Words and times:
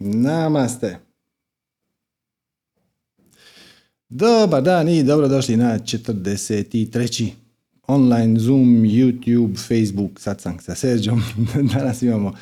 Namaste. 0.00 0.98
Dobar 4.08 4.62
dan 4.62 4.88
i 4.88 5.02
dobrodošli 5.02 5.56
na 5.56 5.78
43. 5.78 7.30
online 7.86 8.40
Zoom, 8.40 8.82
YouTube, 8.82 9.68
Facebook 9.68 10.20
satsang 10.20 10.62
sa 10.62 10.74
Serđom. 10.74 11.22
Danas 11.74 12.02
imamo 12.02 12.34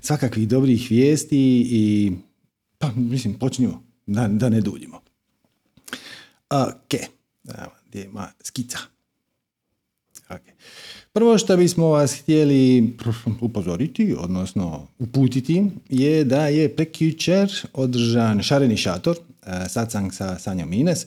svakakvih 0.00 0.48
dobrih 0.48 0.86
vijesti 0.90 1.66
i 1.70 2.12
pa 2.78 2.92
mislim 2.96 3.38
počnimo 3.38 3.82
da, 4.06 4.28
da 4.28 4.48
ne 4.48 4.60
duljimo. 4.60 5.00
Ok, 6.50 7.00
gdje 7.88 8.04
ima 8.04 8.28
skica. 8.42 8.78
Okay. 10.28 10.52
Prvo 11.14 11.38
što 11.38 11.56
bismo 11.56 11.86
vas 11.86 12.14
htjeli 12.20 12.92
upozoriti, 13.40 14.14
odnosno 14.18 14.86
uputiti, 14.98 15.64
je 15.88 16.24
da 16.24 16.46
je 16.46 16.68
prekjučer 16.68 17.52
održan 17.72 18.42
šareni 18.42 18.76
šator, 18.76 19.16
e, 19.46 19.68
satsang 19.68 20.12
sa 20.12 20.38
Sanjom 20.38 20.72
Ines, 20.72 21.06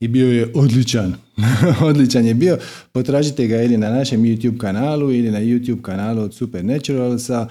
i 0.00 0.08
bio 0.08 0.32
je 0.32 0.52
odličan. 0.54 1.14
odličan 1.88 2.26
je 2.26 2.34
bio. 2.34 2.58
Potražite 2.92 3.46
ga 3.46 3.62
ili 3.62 3.76
na 3.76 3.90
našem 3.90 4.22
YouTube 4.22 4.58
kanalu 4.58 5.12
ili 5.12 5.30
na 5.30 5.40
YouTube 5.40 5.82
kanalu 5.82 6.22
od 6.22 6.34
Supernaturalsa. 6.34 7.48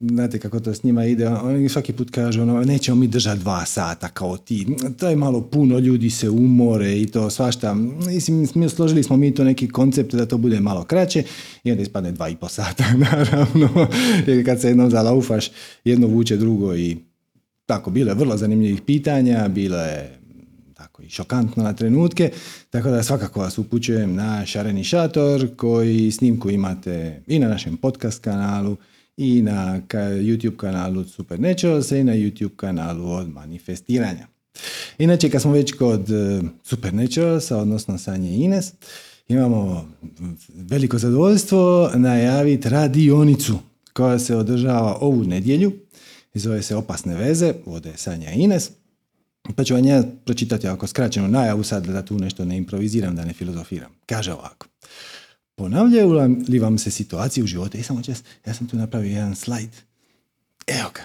Znate 0.00 0.38
kako 0.38 0.60
to 0.60 0.74
s 0.74 0.82
njima 0.82 1.04
ide, 1.04 1.28
oni 1.28 1.68
svaki 1.68 1.92
put 1.92 2.10
kažu 2.10 2.42
ono, 2.42 2.64
nećemo 2.64 2.96
mi 3.00 3.06
držati 3.06 3.40
dva 3.40 3.64
sata 3.64 4.08
kao 4.08 4.36
ti, 4.36 4.66
to 4.98 5.08
je 5.08 5.16
malo 5.16 5.40
puno, 5.40 5.78
ljudi 5.78 6.10
se 6.10 6.30
umore 6.30 7.00
i 7.00 7.06
to 7.06 7.30
svašta, 7.30 7.74
mislim, 7.74 8.68
složili 8.68 9.02
smo 9.02 9.16
mi 9.16 9.34
to 9.34 9.44
neki 9.44 9.68
koncept 9.68 10.14
da 10.14 10.26
to 10.26 10.38
bude 10.38 10.60
malo 10.60 10.84
kraće 10.84 11.22
i 11.64 11.70
onda 11.70 11.82
ispadne 11.82 12.12
dva 12.12 12.28
i 12.28 12.36
po 12.36 12.48
sata, 12.48 12.84
naravno, 13.10 13.88
jer 14.26 14.44
kad 14.44 14.60
se 14.60 14.68
jednom 14.68 14.90
zalaufaš, 14.90 15.50
jedno 15.84 16.06
vuče 16.06 16.36
drugo 16.36 16.76
i 16.76 16.96
tako, 17.66 17.90
bilo 17.90 18.10
je 18.10 18.14
vrlo 18.14 18.36
zanimljivih 18.36 18.82
pitanja, 18.82 19.48
bilo 19.48 19.78
je 19.78 20.18
tako 20.74 21.02
i 21.02 21.08
šokantno 21.08 21.62
na 21.62 21.72
trenutke, 21.72 22.30
tako 22.70 22.90
da 22.90 23.02
svakako 23.02 23.40
vas 23.40 23.58
upućujem 23.58 24.14
na 24.14 24.46
Šareni 24.46 24.84
šator 24.84 25.48
koji 25.56 26.10
snimku 26.10 26.50
imate 26.50 27.22
i 27.26 27.38
na 27.38 27.48
našem 27.48 27.76
podcast 27.76 28.22
kanalu 28.22 28.76
i 29.18 29.42
na 29.42 29.80
YouTube 29.90 30.56
kanalu 30.56 31.04
Supernaturals 31.04 31.90
i 31.90 32.04
na 32.04 32.12
YouTube 32.12 32.56
kanalu 32.56 33.10
od 33.10 33.28
manifestiranja. 33.28 34.26
Inače, 34.98 35.30
kad 35.30 35.42
smo 35.42 35.52
već 35.52 35.72
kod 35.72 36.10
e, 36.10 36.42
Supernaturalsa, 36.62 37.56
odnosno 37.56 37.98
Sanje 37.98 38.30
Ines, 38.30 38.72
imamo 39.28 39.88
veliko 40.54 40.98
zadovoljstvo 40.98 41.90
najaviti 41.94 42.68
radionicu 42.68 43.58
koja 43.92 44.18
se 44.18 44.36
održava 44.36 44.98
ovu 45.00 45.24
nedjelju 45.24 45.72
zove 46.38 46.62
se 46.62 46.76
Opasne 46.76 47.14
veze, 47.14 47.54
vode 47.66 47.92
Sanja 47.96 48.30
Ines. 48.30 48.70
Pa 49.56 49.64
ću 49.64 49.74
vam 49.74 49.84
ja 49.84 50.02
pročitati 50.24 50.68
ako 50.68 50.86
skraćenu 50.86 51.28
najavu 51.28 51.62
sad 51.62 51.86
da 51.86 52.04
tu 52.04 52.18
nešto 52.18 52.44
ne 52.44 52.56
improviziram, 52.56 53.16
da 53.16 53.24
ne 53.24 53.32
filozofiram. 53.32 53.90
Kaže 54.06 54.32
ovako. 54.32 54.66
Ponavljaju 55.58 56.12
li 56.48 56.58
vam 56.58 56.78
se 56.78 56.90
situacije 56.90 57.44
u 57.44 57.46
životu? 57.46 57.78
I 57.78 57.82
samo 57.82 58.02
čas, 58.02 58.22
ja 58.46 58.54
sam 58.54 58.66
tu 58.66 58.76
napravio 58.76 59.10
jedan 59.10 59.36
slajd. 59.36 59.70
Evo 60.66 60.90
ga. 60.94 61.02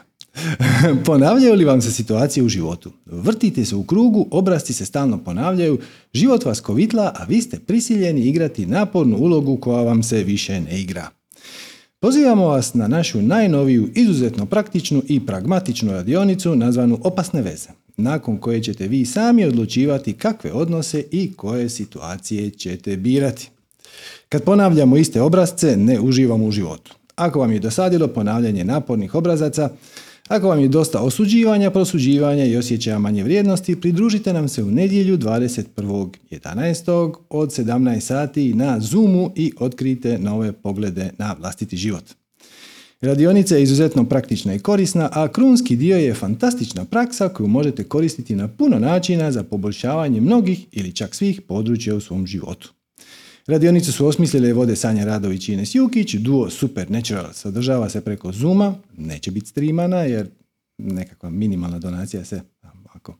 Ponavljaju 1.06 1.56
li 1.56 1.66
vam 1.66 1.82
se 1.82 1.92
situacije 1.92 2.44
u 2.44 2.50
životu? 2.50 2.92
Vrtite 3.06 3.66
se 3.66 3.76
u 3.76 3.84
krugu, 3.84 4.28
obrasci 4.32 4.74
se 4.74 4.86
stalno 4.86 5.18
ponavljaju, 5.18 5.80
život 6.14 6.46
vas 6.46 6.60
kovitla, 6.60 7.14
a 7.16 7.24
vi 7.24 7.42
ste 7.42 7.60
prisiljeni 7.60 8.22
igrati 8.22 8.66
napornu 8.66 9.18
ulogu 9.18 9.58
koja 9.58 9.82
vam 9.82 10.04
se 10.04 10.24
više 10.24 10.62
ne 10.62 10.82
igra. 10.82 11.10
Pozivamo 12.00 12.48
vas 12.48 12.74
na 12.74 12.88
našu 12.88 13.22
najnoviju, 13.22 13.90
izuzetno 13.96 14.46
praktičnu 14.46 15.04
i 15.08 15.26
pragmatičnu 15.26 15.92
radionicu 15.92 16.56
nazvanu 16.56 17.00
Opasne 17.04 17.42
veze, 17.42 17.70
nakon 17.98 18.38
koje 18.38 18.64
ćete 18.64 18.88
vi 18.88 19.06
sami 19.06 19.46
odlučivati 19.46 20.14
kakve 20.14 20.52
odnose 20.52 21.04
i 21.12 21.34
koje 21.34 21.70
situacije 21.70 22.50
ćete 22.50 22.98
birati. 22.98 23.50
Kad 24.30 24.44
ponavljamo 24.44 24.98
iste 24.98 25.22
obrazce, 25.22 25.78
ne 25.78 26.00
uživamo 26.00 26.46
u 26.46 26.52
životu. 26.52 26.96
Ako 27.16 27.40
vam 27.40 27.52
je 27.52 27.60
dosadilo 27.60 28.08
ponavljanje 28.08 28.64
napornih 28.64 29.16
obrazaca, 29.16 29.70
ako 30.28 30.48
vam 30.48 30.60
je 30.60 30.68
dosta 30.68 31.02
osuđivanja, 31.02 31.72
prosuđivanja 31.72 32.46
i 32.46 32.58
osjećaja 32.58 33.00
manje 33.00 33.24
vrijednosti, 33.24 33.82
pridružite 33.82 34.34
nam 34.34 34.50
se 34.50 34.64
u 34.64 34.72
nedjelju 34.72 35.18
21.11. 35.18 37.14
od 37.30 37.50
17 37.50 38.00
sati 38.00 38.54
na 38.54 38.80
Zoomu 38.80 39.32
i 39.36 39.52
otkrite 39.60 40.18
nove 40.20 40.52
poglede 40.52 41.10
na 41.18 41.36
vlastiti 41.40 41.78
život. 41.78 42.04
Radionica 43.02 43.56
je 43.56 43.64
izuzetno 43.64 44.06
praktična 44.06 44.54
i 44.54 44.60
korisna, 44.60 45.10
a 45.12 45.28
krunski 45.28 45.76
dio 45.76 45.98
je 45.98 46.14
fantastična 46.14 46.86
praksa 46.86 47.30
koju 47.30 47.48
možete 47.48 47.84
koristiti 47.84 48.36
na 48.36 48.48
puno 48.48 48.80
načina 48.80 49.32
za 49.32 49.44
poboljšavanje 49.44 50.22
mnogih 50.22 50.66
ili 50.72 50.96
čak 50.96 51.16
svih 51.16 51.42
područja 51.42 51.96
u 51.96 52.02
svom 52.02 52.28
životu. 52.28 52.74
Radionicu 53.48 53.92
su 53.92 54.08
osmislile 54.08 54.50
i 54.50 54.54
vode 54.54 54.76
Sanja 54.76 55.06
Radović 55.06 55.50
i 55.50 55.54
Ines 55.54 55.76
Jukić, 55.76 56.14
duo 56.14 56.50
Supernatural 56.50 57.34
sadržava 57.34 57.90
se 57.90 58.02
preko 58.02 58.32
Zuma, 58.32 58.76
neće 58.98 59.32
biti 59.32 59.50
streamana 59.50 59.98
jer 59.98 60.30
nekakva 60.78 61.30
minimalna 61.30 61.80
donacija 61.80 62.26
se 62.26 62.42
ako 62.94 63.16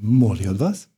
moli 0.00 0.48
od 0.48 0.58
vas. 0.58 0.88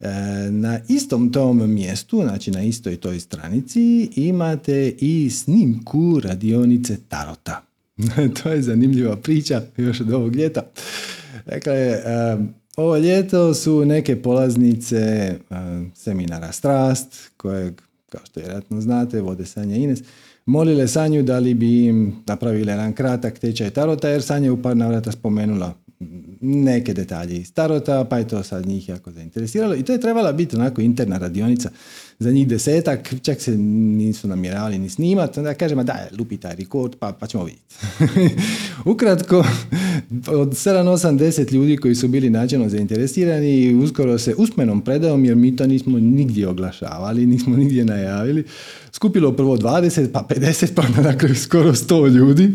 E, 0.00 0.50
na 0.50 0.80
istom 0.88 1.32
tom 1.32 1.70
mjestu, 1.74 2.22
znači 2.22 2.50
na 2.50 2.62
istoj 2.62 2.96
toj 2.96 3.20
stranici, 3.20 4.10
imate 4.16 4.88
i 4.98 5.30
snimku 5.30 6.20
radionice 6.20 6.96
Tarota. 7.08 7.62
to 8.42 8.48
je 8.48 8.62
zanimljiva 8.62 9.16
priča 9.16 9.62
još 9.76 10.00
od 10.00 10.12
ovog 10.12 10.36
ljeta. 10.36 10.62
Dakle, 11.46 11.74
e, 11.74 12.02
ovo 12.76 12.96
ljeto 12.96 13.54
su 13.54 13.84
neke 13.84 14.22
polaznice 14.22 14.96
e, 14.96 15.38
seminara 15.94 16.52
Strast, 16.52 17.30
kojeg, 17.36 17.80
kao 18.08 18.20
što 18.24 18.40
vjerojatno 18.40 18.80
znate, 18.80 19.20
vode 19.20 19.46
Sanja 19.46 19.76
Ines, 19.76 20.02
molile 20.46 20.88
Sanju 20.88 21.22
da 21.22 21.38
li 21.38 21.54
bi 21.54 21.84
im 21.84 22.16
napravili 22.26 22.70
jedan 22.70 22.92
kratak 22.92 23.38
tečaj 23.38 23.70
Tarota, 23.70 24.08
jer 24.08 24.22
Sanja 24.22 24.52
u 24.52 24.62
par 24.62 24.76
navrata 24.76 25.12
spomenula 25.12 25.74
neke 26.40 26.94
detalje 26.94 27.36
iz 27.36 27.52
Tarota, 27.52 28.04
pa 28.04 28.18
je 28.18 28.28
to 28.28 28.42
sad 28.42 28.66
njih 28.66 28.88
jako 28.88 29.10
zainteresiralo 29.10 29.74
i 29.74 29.82
to 29.82 29.92
je 29.92 30.00
trebala 30.00 30.32
biti 30.32 30.56
onako 30.56 30.80
interna 30.80 31.18
radionica 31.18 31.70
za 32.20 32.30
njih 32.30 32.48
desetak, 32.48 33.14
čak 33.22 33.40
se 33.40 33.56
nisu 33.58 34.28
namjeravali 34.28 34.78
ni 34.78 34.88
snimati, 34.88 35.40
onda 35.40 35.54
kažemo 35.54 35.84
da, 35.84 36.08
lupi 36.18 36.36
taj 36.36 36.56
rekord, 36.56 36.96
pa, 36.98 37.12
pa 37.12 37.26
ćemo 37.26 37.44
vidjeti. 37.44 37.74
Ukratko, 38.92 39.38
od 40.28 40.48
7-8-10 40.48 41.52
ljudi 41.52 41.76
koji 41.76 41.94
su 41.94 42.08
bili 42.08 42.30
načelno 42.30 42.68
zainteresirani, 42.68 43.74
uskoro 43.74 44.18
se 44.18 44.34
usmenom 44.38 44.80
predajom, 44.80 45.24
jer 45.24 45.36
mi 45.36 45.56
to 45.56 45.66
nismo 45.66 45.98
nigdje 45.98 46.48
oglašavali, 46.48 47.26
nismo 47.26 47.56
nigdje 47.56 47.84
najavili, 47.84 48.44
skupilo 48.92 49.32
prvo 49.32 49.56
20, 49.56 50.08
pa 50.12 50.26
50, 50.30 50.68
pa 50.74 51.02
na 51.02 51.18
kraju 51.18 51.34
skoro 51.34 51.72
100 51.72 52.08
ljudi. 52.08 52.52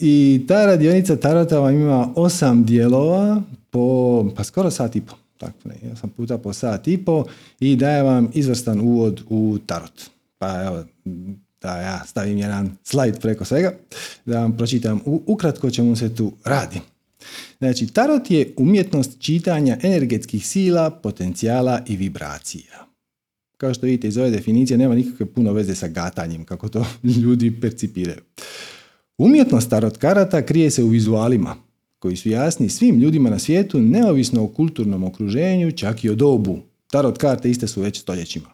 I 0.00 0.44
ta 0.48 0.66
radionica 0.66 1.16
Tarota 1.16 1.58
vam 1.58 1.74
ima 1.74 2.12
osam 2.16 2.64
dijelova 2.64 3.42
po 3.70 4.30
pa 4.36 4.44
skoro 4.44 4.70
sat 4.70 4.96
i 4.96 5.00
po. 5.00 5.25
Tako, 5.38 5.58
ne, 5.64 5.92
osam 5.92 6.10
puta 6.10 6.38
po 6.38 6.52
sat 6.52 6.88
i 6.88 7.04
po 7.04 7.24
i 7.60 7.76
daje 7.76 8.02
vam 8.02 8.30
izvrstan 8.34 8.80
uvod 8.80 9.22
u 9.28 9.58
Tarot. 9.66 10.10
Pa 10.38 10.62
evo, 10.62 10.84
da 11.62 11.80
ja 11.80 12.04
stavim 12.06 12.38
jedan 12.38 12.76
slajd 12.84 13.20
preko 13.20 13.44
svega, 13.44 13.72
da 14.24 14.40
vam 14.40 14.56
pročitam 14.56 15.00
ukratko 15.04 15.70
čemu 15.70 15.96
se 15.96 16.14
tu 16.14 16.32
radi. 16.44 16.80
Znači, 17.58 17.86
tarot 17.86 18.30
je 18.30 18.54
umjetnost 18.56 19.20
čitanja 19.20 19.78
energetskih 19.82 20.46
sila, 20.46 20.90
potencijala 20.90 21.82
i 21.86 21.96
vibracija. 21.96 22.86
Kao 23.56 23.74
što 23.74 23.86
vidite 23.86 24.08
iz 24.08 24.18
ove 24.18 24.30
definicije 24.30 24.78
nema 24.78 24.94
nikakve 24.94 25.26
puno 25.26 25.52
veze 25.52 25.74
sa 25.74 25.88
gatanjem, 25.88 26.44
kako 26.44 26.68
to 26.68 26.86
ljudi 27.22 27.60
percipiraju. 27.60 28.20
Umjetnost 29.18 29.70
tarot 29.70 29.96
karata 29.96 30.46
krije 30.46 30.70
se 30.70 30.84
u 30.84 30.88
vizualima, 30.88 31.56
koji 32.06 32.16
su 32.16 32.28
jasni 32.28 32.68
svim 32.68 32.98
ljudima 32.98 33.30
na 33.30 33.38
svijetu, 33.38 33.80
neovisno 33.80 34.44
o 34.44 34.48
kulturnom 34.48 35.04
okruženju, 35.04 35.72
čak 35.72 36.04
i 36.04 36.10
o 36.10 36.14
dobu. 36.14 36.58
Tarot 36.90 37.18
karte 37.18 37.50
iste 37.50 37.68
su 37.68 37.80
već 37.80 38.00
stoljećima. 38.00 38.46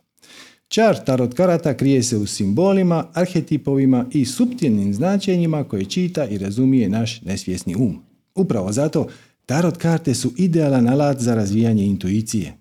Čar 0.68 1.04
tarot 1.04 1.34
karata 1.34 1.74
krije 1.76 2.02
se 2.02 2.16
u 2.16 2.26
simbolima, 2.26 3.06
arhetipovima 3.12 4.06
i 4.12 4.24
suptilnim 4.24 4.94
značenjima 4.94 5.64
koje 5.64 5.84
čita 5.84 6.26
i 6.26 6.38
razumije 6.38 6.88
naš 6.88 7.22
nesvjesni 7.22 7.74
um. 7.74 7.98
Upravo 8.34 8.72
zato 8.72 9.06
tarot 9.46 9.76
karte 9.76 10.14
su 10.14 10.32
idealan 10.36 10.88
alat 10.88 11.20
za 11.20 11.34
razvijanje 11.34 11.84
intuicije. 11.84 12.54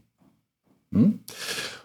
Hm? 0.92 1.10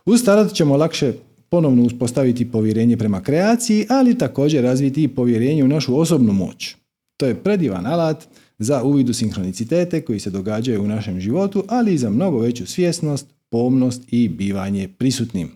Uz 0.06 0.24
tarot 0.24 0.54
ćemo 0.54 0.76
lakše 0.76 1.12
ponovno 1.48 1.82
uspostaviti 1.82 2.50
povjerenje 2.50 2.96
prema 2.96 3.22
kreaciji, 3.22 3.86
ali 3.88 4.18
također 4.18 4.64
razviti 4.64 5.02
i 5.02 5.08
povjerenje 5.08 5.64
u 5.64 5.68
našu 5.68 5.98
osobnu 5.98 6.32
moć. 6.32 6.74
To 7.16 7.26
je 7.26 7.34
predivan 7.34 7.86
alat 7.86 8.28
za 8.58 8.82
uvid 8.82 9.08
u 9.08 9.14
sinhronicitete 9.14 10.00
koji 10.00 10.20
se 10.20 10.30
događaju 10.30 10.82
u 10.82 10.88
našem 10.88 11.20
životu, 11.20 11.64
ali 11.68 11.94
i 11.94 11.98
za 11.98 12.10
mnogo 12.10 12.38
veću 12.38 12.66
svjesnost, 12.66 13.26
pomnost 13.50 14.02
i 14.10 14.28
bivanje 14.28 14.88
prisutnim. 14.98 15.50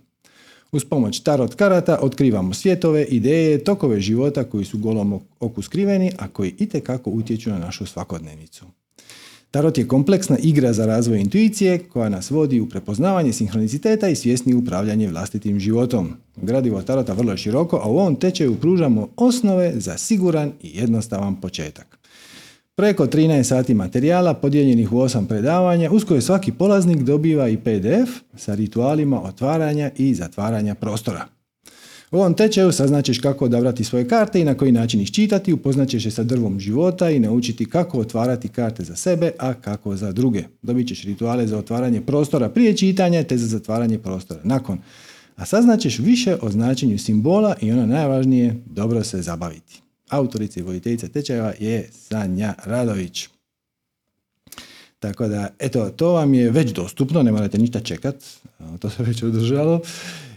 Uz 0.73 0.85
pomoć 0.85 1.20
tarot 1.20 1.55
karata 1.55 1.99
otkrivamo 2.02 2.55
svjetove, 2.55 3.05
ideje, 3.05 3.64
tokove 3.64 4.00
života 4.00 4.44
koji 4.44 4.64
su 4.64 4.79
golom 4.79 5.20
oku 5.41 5.62
skriveni, 5.62 6.12
a 6.19 6.29
koji 6.29 6.55
itekako 6.58 7.11
utječu 7.11 7.50
na 7.50 7.58
našu 7.58 7.87
svakodnevicu. 7.87 8.64
Tarot 9.50 9.79
je 9.79 9.88
kompleksna 9.88 10.38
igra 10.38 10.73
za 10.73 10.87
razvoj 10.87 11.20
intuicije 11.20 11.79
koja 11.79 12.08
nas 12.08 12.31
vodi 12.31 12.61
u 12.61 12.69
prepoznavanje 12.69 13.32
sinhroniciteta 13.32 14.08
i 14.08 14.17
svjesni 14.17 14.55
upravljanje 14.55 15.08
vlastitim 15.08 15.61
životom. 15.61 16.12
Gradivo 16.37 16.82
Tarota 16.82 17.12
vrlo 17.12 17.37
široko, 17.37 17.76
a 17.76 17.88
u 17.88 17.99
ovom 17.99 18.17
tečaju 18.17 18.56
pružamo 18.61 19.08
osnove 19.17 19.73
za 19.76 19.99
siguran 19.99 20.53
i 20.62 20.79
jednostavan 20.79 21.41
početak. 21.41 22.00
Preko 22.76 23.06
13 23.06 23.43
sati 23.43 23.75
materijala 23.75 24.34
podijeljenih 24.34 24.93
u 24.93 24.96
8 24.96 25.26
predavanja 25.26 25.90
uz 25.90 26.05
koje 26.05 26.20
svaki 26.20 26.52
polaznik 26.52 27.02
dobiva 27.02 27.49
i 27.49 27.56
PDF 27.56 28.37
sa 28.37 28.55
ritualima 28.55 29.22
otvaranja 29.22 29.90
i 29.96 30.14
zatvaranja 30.14 30.75
prostora. 30.75 31.26
U 32.11 32.17
ovom 32.17 32.34
tečaju 32.34 32.72
saznaćeš 32.72 33.19
kako 33.19 33.44
odabrati 33.44 33.84
svoje 33.84 34.08
karte 34.08 34.40
i 34.40 34.44
na 34.44 34.55
koji 34.55 34.72
način 34.72 35.00
ih 35.00 35.12
čitati, 35.12 35.52
upoznaćeš 35.52 36.02
se 36.02 36.11
sa 36.11 36.22
drvom 36.22 36.61
života 36.61 37.11
i 37.11 37.19
naučiti 37.19 37.64
kako 37.64 37.99
otvarati 37.99 38.49
karte 38.49 38.84
za 38.84 38.96
sebe, 38.96 39.31
a 39.38 39.55
kako 39.55 39.96
za 39.96 40.12
druge. 40.12 40.44
Dobit 40.62 40.88
ćeš 40.88 41.05
rituale 41.05 41.46
za 41.46 41.58
otvaranje 41.58 42.00
prostora 42.00 42.49
prije 42.49 42.76
čitanja 42.76 43.22
te 43.22 43.37
za 43.37 43.46
zatvaranje 43.46 43.99
prostora 43.99 44.40
nakon. 44.44 44.78
A 45.37 45.46
saznaćeš 45.46 45.99
više 45.99 46.37
o 46.43 46.50
značenju 46.50 46.99
simbola 46.99 47.56
i 47.61 47.72
ono 47.72 47.87
najvažnije, 47.87 48.62
dobro 48.67 49.05
se 49.05 49.22
zabaviti. 49.22 49.82
Autorica 50.11 50.61
i 50.61 50.62
voditeljica 50.62 51.09
tečajeva 51.09 51.53
je 51.59 51.89
Sanja 51.93 52.55
Radović. 52.65 53.29
Tako 54.99 55.29
da, 55.29 55.49
eto, 55.59 55.91
to 55.91 56.12
vam 56.12 56.35
je 56.35 56.51
već 56.51 56.73
dostupno, 56.73 57.23
ne 57.23 57.33
morate 57.33 57.59
ništa 57.59 57.81
čekat, 57.81 58.17
to 58.79 58.91
se 58.91 59.03
već 59.09 59.23
održalo. 59.23 59.81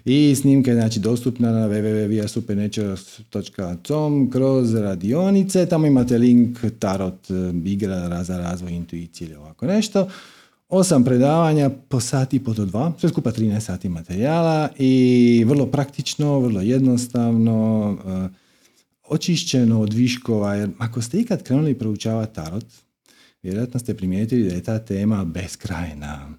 I 0.05 0.35
snimka 0.35 0.71
je 0.71 0.75
znači 0.75 0.99
dostupna 0.99 1.51
na 1.51 1.67
www.viasupernature.com 1.67 4.31
kroz 4.31 4.73
radionice, 4.73 5.65
tamo 5.65 5.87
imate 5.87 6.17
link 6.17 6.59
tarot 6.79 7.29
igra 7.65 8.23
za 8.23 8.37
razvoj 8.37 8.71
intuicije 8.71 9.27
ili 9.27 9.35
ovako 9.35 9.65
nešto. 9.65 10.07
Osam 10.69 11.03
predavanja 11.03 11.69
po 11.89 11.99
sati 11.99 12.43
po 12.43 12.53
do 12.53 12.65
dva, 12.65 12.93
sve 12.99 13.09
skupa 13.09 13.31
13 13.31 13.59
sati 13.59 13.89
materijala 13.89 14.69
i 14.77 15.43
vrlo 15.47 15.65
praktično, 15.65 16.39
vrlo 16.39 16.61
jednostavno, 16.61 17.97
eh, 18.05 18.29
očišćeno 19.13 19.81
od 19.81 19.93
viškova, 19.93 20.55
jer 20.55 20.69
ako 20.77 21.01
ste 21.01 21.19
ikad 21.19 21.43
krenuli 21.43 21.75
proučavati 21.75 22.35
tarot, 22.35 22.65
vjerojatno 23.43 23.79
ste 23.79 23.93
primijetili 23.93 24.49
da 24.49 24.55
je 24.55 24.63
ta 24.63 24.79
tema 24.79 25.25
beskrajna. 25.25 26.29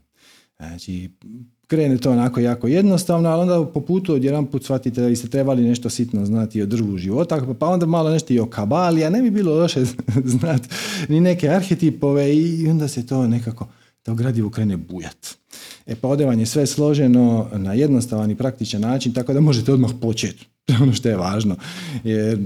Znači, 0.56 1.11
krene 1.67 1.99
to 1.99 2.11
onako 2.11 2.41
jako 2.41 2.69
jednostavno, 2.69 3.29
ali 3.29 3.43
onda 3.43 3.73
po 3.73 3.81
putu 3.81 4.15
odjedan 4.15 4.47
put 4.47 4.65
shvatite 4.65 5.00
da 5.00 5.09
biste 5.09 5.29
trebali 5.29 5.62
nešto 5.62 5.91
sitno 5.91 6.26
znati 6.26 6.62
o 6.62 6.67
drvu 6.67 6.99
života, 6.99 7.47
pa 7.59 7.67
onda 7.67 7.87
malo 7.87 8.11
nešto 8.11 8.32
i 8.32 8.38
o 8.38 8.47
kabali, 8.47 9.05
a 9.05 9.11
ne 9.11 9.23
bi 9.23 9.31
bilo 9.31 9.55
loše 9.55 9.85
znati 10.38 10.69
ni 11.09 11.20
neke 11.20 11.49
arhetipove 11.49 12.37
i 12.37 12.69
onda 12.69 12.88
se 12.88 13.06
to 13.06 13.27
nekako, 13.27 13.69
to 14.03 14.15
gradivo 14.15 14.50
krene 14.50 14.77
bujat. 14.77 15.37
E 15.87 15.94
pa 15.94 16.09
ovdje 16.09 16.27
vam 16.27 16.41
je 16.41 16.47
sve 16.47 16.67
složeno 16.67 17.49
na 17.53 17.73
jednostavan 17.73 18.31
i 18.31 18.37
praktičan 18.37 18.81
način, 18.81 19.12
tako 19.12 19.32
da 19.32 19.41
možete 19.41 19.73
odmah 19.73 19.91
početi. 20.00 20.47
To 20.65 20.73
je 20.73 20.82
ono 20.82 20.93
što 20.93 21.09
je 21.09 21.17
važno. 21.17 21.56
Jer 22.05 22.38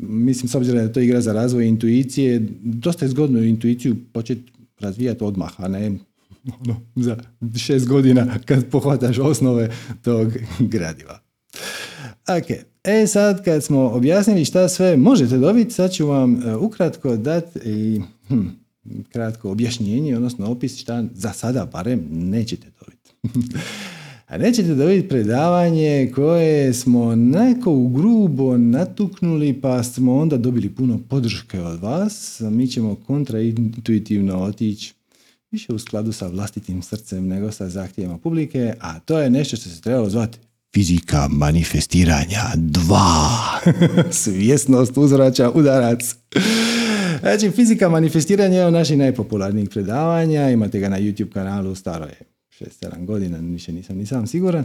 mislim, 0.00 0.48
s 0.48 0.54
obzirom 0.54 0.76
da 0.76 0.82
je 0.82 0.92
to 0.92 1.00
igra 1.00 1.20
za 1.20 1.32
razvoj 1.32 1.66
intuicije, 1.66 2.48
dosta 2.62 3.04
je 3.04 3.08
zgodno 3.08 3.42
intuiciju 3.42 3.96
početi 4.12 4.52
razvijati 4.80 5.24
odmah, 5.24 5.60
a 5.60 5.68
ne 5.68 5.98
ono, 6.60 6.80
za 6.96 7.16
šest 7.58 7.88
godina 7.88 8.38
kad 8.46 8.66
pohvataš 8.66 9.18
osnove 9.18 9.70
tog 10.02 10.32
gradiva. 10.58 11.18
Ok, 12.38 12.50
e 12.84 13.06
sad 13.06 13.44
kad 13.44 13.64
smo 13.64 13.80
objasnili 13.80 14.44
šta 14.44 14.68
sve 14.68 14.96
možete 14.96 15.38
dobiti, 15.38 15.70
sad 15.70 15.92
ću 15.92 16.06
vam 16.06 16.34
uh, 16.34 16.62
ukratko 16.62 17.16
dati 17.16 17.58
i 17.64 18.00
hm, 18.28 18.46
kratko 19.12 19.50
objašnjenje, 19.50 20.16
odnosno 20.16 20.50
opis 20.50 20.78
šta 20.78 21.04
za 21.14 21.32
sada 21.32 21.66
barem 21.72 22.06
nećete 22.10 22.66
dobiti. 22.80 23.38
A 24.32 24.38
nećete 24.38 24.74
dobiti 24.74 25.08
predavanje 25.08 26.10
koje 26.14 26.74
smo 26.74 27.16
u 27.66 27.88
grubo 27.88 28.56
natuknuli 28.58 29.60
pa 29.60 29.82
smo 29.82 30.16
onda 30.16 30.36
dobili 30.36 30.68
puno 30.68 31.00
podrške 31.08 31.60
od 31.60 31.80
vas. 31.80 32.40
Mi 32.40 32.66
ćemo 32.66 32.94
kontraintuitivno 32.94 34.42
otići 34.42 34.94
više 35.50 35.72
u 35.72 35.78
skladu 35.78 36.12
sa 36.12 36.26
vlastitim 36.26 36.82
srcem 36.82 37.26
nego 37.26 37.52
sa 37.52 37.68
zahtjevima 37.68 38.18
publike, 38.18 38.74
a 38.80 38.98
to 38.98 39.18
je 39.18 39.30
nešto 39.30 39.56
što 39.56 39.68
se 39.68 39.80
trebalo 39.80 40.10
zvati 40.10 40.38
fizika 40.74 41.28
manifestiranja 41.30 42.42
2. 42.56 44.12
Svjesnost 44.22 44.96
uzvraća 44.96 45.50
udarac. 45.50 46.14
Znači, 47.20 47.50
fizika 47.50 47.88
manifestiranja 47.88 48.58
je 48.58 48.66
od 48.66 48.72
naših 48.72 48.98
najpopularnijih 48.98 49.68
predavanja, 49.68 50.50
imate 50.50 50.80
ga 50.80 50.88
na 50.88 51.00
YouTube 51.00 51.32
kanalu, 51.32 51.74
staro 51.74 52.06
6-7 52.82 53.04
godina, 53.04 53.38
više 53.38 53.72
nisam 53.72 53.96
ni 53.96 54.06
sam 54.06 54.26
siguran. 54.26 54.64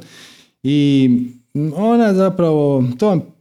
I 0.63 1.09
ona 1.75 2.13
zapravo, 2.13 2.83
to 2.99 3.33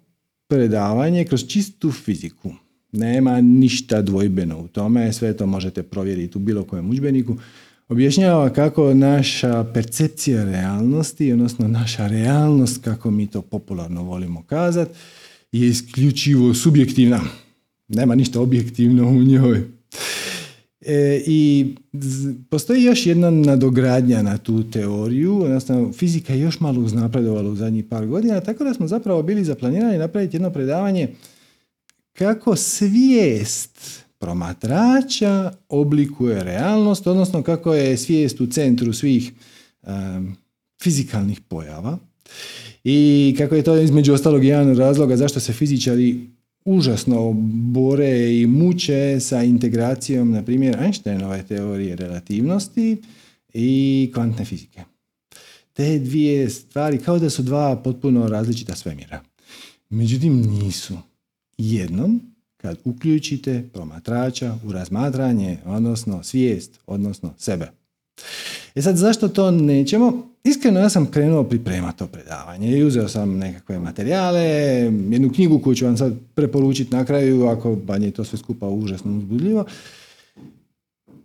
predavanje 0.49 1.25
kroz 1.25 1.47
čistu 1.47 1.93
fiziku 1.93 2.53
nema 2.93 3.41
ništa 3.41 4.03
dvojbeno 4.03 4.59
u 4.59 4.69
tome, 4.69 5.13
sve 5.13 5.37
to 5.37 5.47
možete 5.47 5.83
provjeriti 5.83 6.39
u 6.39 6.41
bilo 6.41 6.65
kojem 6.65 6.91
udžbeniku. 6.91 7.37
Objašnjava 7.89 8.53
kako 8.53 8.95
naša 8.95 9.65
percepcija 9.75 10.45
realnosti, 10.45 11.33
odnosno 11.33 11.69
naša 11.69 12.07
realnost, 12.07 12.85
kako 12.85 13.11
mi 13.11 13.27
to 13.27 13.43
popularno 13.43 14.03
volimo 14.03 14.43
kazati, 14.43 14.91
je 15.53 15.69
isključivo 15.69 16.55
subjektivna. 16.55 17.21
Nema 17.89 18.15
ništa 18.15 18.41
objektivno 18.41 19.09
u 19.09 19.23
njoj. 19.23 19.63
E, 20.89 21.23
I 21.27 21.75
postoji 22.51 22.83
još 22.83 23.07
jedna 23.07 23.31
nadogradnja 23.31 24.23
na 24.23 24.39
tu 24.39 24.71
teoriju, 24.71 25.43
odnosno 25.43 25.93
fizika 25.93 26.33
je 26.33 26.41
još 26.41 26.61
malo 26.61 26.81
uznapredovala 26.81 27.51
u 27.51 27.57
zadnjih 27.57 27.85
par 27.85 28.07
godina, 28.07 28.41
tako 28.41 28.65
da 28.65 28.75
smo 28.75 28.89
zapravo 28.89 29.23
bili 29.23 29.45
zaplanirani 29.45 29.99
napraviti 29.99 30.37
jedno 30.37 30.51
predavanje 30.51 31.09
kako 32.13 32.57
svijest 32.57 34.05
promatrača 34.19 35.53
oblikuje 35.69 36.45
realnost, 36.45 37.07
odnosno 37.07 37.43
kako 37.43 37.75
je 37.75 37.97
svijest 37.97 38.41
u 38.41 38.47
centru 38.47 38.93
svih 38.93 39.33
fizikalnih 40.83 41.41
pojava 41.41 41.99
i 42.85 43.35
kako 43.39 43.55
je 43.55 43.63
to 43.63 43.77
između 43.77 44.13
ostalog 44.13 44.45
jedan 44.45 44.71
od 44.71 44.79
razloga 44.79 45.17
zašto 45.17 45.41
se 45.41 45.53
fizičari 45.53 46.36
užasno 46.67 47.33
bore 47.73 48.41
i 48.41 48.47
muče 48.47 49.21
sa 49.21 49.43
integracijom, 49.43 50.31
na 50.31 50.43
primjer, 50.43 50.83
Einsteinove 50.83 51.43
teorije 51.43 51.97
relativnosti 51.97 53.03
i 53.55 54.11
kvantne 54.15 54.45
fizike. 54.45 54.85
Te 55.73 55.99
dvije 55.99 56.51
stvari 56.51 56.99
kao 56.99 57.19
da 57.19 57.31
su 57.31 57.43
dva 57.43 57.77
potpuno 57.77 58.29
različita 58.29 58.75
svemira. 58.75 59.23
Međutim, 59.91 60.41
nisu 60.41 60.99
jednom 61.59 62.21
kad 62.57 62.79
uključite 62.85 63.69
promatrača 63.73 64.59
u 64.65 64.73
razmatranje, 64.73 65.59
odnosno 65.65 66.23
svijest, 66.23 66.81
odnosno 66.87 67.35
sebe. 67.39 67.71
E 68.75 68.83
sad, 68.83 68.97
zašto 68.97 69.29
to 69.29 69.51
nećemo? 69.51 70.29
Iskreno, 70.45 70.81
ja 70.81 70.89
sam 70.89 71.07
krenuo 71.07 71.45
pripremati 71.45 71.99
to 71.99 72.07
predavanje 72.07 72.79
i 72.79 72.85
uzeo 72.85 73.09
sam 73.09 73.39
nekakve 73.39 73.79
materijale, 73.79 74.43
jednu 75.11 75.33
knjigu 75.35 75.59
koju 75.59 75.75
ću 75.75 75.85
vam 75.85 75.97
sad 75.97 76.13
preporučiti 76.35 76.95
na 76.95 77.05
kraju, 77.05 77.47
ako 77.47 77.79
vam 77.87 78.03
je 78.03 78.11
to 78.11 78.25
sve 78.25 78.39
skupa 78.39 78.69
užasno 78.69 79.17
uzbudljivo. 79.17 79.65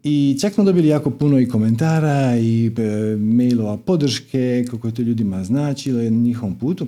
I 0.04 0.38
čak 0.42 0.54
smo 0.54 0.64
dobili 0.64 0.88
jako 0.88 1.10
puno 1.10 1.40
i 1.40 1.48
komentara 1.48 2.38
i 2.38 2.72
e, 2.78 3.16
mailova 3.16 3.78
podrške, 3.78 4.66
kako 4.72 4.88
je 4.88 4.94
to 4.94 5.02
ljudima 5.02 5.44
značilo 5.44 6.02
na 6.02 6.10
njihovom 6.10 6.56
putu. 6.56 6.88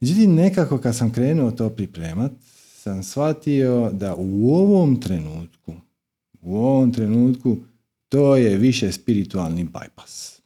Međutim, 0.00 0.34
nekako 0.34 0.78
kad 0.78 0.96
sam 0.96 1.12
krenuo 1.12 1.50
to 1.50 1.70
pripremat, 1.70 2.32
sam 2.76 3.02
shvatio 3.02 3.90
da 3.92 4.14
u 4.14 4.54
ovom 4.54 5.00
trenutku, 5.00 5.72
u 6.42 6.56
ovom 6.56 6.92
trenutku 6.92 7.56
to 8.08 8.36
je 8.36 8.56
više 8.56 8.92
spiritualni 8.92 9.64
bypass. 9.64 10.40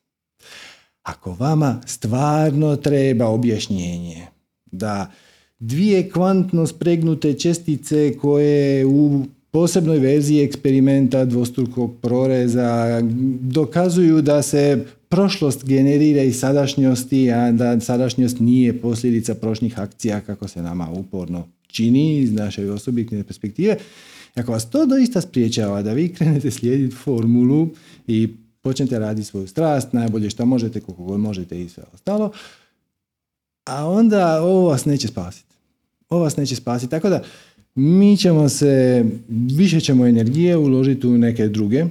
Ako 1.03 1.35
vama 1.35 1.81
stvarno 1.87 2.77
treba 2.77 3.27
objašnjenje 3.27 4.27
da 4.67 5.11
dvije 5.59 6.11
kvantno 6.11 6.67
spregnute 6.67 7.35
čestice 7.35 8.19
koje 8.21 8.87
u 8.87 9.25
posebnoj 9.51 9.99
verziji 9.99 10.45
eksperimenta 10.45 11.25
dvostrukog 11.25 11.95
proreza 12.03 13.01
dokazuju 13.41 14.23
da 14.23 14.43
se 14.43 14.85
prošlost 15.09 15.65
generira 15.65 16.23
iz 16.23 16.39
sadašnjosti, 16.39 17.31
a 17.31 17.53
da 17.53 17.81
sadašnjost 17.81 18.41
nije 18.41 18.81
posljedica 18.81 19.35
prošlih 19.35 19.79
akcija 19.79 20.21
kako 20.21 20.49
se 20.49 20.63
nama 20.63 20.89
uporno 20.91 21.49
čini 21.67 22.19
iz 22.19 22.33
naše 22.33 22.71
osobitne 22.71 23.25
perspektive. 23.25 23.77
Ako 24.35 24.53
vas 24.53 24.71
to 24.71 24.87
doista 24.87 25.21
spriječava 25.21 25.83
da 25.83 25.93
vi 25.93 26.15
krenete 26.15 26.51
slijediti 26.51 26.97
formulu 26.97 27.69
i 28.07 28.29
počnete 28.61 28.99
raditi 28.99 29.27
svoju 29.27 29.47
strast, 29.47 29.93
najbolje 29.93 30.31
što 30.31 30.47
možete, 30.47 30.81
koliko 30.81 31.05
god 31.05 31.21
možete 31.21 31.63
i 31.63 31.69
sve 31.69 31.85
ostalo, 31.95 32.33
a 33.65 33.89
onda 33.89 34.43
ovo 34.43 34.69
vas 34.69 34.85
neće 34.85 35.09
spasiti. 35.09 35.55
Ovo 36.09 36.23
vas 36.23 36.37
neće 36.37 36.57
spasiti. 36.57 36.91
Tako 36.91 37.09
da 37.09 37.23
mi 37.75 38.17
ćemo 38.17 38.49
se, 38.49 39.05
više 39.29 39.81
ćemo 39.81 40.07
energije 40.07 40.57
uložiti 40.57 41.07
u 41.07 41.19
neke 41.19 41.49
druge 41.49 41.79
e, 41.79 41.87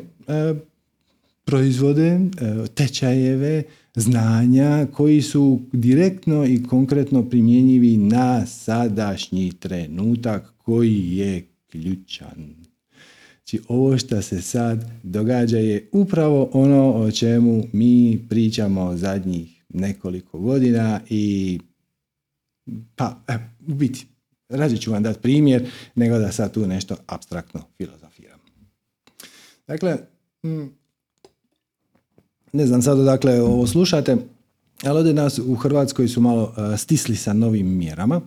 proizvode, 1.45 2.07
e, 2.07 2.19
tečajeve, 2.75 3.63
znanja 3.95 4.87
koji 4.93 5.21
su 5.21 5.59
direktno 5.71 6.45
i 6.45 6.63
konkretno 6.63 7.29
primjenjivi 7.29 7.97
na 7.97 8.45
sadašnji 8.45 9.51
trenutak 9.59 10.53
koji 10.57 11.17
je 11.17 11.50
ključan. 11.71 12.55
Znači 13.37 13.61
ovo 13.67 13.97
što 13.97 14.21
se 14.21 14.41
sad 14.41 14.89
događa 15.03 15.57
je 15.57 15.89
upravo 15.91 16.49
ono 16.53 16.93
o 16.93 17.11
čemu 17.11 17.63
mi 17.73 18.25
pričamo 18.29 18.97
zadnjih 18.97 19.63
nekoliko 19.69 20.39
godina 20.39 21.01
i 21.09 21.59
pa 22.95 23.17
e, 23.27 23.33
u 23.67 23.73
biti 23.73 24.07
rađe 24.49 24.77
ću 24.77 24.91
vam 24.91 25.03
dati 25.03 25.21
primjer 25.21 25.69
nego 25.95 26.17
da 26.17 26.31
sad 26.31 26.53
tu 26.53 26.67
nešto 26.67 26.95
abstraktno 27.07 27.61
filozofiram. 27.77 28.39
Dakle, 29.67 29.97
ne 32.53 32.67
znam 32.67 32.81
sad 32.81 32.99
odakle 32.99 33.41
ovo 33.41 33.67
slušate, 33.67 34.17
ali 34.83 34.97
ovdje 34.97 35.13
nas 35.13 35.39
u 35.39 35.55
Hrvatskoj 35.55 36.07
su 36.07 36.21
malo 36.21 36.53
e, 36.73 36.77
stisli 36.77 37.15
sa 37.15 37.33
novim 37.33 37.77
mjerama. 37.77 38.21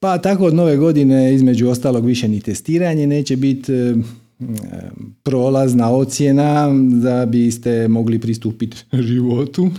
Pa 0.00 0.18
tako 0.18 0.44
od 0.44 0.54
nove 0.54 0.76
godine 0.76 1.34
između 1.34 1.68
ostalog 1.68 2.06
više 2.06 2.28
ni 2.28 2.40
testiranje 2.40 3.06
neće 3.06 3.36
biti 3.36 3.72
e, 3.72 3.94
prolazna 5.22 5.90
ocjena 5.92 6.68
da 7.02 7.26
biste 7.26 7.88
mogli 7.88 8.18
pristupiti 8.18 8.76
životu, 8.92 9.70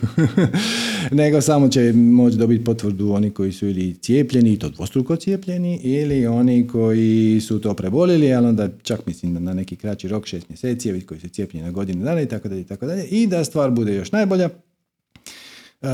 nego 1.12 1.42
samo 1.42 1.70
će 1.70 1.94
moći 1.94 2.38
dobiti 2.38 2.64
potvrdu 2.64 3.12
oni 3.12 3.32
koji 3.32 3.52
su 3.52 3.68
ili 3.68 3.96
cijepljeni 4.02 4.54
i 4.54 4.60
to 4.60 4.70
dvostruko 4.70 5.16
cijepljeni 5.16 5.80
ili 5.84 6.28
oni 6.28 6.68
koji 6.68 7.42
su 7.42 7.60
to 7.60 7.74
preboljeli, 7.74 8.34
ali 8.34 8.48
onda 8.48 8.70
čak 8.84 9.06
mislim 9.06 9.44
na 9.44 9.54
neki 9.54 9.76
kraći 9.76 10.08
rok, 10.08 10.26
šest 10.26 10.50
mjeseci, 10.50 11.02
koji 11.02 11.20
su 11.20 11.30
cijepljeni 11.30 11.66
na 11.66 11.72
godinu 11.72 12.04
dana 12.04 12.22
i 12.22 12.26
tako 12.26 12.48
dalje 12.48 12.62
i 12.62 12.66
tako 12.66 12.86
dalje 12.86 13.06
i 13.06 13.28
da 13.28 13.44
stvar 13.44 13.72
bude 13.72 13.96
još 13.96 14.12
najbolja. 14.12 14.50
Uh, 15.82 15.90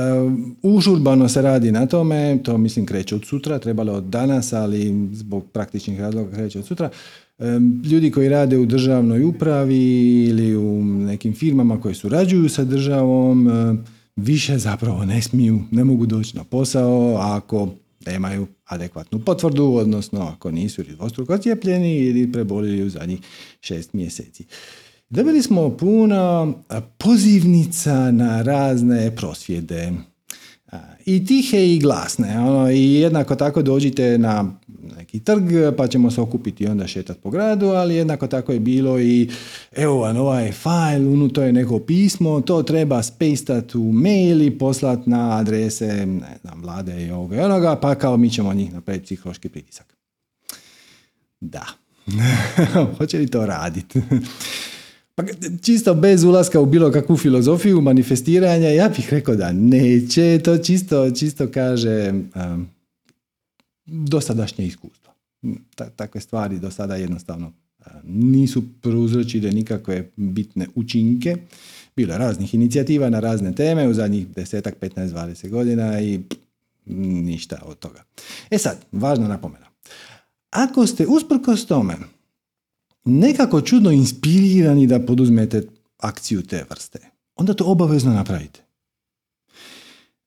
užurbano 0.61 1.29
se 1.29 1.41
radi 1.41 1.71
na 1.71 1.85
tome, 1.85 2.39
to 2.43 2.57
mislim 2.57 2.85
kreće 2.85 3.15
od 3.15 3.25
sutra, 3.25 3.59
trebalo 3.59 3.93
od 3.93 4.03
danas, 4.03 4.53
ali 4.53 5.09
zbog 5.13 5.45
praktičnih 5.51 5.99
razloga 5.99 6.31
kreće 6.35 6.59
od 6.59 6.65
sutra 6.65 6.89
ljudi 7.91 8.11
koji 8.11 8.29
rade 8.29 8.57
u 8.57 8.65
državnoj 8.65 9.23
upravi 9.23 10.23
ili 10.25 10.55
u 10.55 10.83
nekim 10.83 11.33
firmama 11.33 11.81
koje 11.81 11.95
surađuju 11.95 12.49
sa 12.49 12.63
državom 12.63 13.49
više 14.15 14.57
zapravo 14.57 15.05
ne 15.05 15.21
smiju, 15.21 15.61
ne 15.71 15.83
mogu 15.83 16.05
doći 16.05 16.37
na 16.37 16.43
posao 16.43 17.17
ako 17.17 17.69
nemaju 18.05 18.47
adekvatnu 18.65 19.19
potvrdu, 19.19 19.65
odnosno 19.65 20.21
ako 20.21 20.51
nisu 20.51 20.81
ili 20.81 20.95
dvostruko 20.95 21.37
cijepljeni 21.37 21.97
ili 21.97 22.31
prebolili 22.31 22.83
u 22.83 22.89
zadnjih 22.89 23.19
šest 23.61 23.93
mjeseci. 23.93 24.45
Dobili 25.09 25.41
smo 25.41 25.77
puno 25.77 26.53
pozivnica 26.97 28.11
na 28.11 28.41
razne 28.41 29.15
prosvjede 29.15 29.91
i 31.05 31.25
tihe 31.25 31.67
i 31.67 31.79
glasne. 31.79 32.39
Ono, 32.39 32.71
I 32.71 32.93
jednako 32.93 33.35
tako 33.35 33.61
dođite 33.61 34.17
na 34.17 34.51
neki 34.97 35.19
trg 35.19 35.43
pa 35.77 35.87
ćemo 35.87 36.11
se 36.11 36.21
okupiti 36.21 36.63
i 36.63 36.67
onda 36.67 36.87
šetati 36.87 37.19
po 37.19 37.29
gradu, 37.29 37.67
ali 37.67 37.95
jednako 37.95 38.27
tako 38.27 38.51
je 38.51 38.59
bilo 38.59 38.99
i 38.99 39.29
evo 39.71 39.99
vam 39.99 40.17
ovaj 40.17 40.51
fajl, 40.51 41.07
unutra 41.07 41.45
je 41.45 41.53
neko 41.53 41.79
pismo, 41.79 42.41
to 42.41 42.63
treba 42.63 43.03
spejstati 43.03 43.77
u 43.77 43.91
mail 43.91 44.41
i 44.41 44.57
poslati 44.57 45.09
na 45.09 45.37
adrese 45.37 46.05
ne 46.05 46.37
znam, 46.41 46.61
vlade 46.61 47.05
i 47.05 47.11
ovoga 47.11 47.35
i 47.35 47.39
onoga, 47.39 47.75
pa 47.75 47.95
kao 47.95 48.17
mi 48.17 48.29
ćemo 48.29 48.53
njih 48.53 48.73
napraviti 48.73 49.05
psihološki 49.05 49.49
pritisak. 49.49 49.97
Da. 51.41 51.65
Hoće 52.97 53.17
li 53.17 53.27
to 53.27 53.45
raditi? 53.45 54.01
Pa 55.15 55.23
čisto 55.61 55.93
bez 55.93 56.23
ulaska 56.23 56.59
u 56.59 56.65
bilo 56.65 56.91
kakvu 56.91 57.17
filozofiju 57.17 57.81
manifestiranja, 57.81 58.69
ja 58.69 58.89
bih 58.89 59.13
rekao 59.13 59.35
da 59.35 59.51
neće, 59.51 60.39
to 60.43 60.57
čisto, 60.57 61.11
čisto 61.11 61.47
kaže 61.51 62.11
um, 62.11 62.67
dosadašnje 63.85 64.65
iskustvo. 64.65 65.13
takve 65.95 66.21
stvari 66.21 66.59
do 66.59 66.71
sada 66.71 66.95
jednostavno 66.95 67.51
nisu 68.03 68.63
prouzročile 68.81 69.51
nikakve 69.51 70.09
bitne 70.15 70.67
učinke. 70.75 71.37
Bilo 71.95 72.13
je 72.13 72.19
raznih 72.19 72.53
inicijativa 72.53 73.09
na 73.09 73.19
razne 73.19 73.55
teme 73.55 73.87
u 73.87 73.93
zadnjih 73.93 74.27
desetak, 74.27 74.75
15, 74.81 75.07
20 75.07 75.49
godina 75.49 76.01
i 76.01 76.19
ništa 76.85 77.61
od 77.65 77.79
toga. 77.79 78.03
E 78.49 78.57
sad, 78.57 78.77
važna 78.91 79.27
napomena. 79.27 79.65
Ako 80.49 80.87
ste 80.87 81.07
usprkos 81.07 81.65
tome 81.65 81.95
nekako 83.05 83.61
čudno 83.61 83.91
inspirirani 83.91 84.87
da 84.87 84.99
poduzmete 84.99 85.67
akciju 85.97 86.41
te 86.41 86.65
vrste, 86.69 86.99
onda 87.35 87.53
to 87.53 87.65
obavezno 87.65 88.13
napravite. 88.13 88.59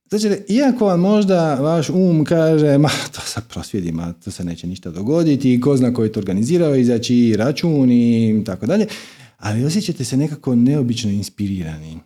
Znači, 0.09 0.43
iako 0.49 0.87
vam 0.87 1.01
možda 1.01 1.55
vaš 1.55 1.91
um 1.91 2.25
kaže, 2.25 2.79
ma 2.79 2.89
to 2.89 3.21
sa 3.21 3.41
prosvjedima, 3.41 4.13
to 4.13 4.31
se 4.31 4.45
neće 4.45 4.67
ništa 4.67 4.91
dogoditi, 4.91 5.61
ko 5.61 5.77
zna 5.77 5.95
ko 5.95 6.05
je 6.05 6.13
to 6.13 6.21
organizirao, 6.21 6.75
izaći 6.75 7.35
račun 7.37 7.91
i 7.91 8.43
tako 8.47 8.67
dalje, 8.67 8.87
ali 9.39 9.65
osjećate 9.65 10.05
se 10.05 10.17
nekako 10.17 10.55
neobično 10.55 11.11
inspirirani. 11.11 11.99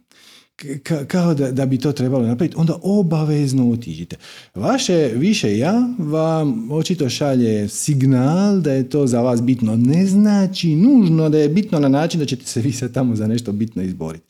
Kao 1.09 1.35
da, 1.35 1.53
da 1.53 1.67
bi 1.67 1.79
to 1.79 1.93
trebalo 1.93 2.27
napraviti, 2.27 2.57
onda 2.59 2.75
obavezno 2.83 3.71
otiđite. 3.71 4.17
Vaše 4.55 5.11
više 5.15 5.59
ja 5.59 5.89
vam 5.99 6.73
očito 6.73 7.09
šalje 7.09 7.69
signal 7.69 8.61
da 8.61 8.73
je 8.73 8.89
to 8.89 9.07
za 9.07 9.21
vas 9.21 9.43
bitno. 9.43 9.77
Ne 9.77 10.07
znači 10.07 10.77
nužno 10.77 11.29
da 11.29 11.39
je 11.39 11.49
bitno 11.49 11.79
na 11.79 11.89
način 11.89 12.21
da 12.21 12.27
ćete 12.27 12.47
se 12.47 12.61
vi 12.61 12.73
sad 12.73 12.93
tamo 12.93 13.17
za 13.17 13.27
nešto 13.27 13.53
bitno 13.53 13.83
izboriti. 13.83 14.25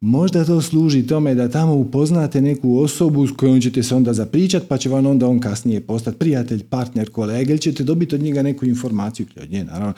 Možda 0.00 0.44
to 0.44 0.62
služi 0.62 1.06
tome 1.06 1.34
da 1.34 1.48
tamo 1.48 1.74
upoznate 1.74 2.40
neku 2.40 2.78
osobu 2.78 3.26
s 3.26 3.30
kojom 3.36 3.60
ćete 3.60 3.82
se 3.82 3.94
onda 3.94 4.12
zapričati, 4.12 4.66
pa 4.68 4.78
će 4.78 4.88
vam 4.88 5.06
onda 5.06 5.28
on 5.28 5.40
kasnije 5.40 5.80
postati 5.80 6.18
prijatelj, 6.18 6.62
partner, 6.62 7.10
kolega, 7.10 7.50
ili 7.50 7.58
ćete 7.58 7.84
dobiti 7.84 8.14
od 8.14 8.22
njega 8.22 8.42
neku 8.42 8.66
informaciju, 8.66 9.26
od 9.42 9.50
nje 9.50 9.64
naravno, 9.64 9.92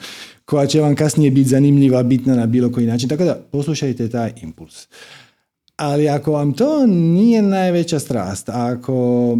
koja 0.45 0.67
će 0.67 0.81
vam 0.81 0.95
kasnije 0.95 1.31
biti 1.31 1.49
zanimljiva, 1.49 2.03
bitna 2.03 2.35
na 2.35 2.45
bilo 2.45 2.71
koji 2.71 2.85
način. 2.85 3.09
Tako 3.09 3.23
da 3.23 3.35
poslušajte 3.51 4.09
taj 4.09 4.31
impuls. 4.41 4.87
Ali 5.77 6.09
ako 6.09 6.31
vam 6.31 6.53
to 6.53 6.85
nije 6.87 7.41
najveća 7.41 7.99
strast, 7.99 8.49
ako 8.49 9.37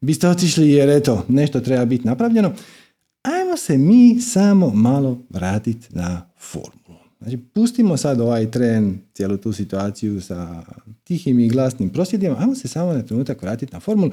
biste 0.00 0.28
otišli 0.28 0.70
jer 0.70 0.88
eto, 0.88 1.24
nešto 1.28 1.60
treba 1.60 1.84
biti 1.84 2.06
napravljeno, 2.06 2.52
ajmo 3.22 3.56
se 3.56 3.78
mi 3.78 4.20
samo 4.20 4.70
malo 4.70 5.18
vratiti 5.30 5.88
na 5.90 6.30
formu. 6.38 6.98
Znači, 7.18 7.36
pustimo 7.36 7.96
sad 7.96 8.20
ovaj 8.20 8.50
tren, 8.50 8.98
cijelu 9.14 9.36
tu 9.36 9.52
situaciju 9.52 10.20
sa 10.20 10.62
tihim 11.04 11.38
i 11.38 11.48
glasnim 11.48 11.90
prosvjedima, 11.90 12.36
ajmo 12.38 12.54
se 12.54 12.68
samo 12.68 12.92
na 12.92 13.02
trenutak 13.02 13.42
vratiti 13.42 13.72
na 13.72 13.80
formulu. 13.80 14.10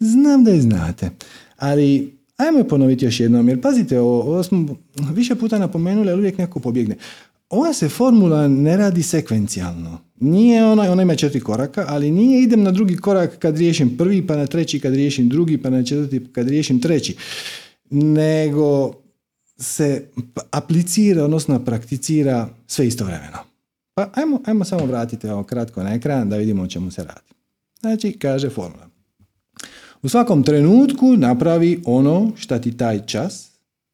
Znam 0.00 0.44
da 0.44 0.50
je 0.50 0.60
znate, 0.60 1.10
ali 1.56 2.18
ajmo 2.36 2.58
je 2.58 2.68
ponoviti 2.68 3.04
još 3.04 3.20
jednom, 3.20 3.48
jer 3.48 3.60
pazite, 3.60 4.00
ovo, 4.00 4.42
smo 4.42 4.76
više 5.12 5.34
puta 5.34 5.58
napomenuli, 5.58 6.10
ali 6.10 6.20
uvijek 6.20 6.38
neko 6.38 6.60
pobjegne. 6.60 6.96
Ova 7.50 7.72
se 7.72 7.88
formula 7.88 8.48
ne 8.48 8.76
radi 8.76 9.02
sekvencijalno. 9.02 9.98
Nije 10.20 10.64
ona, 10.64 10.92
ona 10.92 11.02
ima 11.02 11.16
četiri 11.16 11.40
koraka, 11.40 11.84
ali 11.88 12.10
nije 12.10 12.42
idem 12.42 12.62
na 12.62 12.70
drugi 12.70 12.96
korak 12.96 13.38
kad 13.38 13.58
riješim 13.58 13.96
prvi, 13.96 14.26
pa 14.26 14.36
na 14.36 14.46
treći 14.46 14.80
kad 14.80 14.94
riješim 14.94 15.28
drugi, 15.28 15.58
pa 15.58 15.70
na 15.70 15.84
četvrti 15.84 16.26
kad 16.32 16.48
riješim 16.48 16.80
treći. 16.80 17.16
Nego 17.90 18.92
se 19.58 20.04
aplicira, 20.50 21.24
odnosno 21.24 21.64
prakticira 21.64 22.48
sve 22.66 22.86
istovremeno. 22.86 23.38
Pa 23.94 24.10
ajmo, 24.14 24.40
ajmo 24.44 24.64
samo 24.64 24.86
vratiti 24.86 25.28
ovo 25.28 25.42
kratko 25.42 25.82
na 25.82 25.94
ekran 25.94 26.28
da 26.28 26.36
vidimo 26.36 26.62
o 26.62 26.68
čemu 26.68 26.90
se 26.90 27.04
radi. 27.04 27.34
Znači, 27.80 28.12
kaže 28.12 28.50
formula. 28.50 28.88
U 30.02 30.08
svakom 30.08 30.42
trenutku 30.42 31.16
napravi 31.16 31.82
ono 31.84 32.32
šta 32.36 32.60
ti 32.60 32.76
taj 32.76 33.06
čas, 33.06 33.50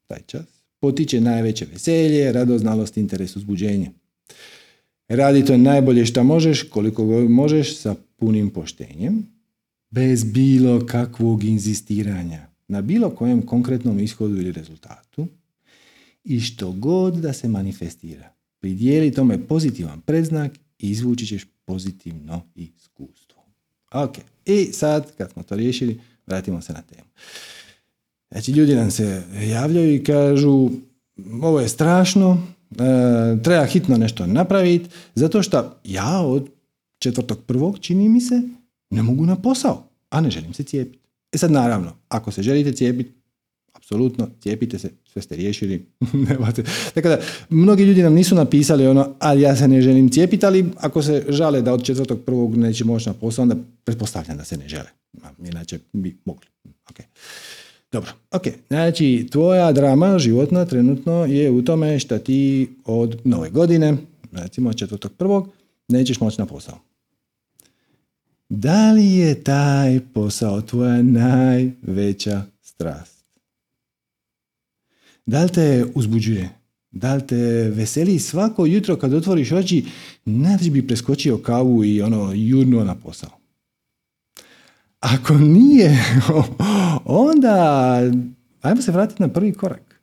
taj 0.07 0.21
čas, 0.27 0.56
potiče 0.87 1.21
najveće 1.21 1.67
veselje, 1.73 2.33
radoznalost, 2.33 2.97
interes, 2.97 3.37
uzbuđenje. 3.37 3.91
Radi 5.09 5.45
to 5.45 5.57
najbolje 5.57 6.07
šta 6.07 6.23
možeš, 6.23 6.63
koliko 6.63 7.05
možeš, 7.29 7.77
sa 7.77 7.95
punim 8.17 8.51
poštenjem, 8.51 9.27
bez 9.91 10.25
bilo 10.25 10.87
kakvog 10.87 11.45
inzistiranja 11.45 12.47
na 12.69 12.83
bilo 12.83 13.11
kojem 13.11 13.43
konkretnom 13.43 14.01
ishodu 14.01 14.37
ili 14.37 14.53
rezultatu, 14.53 15.27
i 16.25 16.41
što 16.41 16.73
god 16.73 17.15
da 17.15 17.33
se 17.33 17.49
manifestira. 17.49 18.33
Pridijeli 18.61 19.13
tome 19.13 19.47
pozitivan 19.47 20.01
predznak 20.01 20.53
i 20.79 20.91
izvući 20.91 21.27
ćeš 21.27 21.47
pozitivno 21.65 22.43
iskustvo. 22.55 23.43
Ok, 23.93 24.19
i 24.45 24.65
sad 24.73 25.17
kad 25.17 25.33
smo 25.33 25.43
to 25.43 25.57
riješili, 25.57 26.01
vratimo 26.27 26.63
se 26.63 26.73
na 26.73 26.83
temu. 26.83 27.09
Znači, 28.31 28.53
ljudi 28.53 28.75
nam 28.75 28.91
se 28.91 29.23
javljaju 29.41 29.95
i 29.95 30.05
kažu 30.05 30.71
ovo 31.43 31.61
je 31.61 31.69
strašno, 31.69 32.43
e, 32.71 33.43
treba 33.43 33.65
hitno 33.65 33.97
nešto 33.97 34.27
napraviti, 34.27 34.91
zato 35.15 35.43
što 35.43 35.77
ja 35.85 36.21
od 36.21 36.49
četvrtog 36.99 37.39
prvog, 37.47 37.79
čini 37.81 38.09
mi 38.09 38.21
se, 38.21 38.43
ne 38.91 39.03
mogu 39.03 39.27
na 39.27 39.37
posao, 39.37 39.89
a 40.11 40.21
ne 40.21 40.31
želim 40.31 40.55
se 40.55 40.63
cijepiti. 40.63 40.99
E 41.33 41.39
sad, 41.39 41.51
naravno, 41.51 41.93
ako 42.09 42.31
se 42.31 42.43
želite 42.43 42.73
cijepiti, 42.73 43.13
apsolutno, 43.73 44.29
cijepite 44.41 44.79
se, 44.79 44.91
sve 45.13 45.23
ste 45.23 45.37
riješili. 45.37 45.87
Tako 46.95 47.09
da, 47.09 47.19
mnogi 47.51 47.85
ljudi 47.85 48.03
nam 48.03 48.15
nisu 48.15 48.35
napisali 48.35 48.87
ono, 48.87 49.15
ali 49.19 49.43
ja 49.43 49.57
se 49.57 49.69
ne 49.69 49.83
želim 49.83 50.11
cijepiti, 50.11 50.47
ali 50.47 50.71
ako 50.77 51.03
se 51.03 51.25
žale 51.29 51.63
da 51.63 51.73
od 51.73 51.85
četvrtog 51.85 52.21
prvog 52.21 52.57
neće 52.57 52.85
moći 52.85 53.09
na 53.09 53.15
posao, 53.15 53.43
onda 53.43 53.57
pretpostavljam 53.85 54.37
da 54.37 54.45
se 54.45 54.57
ne 54.57 54.69
žele. 54.69 54.89
Inače 55.45 55.79
bi 55.93 56.17
mogli. 56.25 56.47
Okay. 56.91 57.05
Dobro, 57.93 58.11
ok. 58.33 58.43
Znači, 58.69 59.27
tvoja 59.31 59.73
drama 59.73 60.19
životna 60.19 60.65
trenutno 60.65 61.25
je 61.25 61.51
u 61.51 61.63
tome 61.63 61.99
što 61.99 62.19
ti 62.19 62.69
od 62.85 63.21
nove 63.25 63.51
godine, 63.51 63.97
recimo 64.33 64.73
četvrtog 64.73 65.13
prvog, 65.13 65.49
nećeš 65.89 66.21
moći 66.21 66.41
na 66.41 66.47
posao. 66.47 66.79
Da 68.49 68.93
li 68.93 69.07
je 69.07 69.45
taj 69.45 70.01
posao 70.15 70.61
tvoja 70.61 71.03
najveća 71.03 72.43
strast? 72.63 73.25
Da 75.27 75.43
li 75.43 75.49
te 75.53 75.87
uzbuđuje? 75.95 76.51
Da 76.91 77.15
li 77.15 77.27
te 77.27 77.71
veseli 77.75 78.19
svako 78.19 78.67
jutro 78.67 78.97
kad 78.97 79.13
otvoriš 79.13 79.53
oči, 79.53 79.85
nadalje 80.25 80.71
bi 80.71 80.87
preskočio 80.87 81.39
kavu 81.39 81.85
i 81.85 82.03
ono 82.03 82.33
jurnuo 82.35 82.85
na 82.85 82.95
posao? 82.95 83.36
Ako 85.01 85.35
nije, 85.35 86.05
onda 87.05 88.01
ajmo 88.63 88.83
se 88.83 88.93
vratiti 88.93 89.23
na 89.23 89.29
prvi 89.29 89.53
korak. 89.53 90.01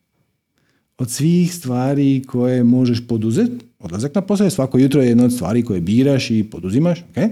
Od 0.97 1.11
svih 1.11 1.55
stvari 1.55 2.23
koje 2.27 2.63
možeš 2.63 3.07
poduzeti, 3.07 3.65
odlazak 3.79 4.15
na 4.15 4.21
posao 4.21 4.45
je 4.45 4.51
svako 4.51 4.77
jutro 4.77 5.01
je 5.01 5.07
jedna 5.07 5.25
od 5.25 5.33
stvari 5.33 5.65
koje 5.65 5.81
biraš 5.81 6.31
i 6.31 6.49
poduzimaš, 6.51 7.03
okay? 7.15 7.29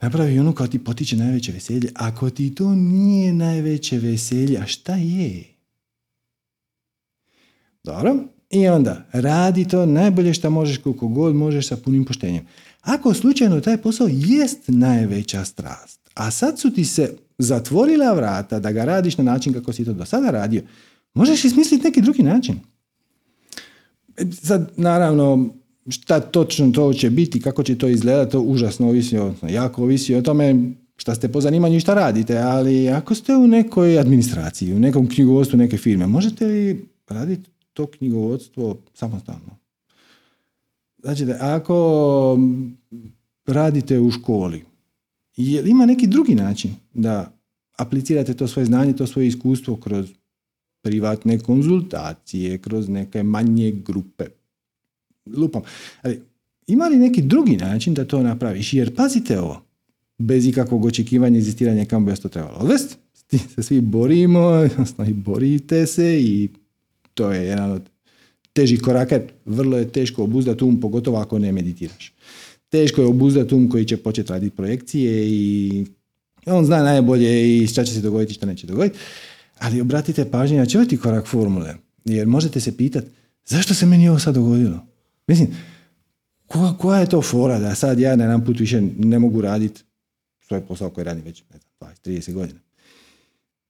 napravi 0.00 0.38
ono 0.38 0.52
kao 0.52 0.66
ti 0.66 0.78
potiče 0.78 1.16
najveće 1.16 1.52
veselje. 1.52 1.90
Ako 1.94 2.30
ti 2.30 2.54
to 2.54 2.74
nije 2.74 3.32
najveće 3.32 3.98
veselje, 3.98 4.58
a 4.58 4.66
šta 4.66 4.94
je? 4.94 5.44
Dobro, 7.84 8.16
i 8.50 8.68
onda 8.68 9.04
radi 9.12 9.68
to 9.68 9.86
najbolje 9.86 10.34
što 10.34 10.50
možeš 10.50 10.78
koliko 10.78 11.08
god 11.08 11.34
možeš 11.34 11.68
sa 11.68 11.76
punim 11.76 12.04
poštenjem. 12.04 12.46
Ako 12.80 13.14
slučajno 13.14 13.60
taj 13.60 13.76
posao 13.76 14.08
jest 14.10 14.60
najveća 14.66 15.44
strast, 15.44 16.07
a 16.18 16.30
sad 16.30 16.58
su 16.58 16.70
ti 16.70 16.84
se 16.84 17.16
zatvorila 17.38 18.12
vrata 18.12 18.58
da 18.60 18.72
ga 18.72 18.84
radiš 18.84 19.18
na 19.18 19.24
način 19.24 19.52
kako 19.52 19.72
si 19.72 19.84
to 19.84 19.92
do 19.92 20.04
sada 20.04 20.30
radio, 20.30 20.62
možeš 21.14 21.40
smisliti 21.40 21.84
neki 21.84 22.02
drugi 22.02 22.22
način. 22.22 22.60
E, 24.16 24.24
sad, 24.32 24.70
naravno, 24.76 25.48
šta 25.88 26.20
točno 26.20 26.70
to 26.70 26.92
će 26.92 27.10
biti, 27.10 27.40
kako 27.40 27.62
će 27.62 27.78
to 27.78 27.88
izgledati, 27.88 28.32
to 28.32 28.40
užasno 28.40 28.88
ovisi, 28.88 29.16
jako 29.48 29.82
ovisi 29.82 30.14
o 30.14 30.22
tome 30.22 30.72
šta 30.96 31.14
ste 31.14 31.28
po 31.28 31.40
zanimanju 31.40 31.76
i 31.76 31.80
šta 31.80 31.94
radite, 31.94 32.38
ali 32.38 32.88
ako 32.88 33.14
ste 33.14 33.36
u 33.36 33.46
nekoj 33.46 33.98
administraciji, 33.98 34.74
u 34.74 34.78
nekom 34.78 35.08
knjigovodstvu 35.08 35.56
neke 35.56 35.76
firme, 35.76 36.06
možete 36.06 36.46
li 36.46 36.88
raditi 37.08 37.50
to 37.72 37.86
knjigovodstvo 37.86 38.76
samostalno? 38.94 39.58
Znači 40.98 41.26
ako 41.40 42.38
radite 43.46 44.00
u 44.00 44.10
školi, 44.10 44.67
je 45.38 45.70
ima 45.70 45.86
neki 45.86 46.06
drugi 46.06 46.34
način 46.34 46.70
da 46.94 47.32
aplicirate 47.76 48.34
to 48.34 48.48
svoje 48.48 48.66
znanje, 48.66 48.92
to 48.92 49.06
svoje 49.06 49.28
iskustvo 49.28 49.76
kroz 49.76 50.08
privatne 50.82 51.38
konzultacije, 51.38 52.58
kroz 52.58 52.88
neke 52.88 53.22
manje 53.22 53.70
grupe. 53.70 54.24
Lupam. 55.36 55.62
Ali, 56.02 56.20
ima 56.66 56.88
li 56.88 56.96
neki 56.96 57.22
drugi 57.22 57.56
način 57.56 57.94
da 57.94 58.04
to 58.04 58.22
napraviš? 58.22 58.72
Jer 58.72 58.94
pazite 58.94 59.40
ovo, 59.40 59.62
bez 60.18 60.46
ikakvog 60.46 60.84
očekivanja 60.84 61.36
inzistiranja 61.36 61.84
kamo 61.84 62.06
bi 62.06 62.20
to 62.20 62.28
trebalo 62.28 62.58
odvesti. 62.58 62.96
se 63.54 63.62
svi 63.62 63.80
borimo, 63.80 64.68
i 65.08 65.12
borite 65.12 65.86
se 65.86 66.20
i 66.22 66.48
to 67.14 67.32
je 67.32 67.46
jedan 67.46 67.72
od 67.72 67.82
težih 68.52 68.82
koraka. 68.82 69.20
Vrlo 69.44 69.78
je 69.78 69.88
teško 69.88 70.22
obuzdati 70.22 70.64
um, 70.64 70.80
pogotovo 70.80 71.18
ako 71.18 71.38
ne 71.38 71.52
meditiraš 71.52 72.12
teško 72.68 73.00
je 73.00 73.06
obuzdati 73.06 73.54
um 73.54 73.70
koji 73.70 73.84
će 73.84 73.96
početi 73.96 74.32
raditi 74.32 74.56
projekcije 74.56 75.28
i 75.28 75.86
on 76.46 76.64
zna 76.64 76.82
najbolje 76.82 77.58
i 77.58 77.66
šta 77.66 77.84
će 77.84 77.94
se 77.94 78.00
dogoditi 78.00 78.34
šta 78.34 78.46
neće 78.46 78.66
dogoditi. 78.66 78.98
Ali 79.58 79.80
obratite 79.80 80.30
pažnju 80.30 80.58
na 80.58 80.66
četvrti 80.66 80.96
korak 80.96 81.26
formule. 81.26 81.74
Jer 82.04 82.26
možete 82.26 82.60
se 82.60 82.76
pitati 82.76 83.06
zašto 83.46 83.74
se 83.74 83.86
meni 83.86 84.08
ovo 84.08 84.18
sad 84.18 84.34
dogodilo? 84.34 84.86
Mislim, 85.26 85.48
koja, 86.46 86.72
koja 86.72 87.00
je 87.00 87.08
to 87.08 87.22
fora 87.22 87.58
da 87.58 87.74
sad 87.74 87.98
ja 87.98 88.16
na 88.16 88.24
jedan 88.24 88.44
put 88.44 88.60
više 88.60 88.80
ne 88.98 89.18
mogu 89.18 89.40
raditi 89.40 89.82
svoj 90.40 90.60
posao 90.60 90.90
koji 90.90 91.04
radim 91.04 91.24
već 91.24 91.42
20-30 91.80 92.32
godina. 92.32 92.60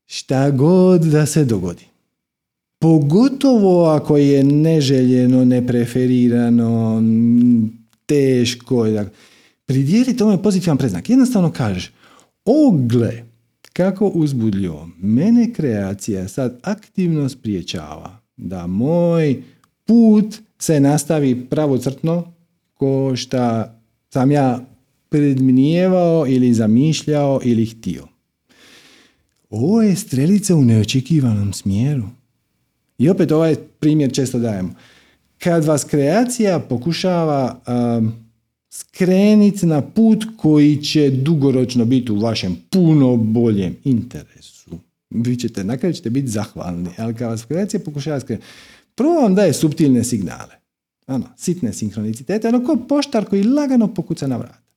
Šta 0.06 0.50
god 0.50 1.02
da 1.02 1.26
se 1.26 1.44
dogodi. 1.44 1.84
Pogotovo 2.78 3.84
ako 3.84 4.16
je 4.16 4.44
neželjeno, 4.44 5.44
nepreferirano, 5.44 7.02
teško. 8.09 8.87
Pridijeli 9.66 10.16
tome 10.16 10.42
pozitivan 10.42 10.79
preznak. 10.79 11.11
Jednostavno 11.11 11.53
kažeš, 11.53 11.92
o 12.44 12.71
gle, 12.71 13.25
kako 13.73 14.07
uzbudljivo, 14.07 14.88
mene 14.99 15.53
kreacija 15.53 16.29
sad 16.29 16.59
aktivno 16.62 17.29
spriječava 17.29 18.21
da 18.37 18.66
moj 18.66 19.42
put 19.85 20.38
se 20.59 20.81
nastavi 20.81 21.47
pravocrtno 21.51 22.33
ko 22.75 23.16
šta 23.16 23.75
sam 24.11 24.31
ja 24.31 24.66
predminijevao 25.09 26.27
ili 26.29 26.55
zamišljao 26.55 27.40
ili 27.44 27.66
htio. 27.66 28.07
Ovo 29.51 29.83
je 29.83 29.97
strelica 29.97 30.55
u 30.55 30.64
neočekivanom 30.64 31.53
smjeru. 31.53 32.05
I 32.99 33.09
opet 33.09 33.33
ovaj 33.33 33.57
primjer 33.81 34.14
često 34.14 34.38
dajemo 34.38 34.75
kad 35.38 35.64
vas 35.64 35.85
kreacija 35.85 36.59
pokušava 36.59 37.61
um, 37.98 38.12
skreniti 38.70 39.66
na 39.66 39.83
put 39.83 40.24
koji 40.37 40.77
će 40.83 41.11
dugoročno 41.11 41.85
biti 41.85 42.12
u 42.12 42.18
vašem 42.18 42.57
puno 42.70 43.16
boljem 43.16 43.77
interesu. 43.85 44.79
Vi 45.11 45.37
ćete, 45.37 45.64
na 45.64 45.77
kraju 45.77 45.94
ćete 45.94 46.11
biti 46.11 46.29
zahvalni, 46.29 46.90
ali 46.98 47.14
kad 47.14 47.29
vas 47.29 47.44
kreacija 47.44 47.81
pokušava 47.81 48.20
skrenuti, 48.20 48.46
prvo 48.94 49.14
vam 49.14 49.35
daje 49.35 49.53
subtilne 49.53 50.05
signale, 50.05 50.55
ono, 51.07 51.27
sitne 51.37 51.72
sinhronicitete, 51.72 52.48
ono 52.48 52.64
ko 52.66 52.77
poštar 52.88 53.24
koji 53.24 53.42
lagano 53.42 53.94
pokuca 53.94 54.27
na 54.27 54.37
vrat. 54.37 54.68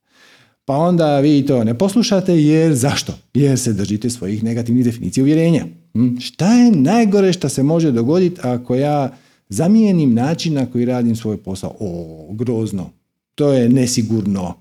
Pa 0.64 0.76
onda 0.76 1.20
vi 1.20 1.46
to 1.46 1.64
ne 1.64 1.78
poslušate 1.78 2.42
jer 2.42 2.74
zašto? 2.74 3.12
Jer 3.34 3.58
se 3.58 3.72
držite 3.72 4.10
svojih 4.10 4.44
negativnih 4.44 4.84
definicija 4.84 5.24
uvjerenja. 5.24 5.66
Hm? 5.92 6.16
Šta 6.18 6.54
je 6.54 6.70
najgore 6.70 7.32
što 7.32 7.48
se 7.48 7.62
može 7.62 7.90
dogoditi 7.90 8.40
ako 8.42 8.74
ja 8.74 9.16
zamijenim 9.52 10.14
način 10.14 10.54
na 10.54 10.66
koji 10.66 10.84
radim 10.84 11.16
svoj 11.16 11.36
posao. 11.36 11.74
O, 11.80 12.28
grozno. 12.32 12.90
To 13.34 13.52
je 13.52 13.68
nesigurno. 13.68 14.54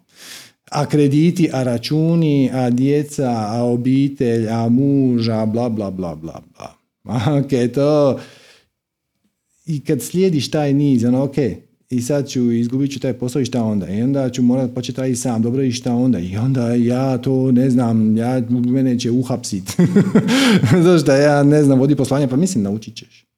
A 0.71 0.85
krediti, 0.85 1.49
a 1.53 1.63
računi, 1.63 2.49
a 2.53 2.69
djeca, 2.69 3.45
a 3.47 3.63
obitelj, 3.63 4.49
a 4.49 4.69
muža, 4.69 5.45
bla, 5.45 5.69
bla, 5.69 5.91
bla, 5.91 6.15
bla, 6.15 6.41
bla. 6.57 6.75
Ok, 7.39 7.73
to... 7.73 8.19
I 9.65 9.79
kad 9.79 10.01
slijediš 10.01 10.51
taj 10.51 10.73
niz, 10.73 11.03
ono, 11.03 11.23
ok, 11.23 11.35
i 11.89 12.01
sad 12.01 12.27
ću, 12.27 12.51
izgubit 12.51 12.91
ću 12.91 12.99
taj 12.99 13.13
posao 13.13 13.41
i 13.41 13.45
šta 13.45 13.63
onda? 13.63 13.89
I 13.89 14.01
onda 14.01 14.29
ću 14.29 14.41
morat 14.41 14.73
početi 14.75 15.01
raditi 15.01 15.19
sam, 15.19 15.41
dobro 15.41 15.63
i 15.63 15.71
šta 15.71 15.95
onda? 15.95 16.19
I 16.19 16.37
onda 16.37 16.73
ja 16.73 17.17
to 17.17 17.51
ne 17.51 17.69
znam, 17.69 18.17
ja, 18.17 18.41
mene 18.49 18.99
će 18.99 19.11
uhapsit. 19.11 19.77
Zašto 20.85 21.11
ja 21.11 21.43
ne 21.43 21.63
znam, 21.63 21.79
vodi 21.79 21.95
poslanje, 21.95 22.27
pa 22.27 22.35
mislim 22.35 22.63
naučit 22.63 22.95
ćeš. 22.95 23.30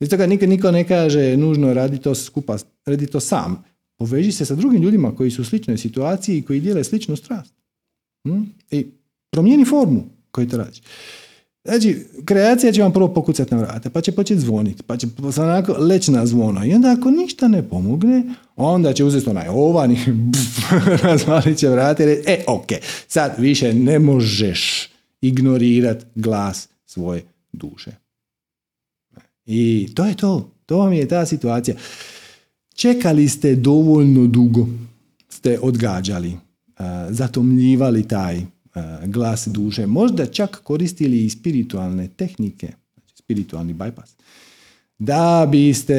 Iz 0.00 0.08
toga 0.08 0.26
nikad 0.26 0.48
niko 0.48 0.70
ne 0.70 0.84
kaže 0.88 1.36
nužno 1.36 1.74
radi 1.74 1.98
to 1.98 2.14
skupa, 2.14 2.56
radi 2.86 3.06
to 3.06 3.20
sam. 3.20 3.64
Poveži 3.96 4.32
se 4.32 4.44
sa 4.44 4.54
drugim 4.54 4.82
ljudima 4.82 5.14
koji 5.14 5.30
su 5.30 5.42
u 5.42 5.44
sličnoj 5.44 5.78
situaciji 5.78 6.38
i 6.38 6.42
koji 6.42 6.60
dijele 6.60 6.84
sličnu 6.84 7.16
strast. 7.16 7.54
Hm? 8.24 8.42
I 8.70 8.86
promijeni 9.30 9.64
formu 9.64 10.04
koju 10.30 10.48
to 10.48 10.56
radiš. 10.56 10.80
Znači, 11.64 12.06
kreacija 12.24 12.72
će 12.72 12.82
vam 12.82 12.92
prvo 12.92 13.14
pokucati 13.14 13.54
na 13.54 13.60
vrate, 13.60 13.90
pa 13.90 14.00
će 14.00 14.12
početi 14.12 14.40
zvoniti, 14.40 14.82
pa 14.82 14.96
će 14.96 15.06
onako 15.38 15.72
leći 15.72 16.10
na 16.10 16.26
zvono. 16.26 16.66
I 16.66 16.74
onda 16.74 16.92
ako 16.98 17.10
ništa 17.10 17.48
ne 17.48 17.68
pomogne, 17.68 18.22
onda 18.56 18.92
će 18.92 19.04
uzeti 19.04 19.30
onaj 19.30 19.48
ovan 19.48 19.92
i 19.92 19.98
razvalit 21.02 21.58
će 21.58 21.68
vrate 21.68 22.02
i 22.02 22.06
reći, 22.06 22.30
e, 22.30 22.44
ok, 22.46 22.66
sad 23.08 23.34
više 23.38 23.74
ne 23.74 23.98
možeš 23.98 24.90
ignorirati 25.20 26.04
glas 26.14 26.68
svoje 26.86 27.22
duše. 27.52 28.07
I 29.48 29.88
to 29.94 30.04
je 30.04 30.14
to. 30.14 30.50
To 30.66 30.78
vam 30.78 30.92
je 30.92 31.08
ta 31.08 31.26
situacija. 31.26 31.76
Čekali 32.74 33.28
ste 33.28 33.54
dovoljno 33.54 34.26
dugo, 34.26 34.68
ste 35.28 35.58
odgađali, 35.62 36.32
zatomljivali 37.10 38.08
taj 38.08 38.40
glas 39.06 39.48
duše, 39.48 39.86
možda 39.86 40.26
čak 40.26 40.60
koristili 40.62 41.24
i 41.24 41.30
spiritualne 41.30 42.08
tehnike, 42.08 42.66
znači 42.94 43.14
spiritualni 43.16 43.74
bypass, 43.74 44.14
da 44.98 45.48
biste 45.50 45.94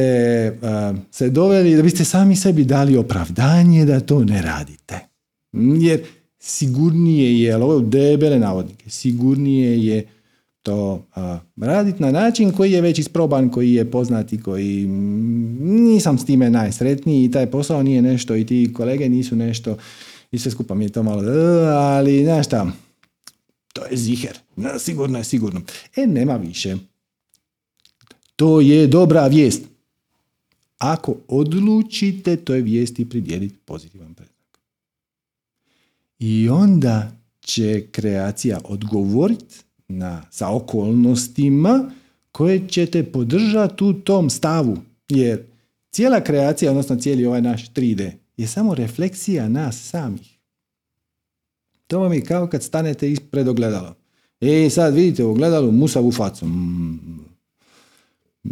se 1.12 1.30
doveli, 1.30 1.76
da 1.76 1.84
biste 1.84 2.06
sami 2.06 2.36
sebi 2.36 2.66
dali 2.66 2.98
opravdanje 2.98 3.86
da 3.86 4.00
to 4.00 4.24
ne 4.24 4.42
radite. 4.42 5.00
Jer 5.80 6.02
sigurnije 6.40 7.42
je, 7.42 7.54
ali 7.54 7.64
ovo 7.64 7.80
je 7.80 7.86
debele 7.86 8.40
navodnike, 8.40 8.90
sigurnije 8.90 9.86
je 9.86 10.08
to 10.70 11.08
raditi 11.58 12.04
na 12.04 12.12
način 12.12 12.52
koji 12.52 12.72
je 12.72 12.82
već 12.82 13.00
isproban, 13.00 13.50
koji 13.50 13.74
je 13.74 13.92
poznati, 13.92 14.42
koji 14.42 14.88
nisam 15.60 16.18
s 16.18 16.26
time 16.26 16.50
najsretniji 16.50 17.26
i 17.26 17.32
taj 17.32 17.52
posao 17.52 17.84
nije 17.84 18.02
nešto 18.02 18.36
i 18.36 18.46
ti 18.46 18.74
kolege 18.74 19.10
nisu 19.10 19.36
nešto 19.36 19.78
i 20.32 20.40
sve 20.40 20.52
skupa 20.52 20.76
mi 20.76 20.86
je 20.86 20.90
to 20.90 21.04
malo, 21.04 21.24
ali 21.70 22.24
znaš 22.24 22.46
šta, 22.46 22.72
to 23.74 23.86
je 23.86 23.98
ziher, 23.98 24.38
sigurno 24.80 25.18
je 25.18 25.24
sigurno. 25.24 25.62
E, 25.96 26.08
nema 26.08 26.36
više. 26.36 26.78
To 28.36 28.62
je 28.62 28.88
dobra 28.88 29.28
vijest. 29.28 29.64
Ako 30.78 31.16
odlučite 31.28 32.36
toj 32.36 32.62
vijesti 32.62 33.10
pridjeliti 33.10 33.56
pozitivan 33.66 34.14
predznak. 34.14 34.60
I 36.20 36.50
onda 36.50 37.12
će 37.42 37.88
kreacija 37.92 38.60
odgovoriti 38.64 39.69
na, 39.90 40.22
sa 40.30 40.50
okolnostima 40.50 41.92
koje 42.32 42.68
ćete 42.68 43.12
podržati 43.12 43.84
u 43.84 43.94
tom 43.94 44.30
stavu. 44.30 44.78
Jer 45.10 45.44
cijela 45.92 46.22
kreacija, 46.22 46.72
odnosno 46.72 46.96
cijeli 46.96 47.26
ovaj 47.26 47.42
naš 47.42 47.70
3D, 47.70 48.12
je 48.38 48.48
samo 48.48 48.76
refleksija 48.76 49.50
nas 49.50 49.90
samih. 49.90 50.38
To 51.88 52.00
vam 52.00 52.14
je 52.14 52.22
kao 52.22 52.48
kad 52.48 52.64
stanete 52.64 53.12
ispred 53.12 53.48
ogledala. 53.48 53.96
E, 54.42 54.70
sad 54.70 54.94
vidite 54.94 55.24
u 55.24 55.32
ogledalu 55.32 55.72
musavu 55.72 56.12
facu. 56.12 56.46
Mm. 56.46 57.20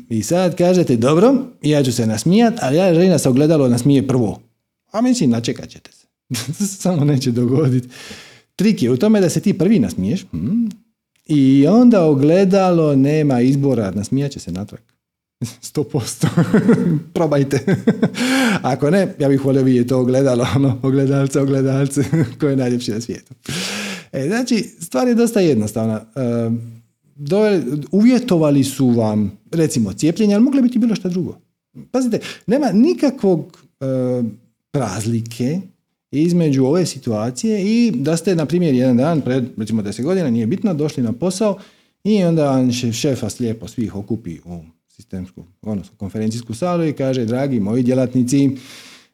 I 0.09 0.23
sad 0.23 0.55
kažete, 0.55 0.95
dobro, 0.95 1.35
ja 1.61 1.83
ću 1.83 1.91
se 1.91 2.07
nasmijat, 2.07 2.53
ali 2.61 2.77
ja 2.77 2.93
želim 2.93 3.09
da 3.09 3.17
se 3.17 3.29
ogledalo 3.29 3.67
nasmije 3.67 4.07
prvo. 4.07 4.41
A 4.91 5.01
mislim, 5.01 5.29
načekat 5.29 5.69
ćete 5.69 5.91
se. 5.91 6.07
Samo 6.81 7.05
neće 7.05 7.31
dogoditi. 7.31 7.89
Trik 8.55 8.83
je 8.83 8.91
u 8.91 8.97
tome 8.97 9.21
da 9.21 9.29
se 9.29 9.39
ti 9.39 9.57
prvi 9.57 9.79
nasmiješ. 9.79 10.25
Mm. 10.33 10.67
I 11.27 11.67
onda 11.67 12.05
ogledalo 12.05 12.95
nema 12.95 13.41
izbora, 13.41 13.91
nasmijat 13.91 14.31
će 14.31 14.39
se 14.39 14.51
natrag. 14.51 14.81
100%. 15.73 16.27
Probajte. 17.13 17.75
Ako 18.61 18.89
ne, 18.89 19.15
ja 19.19 19.29
bih 19.29 19.45
volio 19.45 19.63
vidjeti 19.63 19.89
to 19.89 19.99
ogledalo, 19.99 20.47
ono, 20.55 20.79
ogledalce, 20.83 21.41
ogledalce, 21.41 22.03
koje 22.39 22.51
je 22.51 22.57
najljepše 22.57 22.93
na 22.93 23.01
svijetu. 23.01 23.33
E, 24.11 24.27
znači, 24.27 24.63
stvar 24.79 25.07
je 25.07 25.15
dosta 25.15 25.39
jednostavna. 25.39 26.01
E, 26.15 26.49
uvjetovali 27.91 28.63
su 28.63 28.89
vam, 28.89 29.37
recimo, 29.51 29.93
cijepljenje, 29.93 30.35
ali 30.35 30.43
moglo 30.43 30.61
biti 30.61 30.79
bilo 30.79 30.95
što 30.95 31.09
drugo. 31.09 31.37
Pazite, 31.91 32.19
nema 32.47 32.71
nikakvog 32.71 33.57
e, 33.79 33.85
razlike 34.73 35.61
između 36.23 36.65
ove 36.65 36.85
situacije 36.85 37.63
i 37.65 37.91
da 37.95 38.17
ste, 38.17 38.35
na 38.35 38.45
primjer, 38.45 38.75
jedan 38.75 38.97
dan 38.97 39.21
pred, 39.21 39.45
recimo, 39.57 39.81
deset 39.81 40.05
godina, 40.05 40.29
nije 40.29 40.47
bitno, 40.47 40.73
došli 40.73 41.03
na 41.03 41.13
posao 41.13 41.59
i 42.03 42.23
onda 42.23 42.65
šef 42.93 43.21
vas 43.21 43.39
lijepo 43.39 43.67
svih 43.67 43.95
okupi 43.95 44.39
u 44.45 44.63
sistemsku, 44.87 45.43
odnosno 45.61 45.97
konferencijsku 45.97 46.53
salu 46.53 46.85
i 46.85 46.93
kaže, 46.93 47.25
dragi 47.25 47.59
moji 47.59 47.83
djelatnici, 47.83 48.49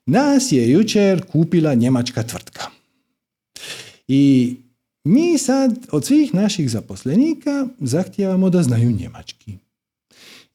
nas 0.06 0.52
je 0.52 0.72
jučer 0.72 1.26
kupila 1.32 1.74
njemačka 1.74 2.24
tvrtka. 2.24 2.62
I 4.08 4.56
mi 5.04 5.38
sad 5.38 5.88
od 5.92 6.06
svih 6.06 6.34
naših 6.34 6.70
zaposlenika 6.70 7.68
zahtijevamo 7.80 8.50
da 8.50 8.64
znaju 8.64 8.92
njemački. 8.92 9.58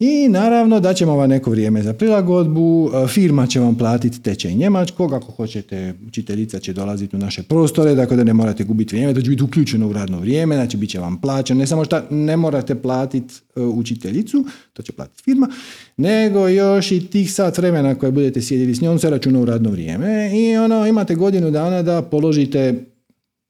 I 0.01 0.29
naravno 0.29 0.81
da 0.81 0.95
ćemo 0.95 1.17
vam 1.17 1.31
neko 1.31 1.51
vrijeme 1.51 1.83
za 1.83 1.93
prilagodbu, 1.93 2.91
e, 2.95 3.07
firma 3.07 3.47
će 3.47 3.61
vam 3.61 3.79
platiti 3.79 4.23
tečaj 4.23 4.55
njemačkog, 4.55 5.13
ako 5.13 5.33
hoćete 5.33 5.95
učiteljica 6.07 6.59
će 6.59 6.73
dolaziti 6.73 7.17
u 7.17 7.19
naše 7.19 7.43
prostore, 7.43 7.95
dakle 7.95 8.17
da 8.17 8.25
ne 8.25 8.33
morate 8.33 8.65
gubiti 8.65 8.95
vrijeme, 8.95 9.13
da 9.13 9.23
će 9.23 9.31
biti 9.31 9.43
uključeno 9.43 9.89
u 9.89 9.93
radno 9.93 10.21
vrijeme, 10.21 10.55
znači 10.55 10.77
bit 10.77 10.91
će 10.91 10.99
vam 10.99 11.21
plaćan, 11.21 11.57
ne 11.57 11.67
samo 11.67 11.85
što 11.85 12.01
ne 12.11 12.37
morate 12.37 12.75
platiti 12.75 13.35
e, 13.57 13.61
učiteljicu, 13.61 14.45
to 14.73 14.83
će 14.83 14.93
platiti 14.93 15.23
firma, 15.23 15.49
nego 15.97 16.49
još 16.49 16.93
i 16.93 17.07
tih 17.07 17.33
sat 17.33 17.59
vremena 17.59 17.95
koje 17.95 18.13
budete 18.13 18.43
sjedili 18.43 18.75
s 18.75 18.81
njom 18.81 18.99
se 18.99 19.11
računa 19.11 19.41
u 19.41 19.45
radno 19.45 19.71
vrijeme 19.71 20.31
i 20.35 20.57
ono 20.57 20.87
imate 20.87 21.15
godinu 21.15 21.51
dana 21.51 21.83
da 21.83 22.03
položite 22.03 22.85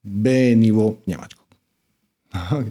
B 0.03 0.55
nivo 0.57 0.97
njemačkog. 1.07 1.47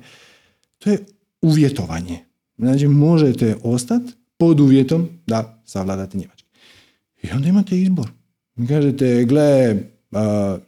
To 0.80 0.90
je 0.90 1.00
uvjetovanje. 1.42 2.27
Znači 2.58 2.88
možete 2.88 3.56
ostati 3.63 4.13
pod 4.38 4.60
uvjetom 4.60 5.08
da 5.28 5.62
savladate 5.65 6.17
njemački. 6.17 6.50
I 7.24 7.28
onda 7.32 7.48
imate 7.50 7.82
izbor. 7.82 8.10
Kažete, 8.67 9.26
gle, 9.26 9.76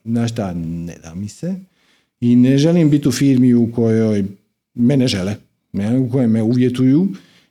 na 0.03 0.27
šta 0.27 0.53
ne 0.53 0.97
da 1.03 1.15
mi 1.15 1.29
se 1.29 1.55
i 2.21 2.35
ne 2.35 2.57
želim 2.57 2.89
biti 2.89 3.07
u 3.07 3.11
firmi 3.11 3.53
u 3.53 3.71
kojoj 3.71 4.25
mene 4.73 5.07
žele, 5.07 5.35
u 5.73 6.09
kojoj 6.11 6.27
me 6.27 6.43
uvjetuju 6.43 7.07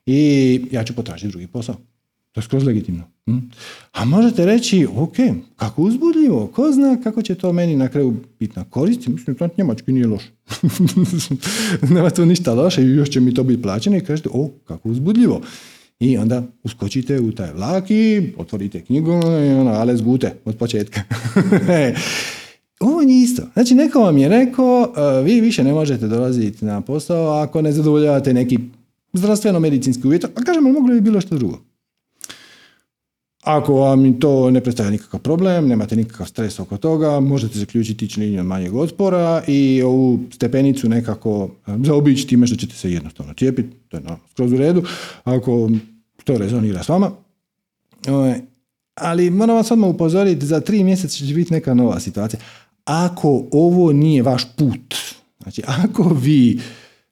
i 0.06 0.60
ja 0.72 0.84
ću 0.84 0.94
potražiti 0.94 1.28
drugi 1.28 1.46
posao. 1.46 1.74
To 2.32 2.40
je 2.40 2.44
skroz 2.44 2.64
legitimno. 2.64 3.04
Hm? 3.28 3.38
A 3.92 4.04
možete 4.04 4.46
reći, 4.46 4.86
ok, 4.96 5.16
kako 5.56 5.82
uzbudljivo, 5.82 6.46
ko 6.46 6.72
zna 6.72 6.96
kako 7.04 7.22
će 7.22 7.34
to 7.34 7.52
meni 7.52 7.76
na 7.76 7.88
kraju 7.88 8.14
biti 8.40 8.52
na 8.56 8.64
korist, 8.64 9.06
mislim, 9.06 9.36
to 9.36 9.48
njemački 9.58 9.92
nije 9.92 10.06
loš. 10.06 10.22
Nema 11.94 12.10
to 12.10 12.24
ništa 12.24 12.54
loše 12.54 12.82
i 12.82 12.94
još 12.94 13.10
će 13.10 13.20
mi 13.20 13.34
to 13.34 13.42
biti 13.44 13.62
plaćeno 13.62 13.96
i 13.96 14.00
kažete, 14.00 14.28
o, 14.32 14.50
kako 14.64 14.88
uzbudljivo. 14.88 15.40
I 16.00 16.18
onda 16.18 16.42
uskočite 16.62 17.20
u 17.20 17.32
taj 17.32 17.52
vlak 17.52 17.90
i 17.90 18.32
otvorite 18.36 18.80
knjigu 18.80 19.10
i 19.46 19.50
ono, 19.52 19.70
ale 19.70 19.96
zgute 19.96 20.34
od 20.44 20.56
početka. 20.56 21.00
Ovo 22.80 23.00
je 23.00 23.20
isto. 23.20 23.42
Znači, 23.52 23.74
neko 23.74 24.00
vam 24.00 24.18
je 24.18 24.28
rekao, 24.28 24.92
e, 24.96 25.22
vi 25.22 25.40
više 25.40 25.64
ne 25.64 25.72
možete 25.72 26.08
dolaziti 26.08 26.64
na 26.64 26.80
posao 26.80 27.42
ako 27.42 27.62
ne 27.62 27.72
zadovoljavate 27.72 28.34
neki 28.34 28.58
zdravstveno-medicinski 29.12 30.06
uvjet, 30.06 30.24
a 30.24 30.44
kažemo, 30.44 30.72
moglo 30.72 30.94
bi 30.94 31.00
bilo 31.00 31.20
što 31.20 31.38
drugo. 31.38 31.67
Ako 33.48 33.74
vam 33.74 34.20
to 34.20 34.50
ne 34.50 34.60
predstavlja 34.60 34.90
nikakav 34.90 35.20
problem, 35.20 35.68
nemate 35.68 35.96
nikakav 35.96 36.26
stres 36.26 36.60
oko 36.60 36.76
toga, 36.76 37.20
možete 37.20 37.58
zaključiti 37.58 38.04
ići 38.04 38.20
linijom 38.20 38.46
manjeg 38.46 38.74
otpora 38.74 39.42
i 39.46 39.82
ovu 39.82 40.18
stepenicu 40.34 40.88
nekako 40.88 41.50
e, 41.66 41.70
zaobići 41.84 42.26
time 42.26 42.46
što 42.46 42.56
ćete 42.56 42.74
se 42.74 42.92
jednostavno 42.92 43.34
cijepiti, 43.34 43.76
to 43.88 43.96
je 43.96 44.02
skroz 44.30 44.52
u 44.52 44.56
redu, 44.56 44.82
ako 45.24 45.70
to 46.24 46.38
rezonira 46.38 46.82
s 46.82 46.88
vama. 46.88 47.10
Ovaj, 48.08 48.40
ali 48.94 49.30
moram 49.30 49.56
vas 49.56 49.70
odmah 49.70 49.90
upozoriti, 49.90 50.46
za 50.46 50.60
tri 50.60 50.84
mjeseca 50.84 51.26
će 51.26 51.34
biti 51.34 51.52
neka 51.52 51.74
nova 51.74 52.00
situacija. 52.00 52.40
Ako 52.84 53.44
ovo 53.52 53.92
nije 53.92 54.22
vaš 54.22 54.42
put, 54.56 54.94
znači 55.42 55.62
ako 55.66 56.02
vi 56.02 56.60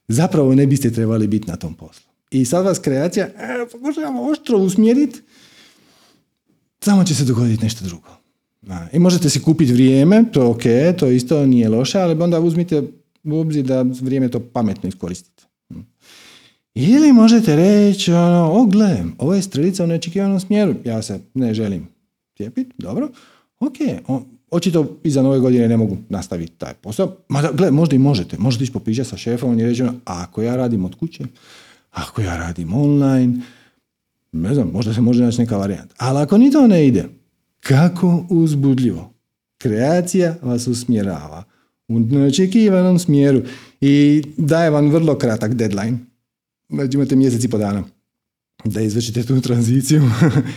zapravo 0.09 0.55
ne 0.55 0.67
biste 0.67 0.91
trebali 0.91 1.27
biti 1.27 1.51
na 1.51 1.57
tom 1.57 1.75
poslu 1.75 2.07
i 2.31 2.45
sad 2.45 2.65
vas 2.65 2.79
kreacija 2.79 3.27
e, 3.27 3.33
pokušavamo 3.73 4.23
oštro 4.23 4.59
usmjeriti 4.59 5.21
samo 6.87 7.05
će 7.05 7.15
se 7.15 7.25
dogoditi 7.25 7.65
nešto 7.65 7.85
drugo. 7.85 8.09
I 8.93 8.99
možete 8.99 9.31
si 9.31 9.43
kupiti 9.43 9.73
vrijeme, 9.73 10.25
to 10.33 10.43
je 10.43 10.47
ok, 10.47 10.99
to 10.99 11.07
isto 11.07 11.47
nije 11.47 11.69
loše, 11.69 11.99
ali 11.99 12.23
onda 12.23 12.41
uzmite 12.41 12.83
u 13.25 13.39
obzir 13.39 13.65
da 13.65 13.83
vrijeme 13.83 14.29
to 14.29 14.41
pametno 14.41 14.89
iskoristite. 14.89 15.43
Ili 16.75 17.13
možete 17.13 17.57
reći, 17.57 18.13
ono, 18.13 18.53
o 18.53 18.67
gle, 18.67 19.05
ovo 19.19 19.35
je 19.35 19.43
strelica 19.43 19.85
u 19.85 19.87
neočekivanom 19.87 20.41
smjeru, 20.41 20.75
ja 20.85 21.03
se 21.03 21.21
ne 21.35 21.55
želim 21.55 21.89
cijepiti, 22.37 22.71
dobro, 22.79 23.09
ok, 23.61 23.77
očito 24.51 24.97
iza 25.05 25.23
nove 25.23 25.39
godine 25.39 25.69
ne 25.69 25.77
mogu 25.77 25.97
nastaviti 26.09 26.53
taj 26.53 26.75
posao, 26.75 27.17
mada, 27.29 27.53
gle, 27.53 27.71
možda 27.71 27.97
i 27.97 27.99
možete, 27.99 28.37
možete 28.39 28.65
ići 28.65 28.73
popričati 28.73 29.09
sa 29.09 29.17
šefom 29.17 29.59
i 29.59 29.63
reći, 29.63 29.83
ono, 29.83 29.95
ako 30.05 30.43
ja 30.43 30.57
radim 30.57 30.85
od 30.85 30.95
kuće, 30.95 31.25
ako 31.91 32.23
ja 32.23 32.37
radim 32.37 32.75
online, 32.75 33.43
ne 34.33 34.55
znam, 34.55 34.71
možda 34.73 34.95
se 34.95 35.01
može 35.01 35.23
naći 35.23 35.41
neka 35.41 35.57
varijanta. 35.57 35.95
Ali 35.99 36.19
ako 36.19 36.39
ni 36.39 36.51
to 36.51 36.67
ne 36.67 36.87
ide, 36.87 37.05
kako 37.61 38.27
uzbudljivo. 38.31 39.13
Kreacija 39.59 40.35
vas 40.43 40.67
usmjerava 40.67 41.45
u 41.89 42.01
neočekivanom 42.01 42.99
smjeru 42.99 43.43
i 43.81 44.23
daje 44.37 44.71
vam 44.71 44.91
vrlo 44.91 45.19
kratak 45.19 45.55
deadline. 45.55 45.99
Znači 46.69 46.97
imate 46.97 47.17
mjesec 47.17 47.45
i 47.45 47.51
po 47.51 47.59
dana 47.59 47.85
da 48.65 48.81
izvršite 48.81 49.23
tu 49.23 49.41
tranziciju 49.41 50.03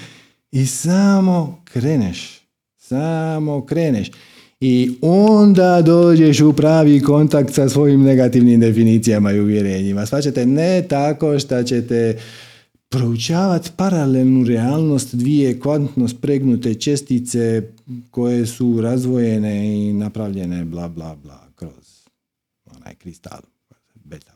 i 0.51 0.65
samo 0.65 1.61
kreneš. 1.63 2.41
Samo 2.77 3.65
kreneš. 3.65 4.11
I 4.59 4.91
onda 5.01 5.81
dođeš 5.81 6.41
u 6.41 6.53
pravi 6.53 7.01
kontakt 7.01 7.53
sa 7.53 7.69
svojim 7.69 8.01
negativnim 8.01 8.59
definicijama 8.59 9.31
i 9.31 9.39
uvjerenjima. 9.39 10.05
Svaćate 10.05 10.45
ne 10.45 10.81
tako 10.89 11.39
što 11.39 11.63
ćete 11.63 12.19
proučavati 12.89 13.69
paralelnu 13.75 14.45
realnost 14.45 15.15
dvije 15.15 15.59
kvantno 15.59 16.07
spregnute 16.07 16.73
čestice 16.73 17.71
koje 18.11 18.45
su 18.45 18.81
razvojene 18.81 19.87
i 19.87 19.93
napravljene 19.93 20.65
bla 20.65 20.87
bla 20.87 21.15
bla 21.23 21.47
kroz 21.55 22.07
onaj 22.65 22.95
kristal 22.95 23.39
beta 23.93 24.31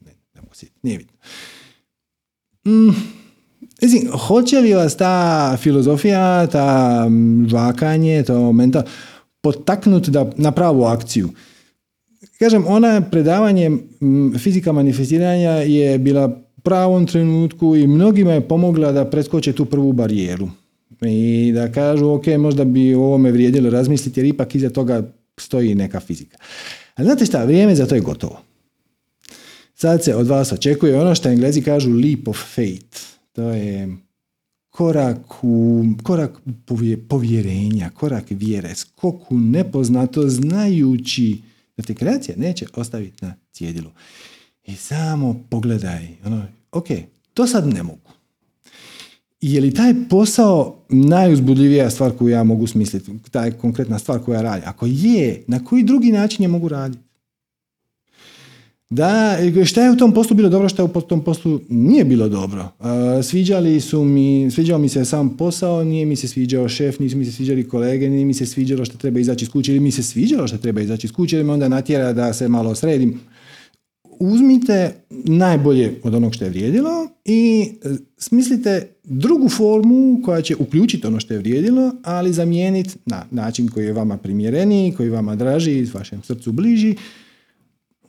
ne, 0.00 0.12
ne 0.34 0.40
mogu 0.40 0.54
nije 0.82 0.98
bitno 0.98 1.18
mm, 2.66 2.90
hoće 4.26 4.60
li 4.60 4.74
vas 4.74 4.96
ta 4.96 5.56
filozofija, 5.60 6.46
ta 6.46 7.08
žvakanje, 7.48 8.22
to 8.22 8.52
mental, 8.52 8.82
potaknuti 9.40 10.10
da 10.10 10.30
na 10.36 10.52
pravu 10.52 10.84
akciju? 10.84 11.30
Kažem, 12.38 12.64
ona 12.66 13.00
predavanje 13.10 13.70
fizika 14.38 14.72
manifestiranja 14.72 15.50
je 15.50 15.98
bila 15.98 16.43
pravom 16.64 17.06
trenutku 17.06 17.76
i 17.76 17.86
mnogima 17.86 18.32
je 18.32 18.48
pomogla 18.48 18.92
da 18.92 19.04
preskoče 19.10 19.52
tu 19.52 19.64
prvu 19.64 19.92
barijeru. 19.92 20.48
I 21.00 21.52
da 21.54 21.72
kažu, 21.72 22.10
ok, 22.10 22.26
možda 22.38 22.64
bi 22.64 22.94
o 22.94 23.02
ovome 23.02 23.32
vrijedilo 23.32 23.70
razmisliti 23.70 24.20
jer 24.20 24.26
ipak 24.26 24.54
iza 24.54 24.70
toga 24.70 25.02
stoji 25.38 25.74
neka 25.74 26.00
fizika. 26.00 26.38
Ali 26.94 27.06
znate 27.06 27.26
šta, 27.26 27.44
vrijeme 27.44 27.74
za 27.74 27.86
to 27.86 27.94
je 27.94 28.00
gotovo. 28.00 28.40
Sad 29.74 30.04
se 30.04 30.14
od 30.14 30.26
vas 30.26 30.52
očekuje 30.52 31.00
ono 31.00 31.14
što 31.14 31.28
englezi 31.28 31.62
kažu 31.62 31.90
leap 31.90 32.28
of 32.28 32.38
faith. 32.54 32.98
To 33.32 33.42
je 33.50 33.96
korak 34.70 35.44
u, 35.44 35.84
korak 36.02 36.40
povjerenja, 37.08 37.90
korak 37.90 38.24
vjere, 38.30 38.74
skok 38.74 39.32
u 39.32 39.38
nepoznato 39.38 40.28
znajući 40.28 41.38
da 41.76 41.82
te 41.82 41.94
kreacija 41.94 42.36
neće 42.38 42.66
ostaviti 42.74 43.24
na 43.24 43.34
cjedilu. 43.52 43.90
I 44.66 44.76
samo 44.76 45.44
pogledaj, 45.50 46.08
ono, 46.26 46.42
ok, 46.72 46.86
to 47.34 47.46
sad 47.46 47.66
ne 47.66 47.82
mogu. 47.82 47.98
Je 49.40 49.60
li 49.60 49.74
taj 49.74 49.94
posao 50.10 50.76
najuzbudljivija 50.88 51.90
stvar 51.90 52.12
koju 52.12 52.28
ja 52.28 52.44
mogu 52.44 52.66
smisliti, 52.66 53.12
taj 53.30 53.50
konkretna 53.50 53.98
stvar 53.98 54.20
koja 54.20 54.42
radi? 54.42 54.62
Ako 54.66 54.86
je, 54.86 55.44
na 55.46 55.64
koji 55.64 55.82
drugi 55.82 56.12
način 56.12 56.42
je 56.42 56.48
mogu 56.48 56.68
raditi? 56.68 57.02
Da, 58.90 59.36
šta 59.64 59.82
je 59.82 59.90
u 59.90 59.96
tom 59.96 60.12
poslu 60.12 60.36
bilo 60.36 60.48
dobro, 60.48 60.68
šta 60.68 60.82
je 60.82 60.88
u 60.94 61.00
tom 61.00 61.24
poslu 61.24 61.60
nije 61.68 62.04
bilo 62.04 62.28
dobro. 62.28 62.68
Sviđali 63.22 63.80
su 63.80 64.04
mi, 64.04 64.50
sviđao 64.50 64.78
mi 64.78 64.88
se 64.88 65.04
sam 65.04 65.36
posao, 65.36 65.84
nije 65.84 66.06
mi 66.06 66.16
se 66.16 66.28
sviđao 66.28 66.68
šef, 66.68 66.98
nisu 66.98 67.16
mi 67.16 67.24
se 67.24 67.32
sviđali 67.32 67.68
kolege, 67.68 68.10
nije 68.10 68.24
mi 68.24 68.34
se 68.34 68.46
sviđalo 68.46 68.84
što 68.84 68.98
treba 68.98 69.20
izaći 69.20 69.44
iz 69.44 69.50
kuće, 69.50 69.72
ili 69.72 69.80
mi 69.80 69.90
se 69.90 70.02
sviđalo 70.02 70.46
što 70.46 70.58
treba 70.58 70.80
izaći 70.80 71.06
iz 71.06 71.12
kuće, 71.12 71.36
ili 71.36 71.44
me 71.44 71.52
onda 71.52 71.68
natjera 71.68 72.12
da 72.12 72.32
se 72.32 72.48
malo 72.48 72.74
sredim 72.74 73.20
uzmite 74.20 74.94
najbolje 75.10 76.00
od 76.02 76.14
onog 76.14 76.34
što 76.34 76.44
je 76.44 76.50
vrijedilo 76.50 77.08
i 77.24 77.72
e, 77.84 77.88
smislite 78.18 78.88
drugu 79.04 79.48
formu 79.48 80.20
koja 80.24 80.42
će 80.42 80.56
uključiti 80.56 81.06
ono 81.06 81.20
što 81.20 81.34
je 81.34 81.38
vrijedilo, 81.38 81.92
ali 82.04 82.32
zamijeniti 82.32 82.96
na 83.06 83.26
način 83.30 83.68
koji 83.68 83.86
je 83.86 83.92
vama 83.92 84.16
primjereniji, 84.16 84.92
koji 84.92 85.10
vama 85.10 85.36
draži, 85.36 85.90
vašem 85.94 86.22
srcu 86.22 86.52
bliži, 86.52 86.96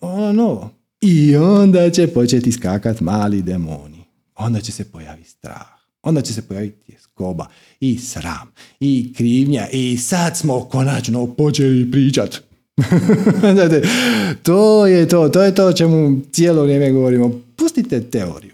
ono 0.01 0.33
novo. 0.33 0.69
I 1.01 1.35
onda 1.35 1.89
će 1.89 2.07
početi 2.07 2.51
skakati 2.51 3.03
mali 3.03 3.41
demoni. 3.41 4.03
Onda 4.35 4.61
će 4.61 4.71
se 4.71 4.83
pojaviti 4.83 5.29
strah. 5.29 5.67
Onda 6.03 6.21
će 6.21 6.33
se 6.33 6.41
pojaviti 6.41 6.95
skoba 6.99 7.47
i 7.79 7.97
sram 7.97 8.51
i 8.79 9.13
krivnja 9.17 9.67
i 9.73 9.97
sad 9.97 10.37
smo 10.37 10.59
konačno 10.59 11.35
počeli 11.35 11.91
pričati 11.91 12.37
to 14.43 14.87
je 14.87 15.07
to, 15.07 15.29
to 15.29 15.43
je 15.43 15.55
to 15.55 15.65
o 15.65 15.73
čemu 15.73 16.21
cijelo 16.31 16.63
vrijeme 16.63 16.91
govorimo. 16.91 17.41
Pustite 17.55 18.01
teoriju. 18.01 18.51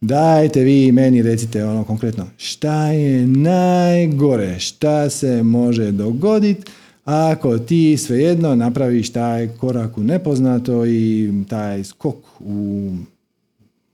Dajte 0.00 0.60
vi 0.60 0.92
meni 0.92 1.22
recite 1.22 1.64
ono 1.64 1.84
konkretno 1.84 2.26
šta 2.36 2.86
je 2.86 3.26
najgore, 3.26 4.58
šta 4.58 5.10
se 5.10 5.42
može 5.42 5.90
dogoditi 5.90 6.70
ako 7.04 7.58
ti 7.58 7.96
svejedno 7.96 8.54
napraviš 8.54 9.12
taj 9.12 9.48
korak 9.48 9.98
u 9.98 10.02
nepoznato 10.02 10.86
i 10.86 11.32
taj 11.48 11.84
skok 11.84 12.16
u, 12.40 12.90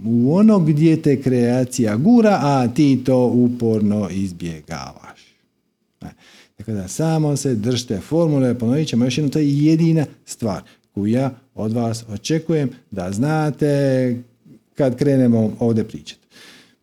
u 0.04 0.34
ono 0.34 0.58
gdje 0.58 1.02
te 1.02 1.22
kreacija 1.22 1.96
gura, 1.96 2.38
a 2.42 2.68
ti 2.74 3.00
to 3.04 3.26
uporno 3.26 4.08
izbjegavaš. 4.10 5.07
Tako 6.68 6.80
da 6.80 6.88
samo 6.88 7.36
se 7.36 7.54
držite 7.54 8.00
formule, 8.00 8.58
ponovit 8.58 8.88
ćemo 8.88 9.04
još 9.04 9.18
jednu, 9.18 9.30
to 9.30 9.38
je 9.38 9.64
jedina 9.64 10.06
stvar 10.24 10.62
koju 10.94 11.06
ja 11.06 11.30
od 11.54 11.72
vas 11.72 12.04
očekujem 12.08 12.70
da 12.90 13.12
znate 13.12 14.16
kad 14.74 14.96
krenemo 14.96 15.52
ovdje 15.58 15.84
pričati. 15.84 16.20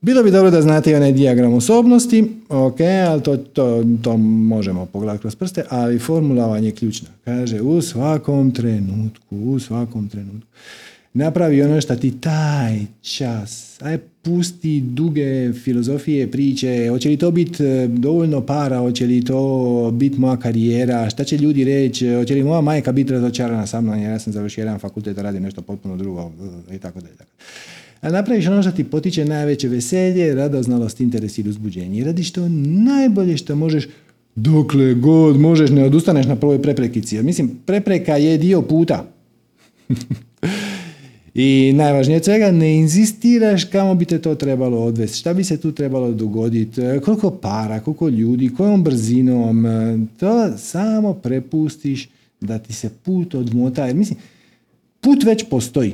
Bilo 0.01 0.23
bi 0.23 0.31
dobro 0.31 0.51
da 0.51 0.61
znate 0.61 0.91
i 0.91 0.95
onaj 0.95 1.11
dijagram 1.11 1.53
osobnosti, 1.53 2.31
ok, 2.49 2.79
ali 3.09 3.23
to, 3.23 3.37
to, 3.37 3.83
to 4.01 4.17
možemo 4.17 4.85
pogledati 4.85 5.21
kroz 5.21 5.35
prste, 5.35 5.63
ali 5.69 5.99
formula 5.99 6.47
vam 6.47 6.63
je 6.63 6.71
ključna. 6.71 7.09
Kaže, 7.25 7.61
u 7.61 7.81
svakom 7.81 8.51
trenutku, 8.51 9.35
u 9.35 9.59
svakom 9.59 10.09
trenutku 10.09 10.47
napravi 11.15 11.61
ono 11.61 11.81
što 11.81 11.95
ti 11.95 12.11
taj 12.19 12.79
čas, 13.01 13.81
aj 13.81 13.97
pusti 14.21 14.81
duge 14.81 15.53
filozofije, 15.53 16.31
priče, 16.31 16.87
hoće 16.89 17.09
li 17.09 17.17
to 17.17 17.31
biti 17.31 17.63
e, 17.63 17.87
dovoljno 17.87 18.41
para, 18.41 18.79
hoće 18.79 19.05
li 19.05 19.25
to 19.25 19.91
biti 19.93 20.19
moja 20.19 20.37
karijera, 20.37 21.09
šta 21.09 21.23
će 21.23 21.37
ljudi 21.37 21.63
reći, 21.63 22.13
hoće 22.13 22.33
li 22.33 22.43
moja 22.43 22.61
majka 22.61 22.91
biti 22.91 23.13
razočarana 23.13 23.67
sa 23.67 23.81
mnom, 23.81 23.99
jer 23.99 24.11
ja 24.11 24.19
sam 24.19 24.33
završio 24.33 24.61
jedan 24.61 24.79
fakultet, 24.79 25.17
radim 25.17 25.43
nešto 25.43 25.61
potpuno 25.61 25.97
drugo 25.97 26.31
i 26.71 26.77
tako 26.77 27.01
dalje. 27.01 27.15
A 28.01 28.09
napraviš 28.09 28.47
ono 28.47 28.61
što 28.61 28.71
ti 28.71 28.83
potiče 28.83 29.25
najveće 29.25 29.67
veselje, 29.67 30.35
radoznalost, 30.35 31.01
interes 31.01 31.37
i 31.37 31.49
uzbuđenje. 31.49 32.03
Radiš 32.03 32.31
to 32.31 32.49
najbolje 32.49 33.37
što 33.37 33.55
možeš 33.55 33.87
dokle 34.35 34.93
god 34.93 35.39
možeš, 35.39 35.69
ne 35.69 35.83
odustaneš 35.83 36.25
na 36.25 36.35
prvoj 36.35 36.61
preprekici. 36.61 37.23
Mislim, 37.23 37.51
prepreka 37.65 38.17
je 38.17 38.37
dio 38.37 38.61
puta. 38.61 39.05
I 41.35 41.73
najvažnije 41.75 42.17
od 42.17 42.25
svega, 42.25 42.51
ne 42.51 42.77
inzistiraš 42.77 43.63
kamo 43.63 43.95
bi 43.95 44.05
te 44.05 44.21
to 44.21 44.35
trebalo 44.35 44.77
odvesti, 44.77 45.17
šta 45.17 45.33
bi 45.33 45.43
se 45.43 45.57
tu 45.57 45.71
trebalo 45.71 46.11
dogoditi, 46.11 46.81
e, 46.81 46.99
koliko 46.99 47.31
para, 47.31 47.79
koliko 47.79 48.07
ljudi, 48.07 48.53
kojom 48.57 48.83
brzinom, 48.83 49.65
e, 49.65 49.97
to 50.19 50.57
samo 50.57 51.13
prepustiš 51.13 52.09
da 52.41 52.59
ti 52.59 52.73
se 52.73 52.89
put 52.89 53.35
odmota. 53.35 53.85
Jer 53.85 53.95
mislim, 53.95 54.19
put 55.01 55.23
već 55.23 55.45
postoji. 55.49 55.93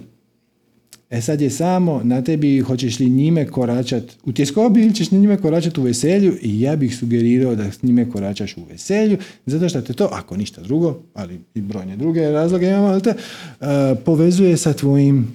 E 1.11 1.21
sad 1.21 1.41
je 1.41 1.49
samo 1.49 2.01
na 2.03 2.21
tebi 2.21 2.59
hoćeš 2.59 2.99
li 2.99 3.09
njime 3.09 3.47
koračat 3.47 4.03
u 4.23 4.31
tjeskobi 4.31 4.81
ili 4.81 4.95
ćeš 4.95 5.11
njime 5.11 5.37
koračati 5.37 5.79
u 5.79 5.83
veselju 5.83 6.37
i 6.41 6.61
ja 6.61 6.75
bih 6.75 6.97
sugerirao 6.97 7.55
da 7.55 7.71
s 7.71 7.83
njime 7.83 8.09
koračaš 8.09 8.57
u 8.57 8.63
veselju 8.69 9.17
zato 9.45 9.69
što 9.69 9.81
te 9.81 9.93
to, 9.93 10.09
ako 10.11 10.37
ništa 10.37 10.61
drugo, 10.61 11.01
ali 11.13 11.39
i 11.55 11.61
brojne 11.61 11.97
druge 11.97 12.31
razloge 12.31 12.67
imamo, 12.67 12.87
ali 12.87 13.01
te, 13.01 13.09
uh, 13.09 13.67
povezuje 14.05 14.57
sa 14.57 14.73
tvojim 14.73 15.27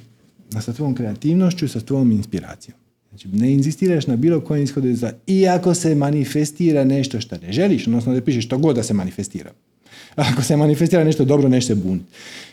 sa 0.61 0.73
tvojom 0.73 0.95
kreativnošću, 0.95 1.69
sa 1.69 1.81
tvojom 1.81 2.12
inspiracijom. 2.12 2.79
Znači, 3.09 3.29
ne 3.29 3.53
inzistiraš 3.53 4.07
na 4.07 4.17
bilo 4.17 4.41
kojem 4.41 4.65
ishodu 4.65 4.95
za 4.95 5.12
iako 5.27 5.75
se 5.75 5.95
manifestira 5.95 6.85
nešto 6.85 7.21
što 7.21 7.37
ne 7.39 7.53
želiš, 7.53 7.87
odnosno 7.87 8.15
da 8.15 8.21
pišeš 8.21 8.45
što 8.45 8.59
god 8.59 8.77
da 8.77 8.83
se 8.83 8.95
manifestira. 8.95 9.51
Ako 10.15 10.43
se 10.43 10.57
manifestira 10.57 11.05
nešto 11.05 11.25
dobro, 11.25 11.49
nešto 11.49 11.67
se 11.67 11.75
buniti. 11.75 12.07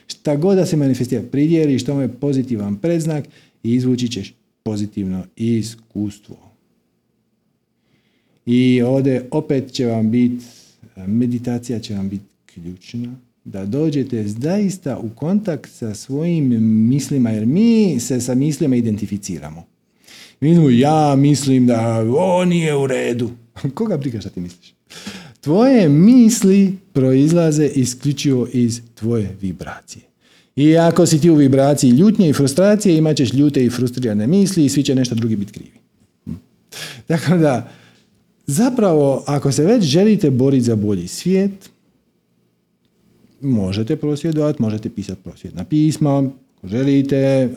Šta 0.07 0.35
god 0.35 0.57
da 0.57 0.65
se 0.65 0.77
manifestira, 0.77 1.23
pridjeliš 1.31 1.85
tome 1.85 2.07
pozitivan 2.07 2.75
predznak 2.75 3.25
i 3.63 3.73
izvući 3.73 4.07
ćeš 4.07 4.33
pozitivno 4.63 5.25
iskustvo. 5.35 6.37
I 8.45 8.81
ovdje 8.81 9.27
opet 9.31 9.71
će 9.71 9.85
vam 9.85 10.11
biti, 10.11 10.45
meditacija 11.07 11.79
će 11.79 11.95
vam 11.95 12.09
biti 12.09 12.25
ključna, 12.53 13.15
da 13.43 13.65
dođete 13.65 14.27
zaista 14.27 14.97
u 14.97 15.09
kontakt 15.09 15.71
sa 15.71 15.93
svojim 15.93 16.63
mislima, 16.89 17.29
jer 17.29 17.45
mi 17.45 17.99
se 17.99 18.21
sa 18.21 18.35
mislima 18.35 18.75
identificiramo. 18.75 19.65
Mi 20.39 20.79
ja 20.79 21.15
mislim 21.17 21.67
da 21.67 21.99
ovo 21.99 22.45
nije 22.45 22.75
u 22.75 22.87
redu. 22.87 23.31
Koga 23.75 23.97
briga 23.97 24.19
šta 24.19 24.29
ti 24.29 24.39
misliš? 24.39 24.73
Tvoje 25.43 25.89
misli 25.89 26.77
proizlaze 26.93 27.67
isključivo 27.67 28.47
iz 28.53 28.81
tvoje 28.95 29.35
vibracije. 29.41 30.03
I 30.55 30.77
ako 30.77 31.05
si 31.05 31.21
ti 31.21 31.29
u 31.29 31.35
vibraciji 31.35 31.89
ljutnje 31.89 32.29
i 32.29 32.33
frustracije, 32.33 32.97
imat 32.97 33.17
ćeš 33.17 33.33
ljute 33.33 33.65
i 33.65 33.69
frustrirane 33.69 34.27
misli 34.27 34.65
i 34.65 34.69
svi 34.69 34.83
će 34.83 34.95
nešto 34.95 35.15
drugi 35.15 35.35
biti 35.35 35.51
krivi. 35.51 35.79
Tako 37.07 37.37
da, 37.37 37.69
zapravo, 38.47 39.23
ako 39.27 39.51
se 39.51 39.65
već 39.65 39.83
želite 39.83 40.31
boriti 40.31 40.63
za 40.63 40.75
bolji 40.75 41.07
svijet, 41.07 41.69
možete 43.41 43.95
prosvjedovati, 43.95 44.61
možete 44.61 44.89
pisati 44.89 45.21
prosvjedna 45.23 45.63
pisma, 45.63 46.31
želite, 46.63 47.17
e, 47.17 47.49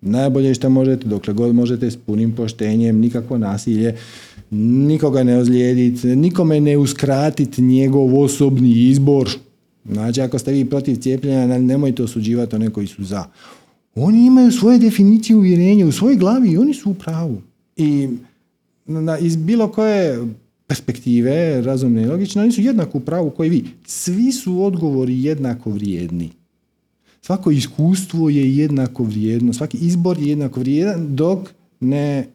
najbolje 0.00 0.54
što 0.54 0.70
možete, 0.70 1.08
dokle 1.08 1.34
god 1.34 1.54
možete, 1.54 1.90
s 1.90 1.96
punim 1.96 2.32
poštenjem, 2.32 2.98
nikakvo 3.00 3.38
nasilje, 3.38 3.94
nikoga 4.50 5.22
ne 5.22 5.38
ozlijediti, 5.38 6.06
nikome 6.06 6.60
ne 6.60 6.78
uskratiti 6.78 7.62
njegov 7.62 8.20
osobni 8.20 8.70
izbor. 8.70 9.30
Znači, 9.92 10.20
ako 10.20 10.38
ste 10.38 10.52
vi 10.52 10.64
protiv 10.64 10.96
cijepljenja, 10.96 11.58
nemojte 11.58 12.02
osuđivati 12.02 12.56
one 12.56 12.70
koji 12.70 12.86
su 12.86 13.04
za. 13.04 13.24
Oni 13.94 14.26
imaju 14.26 14.52
svoje 14.52 14.78
definicije 14.78 15.36
uvjerenja 15.36 15.86
u 15.86 15.92
svojoj 15.92 16.16
glavi 16.16 16.50
i 16.50 16.58
oni 16.58 16.74
su 16.74 16.90
u 16.90 16.94
pravu. 16.94 17.42
I 17.76 18.08
na, 18.86 19.18
iz 19.18 19.36
bilo 19.36 19.68
koje 19.68 20.26
perspektive, 20.66 21.62
razumne 21.62 22.02
i 22.02 22.06
logične, 22.06 22.42
oni 22.42 22.52
su 22.52 22.60
jednako 22.60 22.98
u 22.98 23.00
pravu 23.00 23.30
koji 23.30 23.50
vi. 23.50 23.64
Svi 23.86 24.32
su 24.32 24.62
odgovori 24.62 25.24
jednako 25.24 25.70
vrijedni. 25.70 26.30
Svako 27.22 27.50
iskustvo 27.50 28.28
je 28.28 28.56
jednako 28.56 29.02
vrijedno, 29.02 29.52
svaki 29.52 29.76
izbor 29.76 30.18
je 30.18 30.28
jednako 30.28 30.60
vrijedan 30.60 31.16
dok 31.16 31.48
ne 31.80 32.26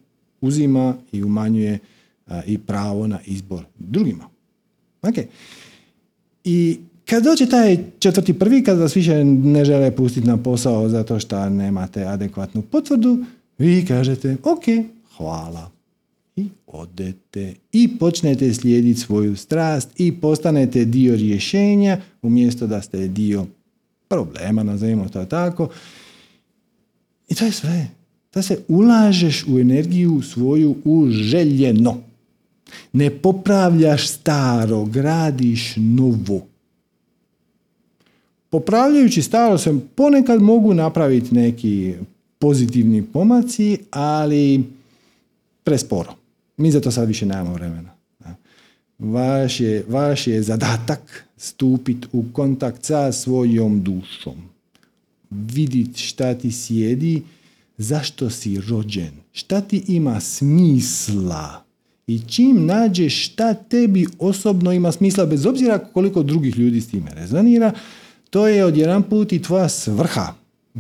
uzima 0.42 0.96
i 1.12 1.24
umanjuje 1.24 1.80
i 2.46 2.58
pravo 2.58 3.08
na 3.08 3.20
izbor 3.26 3.64
drugima. 3.80 4.24
Okay. 5.02 5.26
I 6.44 6.78
kad 7.06 7.24
dođe 7.24 7.46
taj 7.46 7.78
četvrti 8.00 8.34
prvi, 8.34 8.64
kad 8.64 8.78
vas 8.78 8.96
više 8.96 9.24
ne 9.26 9.66
žele 9.66 9.96
pustiti 9.96 10.28
na 10.28 10.38
posao 10.38 10.90
zato 10.90 11.20
što 11.20 11.50
nemate 11.50 12.04
adekvatnu 12.04 12.62
potvrdu, 12.62 13.26
vi 13.58 13.86
kažete, 13.86 14.38
ok, 14.44 14.64
hvala. 15.18 15.72
I 16.36 16.50
odete 16.68 17.54
i 17.72 17.98
počnete 17.98 18.54
slijediti 18.54 19.00
svoju 19.00 19.36
strast 19.36 19.90
i 19.98 20.12
postanete 20.12 20.86
dio 20.86 21.16
rješenja 21.16 21.98
umjesto 22.22 22.68
da 22.68 22.82
ste 22.82 23.08
dio 23.08 23.46
problema, 24.12 24.64
nazovimo 24.64 25.10
to 25.10 25.26
tako. 25.26 25.70
I 27.30 27.36
to 27.36 27.46
je 27.46 27.52
sve. 27.52 27.88
Da 28.34 28.42
se 28.42 28.64
ulažeš 28.68 29.46
u 29.48 29.60
energiju 29.60 30.22
svoju 30.22 30.76
u 30.86 31.10
željeno. 31.10 31.98
Ne 32.94 33.10
popravljaš 33.10 34.08
staro, 34.08 34.86
gradiš 34.86 35.74
novo. 35.76 36.48
Popravljajući 38.50 39.22
staro 39.22 39.58
se 39.58 39.80
ponekad 39.96 40.42
mogu 40.42 40.74
napraviti 40.74 41.36
neki 41.36 41.94
pozitivni 42.40 43.04
pomaci, 43.04 43.78
ali 43.92 44.64
presporo. 45.64 46.14
Mi 46.58 46.72
za 46.72 46.82
to 46.82 46.92
sad 46.92 47.08
više 47.08 47.26
nemamo 47.26 47.54
vremena. 47.54 47.91
Vaš 49.02 49.60
je, 49.60 49.86
vaš 49.90 50.28
je 50.28 50.44
zadatak 50.44 51.26
stupiti 51.38 52.08
u 52.12 52.24
kontakt 52.34 52.86
sa 52.86 53.12
svojom 53.12 53.84
dušom. 53.84 54.36
Vidjeti 55.30 56.00
šta 56.00 56.34
ti 56.34 56.52
sjedi, 56.52 57.22
zašto 57.78 58.30
si 58.30 58.62
rođen, 58.70 59.12
šta 59.32 59.62
ti 59.62 59.84
ima 59.88 60.20
smisla 60.20 61.64
i 62.08 62.20
čim 62.20 62.66
nađeš 62.66 63.26
šta 63.26 63.54
tebi 63.54 64.08
osobno 64.20 64.72
ima 64.72 64.92
smisla, 64.92 65.26
bez 65.26 65.46
obzira 65.46 65.80
koliko 65.80 66.24
drugih 66.24 66.58
ljudi 66.58 66.82
s 66.82 66.90
time 66.90 67.12
rezonira, 67.14 67.74
to 68.30 68.48
je 68.48 68.66
odjedan 68.66 69.04
put 69.04 69.34
i 69.34 69.42
tvoja 69.42 69.70
svrha. 69.70 70.34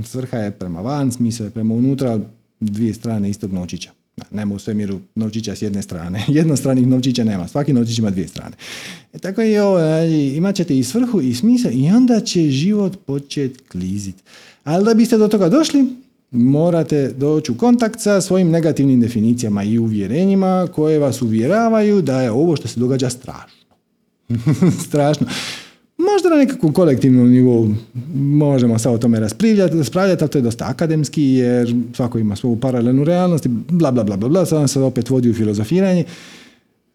Svrha 0.04 0.38
je 0.38 0.52
prema 0.52 0.82
van, 0.82 1.12
smisla 1.12 1.46
je 1.46 1.52
prema 1.52 1.74
unutra, 1.74 2.20
dvije 2.60 2.94
strane 2.94 3.30
istog 3.30 3.54
novčića. 3.54 3.92
Nema 4.32 4.56
u 4.56 4.60
svemiru 4.60 5.00
novčića 5.16 5.56
s 5.56 5.62
jedne 5.62 5.82
strane. 5.82 6.26
Jednostranih 6.40 6.88
novčića 6.88 7.24
nema. 7.24 7.48
Svaki 7.48 7.74
novčić 7.74 8.00
ima 8.00 8.10
dvije 8.10 8.28
strane. 8.28 8.56
E, 9.14 9.20
tako 9.20 9.42
je 9.42 9.64
ovo, 9.64 9.80
imat 10.36 10.56
ćete 10.56 10.78
i 10.78 10.84
svrhu 10.84 11.22
i 11.22 11.34
smisla 11.34 11.72
i 11.72 11.90
onda 11.90 12.20
će 12.20 12.42
život 12.42 12.98
početi 13.06 13.60
klizit. 13.60 14.16
Ali 14.64 14.86
da 14.86 14.94
biste 14.94 15.18
do 15.18 15.28
toga 15.28 15.50
došli, 15.50 15.88
morate 16.32 17.14
doći 17.18 17.52
u 17.52 17.58
kontakt 17.58 18.00
sa 18.00 18.22
svojim 18.22 18.50
negativnim 18.50 19.02
definicijama 19.02 19.64
i 19.64 19.78
uvjerenjima 19.78 20.68
koje 20.76 21.00
vas 21.00 21.22
uvjeravaju 21.22 22.02
da 22.02 22.22
je 22.22 22.32
ovo 22.32 22.56
što 22.56 22.68
se 22.68 22.80
događa 22.80 23.10
strašno. 23.10 23.62
strašno. 24.88 25.28
Možda 26.12 26.30
na 26.30 26.36
nekakvom 26.36 26.74
kolektivnom 26.74 27.30
nivou 27.30 27.68
možemo 28.16 28.80
sad 28.80 28.94
o 28.94 28.98
tome 28.98 29.20
raspravljati, 29.20 29.78
raspravljati, 29.78 30.24
ali 30.24 30.32
to 30.32 30.38
je 30.38 30.42
dosta 30.42 30.66
akademski 30.68 31.24
jer 31.24 31.76
svako 31.94 32.20
ima 32.20 32.36
svoju 32.36 32.60
paralelnu 32.60 33.04
realnost 33.04 33.46
i 33.46 33.50
bla 33.50 33.92
bla 33.92 34.04
bla 34.04 34.18
bla 34.18 34.30
bla, 34.30 34.46
sad 34.46 34.70
se 34.70 34.80
opet 34.80 35.10
vodi 35.10 35.30
u 35.30 35.34
filozofiranje, 35.34 36.04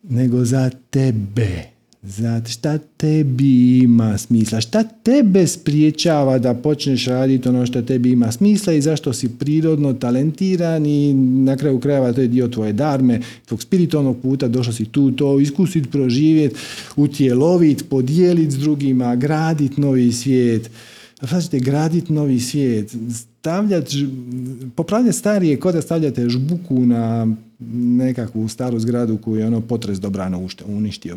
nego 0.03 0.45
za 0.45 0.71
tebe 0.90 1.76
Znate, 2.09 2.51
šta 2.51 2.79
tebi 2.79 3.79
ima 3.79 4.19
smisla? 4.19 4.61
Šta 4.61 4.83
tebe 4.83 5.47
spriječava 5.47 6.38
da 6.38 6.55
počneš 6.55 7.07
raditi 7.07 7.49
ono 7.49 7.66
što 7.66 7.83
tebi 7.83 8.11
ima 8.11 8.33
smisla 8.33 8.73
i 8.73 8.81
zašto 8.81 9.12
si 9.12 9.29
prirodno 9.29 9.92
talentiran 9.92 10.87
i 10.87 11.14
na 11.14 11.57
kraju 11.57 11.81
krajeva 11.81 12.12
to 12.12 12.21
je 12.21 12.29
dio 12.29 12.49
tvoje 12.49 12.73
darme, 12.73 13.21
tvog 13.47 13.62
spiritualnog 13.62 14.16
puta, 14.23 14.49
došao 14.49 14.73
si 14.73 14.85
tu 14.85 15.12
to 15.12 15.40
iskusiti, 15.40 15.90
proživjeti, 15.90 16.57
utjeloviti, 16.97 17.85
podijeliti 17.85 18.51
s 18.51 18.59
drugima, 18.59 19.16
graditi 19.16 19.81
novi 19.81 20.12
svijet. 20.12 20.71
Znači, 21.29 21.61
graditi 21.61 22.12
novi 22.12 22.40
svijet, 22.40 22.97
stavljati, 23.14 24.09
popravljati 24.75 25.19
starije 25.19 25.61
kod 25.61 25.75
da 25.75 25.83
stavljate 25.83 26.29
žbuku 26.29 26.87
na 26.87 27.37
nekakvu 27.99 28.49
staru 28.49 28.79
zgradu 28.79 29.19
koju 29.19 29.37
je 29.37 29.47
ono 29.47 29.61
potres 29.61 30.01
dobrano 30.01 30.49
uništio. 30.66 31.16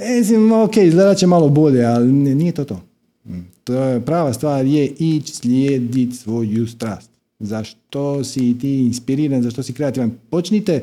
E, 0.00 0.22
ok, 0.64 0.76
izgledat 0.76 1.18
će 1.18 1.26
malo 1.26 1.48
bolje, 1.48 1.84
ali 1.84 2.12
nije 2.12 2.52
to 2.52 2.64
to. 2.64 2.80
Mm. 3.24 3.40
To 3.64 3.74
je 3.74 4.00
prava 4.00 4.32
stvar 4.32 4.66
je 4.66 4.86
ići 4.86 5.34
slijediti 5.34 6.16
svoju 6.16 6.66
strast. 6.66 7.10
Zašto 7.38 8.24
si 8.24 8.58
ti 8.58 8.78
inspiriran, 8.78 9.42
zašto 9.42 9.62
si 9.62 9.72
kreativan. 9.72 10.12
Počnite 10.30 10.82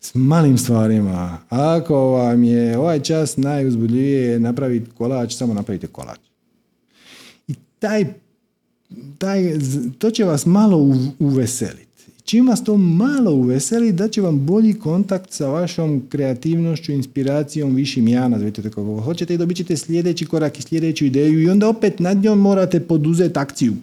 s 0.00 0.14
malim 0.14 0.58
stvarima. 0.58 1.38
Ako 1.48 1.94
vam 1.94 2.44
je 2.44 2.78
ovaj 2.78 3.00
čas 3.00 3.36
najuzbudljivije 3.36 4.40
napraviti 4.40 4.90
kolač, 4.90 5.34
samo 5.34 5.54
napravite 5.54 5.86
kolač. 5.86 6.18
I 7.48 7.54
taj, 7.78 8.04
taj, 9.18 9.58
to 9.98 10.10
će 10.10 10.24
vas 10.24 10.46
malo 10.46 10.96
uveseliti. 11.18 11.85
Čim 12.26 12.48
vas 12.48 12.64
to 12.64 12.76
malo 12.76 13.30
uveseli, 13.32 13.92
da 13.92 14.08
će 14.08 14.20
vam 14.20 14.46
bolji 14.46 14.74
kontakt 14.74 15.32
sa 15.32 15.48
vašom 15.48 16.02
kreativnošću, 16.08 16.92
inspiracijom, 16.92 17.74
višim 17.74 18.08
ja, 18.08 18.28
nazvite 18.28 18.62
to 18.62 18.70
kako 18.70 19.00
hoćete 19.00 19.34
i 19.34 19.38
dobit 19.38 19.56
ćete 19.56 19.76
sljedeći 19.76 20.26
korak 20.26 20.58
i 20.58 20.62
sljedeću 20.62 21.04
ideju 21.04 21.42
i 21.42 21.48
onda 21.48 21.68
opet 21.68 22.00
nad 22.00 22.16
njom 22.22 22.40
morate 22.40 22.80
poduzeti 22.80 23.38
akciju. 23.38 23.74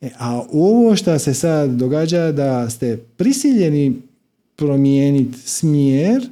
E, 0.00 0.10
a 0.18 0.42
ovo 0.52 0.96
što 0.96 1.18
se 1.18 1.34
sad 1.34 1.70
događa 1.70 2.32
da 2.32 2.70
ste 2.70 2.96
prisiljeni 2.96 3.96
promijeniti 4.56 5.38
smjer, 5.38 6.28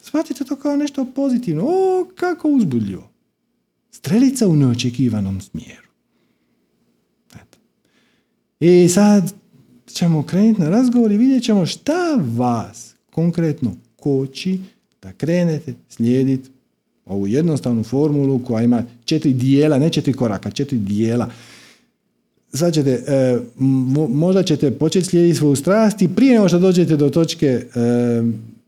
shvatite 0.00 0.44
to 0.44 0.56
kao 0.56 0.76
nešto 0.76 1.06
pozitivno. 1.14 1.64
O, 1.66 2.06
kako 2.14 2.48
uzbudljivo. 2.48 3.08
Strelica 3.90 4.48
u 4.48 4.56
neočekivanom 4.56 5.40
smjeru. 5.40 5.88
I 8.60 8.88
sad 8.88 9.41
ćemo 9.94 10.22
krenuti 10.22 10.60
na 10.60 10.70
razgovor 10.70 11.12
i 11.12 11.16
vidjet 11.16 11.42
ćemo 11.42 11.66
šta 11.66 12.18
vas 12.36 12.94
konkretno 13.10 13.76
koči 13.96 14.58
da 15.02 15.12
krenete 15.12 15.74
slijediti 15.88 16.50
ovu 17.06 17.26
jednostavnu 17.26 17.82
formulu 17.82 18.38
koja 18.38 18.64
ima 18.64 18.84
četiri 19.04 19.32
dijela, 19.32 19.78
ne 19.78 19.90
četiri 19.90 20.12
koraka, 20.12 20.50
četiri 20.50 20.78
dijela. 20.78 21.30
Sad 22.52 22.74
ćete, 22.74 22.90
e, 22.90 23.38
možda 24.08 24.42
ćete 24.42 24.70
početi 24.70 25.06
slijediti 25.06 25.38
svoju 25.38 25.56
strast 25.56 26.02
i 26.02 26.08
prije 26.08 26.34
nego 26.34 26.48
što 26.48 26.58
dođete 26.58 26.96
do 26.96 27.10
točke 27.10 27.46
e, 27.46 27.66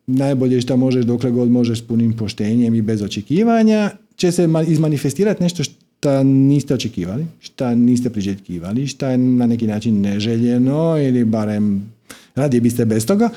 najbolje 0.07 0.61
što 0.61 0.77
možeš 0.77 1.05
dokle 1.05 1.31
god 1.31 1.51
možeš 1.51 1.79
s 1.79 1.87
punim 1.87 2.17
poštenjem 2.17 2.75
i 2.75 2.83
bez 2.83 3.03
očekivanja, 3.03 3.91
će 4.17 4.33
se 4.33 4.49
izmanifestirati 4.69 5.43
nešto 5.43 5.63
šta 6.05 6.23
niste 6.23 6.75
očekivali, 6.75 7.27
šta 7.41 7.75
niste 7.75 8.11
priželjkivali, 8.11 8.87
šta 8.87 9.09
je 9.09 9.19
na 9.19 9.47
neki 9.47 9.67
način 9.67 10.01
neželjeno 10.01 10.99
ili 10.99 11.25
barem 11.25 11.93
radije 12.35 12.61
biste 12.61 12.85
bez 12.85 13.07
toga. 13.07 13.31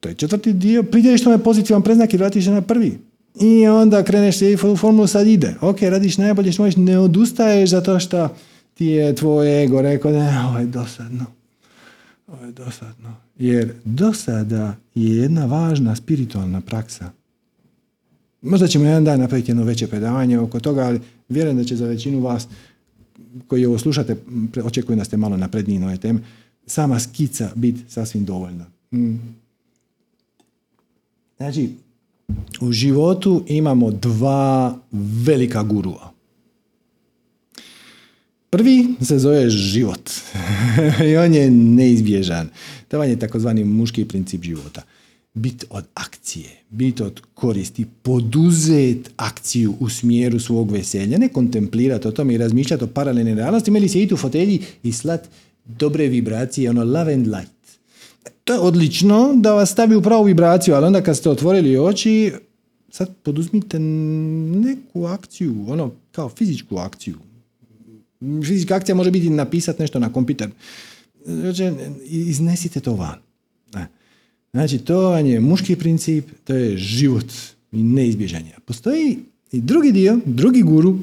To 0.00 0.08
je 0.08 0.14
četvrti 0.14 0.52
dio. 0.52 0.82
Pridjeliš 0.82 1.24
tome 1.24 1.38
pozitivan 1.38 1.82
preznak 1.82 2.14
i 2.14 2.16
vratiš 2.16 2.44
se 2.44 2.50
na 2.50 2.60
prvi. 2.60 2.98
I 3.40 3.66
onda 3.66 4.02
kreneš 4.02 4.38
se 4.38 4.52
i 4.52 4.56
formulu 4.56 5.06
sad 5.06 5.26
ide. 5.26 5.54
Ok, 5.60 5.82
radiš 5.82 6.18
najbolje 6.18 6.52
što 6.52 6.62
možeš, 6.62 6.76
ne 6.76 6.98
odustaješ 6.98 7.70
zato 7.70 7.98
što 8.00 8.28
ti 8.74 8.86
je 8.86 9.14
tvoj 9.14 9.64
ego 9.64 9.82
rekao 9.82 10.12
da 10.12 10.46
ovo 10.48 10.58
je 10.58 10.66
dosadno. 10.66 11.24
Ovo 12.26 12.44
je 12.44 12.52
dosadno. 12.52 13.16
Jer 13.38 13.72
dosada 13.84 14.76
je 14.94 15.16
jedna 15.16 15.46
važna 15.46 15.96
spiritualna 15.96 16.60
praksa 16.60 17.10
Možda 18.42 18.66
ćemo 18.66 18.84
jedan 18.84 19.04
dan 19.04 19.20
napraviti 19.20 19.50
jedno 19.50 19.64
veće 19.64 19.86
predavanje 19.86 20.38
oko 20.38 20.60
toga, 20.60 20.82
ali 20.82 21.00
vjerujem 21.30 21.56
da 21.56 21.64
će 21.64 21.76
za 21.76 21.86
većinu 21.86 22.20
vas 22.20 22.48
koji 23.46 23.66
ovo 23.66 23.78
slušate, 23.78 24.16
očekujem 24.64 24.98
da 24.98 25.04
ste 25.04 25.16
malo 25.16 25.36
napredniji 25.36 25.78
na 25.78 25.86
ove 25.86 25.96
teme, 25.96 26.20
sama 26.66 27.00
skica 27.00 27.50
biti 27.54 27.80
sasvim 27.88 28.24
dovoljna. 28.24 28.66
Mm. 28.92 29.16
Znači, 31.36 31.70
u 32.60 32.72
životu 32.72 33.44
imamo 33.48 33.90
dva 33.90 34.78
velika 35.26 35.62
gurua. 35.62 36.12
Prvi 38.50 38.94
se 39.00 39.18
zove 39.18 39.50
život 39.50 40.10
i 41.10 41.16
on 41.16 41.34
je 41.34 41.50
neizbježan. 41.50 42.48
To 42.88 42.98
vam 42.98 43.08
je 43.08 43.18
takozvani 43.18 43.64
muški 43.64 44.04
princip 44.04 44.42
života 44.42 44.82
bit 45.34 45.64
od 45.70 45.84
akcije, 45.94 46.48
bit 46.70 47.00
od 47.00 47.20
koristi, 47.34 47.86
poduzet 48.02 49.10
akciju 49.16 49.74
u 49.80 49.88
smjeru 49.88 50.40
svog 50.40 50.70
veselja, 50.70 51.18
ne 51.18 51.28
kontemplirati 51.28 52.08
o 52.08 52.12
tome 52.12 52.34
i 52.34 52.38
razmišljati 52.38 52.84
o 52.84 52.86
paralelnoj 52.86 53.34
realnosti, 53.34 53.70
ili 53.70 53.88
sjediti 53.88 54.14
u 54.14 54.16
fotelji 54.16 54.62
i 54.82 54.92
slat 54.92 55.28
dobre 55.64 56.08
vibracije, 56.08 56.70
ono 56.70 56.84
love 56.84 57.14
and 57.14 57.26
light. 57.26 57.78
To 58.44 58.52
je 58.52 58.58
odlično 58.58 59.32
da 59.36 59.54
vas 59.54 59.70
stavi 59.70 59.96
u 59.96 60.02
pravu 60.02 60.24
vibraciju, 60.24 60.74
ali 60.74 60.86
onda 60.86 61.02
kad 61.02 61.16
ste 61.16 61.30
otvorili 61.30 61.78
oči, 61.78 62.32
sad 62.90 63.16
poduzmite 63.22 63.78
neku 63.78 65.04
akciju, 65.04 65.64
ono, 65.68 65.92
kao 66.12 66.28
fizičku 66.28 66.76
akciju. 66.76 67.14
Fizička 68.44 68.74
akcija 68.74 68.94
može 68.94 69.10
biti 69.10 69.30
napisati 69.30 69.82
nešto 69.82 69.98
na 69.98 70.12
kompjuter. 70.12 70.50
Znači, 71.26 71.70
iznesite 72.04 72.80
to 72.80 72.94
van. 72.94 73.29
Znači, 74.52 74.78
to 74.78 75.00
vam 75.00 75.26
je 75.26 75.40
muški 75.40 75.76
princip, 75.76 76.28
to 76.44 76.54
je 76.54 76.76
život 76.76 77.32
i 77.72 77.82
neizbježanje. 77.82 78.52
Postoji 78.64 79.18
i 79.52 79.60
drugi 79.60 79.92
dio, 79.92 80.20
drugi 80.24 80.62
guru, 80.62 80.98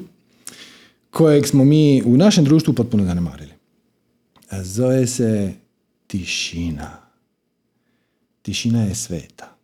kojeg 1.10 1.46
smo 1.46 1.64
mi 1.64 2.02
u 2.04 2.16
našem 2.16 2.44
društvu 2.44 2.74
potpuno 2.74 3.04
zanemarili. 3.04 3.52
A 4.50 4.64
zove 4.64 5.06
se 5.06 5.52
tišina. 6.06 6.98
Tišina 8.42 8.82
je 8.82 8.94
sveta. 8.94 9.56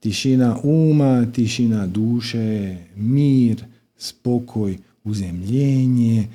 Tišina 0.00 0.58
uma, 0.62 1.26
tišina 1.32 1.86
duše, 1.86 2.76
mir, 2.96 3.64
spokoj, 3.98 4.78
uzemljenje. 5.04 6.28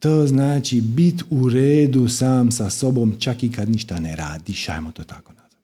To 0.00 0.26
znači 0.26 0.80
bit 0.80 1.22
u 1.30 1.48
redu 1.48 2.08
sam 2.08 2.50
sa 2.50 2.70
sobom 2.70 3.14
čak 3.18 3.42
i 3.42 3.52
kad 3.52 3.68
ništa 3.68 4.00
ne 4.00 4.16
radiš, 4.16 4.68
ajmo 4.68 4.92
to 4.92 5.04
tako 5.04 5.32
nazvati. 5.32 5.56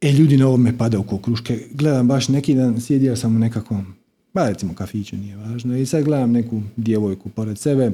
E, 0.00 0.12
ljudi 0.12 0.36
na 0.36 0.46
ovome 0.46 0.78
pada 0.78 0.98
oko 0.98 1.18
kruške. 1.18 1.66
Gledam 1.72 2.08
baš 2.08 2.28
neki 2.28 2.54
dan, 2.54 2.80
sjedio 2.80 3.16
sam 3.16 3.36
u 3.36 3.38
nekakvom, 3.38 3.94
ba 4.34 4.48
recimo 4.48 4.74
kafiću, 4.74 5.16
nije 5.16 5.36
važno, 5.36 5.76
i 5.76 5.86
sad 5.86 6.04
gledam 6.04 6.32
neku 6.32 6.62
djevojku 6.76 7.28
pored 7.28 7.58
sebe, 7.58 7.90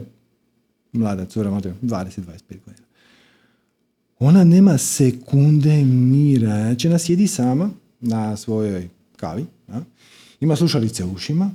mlada 0.93 1.25
cura, 1.25 1.51
možda 1.51 1.75
20-25 1.83 2.21
godina. 2.49 2.87
Ona 4.19 4.45
nema 4.45 4.79
sekunde 4.79 5.85
mira. 5.85 6.63
Znači, 6.63 6.89
ona 6.89 6.99
sjedi 6.99 7.27
sama 7.27 7.71
na 8.01 8.37
svojoj 8.37 8.89
kavi, 9.17 9.47
a? 9.69 9.81
ima 10.41 10.57
slušalice 10.57 11.05
u 11.05 11.13
ušima 11.13 11.51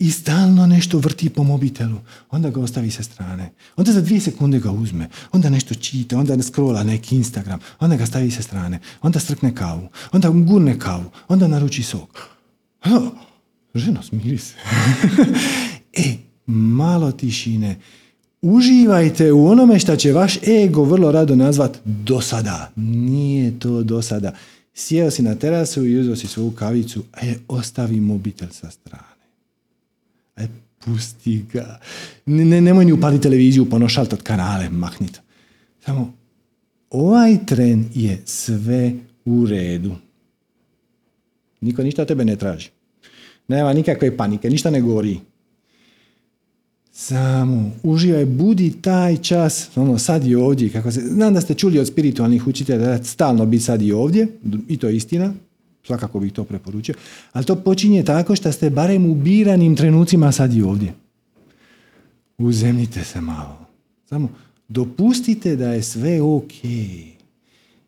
i 0.00 0.10
stalno 0.10 0.66
nešto 0.66 0.98
vrti 0.98 1.30
po 1.30 1.42
mobitelu. 1.42 1.96
Onda 2.30 2.50
ga 2.50 2.60
ostavi 2.60 2.90
sa 2.90 3.02
strane. 3.02 3.52
Onda 3.76 3.92
za 3.92 4.00
dvije 4.00 4.20
sekunde 4.20 4.58
ga 4.58 4.70
uzme. 4.70 5.08
Onda 5.32 5.50
nešto 5.50 5.74
čita, 5.74 6.18
onda 6.18 6.42
scrolla 6.42 6.84
neki 6.84 7.16
Instagram. 7.16 7.60
Onda 7.80 7.96
ga 7.96 8.06
stavi 8.06 8.30
sa 8.30 8.42
strane. 8.42 8.80
Onda 9.02 9.20
strkne 9.20 9.54
kavu. 9.54 9.88
Onda 10.12 10.28
gurne 10.30 10.78
kavu. 10.78 11.04
Onda 11.28 11.48
naruči 11.48 11.82
sok. 11.82 12.28
Ženo, 13.74 14.02
smiri 14.02 14.38
se. 14.38 14.54
e, 16.04 16.16
malo 16.46 17.12
tišine. 17.12 17.78
Uživajte 18.42 19.32
u 19.32 19.46
onome 19.46 19.78
što 19.78 19.96
će 19.96 20.12
vaš 20.12 20.42
ego 20.42 20.84
vrlo 20.84 21.12
rado 21.12 21.36
nazvat 21.36 21.78
dosada. 21.84 22.72
Nije 22.76 23.58
to 23.58 23.82
dosada. 23.82 24.34
Sjeo 24.74 25.10
si 25.10 25.22
na 25.22 25.34
terasu 25.34 25.86
i 25.86 25.98
uzeo 25.98 26.16
si 26.16 26.26
svoju 26.26 26.50
kavicu, 26.50 27.04
a 27.12 27.24
je 27.24 27.38
ostavi 27.48 28.00
mobitel 28.00 28.48
sa 28.50 28.70
strane. 28.70 29.19
E, 30.36 30.46
pusti 30.84 31.44
ga. 31.52 31.80
Ne, 32.26 32.60
nemoj 32.60 32.84
ni 32.84 32.92
upali 32.92 33.20
televiziju, 33.20 33.70
ponošaltat 33.70 34.22
kanale, 34.22 34.68
mahnit. 34.70 35.20
Samo, 35.84 36.12
ovaj 36.90 37.38
tren 37.46 37.84
je 37.94 38.22
sve 38.24 38.92
u 39.24 39.46
redu. 39.46 39.94
Niko 41.60 41.82
ništa 41.82 42.04
tebe 42.04 42.24
ne 42.24 42.36
traži. 42.36 42.68
Nema 43.48 43.72
nikakve 43.72 44.16
panike, 44.16 44.50
ništa 44.50 44.70
ne 44.70 44.80
gori. 44.80 45.20
Samo 46.92 47.70
uživaj, 47.82 48.24
budi 48.24 48.72
taj 48.82 49.16
čas, 49.16 49.76
ono 49.76 49.98
sad 49.98 50.26
i 50.26 50.34
ovdje. 50.34 50.68
Kako 50.68 50.92
se, 50.92 51.00
znam 51.00 51.34
da 51.34 51.40
ste 51.40 51.54
čuli 51.54 51.78
od 51.78 51.86
spiritualnih 51.86 52.46
učitelja 52.46 52.78
da 52.78 53.04
stalno 53.04 53.46
biti 53.46 53.64
sad 53.64 53.82
i 53.82 53.92
ovdje, 53.92 54.26
i 54.68 54.76
to 54.76 54.88
je 54.88 54.96
istina, 54.96 55.34
svakako 55.82 56.20
bih 56.20 56.32
to 56.32 56.44
preporučio, 56.44 56.94
ali 57.32 57.44
to 57.44 57.56
počinje 57.56 58.04
tako 58.04 58.36
što 58.36 58.52
ste 58.52 58.70
barem 58.70 59.10
u 59.10 59.14
biranim 59.14 59.76
trenucima 59.76 60.32
sad 60.32 60.54
i 60.54 60.62
ovdje. 60.62 60.94
Uzemnite 62.38 63.04
se 63.04 63.20
malo. 63.20 63.66
Samo 64.08 64.28
dopustite 64.68 65.56
da 65.56 65.72
je 65.72 65.82
sve 65.82 66.22
ok. 66.22 66.52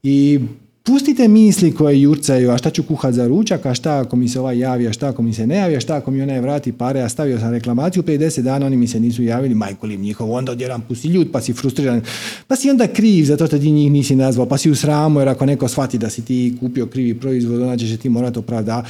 I 0.03 0.41
pustite 0.83 1.29
misli 1.29 1.75
koje 1.75 2.03
jurcaju, 2.03 2.51
a 2.51 2.59
šta 2.59 2.71
ću 2.71 2.83
kuhat 2.83 3.15
za 3.15 3.27
ručak, 3.27 3.67
a 3.67 3.75
šta 3.75 3.99
ako 3.99 4.17
mi 4.17 4.29
se 4.29 4.41
ovaj 4.41 4.59
javi, 4.59 4.89
a 4.89 4.93
šta 4.93 5.09
ako 5.09 5.23
mi 5.23 5.35
se 5.35 5.47
ne 5.47 5.57
javi, 5.57 5.77
a 5.77 5.81
šta 5.81 5.97
ako 5.97 6.11
mi 6.11 6.23
onaj 6.23 6.41
vrati 6.41 6.73
pare, 6.73 7.01
a 7.01 7.09
stavio 7.09 7.39
sam 7.39 7.51
reklamaciju, 7.51 8.03
prije 8.03 8.19
deset 8.19 8.45
dana 8.45 8.67
oni 8.67 8.77
mi 8.77 8.89
se 8.89 9.01
nisu 9.01 9.23
javili, 9.23 9.55
majko 9.55 9.87
li 9.87 9.97
njihov, 9.97 10.33
onda 10.33 10.53
odjedan 10.53 10.81
pusti 10.81 11.09
ljud, 11.09 11.29
pa 11.33 11.41
si 11.41 11.53
frustriran, 11.53 12.03
pa 12.47 12.57
si 12.57 12.71
onda 12.71 12.87
kriv 12.87 13.25
zato 13.25 13.47
što 13.47 13.59
ti 13.59 13.71
njih 13.71 13.93
nisi 13.93 14.17
nazvao, 14.17 14.47
pa 14.47 14.59
si 14.59 14.71
u 14.71 14.75
sramu, 14.75 15.21
jer 15.21 15.29
ako 15.29 15.47
neko 15.47 15.69
shvati 15.69 15.99
da 15.99 16.11
si 16.11 16.25
ti 16.25 16.57
kupio 16.61 16.87
krivi 16.87 17.15
proizvod, 17.15 17.63
onda 17.63 17.77
ćeš 17.77 17.97
ti 17.97 18.09
morati 18.09 18.39
opravda. 18.39 18.85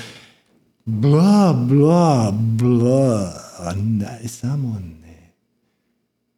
Bla, 0.84 1.66
bla, 1.68 2.34
bla, 2.38 3.32
ne, 3.76 4.28
samo 4.28 4.80
ne. 5.02 5.32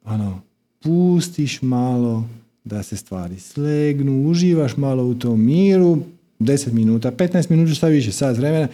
Ono, 0.05 0.41
pustiš 0.83 1.61
malo, 1.61 2.23
da 2.65 2.83
se 2.83 2.97
stvari 2.97 3.39
slegnu, 3.39 4.29
uživaš 4.29 4.77
malo 4.77 5.03
u 5.03 5.15
tom 5.15 5.45
miru, 5.45 5.97
10 6.39 6.73
minuta, 6.73 7.11
15 7.11 7.51
minuta, 7.51 7.73
šta 7.73 7.87
više, 7.87 8.11
sad 8.11 8.37
vremena, 8.37 8.67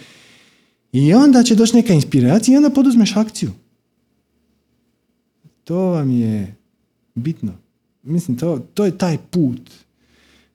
i 0.92 1.14
onda 1.14 1.42
će 1.42 1.54
doći 1.54 1.76
neka 1.76 1.92
inspiracija 1.92 2.54
i 2.54 2.56
onda 2.56 2.70
poduzmeš 2.70 3.16
akciju. 3.16 3.50
To 5.64 5.76
vam 5.76 6.10
je 6.10 6.54
bitno. 7.14 7.52
Mislim, 8.02 8.36
to, 8.36 8.58
to 8.74 8.84
je 8.84 8.98
taj 8.98 9.18
put. 9.30 9.70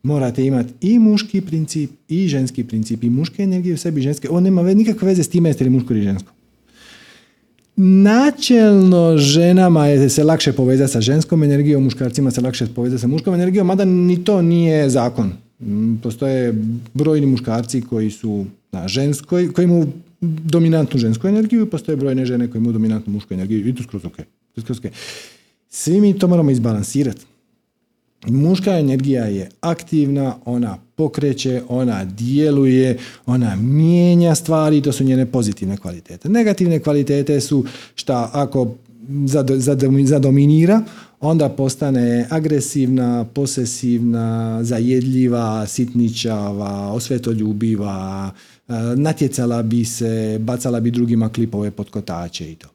Morate 0.03 0.45
imati 0.45 0.73
i 0.81 0.99
muški 0.99 1.41
princip 1.41 1.91
i 2.07 2.27
ženski 2.27 2.63
princip. 2.63 3.03
I 3.03 3.09
muške 3.09 3.43
energije 3.43 3.73
u 3.73 3.77
sebi 3.77 4.01
ženske. 4.01 4.29
On 4.29 4.43
nema 4.43 4.73
nikakve 4.73 5.07
veze 5.07 5.23
s 5.23 5.29
time 5.29 5.49
jeste 5.49 5.63
li 5.63 5.69
muško 5.69 5.93
ili 5.93 6.03
žensko. 6.03 6.31
Načelno 7.79 9.17
ženama 9.17 9.87
je 9.87 10.09
se 10.09 10.23
lakše 10.23 10.53
povezati 10.53 10.91
sa 10.91 11.01
ženskom 11.01 11.43
energijom, 11.43 11.83
muškarcima 11.83 12.31
se 12.31 12.41
lakše 12.41 12.67
povezati 12.75 13.01
sa 13.01 13.07
muškom 13.07 13.33
energijom, 13.33 13.67
mada 13.67 13.85
ni 13.85 14.23
to 14.23 14.41
nije 14.41 14.89
zakon. 14.89 15.31
Mm, 15.59 15.95
postoje 15.95 16.53
brojni 16.93 17.27
muškarci 17.27 17.81
koji 17.81 18.11
su 18.11 18.45
na 18.71 18.87
ženskoj, 18.87 19.53
koji 19.53 19.63
imaju 19.63 19.87
dominantnu 20.21 20.99
žensku 20.99 21.27
energiju 21.27 21.65
i 21.65 21.69
postoje 21.69 21.95
brojne 21.95 22.25
žene 22.25 22.51
koji 22.51 22.59
imaju 22.59 22.73
dominantnu 22.73 23.13
mušku 23.13 23.33
energiju 23.33 23.67
i 23.67 23.75
to 23.75 23.83
skroz 23.83 24.05
ok. 24.05 24.85
Svi 25.69 26.01
mi 26.01 26.19
to 26.19 26.27
moramo 26.27 26.51
izbalansirati. 26.51 27.25
Muška 28.27 28.79
energija 28.79 29.25
je 29.25 29.49
aktivna, 29.61 30.35
ona 30.45 30.77
pokreće, 30.97 31.61
ona 31.69 32.05
djeluje, 32.05 32.97
ona 33.25 33.55
mijenja 33.55 34.35
stvari, 34.35 34.81
to 34.81 34.91
su 34.91 35.03
njene 35.03 35.25
pozitivne 35.25 35.77
kvalitete. 35.77 36.29
Negativne 36.29 36.79
kvalitete 36.79 37.41
su 37.41 37.65
šta 37.95 38.29
ako 38.33 38.75
zadominira, 40.03 40.81
onda 41.19 41.49
postane 41.49 42.27
agresivna, 42.29 43.25
posesivna, 43.25 44.59
zajedljiva, 44.63 45.67
sitničava, 45.67 46.91
osvetoljubiva, 46.91 48.31
e, 48.67 48.73
natjecala 48.95 49.63
bi 49.63 49.85
se, 49.85 50.37
bacala 50.41 50.79
bi 50.79 50.91
drugima 50.91 51.29
klipove 51.29 51.71
pod 51.71 51.89
kotače 51.89 52.51
i 52.51 52.55
to. 52.55 52.67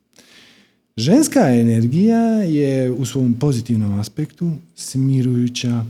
Ženska 0.96 1.40
energija 1.40 2.22
je 2.42 2.90
u 2.90 3.04
svom 3.04 3.34
pozitivnom 3.34 4.00
aspektu 4.00 4.50
smirujuća, 4.74 5.84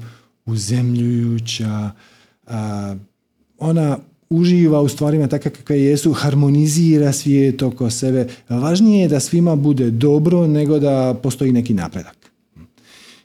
uzemljujuća, 0.47 1.91
ona 3.59 3.99
uživa 4.30 4.80
u 4.80 4.88
stvarima 4.88 5.28
takve 5.28 5.51
kakve 5.51 5.80
jesu, 5.80 6.12
harmonizira 6.12 7.12
svijet 7.12 7.62
oko 7.62 7.90
sebe. 7.90 8.26
Važnije 8.49 9.03
je 9.03 9.09
da 9.09 9.20
svima 9.20 9.57
bude 9.57 9.90
dobro 9.90 10.47
nego 10.47 10.78
da 10.78 11.14
postoji 11.22 11.53
neki 11.53 11.74
napredak. 11.74 12.16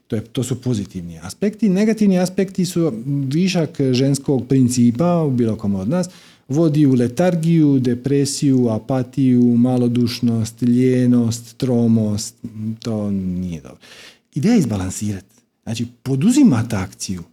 To, 0.08 0.16
je, 0.16 0.22
to 0.22 0.44
su 0.44 0.62
pozitivni 0.62 1.20
aspekti. 1.24 1.70
Negativni 1.70 2.20
aspekti 2.20 2.66
su 2.66 2.94
višak 3.34 3.82
ženskog 3.92 4.48
principa 4.48 5.24
u 5.24 5.32
bilo 5.32 5.56
kom 5.56 5.76
od 5.76 5.90
nas 5.90 6.10
vodi 6.48 6.86
u 6.86 6.94
letargiju, 6.94 7.80
depresiju, 7.80 8.70
apatiju, 8.70 9.44
malodušnost, 9.44 10.62
ljenost, 10.62 11.58
tromost. 11.58 12.36
To 12.80 13.12
nije 13.12 13.62
dobro. 13.62 13.78
Ideja 14.36 14.54
je 14.54 14.60
izbalansirati. 14.60 15.36
Znači, 15.64 15.86
poduzimati 16.04 16.76
akciju, 16.76 17.24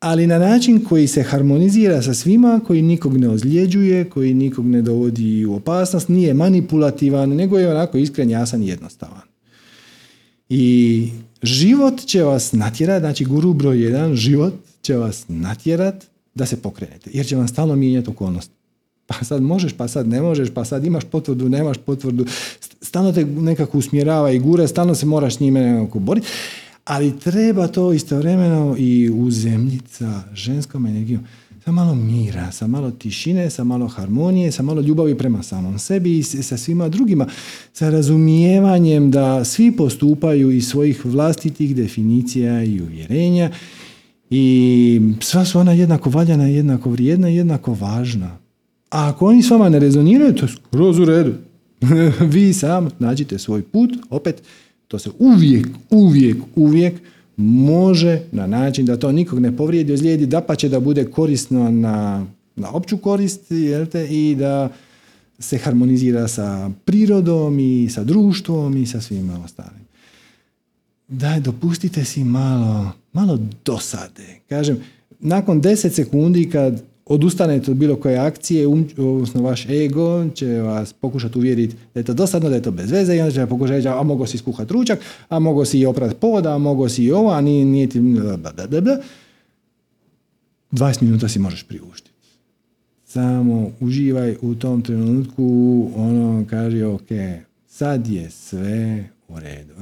ali 0.00 0.26
na 0.26 0.38
način 0.38 0.84
koji 0.84 1.06
se 1.06 1.22
harmonizira 1.22 2.02
sa 2.02 2.14
svima, 2.14 2.60
koji 2.66 2.82
nikog 2.82 3.16
ne 3.16 3.28
ozljeđuje, 3.28 4.10
koji 4.10 4.34
nikog 4.34 4.66
ne 4.66 4.82
dovodi 4.82 5.44
u 5.46 5.54
opasnost, 5.54 6.08
nije 6.08 6.34
manipulativan, 6.34 7.28
nego 7.28 7.58
je 7.58 7.70
onako 7.70 7.98
iskren, 7.98 8.30
jasan 8.30 8.62
i 8.62 8.68
jednostavan. 8.68 9.22
I 10.48 11.08
život 11.42 12.00
će 12.00 12.22
vas 12.22 12.52
natjerati, 12.52 13.02
znači 13.02 13.24
guru 13.24 13.52
broj 13.52 13.84
jedan, 13.84 14.14
život 14.14 14.54
će 14.82 14.96
vas 14.96 15.24
natjerati 15.28 16.06
da 16.34 16.46
se 16.46 16.62
pokrenete, 16.62 17.10
jer 17.14 17.26
će 17.26 17.36
vam 17.36 17.48
stalno 17.48 17.76
mijenjati 17.76 18.10
okolnost. 18.10 18.50
Pa 19.06 19.24
sad 19.24 19.42
možeš, 19.42 19.72
pa 19.72 19.88
sad 19.88 20.08
ne 20.08 20.22
možeš, 20.22 20.48
pa 20.54 20.64
sad 20.64 20.84
imaš 20.84 21.04
potvrdu, 21.04 21.48
nemaš 21.48 21.76
potvrdu, 21.78 22.26
stalno 22.80 23.12
te 23.12 23.24
nekako 23.24 23.78
usmjerava 23.78 24.30
i 24.30 24.38
gura, 24.38 24.68
stalno 24.68 24.94
se 24.94 25.06
moraš 25.06 25.36
s 25.36 25.40
njime 25.40 25.60
nekako 25.60 25.98
boriti. 25.98 26.26
Ali 26.88 27.18
treba 27.18 27.66
to 27.66 27.92
istovremeno 27.92 28.76
i 28.78 29.10
uzemljiti 29.10 29.94
sa 29.94 30.22
ženskom 30.34 30.86
energijom. 30.86 31.22
Sa 31.64 31.72
malo 31.72 31.94
mira, 31.94 32.52
sa 32.52 32.66
malo 32.66 32.90
tišine, 32.90 33.50
sa 33.50 33.64
malo 33.64 33.88
harmonije, 33.88 34.52
sa 34.52 34.62
malo 34.62 34.80
ljubavi 34.80 35.18
prema 35.18 35.42
samom 35.42 35.78
sebi 35.78 36.18
i 36.18 36.22
sa 36.22 36.56
svima 36.56 36.88
drugima. 36.88 37.26
Sa 37.72 37.90
razumijevanjem 37.90 39.10
da 39.10 39.44
svi 39.44 39.76
postupaju 39.76 40.50
iz 40.50 40.68
svojih 40.68 41.06
vlastitih 41.06 41.76
definicija 41.76 42.64
i 42.64 42.80
uvjerenja 42.80 43.50
i 44.30 45.00
sva 45.20 45.44
su 45.44 45.58
ona 45.58 45.72
jednako 45.72 46.10
valjana, 46.10 46.44
jednako 46.44 46.90
vrijedna 46.90 47.28
jednako 47.28 47.74
važna. 47.74 48.38
A 48.90 49.08
ako 49.08 49.26
oni 49.26 49.42
s 49.42 49.50
vama 49.50 49.68
ne 49.68 49.78
rezoniraju, 49.78 50.34
to 50.34 50.44
je 50.44 50.52
skroz 50.52 50.98
u 50.98 51.04
redu. 51.04 51.34
Vi 52.34 52.52
sam 52.52 52.88
nađite 52.98 53.38
svoj 53.38 53.62
put, 53.62 53.90
opet, 54.10 54.42
to 54.88 54.98
se 54.98 55.10
uvijek, 55.18 55.68
uvijek, 55.90 56.36
uvijek 56.56 57.00
može 57.36 58.20
na 58.32 58.46
način 58.46 58.86
da 58.86 58.96
to 58.96 59.12
nikog 59.12 59.40
ne 59.40 59.56
povrijedi, 59.56 59.92
ozlijedi, 59.92 60.26
da 60.26 60.40
pa 60.40 60.54
će 60.54 60.68
da 60.68 60.80
bude 60.80 61.04
korisno 61.04 61.70
na, 61.70 62.26
na 62.56 62.70
opću 62.70 62.98
korist 62.98 63.40
te, 63.92 64.06
i 64.10 64.34
da 64.38 64.72
se 65.38 65.58
harmonizira 65.58 66.28
sa 66.28 66.70
prirodom 66.84 67.58
i 67.58 67.88
sa 67.90 68.04
društvom 68.04 68.76
i 68.76 68.86
sa 68.86 69.00
svima 69.00 69.44
ostalim. 69.44 69.88
Daj, 71.08 71.40
dopustite 71.40 72.04
si 72.04 72.24
malo, 72.24 72.92
malo 73.12 73.38
dosade. 73.64 74.40
Kažem, 74.48 74.78
nakon 75.20 75.62
10 75.62 75.90
sekundi 75.90 76.50
kad 76.50 76.82
odustanete 77.08 77.70
od 77.70 77.76
bilo 77.76 77.96
koje 77.96 78.18
akcije, 78.18 78.66
um, 78.66 78.88
odnosno 78.96 79.42
vaš 79.42 79.68
ego 79.68 80.28
će 80.34 80.46
vas 80.46 80.92
pokušati 80.92 81.38
uvjeriti 81.38 81.76
da 81.94 82.00
je 82.00 82.04
to 82.04 82.14
dosadno, 82.14 82.48
da 82.48 82.54
je 82.54 82.62
to 82.62 82.70
bez 82.70 82.90
veze 82.90 83.16
i 83.16 83.20
onda 83.20 83.32
će 83.32 83.46
pokušati 83.46 83.76
reći, 83.76 83.88
a 83.88 84.02
mogo 84.02 84.26
si 84.26 84.38
skuhati 84.38 84.72
ručak, 84.72 84.98
a 85.28 85.38
mogo 85.38 85.64
si 85.64 85.78
i 85.78 85.86
oprat 85.86 86.16
poda, 86.20 86.54
a 86.54 86.58
mogo 86.58 86.88
si 86.88 87.04
i 87.04 87.12
ovo, 87.12 87.30
a 87.30 87.40
nije, 87.40 87.64
nije 87.64 87.88
ti... 87.88 88.00
Bla, 88.00 88.52
20 90.72 91.02
minuta 91.02 91.28
si 91.28 91.38
možeš 91.38 91.62
priuštiti. 91.62 92.10
Samo 93.04 93.70
uživaj 93.80 94.36
u 94.42 94.54
tom 94.54 94.82
trenutku, 94.82 95.88
ono 95.96 96.44
kaže, 96.50 96.86
ok, 96.86 97.08
sad 97.66 98.06
je 98.06 98.30
sve 98.30 99.08
u 99.28 99.40
redu. 99.40 99.74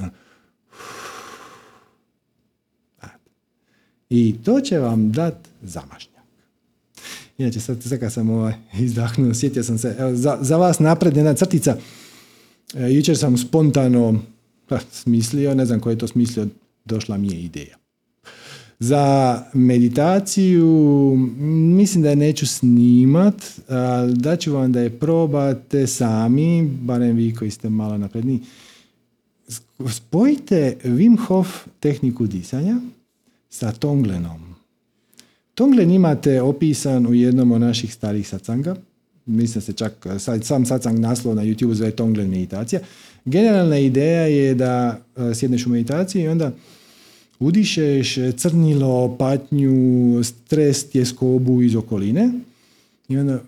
I 4.09 4.35
to 4.43 4.61
će 4.61 4.79
vam 4.79 5.11
dat 5.11 5.47
zamašnje. 5.61 6.16
Inače, 7.37 7.59
sad, 7.59 7.83
sad 7.83 7.99
kad 7.99 8.13
sam 8.13 8.29
ovaj, 8.29 8.53
izdahnuo, 8.79 9.33
sjetio 9.33 9.63
sam 9.63 9.77
se, 9.77 9.95
evo, 9.99 10.15
za, 10.15 10.37
za 10.41 10.57
vas 10.57 10.79
napred 10.79 11.17
jedna 11.17 11.33
crtica. 11.33 11.77
E, 12.73 12.91
jučer 12.91 13.17
sam 13.17 13.37
spontano 13.37 14.19
pa, 14.67 14.79
smislio, 14.91 15.55
ne 15.55 15.65
znam 15.65 15.79
ko 15.79 15.89
je 15.89 15.97
to 15.97 16.07
smislio, 16.07 16.47
došla 16.85 17.17
mi 17.17 17.27
je 17.27 17.41
ideja. 17.41 17.77
Za 18.79 19.43
meditaciju 19.53 21.15
mislim 21.77 22.03
da 22.03 22.09
je 22.09 22.15
neću 22.15 22.47
snimat, 22.47 23.43
da 24.13 24.35
ću 24.35 24.53
vam 24.53 24.71
da 24.71 24.79
je 24.79 24.99
probate 24.99 25.87
sami, 25.87 26.69
barem 26.81 27.15
vi 27.15 27.35
koji 27.35 27.51
ste 27.51 27.69
malo 27.69 27.97
napredni. 27.97 28.39
Spojite 29.89 30.77
Wim 30.83 31.25
Hof 31.27 31.47
tehniku 31.79 32.27
disanja 32.27 32.77
sa 33.49 33.71
Tonglenom. 33.71 34.46
Tonglen 35.57 35.91
imate 35.91 36.41
opisan 36.41 37.07
u 37.07 37.13
jednom 37.13 37.51
od 37.51 37.61
naših 37.61 37.93
starih 37.93 38.27
sacanga. 38.27 38.75
Mislim 39.25 39.61
se 39.61 39.73
čak, 39.73 40.05
sam 40.43 40.65
sacang 40.65 40.99
naslov 40.99 41.35
na 41.35 41.43
YouTube 41.43 41.73
zove 41.73 41.91
Tonglen 41.91 42.29
meditacija. 42.29 42.81
Generalna 43.25 43.77
ideja 43.77 44.21
je 44.21 44.55
da 44.55 45.01
e, 45.15 45.35
sjedneš 45.35 45.65
u 45.65 45.69
meditaciji 45.69 46.23
i 46.23 46.27
onda 46.27 46.51
udišeš 47.39 48.17
crnilo, 48.37 49.17
patnju, 49.17 50.23
stres, 50.23 50.89
tjeskobu 50.89 51.61
iz 51.61 51.75
okoline 51.75 52.29
i 53.09 53.17
onda 53.17 53.39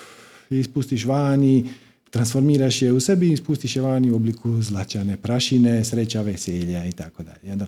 ispustiš 0.50 1.04
vani, 1.04 1.68
transformiraš 2.10 2.82
je 2.82 2.92
u 2.92 3.00
sebi 3.00 3.28
i 3.28 3.32
ispustiš 3.32 3.76
je 3.76 3.82
vani 3.82 4.10
u 4.10 4.16
obliku 4.16 4.62
zlačane 4.62 5.16
prašine, 5.16 5.84
sreća, 5.84 6.22
veselja 6.22 6.86
i 6.86 6.92
tako 6.92 7.22
dalje. 7.22 7.52
Onda 7.52 7.66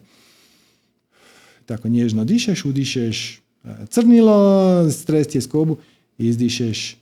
tako 1.67 1.89
nježno 1.89 2.25
dišeš, 2.25 2.65
udišeš 2.65 3.44
crnilo, 3.89 4.91
stres 4.91 5.35
je 5.35 5.41
skobu, 5.41 5.77
izdišeš 6.19 6.97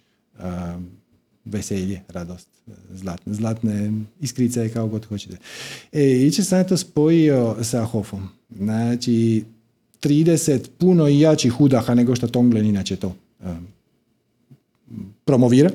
veselje, 1.44 2.00
radost, 2.08 2.48
zlatne, 2.92 3.34
zlatne 3.34 3.92
iskrice, 4.20 4.68
kao 4.68 4.86
god 4.86 5.04
hoćete. 5.04 5.36
E, 5.92 6.26
iće 6.26 6.44
sam 6.44 6.68
to 6.68 6.76
spojio 6.76 7.56
sa 7.62 7.84
Hofom. 7.84 8.28
Znači, 8.56 9.44
30 10.02 10.68
puno 10.78 11.08
jačih 11.08 11.60
udaha 11.60 11.94
nego 11.94 12.16
što 12.16 12.26
Tonglen 12.26 12.66
inače 12.66 12.96
to 12.96 13.14
promovira. 15.24 15.70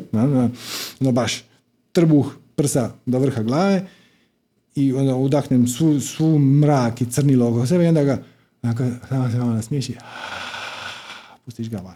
No, 0.99 1.11
baš 1.11 1.43
trbuh 1.91 2.35
prsa 2.55 2.91
do 3.05 3.19
vrha 3.19 3.43
glave 3.43 3.87
i 4.75 4.93
onda 4.93 5.15
udahnem 5.15 5.67
svu, 5.67 5.99
svu 5.99 6.39
mrak 6.39 7.01
i 7.01 7.05
crnilo 7.05 7.49
oko 7.49 7.65
sebe 7.65 7.83
i 7.83 7.87
onda 7.87 8.03
ga 8.03 8.23
samo 9.09 9.31
se 9.31 9.37
malo 9.37 9.53
nasmiješi 9.53 9.95
pustiš 11.47 11.69
ga 11.69 11.77
van. 11.77 11.95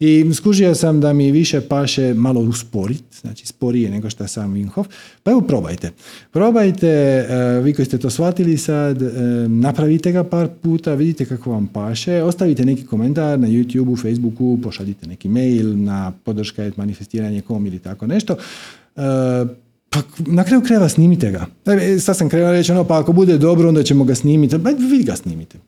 I 0.00 0.34
skužio 0.34 0.74
sam 0.74 1.00
da 1.00 1.12
mi 1.12 1.30
više 1.30 1.60
paše 1.60 2.14
malo 2.14 2.40
usporit, 2.40 3.04
znači 3.20 3.46
sporije 3.46 3.90
nego 3.90 4.10
što 4.10 4.28
sam 4.28 4.54
Wim 4.54 4.68
Hof. 4.68 4.86
Pa 5.22 5.30
evo 5.30 5.40
probajte. 5.40 5.90
Probajte, 6.30 6.88
e, 6.88 7.60
vi 7.62 7.74
koji 7.74 7.86
ste 7.86 7.98
to 7.98 8.10
shvatili 8.10 8.58
sad, 8.58 9.02
e, 9.02 9.08
napravite 9.48 10.12
ga 10.12 10.24
par 10.24 10.48
puta, 10.62 10.94
vidite 10.94 11.24
kako 11.24 11.50
vam 11.50 11.66
paše, 11.66 12.22
ostavite 12.22 12.64
neki 12.64 12.86
komentar 12.86 13.38
na 13.38 13.48
YouTubeu, 13.48 14.02
Facebooku, 14.02 14.58
pošaljite 14.62 15.06
neki 15.06 15.28
mail 15.28 15.78
na 15.78 16.12
podrška 16.24 16.70
manifestiranje.com 16.76 17.66
ili 17.66 17.78
tako 17.78 18.06
nešto. 18.06 18.32
E, 18.32 18.38
pa 19.90 20.02
na 20.18 20.44
kraju 20.44 20.62
krajeva 20.62 20.88
snimite 20.88 21.30
ga. 21.30 21.46
Sad 22.00 22.16
sam 22.16 22.28
krenuo 22.28 22.52
reći 22.52 22.72
ono, 22.72 22.84
pa 22.84 22.98
ako 22.98 23.12
bude 23.12 23.38
dobro, 23.38 23.68
onda 23.68 23.82
ćemo 23.82 24.04
ga 24.04 24.14
snimiti. 24.14 24.62
Pa 24.64 24.70
vi 24.70 25.02
ga 25.02 25.16
snimite 25.16 25.58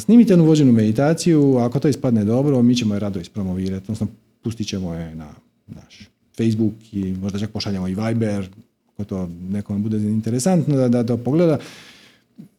snimite 0.00 0.32
jednu 0.32 0.44
vođenu 0.44 0.72
meditaciju, 0.72 1.56
ako 1.56 1.80
to 1.80 1.88
ispadne 1.88 2.24
dobro, 2.24 2.62
mi 2.62 2.76
ćemo 2.76 2.94
je 2.94 3.00
rado 3.00 3.20
ispromovirati, 3.20 3.84
odnosno 3.84 4.06
pustit 4.42 4.68
ćemo 4.68 4.94
je 4.94 5.14
na 5.14 5.28
naš 5.66 6.08
Facebook 6.36 6.74
i 6.92 7.12
možda 7.12 7.38
čak 7.38 7.50
pošaljemo 7.50 7.88
i 7.88 7.94
Viber, 7.94 8.48
ako 8.92 9.04
to 9.04 9.28
nekom 9.50 9.82
bude 9.82 9.96
interesantno 9.96 10.76
da, 10.76 10.88
da 10.88 11.06
to 11.06 11.16
pogleda. 11.16 11.58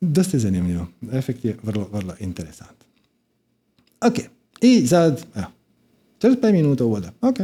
Dosta 0.02 0.38
je 0.38 0.42
zanimljivo. 0.42 0.88
Efekt 1.12 1.46
je 1.46 1.58
vrlo, 1.64 1.88
vrlo 1.92 2.14
interesantan. 2.20 2.88
Ok, 4.02 4.16
i 4.62 4.88
sad, 4.88 5.26
evo, 5.36 5.48
45 6.22 6.52
minuta 6.52 6.86
uvoda. 6.86 7.12
Ok, 7.22 7.36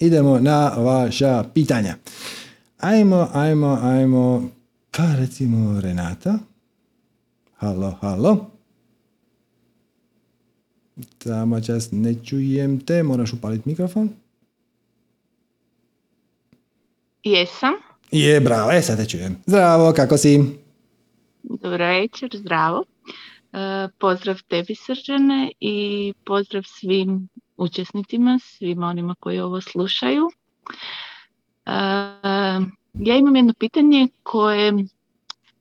idemo 0.00 0.38
na 0.40 0.68
vaša 0.68 1.44
pitanja. 1.54 1.96
Ajmo, 2.78 3.28
ajmo, 3.32 3.78
ajmo, 3.82 4.50
pa 4.90 5.14
recimo 5.14 5.80
Renata. 5.80 6.38
Halo, 7.56 7.90
halo. 8.00 8.55
Tamo 11.18 11.60
čas 11.60 11.88
ne 11.92 12.14
čujem 12.24 12.80
te, 12.80 13.02
moraš 13.02 13.32
upaliti 13.32 13.68
mikrofon. 13.68 14.10
Jesam. 17.24 17.74
Je, 18.10 18.40
bravo, 18.40 18.70
e 18.72 18.82
sad 18.82 18.98
te 18.98 19.06
čujem. 19.06 19.36
Zdravo, 19.46 19.92
kako 19.92 20.16
si? 20.16 20.40
Dobro 21.42 21.86
večer, 21.86 22.30
zdravo. 22.34 22.84
E, 23.52 23.88
pozdrav 23.98 24.42
tebi 24.48 24.74
Srđane 24.74 25.52
i 25.60 26.12
pozdrav 26.24 26.62
svim 26.66 27.28
učesnicima, 27.56 28.38
svima 28.42 28.86
onima 28.86 29.14
koji 29.20 29.40
ovo 29.40 29.60
slušaju. 29.60 30.30
E, 31.66 31.70
ja 32.94 33.16
imam 33.16 33.36
jedno 33.36 33.54
pitanje 33.58 34.08
koje 34.22 34.72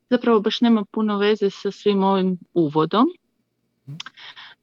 zapravo 0.10 0.40
baš 0.40 0.62
nema 0.62 0.86
puno 0.92 1.18
veze 1.18 1.50
sa 1.50 1.72
svim 1.72 2.04
ovim 2.04 2.38
uvodom 2.54 3.06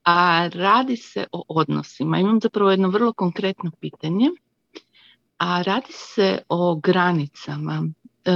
a 0.05 0.49
radi 0.55 0.97
se 0.97 1.27
o 1.33 1.43
odnosima. 1.49 2.19
Imam 2.19 2.41
zapravo 2.41 2.71
jedno 2.71 2.89
vrlo 2.89 3.13
konkretno 3.13 3.71
pitanje, 3.81 4.31
a 5.39 5.63
radi 5.63 5.93
se 5.93 6.39
o 6.49 6.77
granicama. 6.77 7.83
E, 8.25 8.33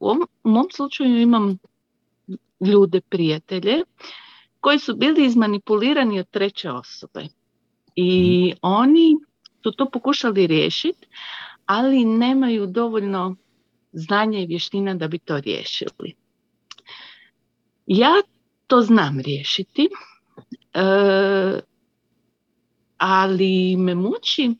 u, 0.00 0.08
ovom, 0.08 0.28
u 0.44 0.50
mom 0.50 0.66
slučaju 0.72 1.20
imam 1.20 1.58
ljude, 2.60 3.00
prijatelje, 3.00 3.82
koji 4.60 4.78
su 4.78 4.96
bili 4.96 5.26
izmanipulirani 5.26 6.20
od 6.20 6.30
treće 6.30 6.70
osobe. 6.70 7.26
I 7.94 8.44
mhm. 8.48 8.58
oni 8.62 9.16
su 9.62 9.72
to 9.72 9.90
pokušali 9.90 10.46
riješiti, 10.46 11.06
ali 11.66 12.04
nemaju 12.04 12.66
dovoljno 12.66 13.36
znanja 13.92 14.38
i 14.38 14.46
vještina 14.46 14.94
da 14.94 15.08
bi 15.08 15.18
to 15.18 15.40
riješili. 15.40 16.14
Ja 17.86 18.12
to 18.66 18.80
znam 18.80 19.20
riješiti, 19.20 19.88
E, 20.74 21.60
ali 22.98 23.76
me 23.76 23.94
muči 23.94 24.54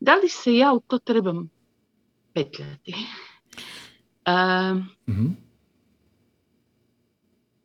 da 0.00 0.14
li 0.14 0.28
se 0.28 0.56
ja 0.56 0.72
u 0.72 0.80
to 0.80 0.98
trebam 0.98 1.50
petljati. 2.32 2.94
E, 4.24 4.32
mhm. 5.08 5.26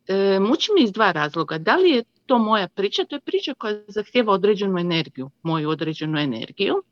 e, 0.08 0.40
muči 0.40 0.72
me 0.74 0.84
iz 0.84 0.92
dva 0.92 1.12
razloga. 1.12 1.58
Da 1.58 1.76
li 1.76 1.90
je 1.90 2.04
to 2.26 2.38
moja 2.38 2.68
priča? 2.68 3.04
To 3.04 3.16
je 3.16 3.20
priča 3.20 3.54
koja 3.54 3.82
zahtjeva 3.88 4.32
određenu 4.32 4.78
energiju, 4.78 5.30
moju 5.42 5.70
određenu 5.70 6.18
energiju. 6.18 6.82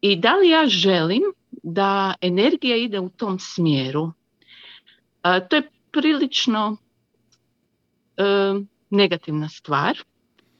I 0.00 0.16
da 0.16 0.36
li 0.36 0.48
ja 0.48 0.66
želim 0.66 1.22
da 1.62 2.14
energija 2.20 2.76
ide 2.76 3.00
u 3.00 3.08
tom 3.08 3.38
smjeru? 3.38 4.12
to 5.48 5.56
je 5.56 5.70
prilično 5.90 6.76
e, 8.16 8.24
negativna 8.90 9.48
stvar, 9.48 9.98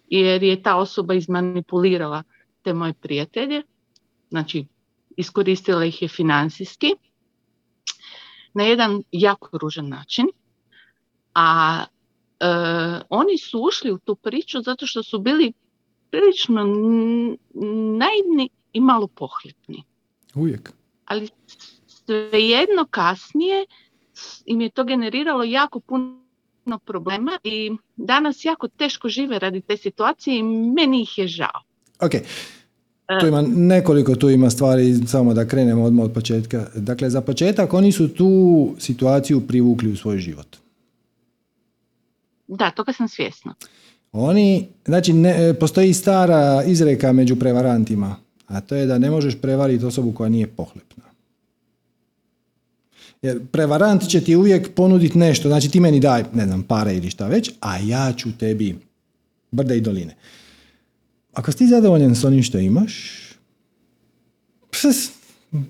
jer 0.08 0.42
je 0.42 0.62
ta 0.62 0.76
osoba 0.76 1.14
izmanipulirala 1.14 2.22
te 2.62 2.74
moje 2.74 2.92
prijatelje, 2.92 3.62
znači 4.30 4.66
iskoristila 5.16 5.84
ih 5.84 6.02
je 6.02 6.08
financijski, 6.08 6.94
na 8.54 8.62
jedan 8.62 9.02
jako 9.12 9.58
ružan 9.58 9.88
način, 9.88 10.26
a 11.34 11.84
e, 12.40 12.46
oni 13.10 13.38
su 13.38 13.60
ušli 13.60 13.92
u 13.92 13.98
tu 13.98 14.14
priču 14.14 14.60
zato 14.62 14.86
što 14.86 15.02
su 15.02 15.18
bili 15.18 15.52
prilično 16.10 16.64
naivni 17.98 18.48
i 18.72 18.80
malo 18.80 19.06
pohljepni. 19.06 19.84
Uvijek. 20.34 20.72
Ali 21.04 21.28
svejedno 21.86 22.86
kasnije 22.90 23.66
im 24.46 24.60
je 24.60 24.70
to 24.70 24.84
generiralo 24.84 25.44
jako 25.44 25.80
puno 25.80 26.23
problema 26.84 27.38
i 27.44 27.70
danas 27.96 28.44
jako 28.44 28.68
teško 28.68 29.08
žive 29.08 29.38
radi 29.38 29.60
te 29.60 29.76
situacije 29.76 30.38
i 30.38 30.42
meni 30.42 31.02
ih 31.02 31.18
je 31.18 31.26
žao. 31.28 31.62
Ok, 32.00 32.14
e. 32.14 32.24
tu 33.20 33.26
ima 33.26 33.42
nekoliko 33.42 34.14
tu 34.14 34.30
ima 34.30 34.50
stvari, 34.50 34.94
samo 35.06 35.34
da 35.34 35.48
krenemo 35.48 35.84
odmah 35.84 36.04
od 36.04 36.12
početka. 36.12 36.66
Dakle, 36.74 37.10
za 37.10 37.20
početak 37.20 37.74
oni 37.74 37.92
su 37.92 38.08
tu 38.08 38.74
situaciju 38.78 39.46
privukli 39.46 39.92
u 39.92 39.96
svoj 39.96 40.18
život. 40.18 40.56
Da, 42.48 42.70
toga 42.70 42.92
sam 42.92 43.08
svjesna. 43.08 43.54
Oni, 44.12 44.68
znači, 44.84 45.12
ne, 45.12 45.54
postoji 45.54 45.94
stara 45.94 46.62
izreka 46.66 47.12
među 47.12 47.36
prevarantima, 47.36 48.16
a 48.46 48.60
to 48.60 48.74
je 48.74 48.86
da 48.86 48.98
ne 48.98 49.10
možeš 49.10 49.40
prevariti 49.40 49.84
osobu 49.84 50.12
koja 50.12 50.28
nije 50.28 50.46
pohlepna. 50.46 51.04
Jer 53.24 53.40
prevarant 53.52 54.08
će 54.08 54.20
ti 54.20 54.36
uvijek 54.36 54.74
ponuditi 54.74 55.18
nešto, 55.18 55.48
znači 55.48 55.70
ti 55.70 55.80
meni 55.80 56.00
daj, 56.00 56.24
ne 56.34 56.46
znam, 56.46 56.62
pare 56.62 56.96
ili 56.96 57.10
šta 57.10 57.26
već, 57.26 57.50
a 57.60 57.78
ja 57.78 58.12
ću 58.16 58.28
tebi 58.38 58.76
brda 59.50 59.74
i 59.74 59.80
doline. 59.80 60.14
Ako 61.32 61.52
si 61.52 61.58
ti 61.58 61.66
zadovoljan 61.66 62.14
s 62.14 62.24
onim 62.24 62.42
što 62.42 62.58
imaš, 62.58 62.94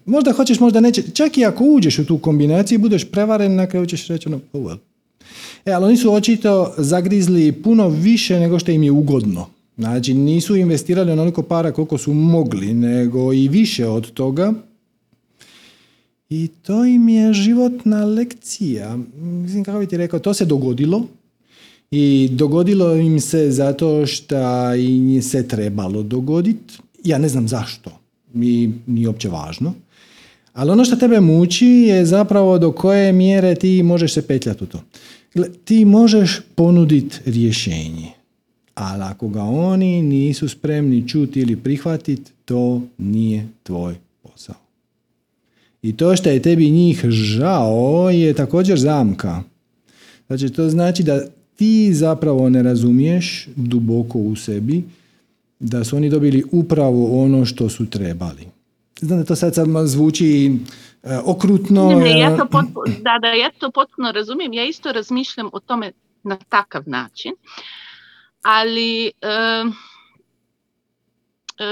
možda 0.05 0.33
hoćeš, 0.33 0.61
možda 0.61 0.81
neće, 0.81 1.03
čak 1.15 1.39
i 1.39 1.45
ako 1.45 1.65
uđeš 1.65 1.99
u 1.99 2.07
tu 2.07 2.19
kombinaciju, 2.19 2.79
budeš 2.79 3.11
prevaren, 3.11 3.55
na 3.55 3.67
kraju 3.67 3.87
ćeš 3.87 4.07
reći 4.09 4.29
ono, 4.29 4.41
oh 4.53 4.63
well. 4.63 4.79
E, 5.65 5.73
ali 5.73 5.85
oni 5.85 5.97
su 5.97 6.13
očito 6.13 6.75
zagrizli 6.79 7.53
puno 7.53 7.89
više 7.89 8.41
nego 8.41 8.59
što 8.59 8.73
im 8.73 8.83
je 8.83 8.91
ugodno. 8.91 9.47
Znači, 9.79 10.15
nisu 10.15 10.57
investirali 10.57 11.13
onoliko 11.13 11.43
para 11.43 11.73
koliko 11.73 11.99
su 11.99 12.15
mogli, 12.15 12.75
nego 12.75 13.33
i 13.33 13.49
više 13.49 13.89
od 13.89 14.13
toga, 14.13 14.53
i 16.35 16.49
to 16.62 16.85
im 16.85 17.09
je 17.09 17.32
životna 17.32 18.05
lekcija. 18.05 18.97
Mislim, 19.16 19.64
kako 19.64 19.78
bi 19.78 19.87
ti 19.87 19.97
rekao, 19.97 20.20
to 20.20 20.35
se 20.35 20.45
dogodilo 20.45 21.07
i 21.91 22.28
dogodilo 22.32 22.95
im 22.95 23.20
se 23.20 23.51
zato 23.51 24.07
što 24.07 24.74
im 24.74 25.22
se 25.22 25.49
trebalo 25.49 26.03
dogoditi. 26.03 26.74
Ja 27.05 27.18
ne 27.18 27.28
znam 27.28 27.49
zašto, 27.49 27.91
mi 28.32 28.72
nije 28.87 29.09
uopće 29.09 29.28
važno. 29.28 29.74
Ali 30.53 30.70
ono 30.70 30.85
što 30.85 30.97
tebe 30.97 31.20
muči 31.20 31.66
je 31.66 32.07
zapravo 32.07 32.59
do 32.59 32.72
koje 32.72 33.12
mjere 33.12 33.55
ti 33.55 33.82
možeš 33.82 34.14
se 34.14 34.26
petljati 34.26 34.64
u 34.64 34.66
to. 34.66 34.82
Ti 35.64 35.85
možeš 35.85 36.41
ponuditi 36.55 37.16
rješenje, 37.26 38.09
ali 38.74 39.03
ako 39.03 39.28
ga 39.28 39.43
oni 39.43 40.03
nisu 40.03 40.49
spremni 40.49 41.09
čuti 41.09 41.41
ili 41.41 41.57
prihvatiti, 41.57 42.32
to 42.45 42.82
nije 42.99 43.49
tvoj. 43.62 44.04
I 45.85 45.97
to 45.97 46.16
što 46.16 46.30
je 46.30 46.43
tebi 46.43 46.70
njih 46.70 47.05
žao 47.09 48.11
je 48.11 48.35
također 48.35 48.78
zamka. 48.78 49.43
Znači, 50.26 50.49
to 50.49 50.68
znači 50.68 51.03
da 51.03 51.20
ti 51.57 51.95
zapravo 51.95 52.49
ne 52.49 52.62
razumiješ 52.62 53.49
duboko 53.57 54.18
u 54.18 54.37
sebi 54.37 54.85
da 55.59 55.85
su 55.85 55.97
oni 55.97 56.11
dobili 56.11 56.45
upravo 56.53 57.22
ono 57.22 57.45
što 57.45 57.68
su 57.68 57.91
trebali. 57.91 58.47
Znam 59.01 59.18
da 59.18 59.24
to 59.24 59.37
sad, 59.37 59.55
sad 59.55 59.68
zvuči 59.85 60.53
e, 61.03 61.18
okrutno. 61.24 62.01
Ne, 62.01 62.18
ja 62.18 62.30
e, 62.35 62.37
to 62.37 62.47
potpuno, 62.47 62.85
da, 63.03 63.18
da, 63.22 63.28
ja 63.28 63.51
to 63.59 63.70
potpuno 63.70 64.12
razumijem. 64.12 64.53
Ja 64.53 64.64
isto 64.64 64.93
razmišljam 64.93 65.51
o 65.53 65.61
tome 65.61 65.93
na 66.22 66.37
takav 66.49 66.82
način. 66.87 67.32
Ali... 68.43 69.07
E, 69.07 69.94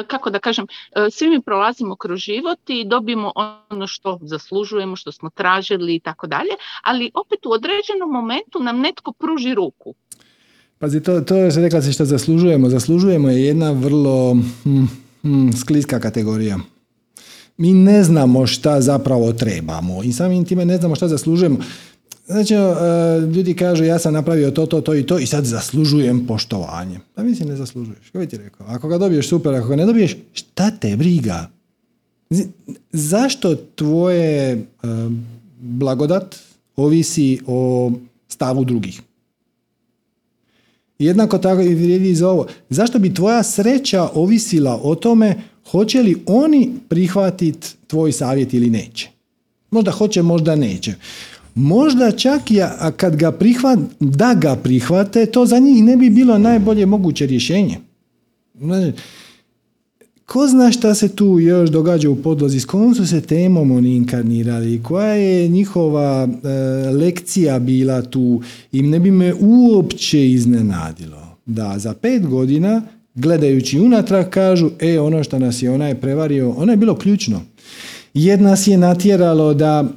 kako 0.07 0.31
da 0.31 0.39
kažem, 0.39 0.67
e, 0.97 1.11
svi 1.11 1.31
mi 1.31 1.43
prolazimo 1.43 1.97
kroz 1.97 2.19
život 2.19 2.59
i 2.69 2.85
dobijemo 2.85 3.33
ono 3.71 3.87
što 3.87 4.19
zaslužujemo, 4.23 4.97
što 4.97 5.13
smo 5.13 5.31
tražili 5.31 5.95
i 5.95 6.01
tako 6.01 6.27
dalje, 6.27 6.51
ali 6.83 7.11
opet 7.15 7.47
u 7.47 7.51
određenom 7.51 8.11
momentu 8.11 8.61
nam 8.61 8.81
netko 8.81 9.13
pruži 9.13 9.55
ruku. 9.55 9.95
Pazi, 10.79 11.03
to, 11.03 11.21
to 11.21 11.37
je 11.37 11.51
rekla 11.57 11.83
si 11.83 11.93
što 11.93 12.05
zaslužujemo. 12.05 12.69
Zaslužujemo 12.69 13.29
je 13.29 13.45
jedna 13.45 13.71
vrlo 13.71 14.37
hm, 14.63 14.85
hm, 15.23 15.51
skliska 15.61 16.01
kategorija. 16.01 16.59
Mi 17.57 17.73
ne 17.73 18.03
znamo 18.05 18.47
šta 18.47 18.81
zapravo 18.81 19.33
trebamo 19.33 20.03
i 20.03 20.13
samim 20.13 20.45
time 20.45 20.65
ne 20.65 20.77
znamo 20.77 20.95
šta 20.95 21.09
zaslužujemo. 21.09 21.59
Znači, 22.33 22.55
e, 22.55 22.67
ljudi 23.35 23.55
kažu 23.55 23.85
ja 23.85 23.99
sam 23.99 24.15
napravio 24.15 24.51
to, 24.51 24.67
to, 24.67 24.81
to 24.81 24.95
i 24.95 25.07
to 25.07 25.19
i 25.19 25.27
sad 25.27 25.45
zaslužujem 25.45 26.27
poštovanje. 26.27 26.99
Pa 27.15 27.23
mislim 27.23 27.49
ne 27.49 27.57
zaslužuješ. 27.57 28.11
Kako 28.13 28.27
ti 28.27 28.39
rekao? 28.39 28.67
Ako 28.67 28.89
ga 28.89 28.99
dobiješ 28.99 29.29
super, 29.29 29.55
ako 29.55 29.69
ga 29.69 29.77
ne 29.77 29.87
dobiješ, 29.87 30.17
šta 30.33 30.71
te 30.71 30.97
briga? 30.97 31.51
Zašto 32.93 33.57
tvoje 33.75 34.53
e, 34.53 34.59
blagodat 35.61 36.37
ovisi 36.77 37.41
o 37.47 37.93
stavu 38.29 38.65
drugih? 38.65 39.01
Jednako 40.99 41.39
tako 41.39 41.63
i 41.63 41.75
vrijedi 41.75 42.15
za 42.15 42.29
ovo. 42.29 42.47
Zašto 42.71 42.99
bi 42.99 43.15
tvoja 43.15 43.43
sreća 43.43 44.09
ovisila 44.15 44.81
o 44.83 44.95
tome 44.95 45.43
hoće 45.71 46.03
li 46.03 46.23
oni 46.27 46.73
prihvatiti 46.89 47.69
tvoj 47.87 48.13
savjet 48.13 48.55
ili 48.55 48.71
neće? 48.71 49.09
Možda 49.71 49.91
hoće, 49.91 50.23
možda 50.23 50.57
neće. 50.57 50.95
Možda 51.55 52.11
čak 52.11 52.51
i 52.51 52.61
kad 52.97 53.17
ga 53.17 53.33
prihvat, 53.33 53.79
da 54.01 54.35
ga 54.35 54.57
prihvate, 54.57 55.27
to 55.27 55.47
za 55.47 55.59
njih 55.59 55.85
ne 55.85 55.97
bi 55.97 56.11
bilo 56.11 56.39
najbolje 56.39 56.87
moguće 56.87 57.27
rješenje. 57.27 57.79
Ko 60.27 60.47
zna 60.47 60.73
šta 60.73 60.95
se 60.95 61.09
tu 61.09 61.41
još 61.41 61.71
događa 61.71 62.11
u 62.11 62.17
podlozi, 62.17 62.61
s 62.61 62.65
kojom 62.65 62.95
su 62.95 63.07
se 63.07 63.21
temom 63.21 63.71
oni 63.71 63.97
inkarnirali, 63.97 64.83
koja 64.83 65.13
je 65.15 65.49
njihova 65.49 66.29
e, 66.29 66.49
lekcija 66.91 67.59
bila 67.59 68.03
tu 68.03 68.43
i 68.73 68.83
ne 68.83 69.01
bi 69.01 69.11
me 69.11 69.35
uopće 69.41 70.31
iznenadilo 70.31 71.37
da 71.47 71.79
za 71.79 71.95
pet 71.95 72.27
godina 72.27 72.83
gledajući 73.15 73.81
unatrag 73.81 74.29
kažu 74.29 74.71
e 74.81 75.01
ono 75.01 75.25
što 75.25 75.39
nas 75.39 75.63
je 75.63 75.71
onaj 75.71 75.95
prevario, 75.95 76.51
ono 76.51 76.73
je 76.73 76.77
bilo 76.77 76.95
ključno. 76.95 77.43
Jedna 78.15 78.51
nas 78.51 78.67
je 78.67 78.79
natjeralo 78.79 79.55
da 79.55 79.89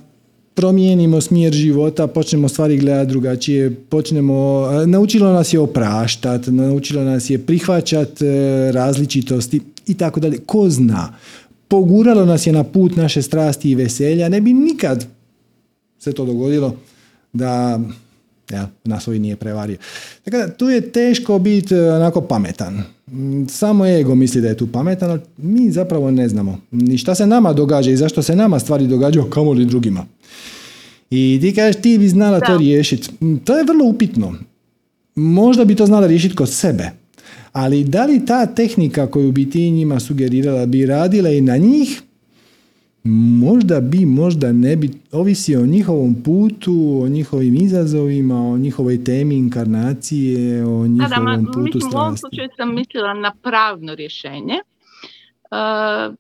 promijenimo 0.56 1.22
smjer 1.22 1.54
života, 1.54 2.08
počnemo 2.08 2.50
stvari 2.50 2.78
gledati 2.78 3.10
drugačije, 3.10 3.76
počnemo, 3.90 4.68
naučilo 4.86 5.34
nas 5.34 5.54
je 5.54 5.60
opraštat, 5.60 6.48
naučilo 6.48 7.04
nas 7.04 7.30
je 7.30 7.40
prihvaćat 7.40 8.22
e, 8.22 8.26
različitosti 8.72 9.62
i 9.88 9.94
tako 9.94 10.20
dalje. 10.20 10.38
Ko 10.46 10.70
zna? 10.70 11.14
Poguralo 11.68 12.26
nas 12.26 12.48
je 12.48 12.54
na 12.54 12.64
put 12.64 12.96
naše 12.96 13.22
strasti 13.22 13.72
i 13.72 13.76
veselja, 13.76 14.30
ne 14.30 14.42
bi 14.42 14.54
nikad 14.54 15.08
se 16.00 16.14
to 16.14 16.26
dogodilo 16.26 16.76
da 17.34 17.80
ja, 18.52 18.70
nas 18.84 19.08
ovi 19.08 19.20
nije 19.20 19.36
prevario. 19.36 19.78
Tako 20.24 20.38
da, 20.38 20.48
tu 20.48 20.70
je 20.70 20.92
teško 20.92 21.40
biti 21.40 21.76
e, 21.76 21.92
onako 21.92 22.22
pametan. 22.22 22.84
Samo 23.50 23.86
ego 23.86 24.16
misli 24.16 24.42
da 24.42 24.48
je 24.48 24.58
tu 24.58 24.68
pametan, 24.68 25.12
ali 25.12 25.20
mi 25.38 25.72
zapravo 25.72 26.12
ne 26.12 26.30
znamo 26.30 26.60
ni 26.72 26.98
šta 26.98 27.16
se 27.16 27.28
nama 27.28 27.54
događa 27.54 27.92
i 27.92 27.98
zašto 27.98 28.22
se 28.22 28.36
nama 28.36 28.60
stvari 28.60 28.88
događaju, 28.88 29.30
kamo 29.30 29.52
li 29.52 29.66
drugima. 29.66 30.06
I 31.10 31.40
ti 31.42 31.54
kažeš 31.56 31.82
ti 31.82 31.98
bi 31.98 32.10
znala 32.10 32.40
to 32.40 32.58
riješiti. 32.58 33.10
To 33.44 33.58
je 33.58 33.64
vrlo 33.64 33.86
upitno. 33.86 34.36
Možda 35.16 35.66
bi 35.66 35.76
to 35.76 35.86
znala 35.86 36.08
riješiti 36.08 36.36
kod 36.36 36.50
sebe. 36.50 36.92
Ali 37.52 37.84
da 37.84 38.06
li 38.06 38.26
ta 38.26 38.46
tehnika 38.46 39.08
koju 39.08 39.32
bi 39.32 39.50
ti 39.50 39.72
njima 39.72 40.00
sugerirala 40.00 40.66
bi 40.66 40.86
radila 40.86 41.30
i 41.30 41.42
na 41.42 41.58
njih, 41.58 42.02
možda 43.06 43.82
bi, 43.82 44.06
možda 44.06 44.52
ne 44.52 44.76
bi, 44.76 44.90
ovisi 45.12 45.56
o 45.56 45.66
njihovom 45.66 46.24
putu, 46.24 47.02
o 47.04 47.08
njihovim 47.08 47.56
izazovima, 47.56 48.36
o 48.36 48.58
njihovoj 48.58 49.04
temi 49.04 49.36
inkarnacije, 49.36 50.66
o 50.66 50.88
njihovom 50.88 51.46
putu 51.46 51.60
mislim, 51.60 51.82
strasti. 51.82 51.96
U 51.96 52.00
ovom 52.00 52.18
slučaju 52.18 52.50
sam 52.58 52.76
mislila 52.76 53.14
na 53.14 53.32
pravno 53.42 53.96
rješenje 53.96 54.60
uh, 55.52 56.16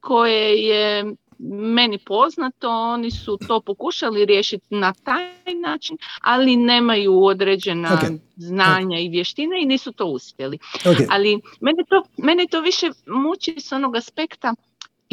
koje 0.00 0.62
je 0.62 1.14
meni 1.48 1.98
poznato, 1.98 2.70
oni 2.70 3.10
su 3.10 3.38
to 3.46 3.60
pokušali 3.60 4.24
riješiti 4.24 4.74
na 4.74 4.92
taj 4.92 5.54
način, 5.62 5.96
ali 6.20 6.56
nemaju 6.56 7.24
određena 7.24 8.00
znanja 8.36 8.98
i 8.98 9.08
vještine 9.08 9.62
i 9.62 9.66
nisu 9.66 9.92
to 9.92 10.06
uspjeli. 10.06 10.58
Ali 11.10 11.40
mene 11.60 11.84
to, 11.88 12.02
mene 12.16 12.46
to 12.50 12.60
više 12.60 12.90
muči 13.06 13.54
s 13.58 13.72
onog 13.72 13.96
aspekta, 13.96 14.54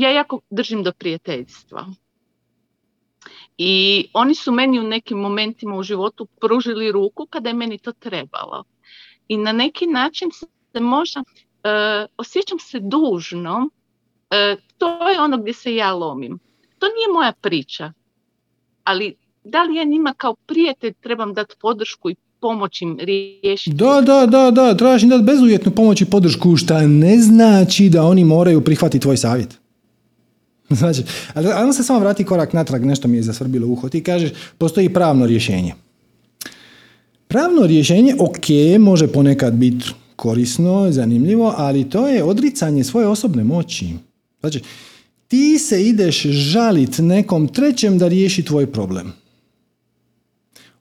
ja 0.01 0.11
jako 0.11 0.39
držim 0.49 0.83
do 0.83 0.91
prijateljstva. 0.91 1.85
I 3.57 4.05
oni 4.13 4.35
su 4.35 4.51
meni 4.51 4.79
u 4.79 4.83
nekim 4.83 5.17
momentima 5.17 5.75
u 5.75 5.83
životu 5.83 6.27
pružili 6.41 6.91
ruku 6.91 7.27
kada 7.29 7.49
je 7.49 7.55
meni 7.55 7.77
to 7.77 7.91
trebalo. 7.91 8.63
I 9.27 9.37
na 9.37 9.51
neki 9.51 9.87
način 9.87 10.29
se 10.31 10.79
možda 10.79 11.19
uh, 11.19 12.09
osjećam 12.17 12.59
se 12.59 12.79
dužno, 12.79 13.57
uh, 13.59 14.61
to 14.77 15.09
je 15.09 15.21
ono 15.21 15.37
gdje 15.37 15.53
se 15.53 15.75
ja 15.75 15.93
lomim. 15.93 16.39
To 16.79 16.85
nije 16.85 17.13
moja 17.13 17.33
priča, 17.41 17.93
ali 18.83 19.15
da 19.43 19.63
li 19.63 19.75
ja 19.75 19.83
njima 19.83 20.13
kao 20.17 20.35
prijatelj 20.35 20.93
trebam 20.93 21.33
dati 21.33 21.55
podršku 21.61 22.09
i 22.09 22.15
pomoć 22.39 22.81
im 22.81 22.97
riješiti? 22.99 23.75
Da, 23.75 24.01
da, 24.01 24.25
da, 24.25 24.51
da, 24.51 24.77
trebaš 24.77 25.03
im 25.03 25.09
dati 25.09 25.23
bezuvjetnu 25.23 25.71
pomoć 25.71 26.01
i 26.01 26.09
podršku, 26.09 26.57
što 26.57 26.81
ne 26.81 27.17
znači 27.17 27.89
da 27.89 28.03
oni 28.03 28.23
moraju 28.23 28.63
prihvatiti 28.63 29.01
tvoj 29.01 29.17
savjet. 29.17 29.60
Znači, 30.81 31.03
ali 31.33 31.47
ajmo 31.47 31.73
se 31.73 31.83
samo 31.83 31.99
vrati 31.99 32.23
korak 32.23 32.53
natrag, 32.53 32.85
nešto 32.85 33.07
mi 33.07 33.17
je 33.17 33.23
zasvrbilo 33.23 33.67
uho. 33.67 33.89
Ti 33.89 34.03
kažeš, 34.03 34.31
postoji 34.57 34.93
pravno 34.93 35.25
rješenje. 35.25 35.73
Pravno 37.27 37.65
rješenje, 37.65 38.15
ok, 38.19 38.45
može 38.79 39.07
ponekad 39.07 39.53
biti 39.53 39.85
korisno, 40.15 40.91
zanimljivo, 40.91 41.53
ali 41.57 41.89
to 41.89 42.07
je 42.07 42.23
odricanje 42.23 42.83
svoje 42.83 43.07
osobne 43.07 43.43
moći. 43.43 43.89
Znači, 44.39 44.61
ti 45.27 45.59
se 45.59 45.87
ideš 45.87 46.21
žalit 46.21 46.97
nekom 46.97 47.47
trećem 47.47 47.97
da 47.97 48.07
riješi 48.07 48.43
tvoj 48.43 48.71
problem. 48.71 49.13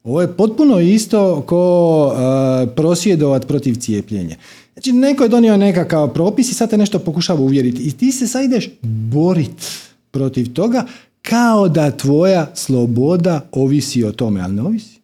Ovo 0.05 0.21
je 0.21 0.37
potpuno 0.37 0.81
isto 0.81 1.43
ko 1.47 2.07
uh, 2.07 2.75
prosvjedovat 2.77 3.47
protiv 3.47 3.75
cijepljenja. 3.75 4.37
Znači, 4.81 4.93
neko 4.93 5.23
je 5.23 5.29
donio 5.29 5.57
nekakav 5.57 6.13
propis 6.13 6.51
i 6.51 6.55
sad 6.55 6.71
te 6.71 6.79
nešto 6.79 6.99
pokušava 6.99 7.41
uvjeriti. 7.41 7.83
I 7.83 7.93
ti 7.93 8.13
se 8.13 8.27
sad 8.27 8.45
ideš 8.45 8.69
borit 8.83 9.71
protiv 10.11 10.53
toga 10.53 10.87
kao 11.23 11.69
da 11.69 11.91
tvoja 11.91 12.51
sloboda 12.55 13.49
ovisi 13.53 14.05
o 14.05 14.13
tome, 14.13 14.41
ali 14.41 14.55
ne 14.55 14.63
ovisi. 14.63 15.01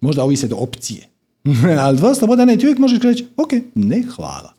Možda 0.00 0.24
ovisi 0.24 0.44
od 0.44 0.52
opcije. 0.56 1.08
ali 1.84 1.98
tvoja 1.98 2.14
sloboda 2.14 2.44
ne, 2.44 2.56
ti 2.56 2.66
uvijek 2.66 2.78
možeš 2.78 3.00
reći, 3.00 3.26
ok, 3.36 3.52
ne 3.74 4.02
hvala. 4.16 4.54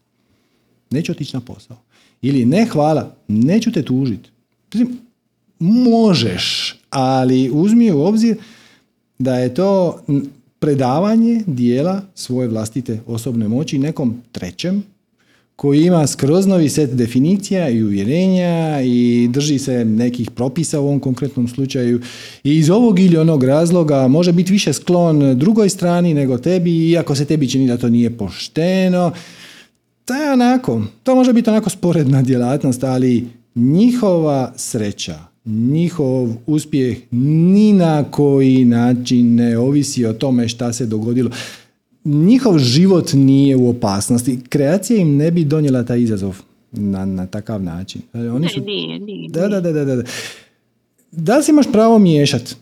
Neću 0.90 1.12
otići 1.12 1.36
na 1.36 1.42
posao. 1.42 1.78
Ili 2.22 2.46
ne 2.46 2.66
hvala, 2.66 3.16
neću 3.28 3.72
te 3.72 3.84
tužiti. 3.84 4.30
Možeš, 5.60 6.76
ali 6.90 7.50
uzmi 7.54 7.92
u 7.92 8.02
obzir 8.02 8.38
da 9.20 9.38
je 9.38 9.54
to 9.54 10.00
predavanje 10.62 11.44
dijela 11.48 12.02
svoje 12.16 12.48
vlastite 12.48 13.00
osobne 13.08 13.48
moći 13.48 13.80
nekom 13.80 14.22
trećem 14.32 14.84
koji 15.56 15.86
ima 15.86 16.08
skroz 16.08 16.48
novi 16.48 16.70
set 16.70 16.90
definicija 16.90 17.70
i 17.70 17.84
uvjerenja 17.84 18.82
i 18.82 19.28
drži 19.32 19.60
se 19.60 19.86
nekih 19.86 20.32
propisa 20.32 20.80
u 20.80 20.84
ovom 20.84 21.00
konkretnom 21.00 21.48
slučaju 21.48 22.02
i 22.44 22.58
iz 22.58 22.70
ovog 22.70 23.00
ili 23.00 23.18
onog 23.18 23.44
razloga 23.44 24.08
može 24.08 24.32
biti 24.32 24.52
više 24.52 24.74
sklon 24.74 25.40
drugoj 25.40 25.70
strani 25.70 26.14
nego 26.14 26.38
tebi 26.38 26.90
iako 26.90 27.16
se 27.16 27.26
tebi 27.26 27.50
čini 27.50 27.68
da 27.68 27.78
to 27.78 27.90
nije 27.90 28.18
pošteno. 28.18 29.12
To 30.06 30.14
je 30.14 30.32
onako, 30.32 30.82
to 31.04 31.16
može 31.16 31.34
biti 31.34 31.50
onako 31.50 31.70
sporedna 31.70 32.22
djelatnost, 32.22 32.84
ali 32.84 33.28
njihova 33.56 34.54
sreća, 34.56 35.31
njihov 35.46 36.30
uspjeh 36.48 36.98
ni 37.12 37.74
na 37.74 38.04
koji 38.04 38.66
način 38.66 39.36
ne 39.36 39.58
ovisi 39.58 40.06
o 40.06 40.14
tome 40.14 40.48
šta 40.48 40.74
se 40.74 40.86
dogodilo 40.86 41.32
njihov 42.06 42.60
život 42.60 43.14
nije 43.14 43.56
u 43.56 43.70
opasnosti. 43.70 44.40
Kreacija 44.50 45.00
im 45.00 45.18
ne 45.18 45.32
bi 45.32 45.46
donijela 45.46 45.84
taj 45.84 46.02
izazov 46.02 46.42
na, 46.72 47.06
na 47.06 47.28
takav 47.28 47.64
način. 47.64 48.02
Oni 48.14 48.50
su... 48.50 48.62
Da, 49.30 49.48
da, 49.48 49.62
da, 49.62 49.72
da, 49.72 49.86
da. 49.86 50.04
Da 51.12 51.38
li 51.38 51.44
si 51.44 51.52
imaš 51.52 51.72
pravo 51.72 52.00
miješat? 52.00 52.56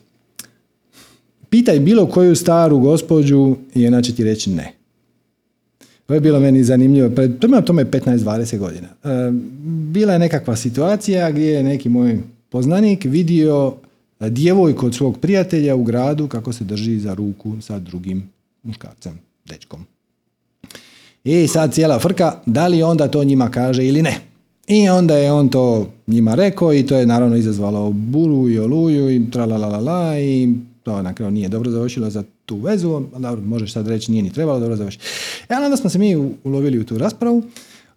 Pitaj 1.50 1.80
bilo 1.80 2.06
koju 2.06 2.36
staru 2.36 2.78
gospođu 2.78 3.56
i 3.74 3.86
ona 3.86 4.02
će 4.02 4.14
ti 4.14 4.24
reći 4.24 4.50
ne. 4.50 4.72
To 6.06 6.14
je 6.14 6.20
bilo 6.20 6.40
meni 6.40 6.64
zanimljivo. 6.64 7.10
Prema 7.40 7.60
tome 7.60 7.84
15-20 7.84 8.58
godina. 8.58 8.88
E, 9.04 9.30
bila 9.92 10.12
je 10.12 10.18
nekakva 10.18 10.56
situacija 10.56 11.30
gdje 11.30 11.46
je 11.46 11.62
neki 11.62 11.88
moj 11.88 12.18
poznanik 12.50 13.04
vidio 13.04 13.74
djevojku 14.20 14.86
od 14.86 14.94
svog 14.94 15.18
prijatelja 15.18 15.76
u 15.76 15.84
gradu 15.84 16.28
kako 16.28 16.52
se 16.52 16.64
drži 16.64 16.98
za 16.98 17.14
ruku 17.14 17.60
sa 17.60 17.78
drugim 17.78 18.30
muškarcem 18.62 19.18
dečkom. 19.44 19.86
I 21.24 21.48
sad 21.48 21.74
cijela 21.74 21.98
frka, 21.98 22.40
da 22.46 22.66
li 22.66 22.82
onda 22.82 23.08
to 23.08 23.24
njima 23.24 23.50
kaže 23.50 23.86
ili 23.86 24.02
ne. 24.02 24.20
I 24.66 24.88
onda 24.88 25.16
je 25.16 25.32
on 25.32 25.48
to 25.48 25.90
njima 26.06 26.34
rekao 26.34 26.74
i 26.74 26.86
to 26.86 26.96
je 26.96 27.06
naravno 27.06 27.36
izazvalo 27.36 27.90
buru 27.92 28.48
i 28.48 28.58
oluju 28.58 29.10
i 29.10 29.30
tralalala 29.30 30.18
i 30.18 30.54
to 30.82 31.02
na 31.02 31.14
kraju 31.14 31.30
nije 31.30 31.48
dobro 31.48 31.70
završilo 31.70 32.10
za 32.10 32.24
tu 32.46 32.56
vezu, 32.56 33.02
dobro, 33.18 33.40
možeš 33.40 33.72
sad 33.72 33.88
reći 33.88 34.12
nije 34.12 34.22
ni 34.22 34.32
trebalo 34.32 34.60
dobro 34.60 34.76
završiti. 34.76 35.04
E, 35.48 35.54
onda 35.54 35.76
smo 35.76 35.90
se 35.90 35.98
mi 35.98 36.34
ulovili 36.44 36.78
u 36.78 36.84
tu 36.84 36.98
raspravu, 36.98 37.42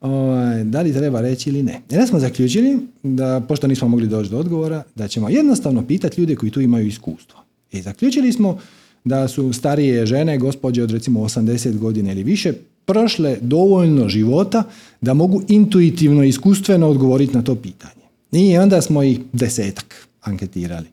ovaj, 0.04 0.64
da 0.64 0.82
li 0.82 0.94
treba 0.94 1.22
reći 1.22 1.50
ili 1.50 1.64
ne. 1.64 1.82
I 1.90 2.08
smo 2.08 2.20
zaključili 2.20 2.80
da, 3.04 3.42
pošto 3.48 3.68
nismo 3.68 3.88
mogli 3.88 4.08
doći 4.08 4.30
do 4.30 4.38
odgovora, 4.38 4.84
da 4.96 5.08
ćemo 5.08 5.30
jednostavno 5.30 5.88
pitati 5.88 6.22
ljude 6.22 6.36
koji 6.36 6.52
tu 6.52 6.62
imaju 6.62 6.88
iskustvo. 6.88 7.40
I 7.72 7.82
zaključili 7.82 8.32
smo 8.32 8.60
da 9.04 9.28
su 9.28 9.54
starije 9.54 10.06
žene, 10.06 10.38
gospođe 10.38 10.84
od 10.84 10.92
recimo 10.92 11.20
80 11.20 11.78
godina 11.78 12.12
ili 12.12 12.24
više, 12.24 12.54
prošle 12.86 13.38
dovoljno 13.42 14.10
života 14.10 14.64
da 15.02 15.14
mogu 15.14 15.42
intuitivno, 15.48 16.24
iskustveno 16.24 16.88
odgovoriti 16.88 17.34
na 17.34 17.42
to 17.42 17.56
pitanje. 17.56 18.04
I 18.32 18.58
onda 18.58 18.82
smo 18.82 19.04
ih 19.04 19.20
desetak 19.34 20.08
anketirali. 20.22 20.88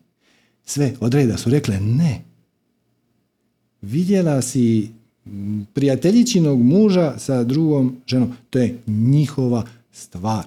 Sve 0.64 0.92
od 1.00 1.14
reda 1.14 1.36
su 1.36 1.50
rekle 1.50 1.80
ne. 1.80 2.20
Vidjela 3.82 4.42
si 4.42 4.88
prijateljičinog 5.72 6.62
muža 6.62 7.18
sa 7.18 7.44
drugom 7.44 7.96
ženom. 8.06 8.32
To 8.50 8.58
je 8.58 8.78
njihova 8.86 9.64
stvar. 9.92 10.44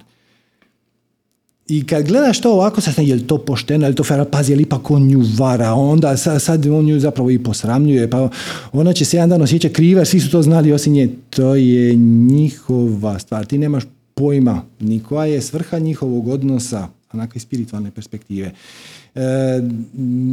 I 1.68 1.86
kad 1.86 2.08
gledaš 2.08 2.42
to 2.42 2.54
ovako, 2.54 2.82
sad 2.82 2.96
je 2.98 3.16
li 3.16 3.28
to 3.28 3.38
pošteno, 3.38 3.86
je 3.86 3.90
li 3.90 3.96
to 3.96 4.04
fera, 4.04 4.26
pazi, 4.26 4.52
je 4.52 4.56
li 4.56 4.64
ipak 4.64 4.92
on 4.92 5.08
nju 5.08 5.22
vara, 5.38 5.74
onda 5.74 6.18
sad, 6.18 6.42
sad 6.42 6.66
on 6.66 6.86
nju 6.86 7.00
zapravo 7.00 7.32
i 7.32 7.44
posramljuje, 7.44 8.10
pa 8.10 8.30
ona 8.72 8.94
će 8.94 9.06
se 9.06 9.18
jedan 9.18 9.30
dan 9.30 9.42
osjećati 9.42 9.74
kriva, 9.74 10.06
svi 10.06 10.20
su 10.20 10.32
to 10.32 10.42
znali 10.42 10.74
osim 10.74 10.94
nje. 10.94 11.10
To 11.30 11.56
je 11.56 11.96
njihova 11.96 13.20
stvar, 13.20 13.46
ti 13.46 13.58
nemaš 13.58 13.84
pojma 14.14 14.64
ni 14.80 15.00
koja 15.00 15.26
je 15.26 15.42
svrha 15.42 15.80
njihovog 15.80 16.28
odnosa, 16.28 16.88
onako 17.14 17.34
iz 17.36 17.42
spiritualne 17.42 17.92
perspektive. 17.92 18.52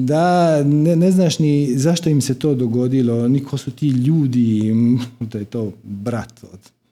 Da, 0.05 0.63
ne, 0.65 0.97
ne, 0.97 1.11
znaš 1.13 1.39
ni 1.39 1.79
zašto 1.79 2.11
im 2.11 2.21
se 2.21 2.35
to 2.35 2.55
dogodilo, 2.55 3.29
ni 3.29 3.45
ko 3.45 3.57
su 3.59 3.71
ti 3.71 3.89
ljudi, 3.89 4.75
da 5.33 5.39
je 5.39 5.45
to 5.45 5.73
brat. 5.83 6.45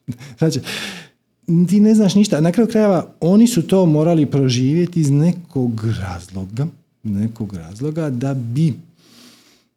Znači, 0.37 0.59
ti 1.69 1.79
ne 1.79 1.95
znaš 1.95 2.15
ništa. 2.15 2.41
Na 2.41 2.51
kraju 2.51 2.67
krajeva 2.67 3.07
oni 3.19 3.47
su 3.47 3.61
to 3.61 3.85
morali 3.85 4.25
proživjeti 4.25 4.99
iz 4.99 5.11
nekog 5.11 5.85
razloga, 6.01 6.67
nekog 7.03 7.53
razloga 7.53 8.09
da 8.09 8.33
bi 8.33 8.73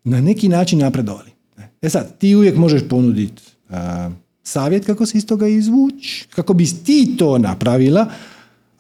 na 0.04 0.20
neki 0.20 0.48
način 0.48 0.78
napredovali. 0.78 1.30
E 1.82 1.88
sad, 1.88 2.18
ti 2.18 2.34
uvijek 2.34 2.56
možeš 2.56 2.82
ponuditi 2.88 3.42
savjet 4.42 4.86
kako 4.86 5.06
se 5.06 5.18
iz 5.18 5.26
toga 5.26 5.48
izvući, 5.48 6.26
kako 6.30 6.54
bi 6.54 6.66
ti 6.84 7.14
to 7.18 7.38
napravila, 7.38 8.06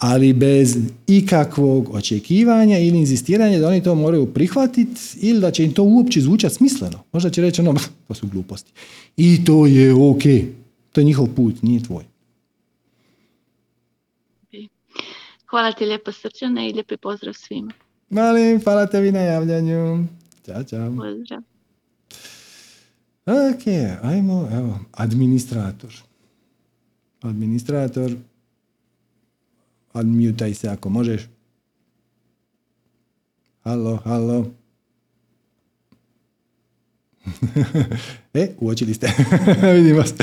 ali 0.02 0.32
bez 0.32 0.76
ikakvog 1.06 1.94
očekivanja 1.94 2.78
ili 2.78 2.98
inzistiranja 2.98 3.58
da 3.58 3.68
oni 3.68 3.82
to 3.82 3.94
moraju 3.94 4.32
prihvatiti 4.34 5.00
ili 5.20 5.40
da 5.40 5.50
će 5.50 5.64
im 5.64 5.72
to 5.72 5.82
uopće 5.82 6.20
zvučati 6.20 6.54
smisleno. 6.54 7.02
Možda 7.12 7.30
će 7.30 7.42
reći 7.42 7.60
ono, 7.60 7.74
to 8.08 8.14
su 8.14 8.26
gluposti. 8.26 8.72
I 9.16 9.44
to 9.44 9.66
je 9.66 9.94
ok. 9.94 10.22
To 10.92 11.00
je 11.00 11.04
njihov 11.04 11.28
put, 11.36 11.62
nije 11.62 11.82
tvoj. 11.82 12.04
Hvala 15.50 15.72
ti 15.72 15.84
lijepo 15.84 16.12
srčane 16.12 16.70
i 16.70 16.72
lijepi 16.72 16.96
pozdrav 16.96 17.34
svima. 17.34 17.72
Malim, 18.10 18.60
hvala 18.64 18.86
tebi 18.86 19.12
na 19.12 19.20
javljanju. 19.20 20.04
Ćao, 20.46 20.64
čao. 20.64 20.92
Pozdrav. 20.96 21.42
Ok, 23.26 23.66
ajmo, 24.02 24.48
evo, 24.52 24.78
administrator. 24.92 25.94
Administrator, 27.20 28.16
odmutaj 29.92 30.54
se 30.54 30.68
ako 30.68 30.88
možeš. 30.88 31.22
Halo, 33.64 33.96
halo. 33.96 34.46
e, 38.34 38.48
uočili 38.60 38.94
ste. 38.94 39.12
Vidim 39.76 39.96
vas. 39.96 40.14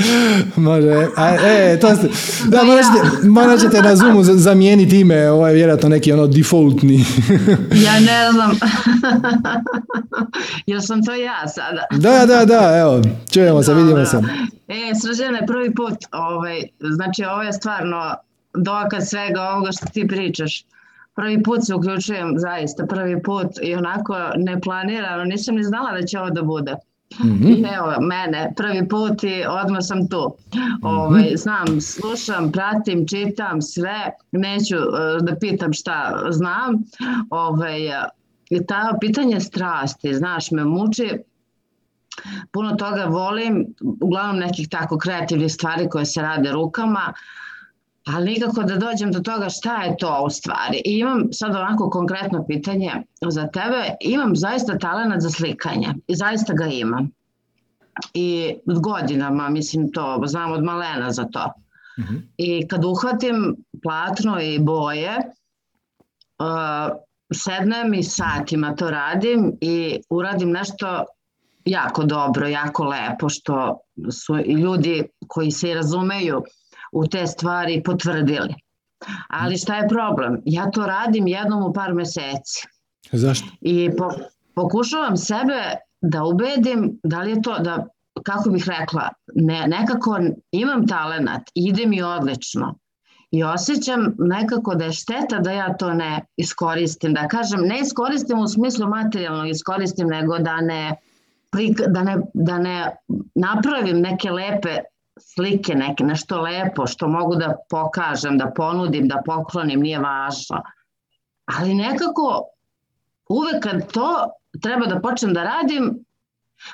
Može. 0.56 1.06
A, 1.16 1.34
e, 1.34 1.78
to 1.80 1.96
ste, 1.96 2.08
da, 2.48 2.64
morat 2.64 2.84
ćete, 2.84 3.28
morat 3.28 3.60
ćete 3.60 3.82
na 3.82 3.96
Zoomu 3.96 4.22
zamijeniti 4.22 5.00
ime, 5.00 5.30
ovo 5.30 5.48
je 5.48 5.54
vjerojatno 5.54 5.88
neki 5.88 6.12
ono 6.12 6.26
defaultni. 6.26 7.04
ja 7.86 8.00
ne 8.00 8.32
znam. 8.32 8.58
Jel 10.66 10.80
sam 10.80 11.04
to 11.04 11.14
ja 11.14 11.48
sada? 11.48 11.86
da, 11.90 12.26
da, 12.26 12.44
da, 12.44 12.78
evo, 12.78 13.02
čujemo 13.32 13.62
se, 13.62 13.74
vidimo 13.74 14.06
se. 14.06 14.16
E, 14.68 14.94
srđene, 15.02 15.46
prvi 15.46 15.74
put, 15.74 15.94
ovaj, 16.12 16.62
znači 16.80 17.24
ovo 17.24 17.42
je 17.42 17.52
stvarno 17.52 18.16
dokaz 18.54 19.08
svega 19.08 19.42
ovoga 19.42 19.72
što 19.72 19.86
ti 19.86 20.06
pričaš. 20.08 20.64
Prvi 21.14 21.42
put 21.42 21.66
se 21.66 21.74
uključujem, 21.74 22.34
zaista, 22.38 22.86
prvi 22.86 23.22
put 23.22 23.46
i 23.62 23.74
onako 23.74 24.16
neplanirano, 24.36 25.24
nisam 25.24 25.54
ni 25.54 25.64
znala 25.64 25.92
da 25.92 26.06
će 26.06 26.20
ovo 26.20 26.30
da 26.30 26.42
bude. 26.42 26.74
Mm-hmm. 27.24 27.64
Evo, 27.64 27.94
mene, 28.00 28.52
prvi 28.56 28.88
put 28.88 29.24
i 29.24 29.44
odmah 29.48 29.80
sam 29.82 30.08
tu. 30.08 30.34
Ovaj, 30.82 31.22
mhm. 31.22 31.36
znam, 31.36 31.80
slušam, 31.80 32.52
pratim, 32.52 33.06
čitam 33.06 33.62
sve, 33.62 34.10
neću 34.32 34.76
uh, 34.76 35.26
da 35.26 35.36
pitam 35.36 35.72
šta 35.72 36.26
znam. 36.30 36.82
Ovaj, 37.30 37.80
i 38.50 38.66
ta 38.66 38.96
pitanje 39.00 39.40
strasti, 39.40 40.14
znaš, 40.14 40.50
me 40.50 40.64
muči, 40.64 41.10
puno 42.52 42.76
toga 42.76 43.04
volim, 43.04 43.74
uglavnom 44.00 44.38
nekih 44.38 44.68
tako 44.68 44.98
kreativnih 44.98 45.52
stvari 45.52 45.88
koje 45.88 46.04
se 46.04 46.22
rade 46.22 46.52
rukama, 46.52 47.12
ali 48.14 48.30
nikako 48.30 48.62
da 48.62 48.76
dođem 48.76 49.12
do 49.12 49.20
toga 49.20 49.48
šta 49.48 49.82
je 49.82 49.96
to 49.96 50.22
u 50.26 50.30
stvari. 50.30 50.82
I 50.84 50.98
imam 50.98 51.28
sad 51.32 51.54
onako 51.54 51.90
konkretno 51.90 52.46
pitanje 52.46 52.92
za 53.28 53.46
tebe. 53.46 53.96
Imam 54.00 54.36
zaista 54.36 54.78
talent 54.78 55.22
za 55.22 55.30
slikanje 55.30 55.94
i 56.06 56.14
zaista 56.14 56.52
ga 56.52 56.66
imam. 56.66 57.10
I 58.14 58.54
godinama, 58.64 59.48
mislim 59.48 59.92
to, 59.92 60.22
znam 60.26 60.52
od 60.52 60.64
malena 60.64 61.10
za 61.10 61.24
to. 61.24 61.52
Mm-hmm. 62.00 62.32
I 62.36 62.68
kad 62.68 62.84
uhvatim 62.84 63.56
platno 63.82 64.40
i 64.40 64.58
boje, 64.58 65.16
uh, 66.38 66.96
sednem 67.34 67.94
i 67.94 68.02
satima 68.02 68.74
to 68.76 68.90
radim 68.90 69.52
i 69.60 70.00
uradim 70.10 70.50
nešto 70.50 71.04
jako 71.64 72.04
dobro, 72.04 72.46
jako 72.46 72.84
lepo, 72.84 73.28
što 73.28 73.78
su 74.10 74.38
i 74.38 74.52
ljudi 74.52 75.08
koji 75.26 75.50
se 75.50 75.74
razumeju 75.74 76.42
u 76.92 77.06
te 77.06 77.26
stvari 77.26 77.82
potvrdili. 77.82 78.54
Ali 79.28 79.56
šta 79.56 79.76
je 79.76 79.88
problem? 79.88 80.42
Ja 80.44 80.70
to 80.70 80.86
radim 80.86 81.26
jednom 81.26 81.62
u 81.62 81.72
par 81.72 81.94
meseci. 81.94 82.68
Zašto? 83.12 83.46
I 83.60 83.90
po, 83.98 84.10
pokušavam 84.54 85.16
sebe 85.16 85.76
da 86.00 86.24
ubedim 86.24 87.00
da 87.04 87.20
li 87.20 87.30
je 87.30 87.42
to, 87.42 87.58
da, 87.58 87.86
kako 88.22 88.50
bih 88.50 88.68
rekla, 88.68 89.08
ne, 89.34 89.66
nekako 89.66 90.18
imam 90.52 90.86
talenat, 90.86 91.42
ide 91.54 91.86
mi 91.86 92.02
odlično. 92.02 92.74
I 93.30 93.44
osjećam 93.44 94.14
nekako 94.18 94.74
da 94.74 94.84
je 94.84 94.92
šteta 94.92 95.38
da 95.38 95.52
ja 95.52 95.76
to 95.76 95.94
ne 95.94 96.24
iskoristim. 96.36 97.14
Da 97.14 97.28
kažem, 97.28 97.60
ne 97.60 97.80
iskoristim 97.80 98.38
u 98.38 98.48
smislu 98.48 98.88
materijalnog 98.88 99.48
iskoristim, 99.48 100.08
nego 100.08 100.38
da 100.38 100.60
ne, 100.60 100.96
da 101.86 102.02
ne, 102.02 102.16
da 102.34 102.58
ne 102.58 102.96
napravim 103.34 104.00
neke 104.00 104.30
lepe 104.30 104.78
slike 105.20 105.74
neke, 105.74 106.04
nešto 106.04 106.40
lepo 106.40 106.86
što 106.86 107.08
mogu 107.08 107.36
da 107.36 107.56
pokažem, 107.70 108.38
da 108.38 108.52
ponudim, 108.56 109.08
da 109.08 109.22
poklonim, 109.26 109.80
nije 109.80 109.98
važno. 109.98 110.62
Ali 111.44 111.74
nekako 111.74 112.44
uvek 113.28 113.62
kad 113.62 113.92
to 113.92 114.30
treba 114.62 114.86
da 114.86 115.00
počnem 115.00 115.34
da 115.34 115.44
radim, 115.44 116.04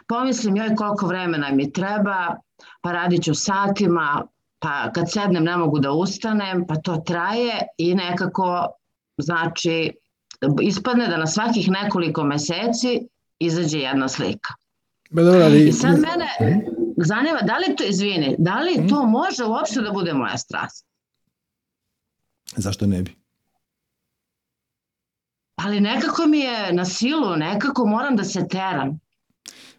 pomislim 0.08 0.56
joj 0.56 0.74
koliko 0.74 1.06
vremena 1.06 1.50
mi 1.52 1.72
treba, 1.72 2.36
pa 2.80 2.92
radit 2.92 3.24
ću 3.24 3.34
satima, 3.34 4.26
pa 4.58 4.90
kad 4.92 5.12
sednem 5.12 5.44
ne 5.44 5.56
mogu 5.56 5.78
da 5.78 5.92
ustanem, 5.92 6.66
pa 6.66 6.76
to 6.76 6.96
traje 6.96 7.66
i 7.78 7.94
nekako, 7.94 8.66
znači, 9.18 9.92
ispadne 10.62 11.08
da 11.08 11.16
na 11.16 11.26
svakih 11.26 11.70
nekoliko 11.70 12.24
meseci 12.24 13.08
izađe 13.38 13.78
jedna 13.78 14.08
slika. 14.08 14.54
Ba, 15.10 15.22
dobro, 15.22 15.44
ali... 15.44 15.68
I 15.68 15.72
sad 15.72 15.98
mene, 15.98 16.66
zanima, 16.96 17.40
da 17.42 17.58
li 17.58 17.76
to, 17.76 17.84
izvini, 17.84 18.36
da 18.38 18.60
li 18.60 18.74
hmm? 18.74 18.88
to 18.88 19.06
može 19.06 19.44
uopšte 19.44 19.80
da 19.80 19.90
bude 19.90 20.12
moja 20.12 20.38
strast? 20.38 20.86
Zašto 22.56 22.86
ne 22.86 23.02
bi? 23.02 23.14
Ali 25.56 25.80
nekako 25.80 26.26
mi 26.26 26.38
je 26.38 26.72
na 26.72 26.84
silu, 26.84 27.36
nekako 27.36 27.86
moram 27.86 28.16
da 28.16 28.24
se 28.24 28.48
teram. 28.48 29.00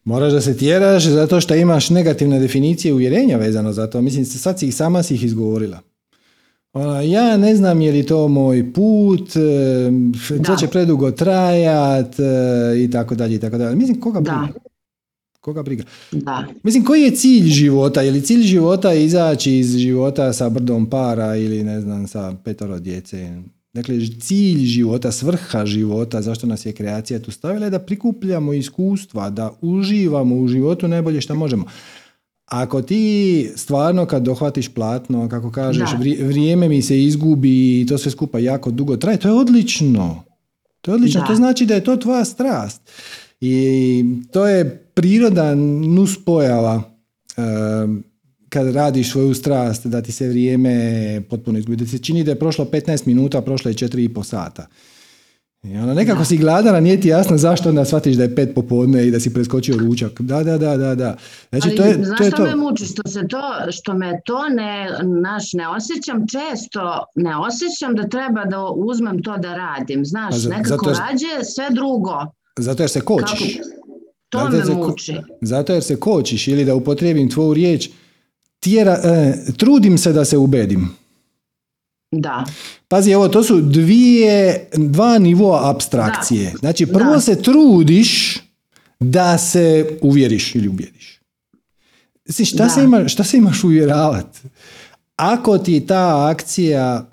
Moraš 0.04 0.34
da 0.34 0.42
se 0.42 0.58
tjeraš 0.58 1.06
zato 1.06 1.42
što 1.42 1.56
imaš 1.56 1.90
negativne 1.90 2.40
definicije 2.40 2.94
uvjerenja 2.94 3.38
vezano 3.38 3.74
za 3.74 3.90
to. 3.90 4.02
Mislim, 4.02 4.26
sad 4.26 4.60
si 4.60 4.68
ih 4.68 4.76
sama 4.76 5.04
si 5.04 5.16
ih 5.16 5.24
izgovorila. 5.24 5.80
Ja 7.04 7.38
ne 7.38 7.56
znam 7.56 7.82
je 7.82 7.92
li 7.92 8.06
to 8.06 8.28
moj 8.28 8.74
put, 8.74 9.36
e, 9.36 10.44
to 10.46 10.56
će 10.56 10.68
predugo 10.68 11.12
trajat 11.12 12.20
e, 12.20 12.24
i 12.84 12.92
tako 12.92 13.16
dalje 13.16 13.36
i 13.36 13.40
tako 13.40 13.58
dalje. 13.58 13.76
Mislim, 13.76 14.02
koga 14.02 14.20
da. 14.20 14.48
Koga 15.48 15.64
briga? 15.64 15.84
Da. 16.12 16.48
Mislim, 16.64 16.86
koji 16.86 17.02
je 17.02 17.12
cilj 17.12 17.48
života? 17.48 18.02
Je 18.02 18.12
li 18.12 18.22
cilj 18.22 18.42
života 18.42 18.94
izaći 18.94 19.58
iz 19.58 19.78
života 19.78 20.34
sa 20.34 20.50
brdom 20.50 20.90
para 20.90 21.36
ili 21.36 21.64
ne 21.64 21.82
znam, 21.82 22.08
sa 22.08 22.36
petoro 22.44 22.80
djece? 22.80 23.38
Dakle, 23.74 23.96
cilj 24.20 24.66
života, 24.66 25.12
svrha 25.12 25.66
života, 25.66 26.22
zašto 26.22 26.48
nas 26.48 26.66
je 26.66 26.74
kreacija 26.74 27.20
tu 27.20 27.32
stavila 27.32 27.66
je 27.66 27.70
da 27.70 27.80
prikupljamo 27.80 28.54
iskustva, 28.54 29.30
da 29.30 29.52
uživamo 29.62 30.36
u 30.36 30.48
životu 30.48 30.88
najbolje 30.88 31.22
što 31.22 31.36
možemo. 31.36 31.66
Ako 32.46 32.82
ti 32.82 33.50
stvarno 33.56 34.06
kad 34.06 34.24
dohvatiš 34.24 34.70
platno, 34.70 35.30
kako 35.30 35.52
kažeš, 35.52 35.90
vrijeme 36.20 36.70
mi 36.70 36.82
se 36.82 37.04
izgubi 37.04 37.82
i 37.82 37.86
to 37.86 37.98
sve 37.98 38.12
skupa 38.12 38.40
jako 38.40 38.72
dugo 38.72 38.98
traje, 38.98 39.20
to 39.20 39.28
je 39.28 39.34
odlično. 39.34 40.24
To 40.82 40.92
je 40.92 40.96
odlično, 40.96 41.24
to 41.28 41.36
znači 41.36 41.66
da 41.66 41.74
je 41.74 41.84
to 41.84 41.98
tvoja 41.98 42.26
strast. 42.26 42.82
I 43.42 44.04
to 44.32 44.48
je 44.48 44.84
priroda 44.94 45.56
nuspojava 45.56 46.82
kad 48.50 48.76
radiš 48.76 49.12
svoju 49.12 49.34
strast, 49.34 49.88
da 49.88 50.02
ti 50.02 50.12
se 50.12 50.28
vrijeme 50.28 51.22
potpuno 51.30 51.60
izgubi. 51.60 51.76
Da 51.76 51.86
se 51.86 52.00
čini 52.00 52.24
da 52.24 52.32
je 52.32 52.40
prošlo 52.40 52.66
15 52.66 53.08
minuta, 53.08 53.42
prošlo 53.42 53.70
je 53.70 53.76
4,5 53.76 54.24
sata. 54.24 54.68
I 55.64 55.78
ono, 55.78 55.94
nekako 55.94 56.26
si 56.26 56.38
gladan, 56.38 56.76
a 56.76 56.80
nije 56.80 57.02
ti 57.02 57.08
jasno 57.08 57.38
zašto 57.38 57.70
onda 57.70 57.86
shvatiš 57.86 58.16
da 58.16 58.24
je 58.24 58.36
pet 58.36 58.56
popodne 58.56 59.08
i 59.08 59.12
da 59.12 59.20
si 59.20 59.34
preskočio 59.34 59.78
ručak. 59.78 60.22
Da, 60.22 60.44
da, 60.44 60.58
da, 60.58 60.78
da. 60.78 60.96
da. 60.96 61.16
Znači, 61.50 61.68
Ali, 61.68 61.78
to 61.78 61.84
je, 61.84 61.94
znaš 62.06 62.18
to 62.18 62.24
je 62.24 62.32
što 62.32 62.38
to. 62.38 62.44
me 62.44 62.56
muči? 62.56 62.86
Što, 62.86 63.02
se 63.08 63.28
to, 63.28 63.42
što 63.72 63.94
me 63.94 64.22
to 64.26 64.50
ne, 64.50 64.90
naš, 65.22 65.54
ne 65.54 65.68
osjećam 65.68 66.26
često, 66.28 67.06
ne 67.16 67.38
osjećam 67.38 67.96
da 67.96 68.08
treba 68.08 68.46
da 68.46 68.66
uzmem 68.76 69.24
to 69.24 69.38
da 69.38 69.56
radim. 69.56 70.06
Znaš, 70.06 70.36
za, 70.36 70.50
nekako 70.50 70.94
zato, 70.94 71.00
rađe 71.00 71.46
sve 71.56 71.68
drugo. 71.72 72.20
Zato 72.58 72.84
jer 72.84 72.90
se 72.90 73.02
kočiš. 73.02 73.58
Kako? 73.58 73.78
To 74.30 74.50
zato 74.52 74.70
me 74.70 74.76
muči. 74.76 75.16
Zato 75.42 75.74
jer 75.74 75.84
se 75.84 76.00
kočiš 76.00 76.48
ili 76.48 76.66
da 76.66 76.76
upotrijebim 76.76 77.30
tvoju 77.30 77.54
riječ, 77.54 77.90
tjera, 78.60 79.00
e, 79.04 79.36
trudim 79.58 79.98
se 79.98 80.14
da 80.14 80.26
se 80.26 80.38
ubedim. 80.38 80.90
Da. 82.12 82.46
Pazi, 82.88 83.12
evo, 83.12 83.28
to 83.28 83.44
su 83.44 83.62
dvije, 83.62 84.70
dva 84.74 85.18
nivoa 85.18 85.70
abstrakcije. 85.70 86.52
Da. 86.52 86.58
Znači, 86.58 86.86
prvo 86.86 87.14
da. 87.14 87.22
se 87.22 87.42
trudiš 87.42 88.40
da 89.00 89.38
se 89.38 89.98
uvjeriš 90.02 90.56
ili 90.56 90.68
ubijediš. 90.68 91.22
šta, 92.46 92.70
se 92.70 92.84
ima, 92.84 93.08
šta 93.08 93.24
se 93.24 93.38
imaš 93.38 93.64
uvjeravati? 93.64 94.40
Ako 95.16 95.58
ti 95.58 95.86
ta 95.88 96.30
akcija, 96.32 97.10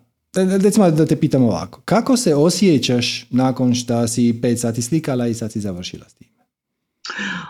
recimo 0.62 0.90
da 0.90 1.06
te 1.06 1.20
pitam 1.20 1.42
ovako, 1.42 1.80
kako 1.84 2.16
se 2.16 2.34
osjećaš 2.34 3.26
nakon 3.30 3.74
što 3.74 4.08
si 4.08 4.38
pet 4.42 4.60
sati 4.60 4.82
slikala 4.82 5.26
i 5.26 5.34
sad 5.34 5.52
si 5.52 5.60
završila 5.60 6.08
s 6.08 6.14
tim? 6.14 6.28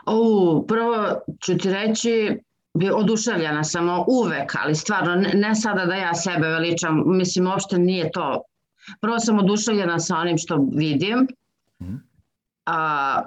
O, 0.07 0.65
prvo 0.69 1.21
ću 1.45 1.59
ti 1.59 1.71
reći, 1.71 2.39
oduševljena 2.95 3.65
sam 3.65 3.89
uvek, 4.07 4.55
ali 4.65 4.75
stvarno 4.75 5.15
ne, 5.15 5.31
ne 5.35 5.55
sada 5.55 5.87
da 5.87 5.95
ja 5.95 6.15
sebe 6.15 6.49
veličam, 6.49 7.03
mislim 7.07 7.47
uopšte 7.47 7.79
nije 7.79 8.11
to. 8.11 8.43
Prvo 9.01 9.19
sam 9.19 9.39
oduševljena 9.39 9.99
sa 9.99 10.17
onim 10.17 10.39
što 10.39 10.69
vidim, 10.77 11.27
mm. 11.83 11.95
a, 12.67 13.23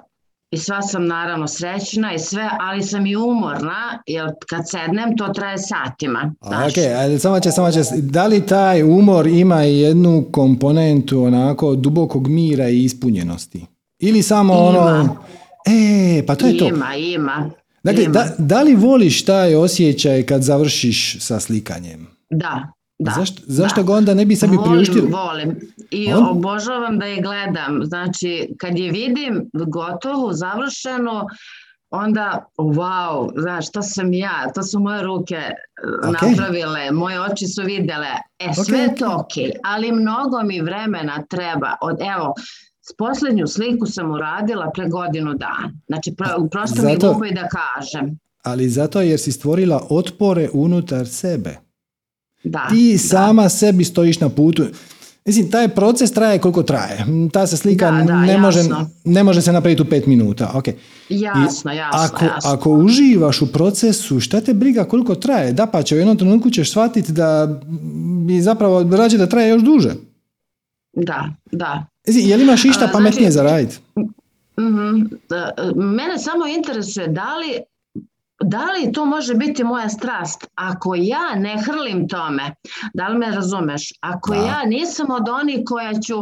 i 0.50 0.58
sva 0.58 0.82
sam 0.82 1.06
naravno 1.06 1.48
srećna 1.48 2.14
i 2.14 2.18
sve, 2.18 2.50
ali 2.60 2.82
sam 2.82 3.06
i 3.06 3.16
umorna, 3.16 4.02
jer 4.06 4.30
kad 4.50 4.70
sednem 4.70 5.16
to 5.16 5.28
traje 5.28 5.58
satima. 5.58 6.34
Znaš. 6.46 6.72
Ok, 6.72 6.78
ali 6.96 7.18
samo 7.18 7.40
će, 7.40 7.50
samo 7.50 7.70
će, 7.70 7.80
da 7.96 8.26
li 8.26 8.46
taj 8.46 8.82
umor 8.82 9.26
ima 9.26 9.62
jednu 9.62 10.24
komponentu 10.32 11.22
onako 11.22 11.74
dubokog 11.74 12.28
mira 12.28 12.68
i 12.68 12.84
ispunjenosti? 12.84 13.66
Ili 13.98 14.22
samo 14.22 14.54
ima. 14.54 14.68
ono 14.68 15.16
E, 15.66 16.26
pa 16.26 16.34
to 16.34 16.46
je 16.46 16.58
to. 16.58 16.68
Ima, 16.68 16.94
ima. 16.96 17.50
Dakle, 17.82 18.04
Da, 18.06 18.34
da 18.38 18.62
li 18.62 18.74
voliš 18.74 19.24
taj 19.24 19.54
osjećaj 19.54 20.22
kad 20.22 20.42
završiš 20.42 21.16
sa 21.20 21.40
slikanjem? 21.40 22.06
Da, 22.30 22.72
da. 22.98 23.10
Zašto, 23.10 23.42
zašto 23.46 23.82
ga 23.82 23.94
onda 23.94 24.14
ne 24.14 24.24
bi 24.24 24.36
sebi 24.36 24.56
volim, 24.56 24.72
priuštili? 24.72 25.10
Volim, 25.10 25.60
i 25.90 26.12
On... 26.12 26.28
obožavam 26.28 26.98
da 26.98 27.06
je 27.06 27.22
gledam. 27.22 27.80
Znači, 27.84 28.54
kad 28.58 28.78
je 28.78 28.90
vidim 28.92 29.50
gotovu, 29.52 30.32
završenu, 30.32 31.12
onda 31.90 32.44
wow, 32.56 33.40
znaš, 33.40 33.70
to 33.70 33.82
sam 33.82 34.12
ja, 34.12 34.50
to 34.54 34.62
su 34.62 34.80
moje 34.80 35.02
ruke 35.02 35.34
e, 35.34 35.54
Ok. 36.08 36.22
napravile, 36.22 36.90
moje 36.90 37.20
oči 37.20 37.46
su 37.46 37.62
vidjele, 37.62 38.06
e 38.38 38.54
sve 38.54 38.78
je 38.78 38.94
to 38.94 39.06
ok, 39.16 39.32
ali 39.64 39.92
mnogo 39.92 40.42
mi 40.44 40.60
vremena 40.60 41.24
treba, 41.30 41.74
od 41.80 41.96
evo, 42.16 42.34
s 42.82 42.96
posljednju 42.98 43.46
sliku 43.46 43.86
sam 43.86 44.10
uradila 44.10 44.70
pre 44.74 44.88
godinu 44.88 45.34
dana, 45.34 45.72
znači 45.86 46.14
pro, 46.16 46.26
prosto 46.50 46.82
mi 46.82 46.90
je 46.90 46.94
Zato- 46.94 47.10
glupo 47.10 47.24
i 47.24 47.34
da 47.34 47.48
kažem, 47.48 48.18
Ali 48.42 48.68
zato 48.68 49.00
jer 49.00 49.20
si 49.20 49.32
stvorila 49.32 49.86
otpore 49.90 50.48
unutar 50.52 51.06
sebe. 51.06 51.56
Da. 52.44 52.66
Ti 52.70 52.92
da. 52.92 52.98
sama 53.00 53.48
sebi 53.48 53.84
stojiš 53.84 54.20
na 54.20 54.28
putu. 54.28 54.64
Mislim, 55.24 55.50
taj 55.50 55.68
proces 55.68 56.12
traje 56.12 56.38
koliko 56.38 56.62
traje. 56.62 56.98
Ta 57.32 57.46
se 57.46 57.56
slika 57.56 57.90
Da, 57.90 58.02
da, 58.04 58.16
ne, 58.16 58.38
može, 58.38 58.58
jasno. 58.58 58.90
ne 59.04 59.24
može 59.24 59.42
se 59.42 59.52
napraviti 59.52 59.82
u 59.82 59.86
pet 59.86 60.06
minuta. 60.06 60.50
ok. 60.54 60.68
I 60.68 60.74
Jasno, 61.10 61.72
jasno, 61.72 62.00
ako, 62.00 62.24
jasno. 62.24 62.50
ako 62.50 62.70
uživaš 62.70 63.42
u 63.42 63.46
procesu, 63.46 64.20
šta 64.20 64.40
te 64.40 64.54
briga 64.54 64.84
koliko 64.84 65.14
traje? 65.14 65.52
Da 65.52 65.66
pa 65.66 65.82
će 65.82 65.94
u 65.94 65.98
jednom 65.98 66.16
trenutku 66.16 66.50
ćeš 66.50 66.70
shvatiti 66.70 67.12
da 67.12 67.60
bi 68.20 68.40
zapravo 68.40 68.96
rađe 68.96 69.18
da 69.18 69.26
traje 69.26 69.48
još 69.50 69.62
duže. 69.62 69.90
Da, 70.94 71.24
da. 71.52 71.86
Mislim, 72.06 72.28
Jel 72.28 72.40
imaš 72.40 72.64
išta 72.64 72.88
pametnije 72.88 73.30
znači- 73.30 73.34
za 73.38 73.52
raditi? 73.52 73.76
Mhm. 74.60 75.00
E, 75.30 75.72
Mene 75.76 76.18
samo 76.18 76.46
interesuje 76.48 77.08
da 77.08 77.36
li, 77.36 77.58
da 78.40 78.64
li 78.64 78.92
to 78.92 79.04
može 79.04 79.34
biti 79.34 79.64
moja 79.64 79.88
strast 79.88 80.46
ako 80.54 80.94
ja 80.94 81.34
ne 81.36 81.56
hrlim 81.62 82.08
tome, 82.08 82.54
da 82.94 83.08
li 83.08 83.18
me 83.18 83.30
razumeš? 83.30 83.92
Ako 84.00 84.34
Da. 84.34 84.40
ja 84.40 84.64
nisam 84.66 85.10
od 85.10 85.28
onih 85.28 85.60
koja 85.66 85.92
ću, 85.92 86.14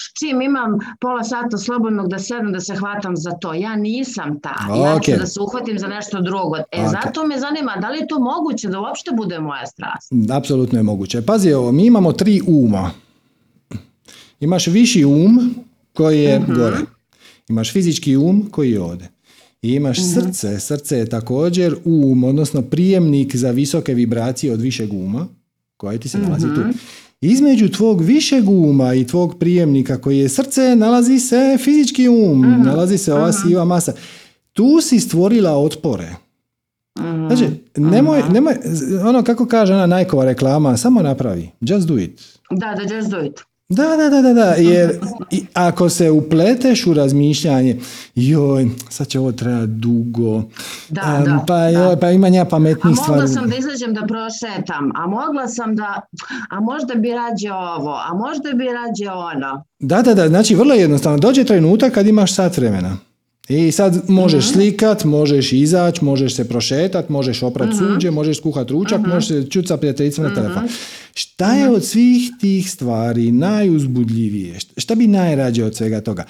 s 0.00 0.18
čim 0.18 0.42
imam 0.42 0.78
pola 1.00 1.24
sata 1.24 1.58
slobodnog 1.58 2.08
da 2.08 2.18
sedem 2.18 2.52
da 2.52 2.60
se 2.60 2.74
hvatam 2.76 3.16
za 3.16 3.30
to, 3.30 3.54
ja 3.54 3.76
nisam 3.76 4.40
ta, 4.40 4.54
ja 4.84 5.00
ću 5.00 5.10
da 5.18 5.26
se 5.26 5.40
uhvatim 5.40 5.78
za 5.78 5.86
nešto 5.86 6.20
drugo. 6.20 6.56
E, 6.56 6.82
Ok. 6.84 6.90
zato 6.90 7.26
me 7.26 7.38
zanima, 7.38 7.76
da 7.80 7.90
li 7.90 7.98
je 7.98 8.06
to 8.06 8.18
moguće 8.18 8.68
da 8.68 8.80
uopšte 8.80 9.10
bude 9.16 9.40
moja 9.40 9.66
strast? 9.66 10.12
Apsolutno 10.36 10.78
je 10.78 10.82
moguće. 10.82 11.22
Pazi 11.22 11.52
ovo, 11.52 11.72
mi 11.72 11.86
imamo 11.86 12.12
tri 12.12 12.40
uma. 12.46 12.90
Imaš 14.40 14.66
viši 14.66 15.04
um 15.04 15.54
koji 15.92 16.22
je 16.22 16.42
gore. 16.56 16.76
Imaš 17.48 17.72
fizički 17.72 18.16
um 18.16 18.48
koji 18.50 18.70
je 18.70 18.80
ovdje. 18.80 19.13
I 19.64 19.74
imaš 19.74 19.98
srce. 20.14 20.60
Srce 20.60 20.98
je 20.98 21.08
također 21.08 21.76
um, 21.84 22.24
odnosno 22.24 22.62
prijemnik 22.62 23.36
za 23.36 23.50
visoke 23.50 23.94
vibracije 23.94 24.52
od 24.52 24.60
višeg 24.60 24.92
uma, 24.92 25.26
koje 25.76 25.98
ti 25.98 26.08
se 26.08 26.18
nalazi 26.18 26.46
tu. 26.46 26.60
Između 27.20 27.68
tvog 27.68 28.02
višeg 28.02 28.48
uma 28.48 28.94
i 28.94 29.06
tvog 29.06 29.38
prijemnika 29.38 30.00
koji 30.00 30.18
je 30.18 30.28
srce, 30.28 30.76
nalazi 30.76 31.18
se 31.18 31.58
fizički 31.60 32.08
um, 32.08 32.62
nalazi 32.64 32.98
se 32.98 33.14
ova 33.14 33.32
siva 33.32 33.64
masa. 33.64 33.92
Tu 34.52 34.80
si 34.80 35.00
stvorila 35.00 35.56
otpore. 35.56 36.14
Mhm. 36.98 37.26
Znači, 37.26 37.48
nemoj, 37.76 38.22
nemoj, 38.32 38.54
ono 39.04 39.22
kako 39.22 39.46
kaže 39.46 39.74
ona 39.74 39.86
najkova 39.86 40.24
reklama, 40.24 40.76
samo 40.76 41.02
napravi, 41.02 41.50
just 41.60 41.88
do 41.88 41.98
it. 41.98 42.22
Da, 42.50 42.74
da, 42.74 42.94
just 42.94 43.10
do 43.10 43.20
it. 43.20 43.40
Da, 43.68 43.96
da, 43.96 44.10
da, 44.10 44.22
da, 44.22 44.32
da, 44.32 44.54
jer 44.54 45.00
i 45.30 45.46
ako 45.54 45.88
se 45.88 46.10
upleteš 46.10 46.86
u 46.86 46.94
razmišljanje, 46.94 47.80
joj, 48.14 48.68
sad 48.90 49.06
će 49.06 49.20
ovo 49.20 49.32
trebati 49.32 49.66
dugo, 49.72 50.42
Da, 50.88 51.00
am, 51.04 51.24
da, 51.24 51.44
pa, 51.46 51.56
da. 51.58 51.68
joj, 51.68 52.00
pa 52.00 52.10
imam 52.10 52.34
ja 52.34 52.42
A 52.42 52.48
pametnijih 52.48 52.96
mogla 52.96 53.02
stvari. 53.02 53.28
sam 53.28 53.48
da 53.50 53.56
izađem 53.56 53.94
da 53.94 54.00
prošetam, 54.06 54.92
a 54.94 55.06
mogla 55.06 55.48
sam 55.48 55.76
da, 55.76 56.00
a 56.50 56.60
možda 56.60 56.94
bi 56.94 57.08
rađe 57.10 57.52
ovo, 57.52 58.00
a 58.10 58.14
možda 58.14 58.52
bi 58.52 58.64
rađe 58.64 59.10
ono. 59.10 59.64
Da, 59.78 60.02
da, 60.02 60.14
da, 60.14 60.28
znači 60.28 60.54
vrlo 60.54 60.74
jednostavno, 60.74 61.18
dođe 61.18 61.44
trenutak 61.44 61.92
kad 61.92 62.06
imaš 62.06 62.34
sat 62.34 62.56
vremena. 62.56 62.96
I 63.48 63.72
sad 63.72 64.08
možeš 64.08 64.48
slikat, 64.48 65.04
možeš 65.04 65.52
izać, 65.52 66.00
možeš 66.00 66.34
se 66.34 66.48
prošetat, 66.48 67.08
možeš 67.08 67.42
oprat 67.42 67.68
suđe, 67.78 68.10
možeš 68.10 68.38
skuhat 68.38 68.70
ručak, 68.70 69.00
možeš 69.06 69.28
se 69.28 69.46
čut 69.50 69.68
sa 69.68 69.76
prijateljicom 69.76 70.24
na 70.24 70.34
telefon. 70.34 70.62
Šta 71.14 71.54
je 71.54 71.70
od 71.70 71.84
svih 71.84 72.30
tih 72.40 72.70
stvari 72.70 73.32
najuzbudljivije? 73.32 74.58
Šta- 74.76 74.94
bi 74.94 75.06
najrađe 75.06 75.64
od 75.64 75.76
svega 75.76 76.00
toga? 76.00 76.24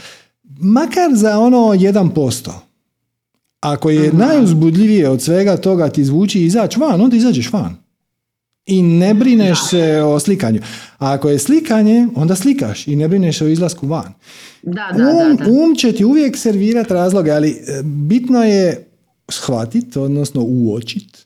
Makar 0.58 1.10
za 1.14 1.38
ono 1.38 1.58
1%. 1.58 2.50
Ako 3.60 3.90
je 3.90 4.12
najuzbudljivije 4.12 5.08
od 5.08 5.22
svega 5.22 5.56
toga 5.56 5.88
ti 5.88 6.04
zvuči 6.04 6.40
izać 6.40 6.76
van, 6.76 7.00
onda 7.00 7.16
izađeš 7.16 7.52
van. 7.52 7.83
I 8.66 8.82
ne 8.82 9.14
brineš 9.14 9.58
se 9.70 10.02
o 10.02 10.20
slikanju. 10.20 10.60
A 10.98 11.12
ako 11.12 11.28
je 11.28 11.38
slikanje, 11.38 12.08
onda 12.14 12.34
slikaš 12.34 12.86
i 12.86 12.96
ne 12.96 13.08
brineš 13.08 13.38
se 13.38 13.44
o 13.44 13.48
izlasku 13.48 13.86
van. 13.86 14.12
Da, 14.62 14.72
da, 14.92 14.98
da, 14.98 15.10
Um, 15.10 15.36
da. 15.36 15.44
um 15.44 15.74
će 15.76 15.92
ti 15.92 16.04
uvijek 16.04 16.36
servirati 16.36 16.92
razloge, 16.92 17.30
ali 17.30 17.50
e, 17.50 17.54
bitno 17.82 18.44
je 18.44 18.86
shvatiti, 19.28 19.98
odnosno 19.98 20.42
uočit, 20.42 21.24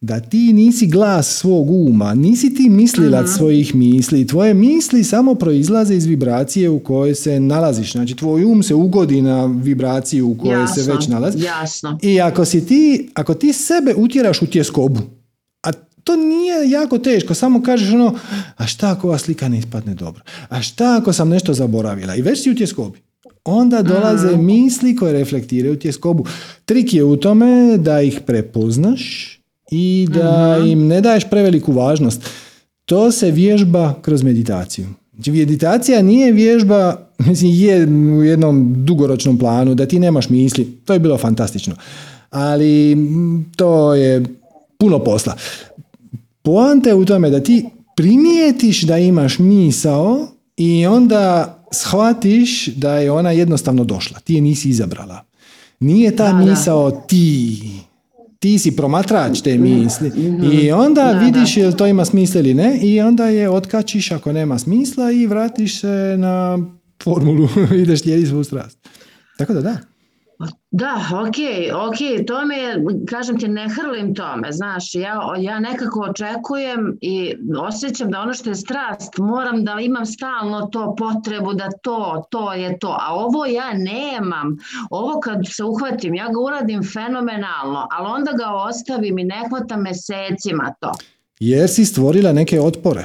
da 0.00 0.20
ti 0.20 0.52
nisi 0.52 0.86
glas 0.86 1.28
svog 1.28 1.70
uma, 1.70 2.14
nisi 2.14 2.54
ti 2.54 2.68
mislilac 2.70 3.24
Mhm. 3.24 3.32
svojih 3.32 3.74
misli. 3.74 4.26
Tvoje 4.26 4.54
misli 4.54 5.04
samo 5.04 5.34
proizlaze 5.34 5.94
iz 5.94 6.06
vibracije 6.06 6.70
u 6.70 6.78
kojoj 6.78 7.14
se 7.14 7.40
nalaziš. 7.40 7.92
Znači, 7.92 8.16
tvoj 8.16 8.44
um 8.44 8.62
se 8.62 8.74
ugodi 8.74 9.22
na 9.22 9.46
vibraciju 9.46 10.28
u 10.28 10.36
kojoj 10.36 10.66
se 10.66 10.80
Jasno, 10.80 10.94
već 10.94 11.08
nalazi. 11.08 11.38
jasno. 11.40 11.98
I 12.02 12.20
ako 12.20 12.44
si 12.44 12.66
ti, 12.66 13.10
ako 13.14 13.34
ti 13.34 13.52
sebe 13.52 13.94
utjeraš 13.94 14.42
u 14.42 14.46
tjeskobu, 14.46 15.00
to 16.04 16.16
nije 16.16 16.70
jako 16.70 16.98
teško, 16.98 17.34
samo 17.34 17.62
kažeš 17.62 17.92
ono, 17.94 18.14
a 18.56 18.66
šta 18.66 18.90
ako 18.90 19.08
ova 19.08 19.18
slika 19.18 19.48
ne 19.48 19.58
ispadne 19.58 19.94
dobro? 19.94 20.22
A 20.48 20.62
šta 20.62 20.96
ako 21.00 21.12
sam 21.12 21.28
nešto 21.28 21.54
zaboravila? 21.54 22.14
I 22.14 22.22
već 22.22 22.42
si 22.42 22.50
u 22.50 22.54
tjeskobi. 22.54 22.98
Onda 23.44 23.82
dolaze 23.82 24.36
misli 24.36 24.96
koje 24.96 25.12
reflektiraju 25.12 25.78
tjeskobu. 25.78 26.26
Trik 26.64 26.94
je 26.94 27.04
u 27.04 27.16
tome 27.16 27.78
da 27.78 28.00
ih 28.00 28.20
prepoznaš 28.26 29.36
i 29.70 30.08
da 30.14 30.58
im 30.66 30.86
ne 30.86 31.00
daješ 31.00 31.24
preveliku 31.30 31.72
važnost. 31.72 32.22
To 32.84 33.12
se 33.12 33.30
vježba 33.30 33.94
kroz 34.02 34.22
meditaciju. 34.22 34.86
Znači, 35.14 35.30
meditacija 35.30 36.02
nije 36.02 36.32
vježba, 36.32 36.96
mislim, 37.26 37.50
je 37.54 37.86
u 38.18 38.24
jednom 38.24 38.84
dugoročnom 38.84 39.38
planu, 39.38 39.74
da 39.74 39.86
ti 39.86 39.98
nemaš 39.98 40.28
misli. 40.28 40.64
To 40.84 40.92
je 40.92 40.98
bilo 40.98 41.18
fantastično. 41.18 41.74
Ali 42.30 42.94
mm, 42.94 43.52
to 43.56 43.94
je 43.94 44.24
puno 44.78 44.98
posla. 44.98 45.36
Poanta 46.42 46.88
je 46.88 46.94
u 46.94 47.04
tome 47.04 47.30
da 47.30 47.42
ti 47.42 47.66
primijetiš 47.96 48.82
da 48.82 48.98
imaš 48.98 49.38
misao 49.38 50.28
i 50.56 50.86
onda 50.86 51.56
shvatiš 51.72 52.66
da 52.66 52.94
je 52.94 53.10
ona 53.10 53.30
jednostavno 53.30 53.84
došla. 53.84 54.18
Ti 54.18 54.34
je 54.34 54.40
nisi 54.40 54.68
izabrala. 54.68 55.24
Nije 55.80 56.16
ta 56.16 56.32
Da, 56.32 56.38
da. 56.38 56.50
misao 56.50 56.90
ti. 56.90 57.62
Ti 58.38 58.58
si 58.58 58.76
promatrač 58.76 59.40
te 59.40 59.58
misli. 59.58 60.12
I 60.52 60.72
onda 60.72 61.12
Da, 61.12 61.18
vidiš 61.18 61.56
jel 61.56 61.72
to 61.72 61.86
ima 61.86 62.04
smisla 62.04 62.40
ili 62.40 62.54
ne 62.54 62.78
i 62.82 63.00
onda 63.00 63.26
je 63.26 63.50
otkačiš 63.50 64.10
ako 64.10 64.32
nema 64.32 64.58
smisla 64.58 65.12
i 65.12 65.26
vratiš 65.26 65.80
se 65.80 66.14
na 66.18 66.58
formulu. 67.02 67.48
Ideš 67.82 68.00
slijediti 68.02 68.28
svoju 68.28 68.44
strast. 68.44 68.78
Tako 69.38 69.54
da 69.54 69.60
da. 69.60 69.89
Da, 70.72 70.94
ok, 71.26 71.36
ok, 71.88 72.26
to 72.26 72.44
me, 72.46 72.56
je, 72.56 72.84
kažem 73.08 73.38
ti, 73.38 73.48
ne 73.48 73.68
hrlim 73.68 74.14
tome, 74.14 74.52
znaš, 74.52 74.94
ja, 74.94 75.20
ja 75.38 75.60
nekako 75.60 76.00
očekujem 76.00 76.98
i 77.00 77.34
osjećam 77.58 78.10
da 78.10 78.20
ono 78.20 78.34
što 78.34 78.50
je 78.50 78.54
strast, 78.54 79.18
moram 79.18 79.64
da 79.64 79.76
imam 79.80 80.06
stalno 80.06 80.60
to 80.66 80.94
potrebu 80.98 81.54
da 81.54 81.68
to, 81.82 82.24
to 82.30 82.52
je 82.52 82.78
to, 82.78 82.96
a 83.00 83.14
ovo 83.14 83.46
ja 83.46 83.72
nemam, 83.72 84.56
ovo 84.90 85.20
kad 85.20 85.38
se 85.56 85.64
uhvatim, 85.64 86.14
ja 86.14 86.26
ga 86.28 86.40
uradim 86.40 86.82
fenomenalno, 86.92 87.88
ali 87.90 88.08
onda 88.08 88.32
ga 88.32 88.54
ostavim 88.54 89.18
i 89.18 89.24
ne 89.24 89.42
hvatam 89.48 89.82
mesecima 89.82 90.74
to. 90.80 90.92
Jer 91.40 91.70
si 91.70 91.84
stvorila 91.84 92.32
neke 92.32 92.60
otpore. 92.60 93.04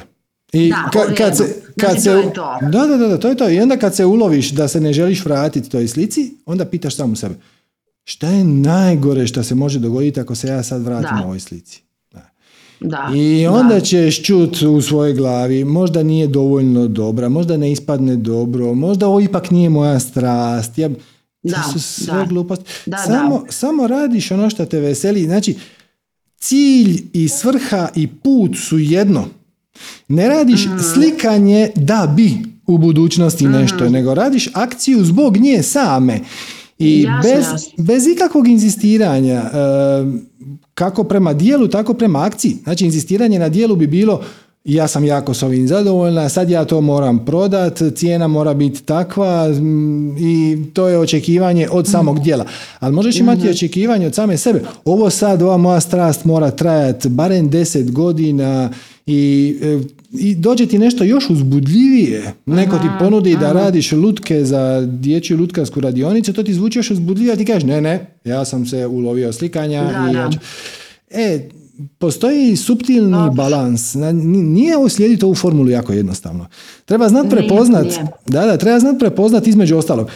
I 0.52 0.70
Da, 0.70 0.90
ka- 0.92 1.16
kad 1.16 1.36
se, 1.36 1.44
kad 1.80 1.90
Znači, 1.90 2.00
se, 2.00 2.10
to 2.10 2.18
je 2.18 2.32
to. 2.32 2.58
Da, 2.62 2.86
da, 2.86 3.08
da, 3.08 3.18
to 3.20 3.28
je 3.28 3.34
to. 3.34 3.48
I 3.50 3.60
onda 3.60 3.76
kad 3.76 3.96
se 3.96 4.04
uloviš 4.04 4.50
da 4.50 4.68
se 4.68 4.80
ne 4.80 4.92
želiš 4.92 5.24
vratiti 5.24 5.70
toj 5.70 5.88
slici, 5.88 6.34
onda 6.46 6.64
pitaš 6.64 6.96
samu 6.96 7.16
sebe. 7.16 7.34
Šta 8.08 8.28
je 8.28 8.44
najgore 8.44 9.26
što 9.26 9.42
se 9.42 9.54
može 9.54 9.78
dogoditi 9.78 10.20
ako 10.20 10.34
se 10.34 10.48
ja 10.48 10.62
sad 10.62 10.82
vratim 10.82 11.16
Da. 11.16 11.24
ovoj 11.24 11.40
slici? 11.40 11.82
Da. 12.12 12.30
Da, 12.80 13.10
I 13.14 13.46
onda 13.46 13.74
da. 13.74 13.80
ćeš 13.80 14.22
čut 14.22 14.62
u 14.62 14.82
svojoj 14.82 15.14
glavi, 15.14 15.64
možda 15.64 16.02
nije 16.02 16.26
dovoljno 16.26 16.88
dobra, 16.88 17.28
možda 17.28 17.56
ne 17.56 17.72
ispadne 17.72 18.16
dobro, 18.16 18.74
možda 18.74 19.08
ovo 19.08 19.20
ipak 19.20 19.50
nije 19.50 19.70
moja 19.70 20.00
strast. 20.00 20.78
Ja, 20.78 20.88
Da, 21.42 21.62
to 21.64 21.70
su 21.70 21.80
sve 21.80 22.14
da. 22.14 22.24
gluposti. 22.24 22.64
Da, 22.86 22.96
samo, 22.98 23.44
samo 23.48 23.86
radiš 23.86 24.30
ono 24.30 24.50
što 24.50 24.64
te 24.66 24.80
veseli. 24.80 25.24
Znači, 25.24 25.56
cilj 26.38 27.02
i 27.12 27.28
svrha 27.28 27.88
i 27.94 28.06
put 28.08 28.50
su 28.58 28.78
jedno. 28.78 29.24
Ne 30.08 30.28
radiš 30.28 30.66
Mhm. 30.66 30.78
slikanje 30.94 31.70
da 31.74 32.12
bi 32.16 32.32
u 32.66 32.78
budućnosti 32.78 33.44
nešto, 33.46 33.88
nego 33.88 34.14
radiš 34.14 34.48
akciju 34.54 35.04
zbog 35.04 35.36
nje 35.36 35.62
same. 35.62 36.20
I 36.78 37.02
Jasno, 37.02 37.30
bez, 37.30 37.44
jasno. 37.44 37.84
bez 37.84 38.06
ikakvog 38.06 38.48
inzistiranja, 38.48 39.34
e, 39.34 39.50
kako 40.74 41.04
prema 41.04 41.32
dijelu, 41.32 41.68
tako 41.68 41.94
prema 41.94 42.24
akciji. 42.24 42.56
Znači, 42.64 42.84
inzistiranje 42.84 43.38
na 43.38 43.48
dijelu 43.48 43.76
bi 43.76 43.86
bilo 43.86 44.20
ja 44.66 44.88
sam 44.88 45.04
jako 45.04 45.34
s 45.34 45.42
ovim 45.42 45.68
zadovoljna, 45.68 46.28
sad 46.28 46.50
ja 46.50 46.64
to 46.64 46.80
moram 46.80 47.24
prodat, 47.24 47.82
cijena 47.94 48.28
mora 48.28 48.54
biti 48.54 48.82
takva 48.82 49.48
mm, 49.48 50.16
i 50.18 50.64
to 50.74 50.88
je 50.88 50.98
očekivanje 50.98 51.68
od 51.70 51.86
samog 51.86 52.20
dijela. 52.20 52.44
Ali 52.80 52.94
možeš 52.94 53.16
imati 53.16 53.48
očekivanje 53.48 54.06
od 54.06 54.14
same 54.14 54.36
sebe. 54.36 54.62
Ovo 54.84 55.10
sad, 55.10 55.42
ova 55.42 55.56
moja 55.56 55.80
strast 55.80 56.24
mora 56.24 56.50
trajati 56.50 57.08
barem 57.08 57.50
10 57.50 57.92
godina 57.92 58.70
i, 59.06 59.56
e, 59.62 59.78
i 60.18 60.34
dođe 60.34 60.66
ti 60.66 60.78
nešto 60.78 61.04
još 61.04 61.30
uzbudljivije. 61.30 62.32
Neko 62.46 62.78
ti 62.78 62.86
ponudi 62.98 63.36
da 63.36 63.52
radiš 63.54 63.92
lutke 63.92 64.44
za 64.44 64.86
dječju 64.90 65.38
lutkarsku 65.38 65.80
radionicu, 65.80 66.32
to 66.32 66.42
ti 66.42 66.54
zvuči 66.54 66.78
još 66.78 66.90
uzbudljivije, 66.90 67.32
a 67.32 67.36
ti 67.36 67.44
kažeš 67.44 67.64
ne, 67.64 67.80
ne, 67.80 68.06
ja 68.24 68.44
sam 68.44 68.66
se 68.66 68.86
ulovio 68.86 69.32
slikanja 69.32 69.82
Da, 69.82 70.10
i 70.10 70.14
da. 70.14 70.18
ja 70.18 70.30
ću- 70.30 70.38
E, 71.10 71.48
postoji 71.98 72.56
suptilni 72.56 73.10
balans. 73.32 73.94
Na- 73.94 74.12
ni- 74.12 74.42
Nije 74.42 74.76
ovo 74.76 74.88
slijediti 74.88 75.24
ovu 75.24 75.34
formulu 75.34 75.68
jako 75.68 75.92
jednostavno. 75.92 76.46
Treba 76.84 77.08
znat 77.08 77.30
prepoznat, 77.30 77.84
nije. 77.84 78.06
da, 78.26 78.46
da, 78.46 78.56
treba 78.56 78.78
znat 78.80 78.98
prepoznat 78.98 79.46
između 79.46 79.76
ostalog. 79.76 80.10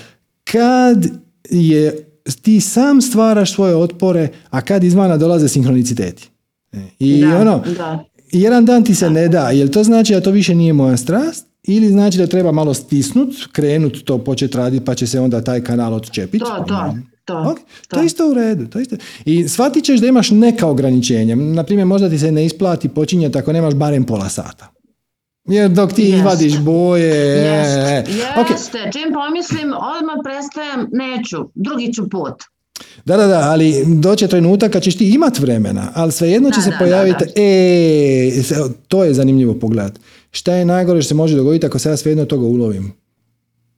Kad 0.45 1.07
je 1.45 2.07
ti 2.35 2.61
sam 2.61 3.01
stvaraš 3.01 3.55
svoje 3.55 3.77
otpore, 3.77 4.29
a 4.51 4.61
kad 4.61 4.85
izvana 4.85 5.17
dolaze 5.17 5.49
sinhroniciteti. 5.49 6.29
E, 6.73 6.79
I 6.99 7.21
Da, 7.21 7.39
ono, 7.39 7.63
da. 7.77 8.05
Jedan 8.33 8.65
dan 8.65 8.85
ti 8.85 8.95
se 8.95 9.11
ne 9.11 9.29
da, 9.29 9.51
jel 9.51 9.69
to 9.69 9.85
znači 9.85 10.13
da 10.13 10.21
to 10.21 10.31
više 10.31 10.55
nije 10.55 10.73
moja 10.73 10.97
strast 10.97 11.47
ili 11.63 11.89
znači 11.89 12.19
da 12.19 12.27
treba 12.27 12.53
malo 12.53 12.75
stisnut, 12.75 13.35
krenut 13.53 14.05
to 14.05 14.19
početi 14.19 14.57
raditi 14.57 14.85
pa 14.85 14.95
će 14.95 15.07
se 15.07 15.21
onda 15.21 15.45
taj 15.45 15.65
kanal 15.65 15.95
odčepiti. 15.95 16.45
To, 16.45 16.65
to, 16.69 16.95
to. 17.25 17.51
Ok, 17.51 17.59
to 17.89 18.01
je 18.01 18.07
isto 18.07 18.31
u 18.31 18.35
redu. 18.35 18.67
To 18.67 18.81
isto. 18.81 18.97
I 19.25 19.49
shvatit 19.49 19.85
ćeš 19.85 20.01
da 20.01 20.07
imaš 20.07 20.31
neka 20.31 20.67
ograničenja. 20.67 21.37
Naprimjer, 21.37 21.87
možda 21.87 22.09
ti 22.09 22.19
se 22.19 22.33
ne 22.33 22.47
isplati 22.47 22.89
počinjati 22.89 23.39
ako 23.39 23.53
nemaš 23.53 23.75
barem 23.75 24.05
pola 24.05 24.29
sata. 24.29 24.73
Jer 25.45 25.71
dok 25.71 25.93
ti 25.93 26.03
izvadiš 26.03 26.59
boje... 26.59 27.13
e, 27.13 27.47
Jeste, 27.47 28.13
e. 28.23 28.41
Ok, 28.41 28.51
jeste. 28.51 28.91
Čim 28.93 29.13
pomislim, 29.15 29.73
odmah 29.73 30.17
prestajem, 30.25 30.89
neću, 30.93 31.37
drugi 31.55 31.93
ću 31.93 32.09
put. 32.11 32.35
Da, 33.05 33.17
da, 33.17 33.27
da, 33.27 33.39
ali 33.51 33.85
doće 33.87 34.29
trenutak 34.29 34.73
kad 34.73 34.83
ćeš 34.83 34.97
ti 34.99 35.11
imat 35.11 35.39
vremena, 35.39 35.93
ali 35.95 36.13
svejedno 36.13 36.51
će 36.51 36.57
Da, 36.57 36.63
se 36.63 36.71
da, 36.71 36.77
pojaviti, 36.79 37.25
da, 37.25 37.31
e, 37.37 38.69
to 38.89 39.05
je 39.05 39.15
zanimljivo 39.15 39.55
pogledat. 39.55 39.93
Šta 40.31 40.55
je 40.55 40.65
najgore 40.65 41.03
što 41.03 41.09
se 41.09 41.15
može 41.15 41.37
dogoditi 41.37 41.67
ako 41.67 41.79
se 41.79 41.89
ja 41.89 41.97
svejedno 41.97 42.25
toga 42.25 42.47
ulovim? 42.47 42.93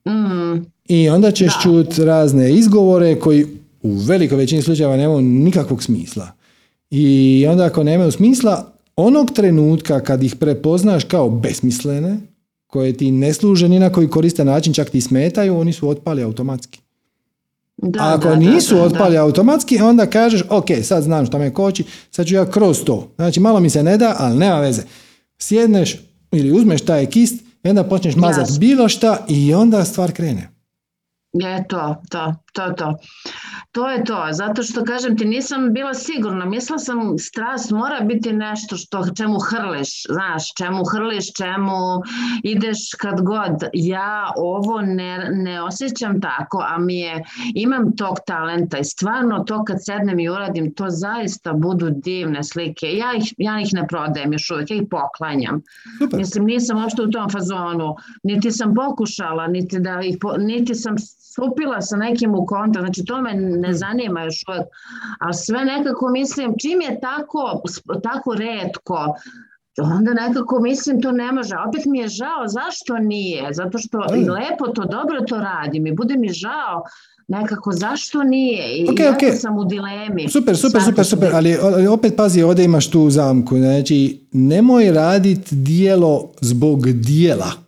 Mm, 0.09 0.65
I 0.89 1.09
onda 1.09 1.31
ćeš 1.31 1.55
Da. 1.55 1.61
čut 1.63 1.99
razne 1.99 2.53
izgovore 2.53 3.19
koji 3.19 3.47
u 3.83 3.97
velikoj 3.97 4.39
većini 4.39 4.63
slučajeva 4.63 4.97
nemaju 4.97 5.21
nikakvog 5.21 5.83
smisla. 5.83 6.29
I 6.91 7.47
onda 7.49 7.65
ako 7.65 7.85
nemaju 7.85 8.13
smisla, 8.13 8.73
onog 8.97 9.31
trenutka 9.31 10.01
kad 10.01 10.23
ih 10.23 10.37
prepoznaš 10.37 11.05
kao 11.05 11.31
besmislene, 11.31 12.19
koje 12.67 12.93
ti 12.93 13.11
ne 13.11 13.33
služe 13.33 13.69
ni 13.69 13.79
na 13.79 13.91
koji 13.93 14.09
koriste 14.09 14.45
način, 14.45 14.73
čak 14.73 14.91
ti 14.91 15.01
smetaju, 15.01 15.59
oni 15.59 15.73
su 15.73 15.89
otpali 15.89 16.23
automatski. 16.23 16.82
Da, 17.83 18.01
A 18.03 18.15
ako 18.15 18.29
da, 18.29 18.37
nisu 18.37 18.75
da, 18.75 18.81
da. 18.81 18.87
otpali 18.87 19.19
automatski, 19.19 19.81
onda 19.81 20.07
kažeš, 20.07 20.43
ok, 20.51 20.67
sad 20.83 21.03
znam 21.03 21.27
šta 21.27 21.39
me 21.39 21.55
koči, 21.55 21.85
sad 22.11 22.27
ću 22.27 22.35
ja 22.35 22.51
kroz 22.51 22.85
to. 22.85 23.13
Znači, 23.17 23.41
malo 23.41 23.61
mi 23.61 23.71
se 23.71 23.83
ne 23.83 23.99
da, 23.99 24.17
ali 24.19 24.39
nema 24.39 24.61
veze. 24.61 24.83
Sjedneš 25.39 25.97
ili 26.33 26.53
uzmeš 26.53 26.83
taj 26.83 27.07
kist 27.07 27.45
onda 27.71 27.85
počneš 27.85 28.17
mazat 28.17 28.41
Jasno. 28.41 28.59
bilo 28.59 28.89
šta 28.89 29.25
i 29.29 29.55
onda 29.55 29.85
stvar 29.85 30.13
krene. 30.13 30.49
Je 31.33 31.65
to, 31.69 32.03
to, 32.11 32.35
to, 32.53 32.73
to. 32.73 32.95
To 33.73 33.91
je 33.91 34.05
to, 34.05 34.27
zato 34.31 34.63
što 34.63 34.85
kažem 34.85 35.17
ti 35.19 35.25
nisam 35.25 35.73
bila 35.73 35.95
sigurna, 35.95 36.45
mislila 36.45 36.79
sam 36.79 37.19
strast 37.19 37.71
mora 37.71 38.01
biti 38.01 38.33
nešto 38.33 38.77
što 38.77 39.05
čemu 39.17 39.39
hrliš, 39.39 40.03
znaš, 40.09 40.55
čemu 40.55 40.85
hrliš, 40.93 41.33
čemu 41.33 42.03
ideš 42.43 42.79
kad 42.99 43.21
god. 43.21 43.71
Ja 43.73 44.33
ovo 44.37 44.81
ne, 44.81 45.29
ne 45.33 45.63
osjećam 45.63 46.21
tako, 46.21 46.65
a 46.69 46.79
mi 46.79 47.01
je, 47.01 47.25
imam 47.55 47.97
tog 47.97 48.17
talenta 48.27 48.79
i 48.79 48.85
stvarno 48.85 49.45
to 49.45 49.65
kad 49.65 49.77
sednem 49.85 50.19
i 50.19 50.29
uradim, 50.29 50.75
to 50.75 50.87
zaista 50.89 51.53
budu 51.53 51.91
divne 51.91 52.45
slike. 52.45 52.87
Ja 52.87 53.13
ih, 53.17 53.35
ja 53.39 53.61
ih 53.61 53.69
ne 53.73 53.87
prodajem 53.87 54.33
još 54.33 54.51
uvijek, 54.51 54.71
ja 54.71 54.77
ih 54.77 54.89
poklanjam. 54.91 55.63
Super. 55.99 56.19
Mislim, 56.19 56.45
nisam 56.45 56.83
uopšte 56.83 57.03
u 57.03 57.11
tom 57.11 57.31
fazonu, 57.31 57.95
niti 58.23 58.51
sam 58.51 58.75
pokušala, 58.75 59.47
niti, 59.47 59.81
da 59.81 60.01
ih, 60.01 60.17
niti 60.39 60.75
sam 60.75 60.95
stupila 61.33 61.81
sa 61.81 61.97
nekim 61.97 62.35
u 62.35 62.47
kontakt, 62.47 62.85
znači 62.85 63.05
to 63.05 63.21
me 63.23 63.35
ne 63.35 63.73
zanima 63.73 64.23
još 64.23 64.45
uvijek, 64.49 64.67
ali 65.21 65.35
sve 65.35 65.65
nekako 65.65 66.09
mislim, 66.09 66.55
čim 66.63 66.81
je 66.81 67.01
tako, 67.01 67.63
tako 68.03 68.35
redko, 68.35 69.15
onda 69.79 70.13
nekako 70.13 70.61
mislim 70.61 71.03
to 71.03 71.13
ne 71.13 71.33
može, 71.33 71.55
opet 71.69 71.85
mi 71.87 71.99
je 71.99 72.09
žao, 72.09 72.49
zašto 72.49 72.99
nije, 72.99 73.49
zato 73.53 73.79
što 73.79 73.99
i 74.17 74.29
lepo 74.29 74.67
to, 74.75 74.85
dobro 74.85 75.21
to 75.29 75.37
radim 75.37 75.87
i 75.87 75.93
bude 75.93 76.17
mi 76.17 76.29
žao 76.29 76.83
nekako 77.29 77.73
zašto 77.73 78.23
nije 78.23 78.77
i 78.79 78.89
Ok, 78.91 79.01
jako 79.01 79.27
ok. 79.27 79.35
sam 79.35 79.59
u 79.59 79.65
dilemi. 79.65 80.29
Super, 80.29 80.57
super, 80.57 80.81
Zato 80.81 80.91
super, 80.91 81.05
super, 81.05 81.31
ali, 81.35 81.57
ali 81.63 81.87
opet 81.87 82.17
pazi, 82.17 82.43
ovdje 82.43 82.65
imaš 82.65 82.91
tu 82.91 83.11
zamku, 83.11 83.59
znači 83.59 84.27
nemoj 84.33 84.93
raditi 84.93 85.55
dijelo 85.55 86.31
zbog 86.41 86.93
dijela. 86.93 87.62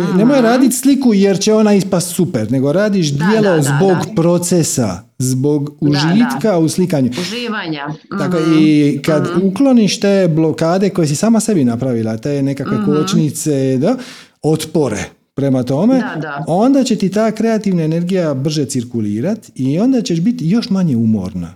E, 0.00 0.16
Nemoj 0.16 0.40
raditi 0.42 0.74
sliku 0.74 1.14
jer 1.14 1.38
će 1.38 1.54
ona 1.54 1.74
ispast 1.74 2.08
super, 2.08 2.52
nego 2.52 2.72
radiš 2.72 3.08
Da, 3.08 3.26
dijelo 3.26 3.42
da, 3.46 3.56
da, 3.56 3.62
zbog 3.62 3.90
da. 3.98 4.12
procesa, 4.14 4.88
zbog 5.18 5.70
Da, 5.80 5.88
užitka 5.88 6.58
u 6.58 6.68
slikanju. 6.68 7.10
Uživanja. 7.20 7.86
Tako, 8.18 8.36
Mhm. 8.38 8.58
I 8.58 8.98
kad 8.98 9.28
ukloniš 9.42 10.00
te 10.00 10.28
blokade 10.28 10.90
koje 10.90 11.08
si 11.08 11.16
sama 11.16 11.40
sebi 11.40 11.64
napravila, 11.64 12.16
te 12.16 12.42
nekakve 12.42 12.76
Mhm. 12.76 12.84
kočnice, 12.86 13.50
da, 13.76 13.96
otpore 14.42 15.04
prema 15.34 15.62
tome, 15.62 15.94
Da, 15.94 16.20
da. 16.20 16.44
onda 16.46 16.84
će 16.84 16.96
ti 16.96 17.08
ta 17.08 17.30
kreativna 17.30 17.82
energija 17.82 18.34
brže 18.34 18.64
cirkulirati 18.66 19.52
i 19.56 19.78
onda 19.78 20.02
ćeš 20.02 20.20
biti 20.20 20.48
još 20.48 20.70
manje 20.70 20.96
umorna. 20.96 21.54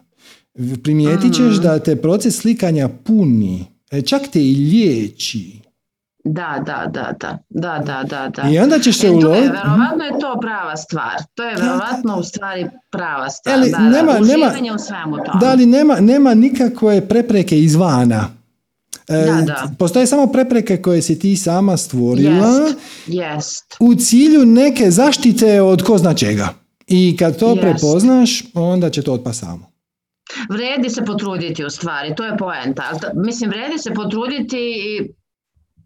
Primijetit 0.76 1.32
ćeš 1.32 1.53
Mhm. 1.53 1.62
da 1.62 1.78
te 1.78 1.97
proces 1.97 2.36
slikanja 2.36 2.88
puni, 2.88 3.64
e, 3.90 4.03
čak 4.03 4.22
te 4.28 4.43
i 4.43 4.55
liječi. 4.55 5.62
Da, 6.25 6.62
da, 6.66 6.87
da, 6.89 7.12
da, 7.20 7.39
da, 7.51 7.79
da, 7.81 8.03
da, 8.05 8.29
da. 8.33 8.49
I 8.51 8.59
onda 8.59 8.79
ćeš 8.79 8.99
se 8.99 9.07
E, 9.07 9.11
uloviti. 9.11 9.41
verovatno 9.43 10.05
je 10.05 10.18
to 10.20 10.39
prava 10.41 10.77
stvar. 10.77 11.14
To 11.35 11.43
je 11.43 11.57
verovatno 11.57 12.16
u 12.16 12.23
stvari 12.23 12.66
prava 12.91 13.31
stvar. 13.31 13.55
Ali 13.55 13.70
da, 13.70 13.79
nema- 13.79 14.12
da, 14.12 14.18
nema- 14.20 14.47
u 14.75 14.79
svemu 14.79 15.16
tome. 15.16 15.41
Da 15.41 15.55
li 15.55 15.66
nema, 15.66 15.97
nema 15.97 16.35
nikakve 16.35 17.01
prepreke 17.03 17.59
izvana. 17.59 18.29
E, 19.09 19.12
Da, 19.16 19.43
da. 19.43 19.70
Postoje 19.79 20.07
samo 20.07 20.27
prepreke 20.27 20.77
koje 20.77 21.03
si 21.03 21.18
ti 21.18 21.37
sama 21.37 21.77
stvorila. 21.77 22.47
Jest, 22.49 22.79
jest. 23.07 23.77
u 23.81 23.95
cilju 23.95 24.47
neke 24.47 24.91
zaštite 24.91 25.62
od 25.62 25.83
ko 25.83 25.99
zna 25.99 26.14
čega. 26.14 26.49
I 26.87 27.16
kad 27.16 27.39
to 27.39 27.49
Jest. 27.49 27.61
prepoznaš, 27.61 28.45
onda 28.55 28.91
će 28.91 29.03
to 29.03 29.12
otpa 29.12 29.33
samo. 29.33 29.73
Vredi 30.51 30.91
se 30.91 31.05
potruditi 31.05 31.64
u 31.64 31.70
stvari, 31.70 32.14
to 32.14 32.25
je 32.25 32.37
poenta. 32.37 32.83
Ali 32.91 32.99
Mislim, 33.16 33.51
vredi 33.51 33.79
se 33.79 33.91
potruditi 33.91 34.57
i 34.59 35.12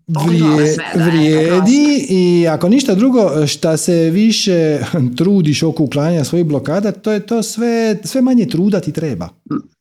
Vrije- 0.09 0.76
vrijedi 0.96 2.07
i 2.09 2.48
ako 2.48 2.68
ništa 2.68 2.94
drugo, 2.94 3.46
šta 3.46 3.76
se 3.76 4.11
više 4.11 4.78
trudiš 5.18 5.62
oko 5.62 5.83
uklanjanja 5.83 6.24
svojih 6.24 6.46
blokada, 6.46 6.92
to 6.92 7.12
je 7.12 7.20
to 7.20 7.42
sve, 7.42 7.99
sve 8.04 8.22
manje 8.22 8.46
truda 8.46 8.80
ti 8.80 8.92
treba. 8.92 9.28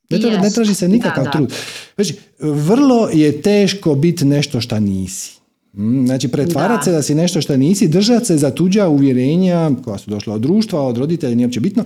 Ne, 0.09 0.17
tra- 0.19 0.41
ne 0.41 0.49
traži 0.49 0.75
se 0.75 0.87
nikakav 0.87 1.23
Da, 1.23 1.27
da. 1.27 1.31
trud. 1.31 1.53
Znači, 1.95 2.15
vrlo 2.39 3.09
je 3.09 3.41
teško 3.41 3.95
biti 3.95 4.25
nešto 4.25 4.61
šta 4.61 4.79
nisi. 4.79 5.31
Mm, 5.73 6.05
Znači, 6.05 6.27
pretvarat 6.27 6.77
Da. 6.77 6.83
se 6.83 6.91
da 6.91 7.01
si 7.01 7.15
nešto 7.15 7.41
šta 7.41 7.57
nisi, 7.57 7.87
držat 7.87 8.25
se 8.25 8.37
za 8.37 8.51
tuđa 8.51 8.87
uvjerenja 8.87 9.71
koja 9.83 9.97
su 9.97 10.09
došla 10.09 10.35
od 10.35 10.41
društva, 10.41 10.81
od 10.81 10.97
roditelja, 10.97 11.35
nije 11.35 11.45
uopće 11.45 11.59
bitno, 11.59 11.83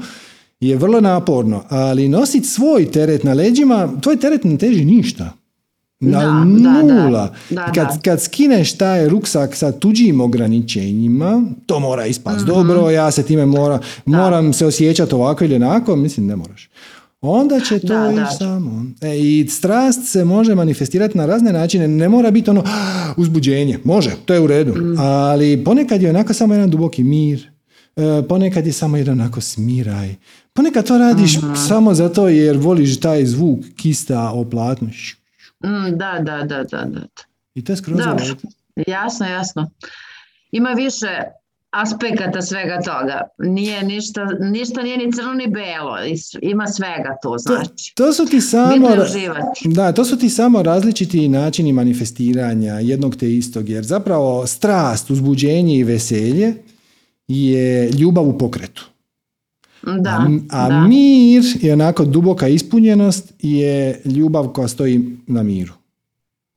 je 0.60 0.76
vrlo 0.78 1.02
naporno. 1.02 1.64
Ali 1.70 2.08
nositi 2.08 2.48
svoj 2.48 2.86
teret 2.86 3.24
na 3.24 3.34
leđima, 3.34 3.90
tvoj 4.02 4.16
teret 4.18 4.44
ne 4.44 4.58
teži 4.58 4.86
ništa. 4.86 5.34
Na 6.02 6.20
Da, 6.20 6.26
da, 6.26 6.84
da. 6.84 7.04
nula. 7.04 7.30
Da, 7.50 7.66
kad, 7.66 8.02
kad 8.02 8.22
skineš 8.22 8.74
taj 8.74 9.10
ruksak 9.10 9.56
sa 9.56 9.72
tuđim 9.72 10.22
ograničenjima, 10.22 11.44
to 11.66 11.80
mora 11.80 12.06
ispast 12.06 12.38
Mhm. 12.38 12.48
dobro, 12.48 12.90
ja 12.90 13.12
se 13.12 13.24
time 13.24 13.46
mora, 13.48 13.80
moram 14.06 14.54
se 14.54 14.66
osjećati 14.66 15.16
ovako 15.16 15.44
ili 15.46 15.56
onako, 15.56 15.96
mislim 15.96 16.28
ne 16.28 16.36
moraš. 16.36 16.70
Onda 17.22 17.60
će 17.60 17.80
to 17.80 17.88
Da, 17.90 18.12
ići 18.12 18.20
da. 18.20 18.26
samo. 18.30 18.86
E, 19.02 19.18
I 19.18 19.48
strast 19.50 20.06
se 20.06 20.26
može 20.26 20.56
manifestirati 20.56 21.18
na 21.18 21.26
razne 21.26 21.54
načine, 21.54 21.88
ne 21.88 22.10
mora 22.10 22.32
biti 22.32 22.50
ono 22.50 22.62
"Ah, 22.62 23.14
uzbuđenje, 23.18 23.80
može, 23.84 24.12
to 24.26 24.34
je 24.34 24.40
u 24.40 24.48
redu, 24.48 24.74
Mm. 24.74 25.00
ali 25.00 25.64
ponekad 25.66 26.02
je 26.02 26.10
onako 26.10 26.34
samo 26.34 26.54
jedan 26.54 26.70
duboki 26.70 27.04
mir, 27.04 27.48
e, 27.96 28.24
ponekad 28.24 28.66
je 28.66 28.74
samo 28.74 28.98
jedan 28.98 29.22
onako 29.22 29.42
smiraj, 29.42 30.16
ponekad 30.54 30.88
to 30.88 30.98
radiš 30.98 31.38
samo 31.68 31.94
zato 31.94 32.28
jer 32.30 32.58
voliš 32.58 33.00
taj 33.00 33.26
zvuk 33.26 33.60
kista 33.76 34.32
o 34.32 34.46
platnu 34.46 34.90
Mm, 35.64 35.98
da, 35.98 36.20
da, 36.22 36.44
da, 36.44 36.64
da, 36.64 36.86
da. 36.86 37.02
i 37.54 37.64
to 37.64 37.72
je 37.72 37.78
skroz. 37.78 38.00
Jasno, 38.88 39.26
jasno. 39.28 39.72
Ima 40.52 40.70
više 40.70 41.08
aspekata 41.72 42.42
svega 42.42 42.82
toga. 42.82 43.22
Nije 43.38 43.84
ništa, 43.84 44.26
ništa 44.40 44.82
nije 44.82 44.98
ni 44.98 45.14
crno 45.14 45.34
ni 45.34 45.48
belo. 45.48 45.98
Ima 46.42 46.68
svega 46.68 47.18
to, 47.22 47.38
znači. 47.38 47.96
To, 47.96 48.06
to 48.06 48.14
su 48.14 48.26
ti 48.26 48.42
samo... 48.42 48.88
Da, 49.66 49.92
to 49.92 50.06
su 50.06 50.18
ti 50.18 50.30
samo 50.30 50.64
različiti 50.64 51.30
načini 51.30 51.74
manifestiranja 51.74 52.74
jednog 52.74 53.16
te 53.16 53.36
istog, 53.36 53.70
jer 53.70 53.84
zapravo 53.84 54.48
strast, 54.48 55.10
uzbuđenje 55.10 55.78
i 55.78 55.84
veselje 55.84 56.54
je 57.28 57.90
ljubav 57.90 58.28
u 58.28 58.38
pokretu. 58.38 58.90
Da, 59.84 60.28
a, 60.50 60.66
a 60.66 60.70
da. 60.70 60.88
mir 60.88 61.44
i 61.62 61.72
onako 61.72 62.06
duboka 62.06 62.48
ispunjenost 62.48 63.34
je 63.40 64.02
ljubav 64.06 64.48
koja 64.48 64.68
stoji 64.68 65.18
na 65.28 65.44
miru. 65.44 65.74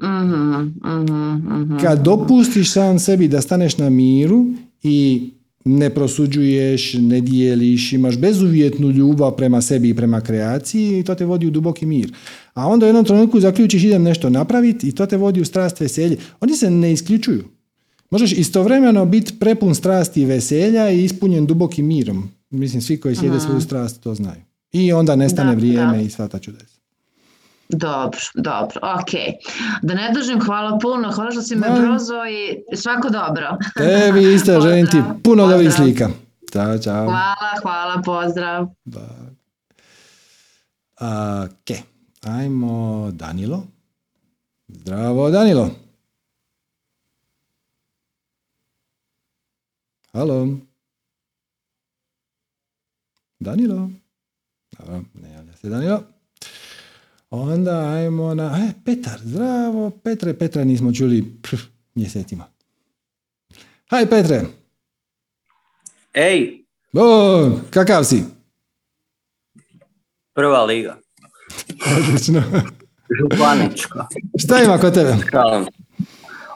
Mhm, 0.03 0.73
mhm, 0.85 1.63
mhm. 1.63 1.77
Kad 1.81 2.03
dopustiš 2.03 2.73
sam 2.73 2.99
sebi 2.99 3.29
da 3.29 3.41
staneš 3.41 3.79
na 3.79 3.91
miru 3.91 4.47
i 4.83 5.31
ne 5.65 5.91
prosuđuješ, 5.91 6.95
ne 6.95 7.21
dijeliš, 7.21 7.93
imaš 7.93 8.19
bezuvjetnu 8.19 8.91
ljubav 8.91 9.31
prema 9.31 9.61
sebi 9.61 9.89
i 9.89 9.95
prema 9.95 10.21
kreaciji 10.21 10.99
i 10.99 11.03
to 11.03 11.15
te 11.15 11.25
vodi 11.25 11.47
u 11.47 11.51
duboki 11.51 11.87
mir. 11.87 12.13
A 12.55 12.67
onda 12.67 12.87
u 12.87 12.89
jednom 12.89 13.05
trenutku 13.05 13.41
zaključiš 13.41 13.85
idem 13.85 14.03
nešto 14.03 14.31
napraviti 14.31 14.89
i 14.89 14.93
to 14.93 15.07
te 15.07 15.17
vodi 15.17 15.41
u 15.41 15.45
strast 15.45 15.81
veselje. 15.81 16.17
Oni 16.41 16.57
se 16.57 16.71
ne 16.71 16.93
isključuju. 16.93 17.45
Možeš 18.11 18.33
istovremeno 18.33 19.07
biti 19.07 19.33
prepun 19.39 19.75
strasti 19.75 20.23
i 20.23 20.25
veselja 20.25 20.91
i 20.91 21.05
ispunjen 21.05 21.47
dubokim 21.47 21.87
mirom. 21.87 22.31
Mislim, 22.53 22.83
svi 22.83 23.01
koji 23.01 23.15
slijede 23.17 23.41
svoju 23.41 23.61
strast 23.61 24.03
to 24.03 24.15
znaju. 24.15 24.43
I 24.73 24.93
onda 24.93 25.17
nestane 25.17 25.51
Da, 25.51 25.57
vrijeme 25.57 25.97
da. 25.97 26.03
i 26.03 26.11
sva 26.11 26.29
ta 26.29 26.39
čudesa. 26.39 26.79
Dobro, 27.69 28.21
dobro, 28.35 28.81
ok. 28.83 29.11
Da 29.83 29.95
ne 29.95 30.13
dužim, 30.15 30.41
hvala 30.41 30.79
puno, 30.79 31.13
hvala 31.13 31.31
što 31.31 31.43
si 31.43 31.57
me 31.57 31.67
prozvao 31.67 32.27
i 32.27 32.77
svako 32.77 33.11
dobro. 33.11 33.57
Tebi 33.77 34.35
isto 34.35 34.61
želim 34.61 34.87
ti 34.87 34.97
Pozdrav, 34.97 35.21
puno 35.23 35.47
dobrih 35.49 35.73
slika. 35.73 36.09
Ćao, 36.53 36.79
čao. 36.79 37.05
Hvala, 37.05 37.61
hvala, 37.63 38.03
pozdrav. 38.05 38.67
Bye. 38.85 39.33
Ok, 41.45 41.79
ajmo 42.23 43.11
Danilo. 43.13 43.63
Zdravo 44.69 45.31
Danilo. 45.31 45.71
Halo. 50.13 50.49
Danilo. 53.43 53.91
Dobro, 54.79 55.03
ne 55.15 55.33
javlja 55.33 55.53
se 55.53 55.69
Danilo. 55.69 56.03
Onda 57.31 57.89
ajmo 57.89 58.35
na... 58.35 58.59
E, 58.59 58.73
Petar, 58.85 59.21
zdravo. 59.21 59.91
Petre, 59.91 60.35
Petra 60.35 60.65
nismo 60.65 60.93
čuli 60.93 61.35
pff, 61.43 61.63
mjesecima. 61.95 62.45
Haj 63.91 64.07
Petre. 64.07 64.43
Ej, 66.15 66.63
O, 66.95 67.51
kakav 67.71 68.05
si? 68.05 68.25
prva 70.35 70.65
liga, 70.65 70.97
Odlično. 71.99 72.43
županička. 73.21 74.07
Šta 74.39 74.63
ima 74.63 74.79
kod 74.79 74.95
tebe? 74.95 75.17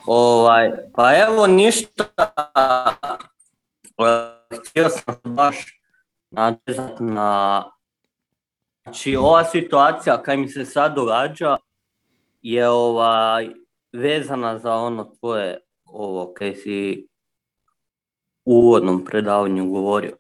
Ovaj, 0.07 0.71
pa 0.95 1.17
evo 1.19 1.47
ništa, 1.47 2.05
htio 4.61 4.89
sam 4.89 5.35
baš 5.35 5.57
nadovezati 6.37 7.03
na, 7.03 7.65
znači 8.83 9.17
ova 9.17 9.45
situacija 9.45 10.23
kaj 10.23 10.37
mi 10.37 10.49
se 10.49 10.65
sad 10.65 10.95
događa 10.95 11.57
je 12.43 12.69
ovaj, 12.69 13.49
vezana 13.93 14.59
za 14.59 14.75
ono 14.75 15.05
tvoje, 15.05 15.59
ovo 15.85 16.33
kaj 16.35 16.55
si 16.55 17.07
u 18.45 18.55
uvodnom 18.55 19.05
predavanju 19.05 19.71
govorio. 19.71 20.17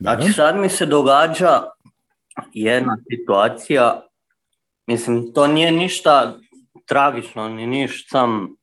Znači 0.00 0.32
sad 0.32 0.56
mi 0.56 0.68
se 0.68 0.86
događa 0.86 1.62
jedna 2.52 2.96
situacija, 3.10 4.02
mislim 4.86 5.32
to 5.32 5.46
nije 5.46 5.72
ništa 5.72 6.38
tragično 6.86 7.48
ni 7.48 7.66
ništa, 7.66 8.18
sam 8.18 8.56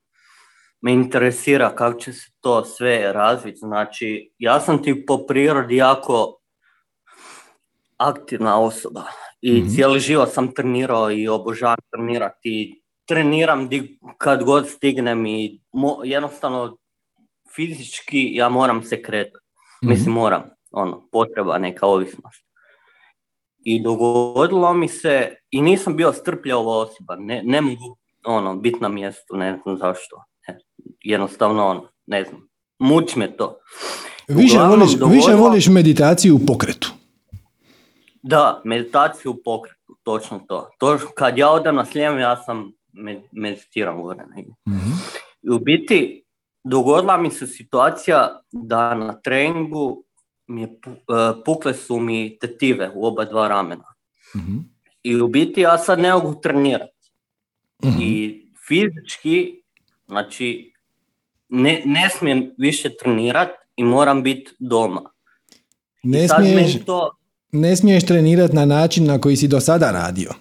me 0.81 0.93
interesira 0.93 1.75
kako 1.75 1.99
će 1.99 2.13
se 2.13 2.31
to 2.39 2.65
sve 2.65 3.13
razviti. 3.13 3.57
Znači 3.57 4.31
ja 4.37 4.59
sam 4.59 4.83
ti 4.83 5.05
po 5.05 5.25
prirodi 5.27 5.75
jako 5.75 6.36
aktivna 7.97 8.59
osoba 8.59 9.03
i 9.41 9.51
Mhm. 9.53 9.69
cijeli 9.69 9.99
život 9.99 10.29
sam 10.29 10.51
trenirao 10.51 11.11
i 11.11 11.27
obožavam 11.27 11.77
trenirati 11.91 12.81
treniram 13.05 13.67
di, 13.67 13.87
kad 14.17 14.43
god 14.43 14.67
stignem 14.67 15.25
i 15.25 15.59
mo- 15.73 16.01
jednostavno 16.03 16.77
fizički 17.55 18.29
ja 18.31 18.49
moram 18.49 18.83
se 18.83 19.01
kretati. 19.01 19.45
Mislim, 19.81 20.13
moram, 20.13 20.43
ono, 20.71 21.07
potreba 21.11 21.57
neka 21.57 21.85
ovisnost. 21.87 22.45
I 23.59 23.83
dogodilo 23.83 24.73
mi 24.73 24.87
se, 24.87 25.35
i 25.51 25.61
nisam 25.61 25.95
bio 25.95 26.13
strpljava 26.13 26.77
osoba, 26.77 27.15
ne, 27.15 27.41
ne 27.43 27.61
mogu, 27.61 27.97
ono, 28.25 28.55
biti 28.55 28.77
na 28.79 28.89
mjestu, 28.89 29.35
ne 29.35 29.59
znam 29.63 29.77
zašto. 29.77 30.23
Ne, 30.47 30.57
Jednostavno, 31.01 31.67
ono, 31.67 31.87
ne 32.05 32.23
znam, 32.23 32.41
muči 32.79 33.19
me 33.19 33.37
to. 33.37 33.57
Više 34.27 34.57
voliš, 34.59 34.91
više 35.11 35.33
voliš 35.33 35.67
meditaciju 35.67 36.35
u 36.35 36.45
pokretu. 36.47 36.91
Da, 38.23 38.61
meditaciju 38.65 39.31
u 39.31 39.41
pokretu, 39.45 39.97
točno 40.03 40.39
to. 40.47 40.69
To 40.79 40.97
kad 41.15 41.37
ja 41.37 41.49
odem 41.49 41.75
na 41.75 41.85
slijem, 41.85 42.19
ja 42.19 42.37
sam 42.43 42.71
med, 42.93 43.21
meditiram 43.31 44.01
gore 44.01 44.25
negdje. 44.35 44.53
I 45.41 45.49
u 45.49 45.59
biti, 45.59 46.23
dogodila 46.63 47.17
mi 47.17 47.31
se 47.31 47.47
situacija 47.47 48.39
da 48.51 48.95
na 48.95 49.21
treningu 49.21 50.03
mi 50.47 50.61
je, 50.61 50.67
e, 50.67 51.43
pukle 51.45 51.73
su 51.73 51.99
mi 51.99 52.37
tetive 52.39 52.91
u 52.95 53.05
oba 53.05 53.25
dva 53.25 53.47
ramena. 53.47 53.93
Mhm. 54.35 54.57
I 55.03 55.21
u 55.21 55.27
biti 55.27 55.61
ja 55.61 55.77
sad 55.77 55.99
ne 55.99 56.13
mogu 56.13 56.39
trenirati. 56.41 57.11
Mhm. 57.85 58.01
I 58.01 58.43
fizički, 58.67 59.61
znači, 60.07 60.73
ne, 61.49 61.81
ne 61.85 62.09
smijem 62.09 62.51
više 62.57 62.97
trenirati 62.97 63.53
i 63.75 63.83
moram 63.83 64.23
biti 64.23 64.51
doma. 64.59 65.01
Ne 66.03 66.23
I 66.23 66.27
sad 66.27 66.45
smiješ, 66.45 66.85
to, 66.85 67.16
ne 67.51 67.75
smiješ 67.75 68.05
trenirati 68.05 68.55
na 68.55 68.65
način 68.65 69.05
na 69.05 69.21
koji 69.21 69.35
si 69.35 69.47
do 69.47 69.59
sada 69.59 69.91
radio. 69.91 70.31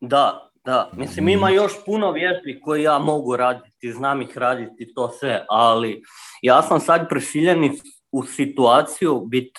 da, 0.00 0.50
da, 0.64 0.90
mislim 0.96 1.28
ima 1.28 1.50
još 1.50 1.72
puno 1.86 2.12
vježbi 2.12 2.60
koje 2.60 2.82
ja 2.82 2.98
mogu 2.98 3.36
raditi, 3.36 3.92
znam 3.92 4.22
ih 4.22 4.38
raditi 4.38 4.92
to 4.94 5.12
sve, 5.20 5.44
ali 5.48 6.02
ja 6.42 6.62
sam 6.62 6.80
sad 6.80 7.08
prisiljen 7.08 7.70
u 8.12 8.22
situaciju 8.22 9.24
bit 9.26 9.58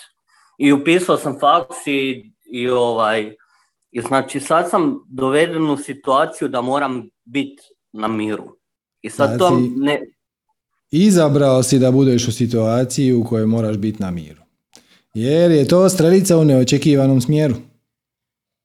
i 0.58 0.72
upisao 0.72 1.16
sam 1.16 1.38
faks 1.40 1.76
i, 1.86 2.32
i 2.52 2.68
ovaj, 2.68 3.34
i 3.90 4.00
znači 4.00 4.40
sad 4.40 4.70
sam 4.70 5.04
doveden 5.08 5.70
u 5.70 5.76
situaciju 5.76 6.48
da 6.48 6.60
moram 6.60 7.08
biti 7.24 7.62
na 7.92 8.08
miru. 8.08 8.56
I 9.02 9.10
sad 9.10 9.38
to 9.38 9.48
Znači- 9.48 9.72
ne, 9.76 10.00
Izabrao 10.90 11.62
si 11.62 11.78
da 11.78 11.90
budeš 11.90 12.28
u 12.28 12.32
situaciji 12.32 13.12
u 13.12 13.24
kojoj 13.24 13.46
moraš 13.46 13.76
biti 13.76 14.02
na 14.02 14.10
miru. 14.10 14.42
Jer 15.14 15.50
je 15.50 15.68
to 15.68 15.88
strelica 15.88 16.36
u 16.36 16.44
neočekivanom 16.44 17.20
smjeru. 17.20 17.54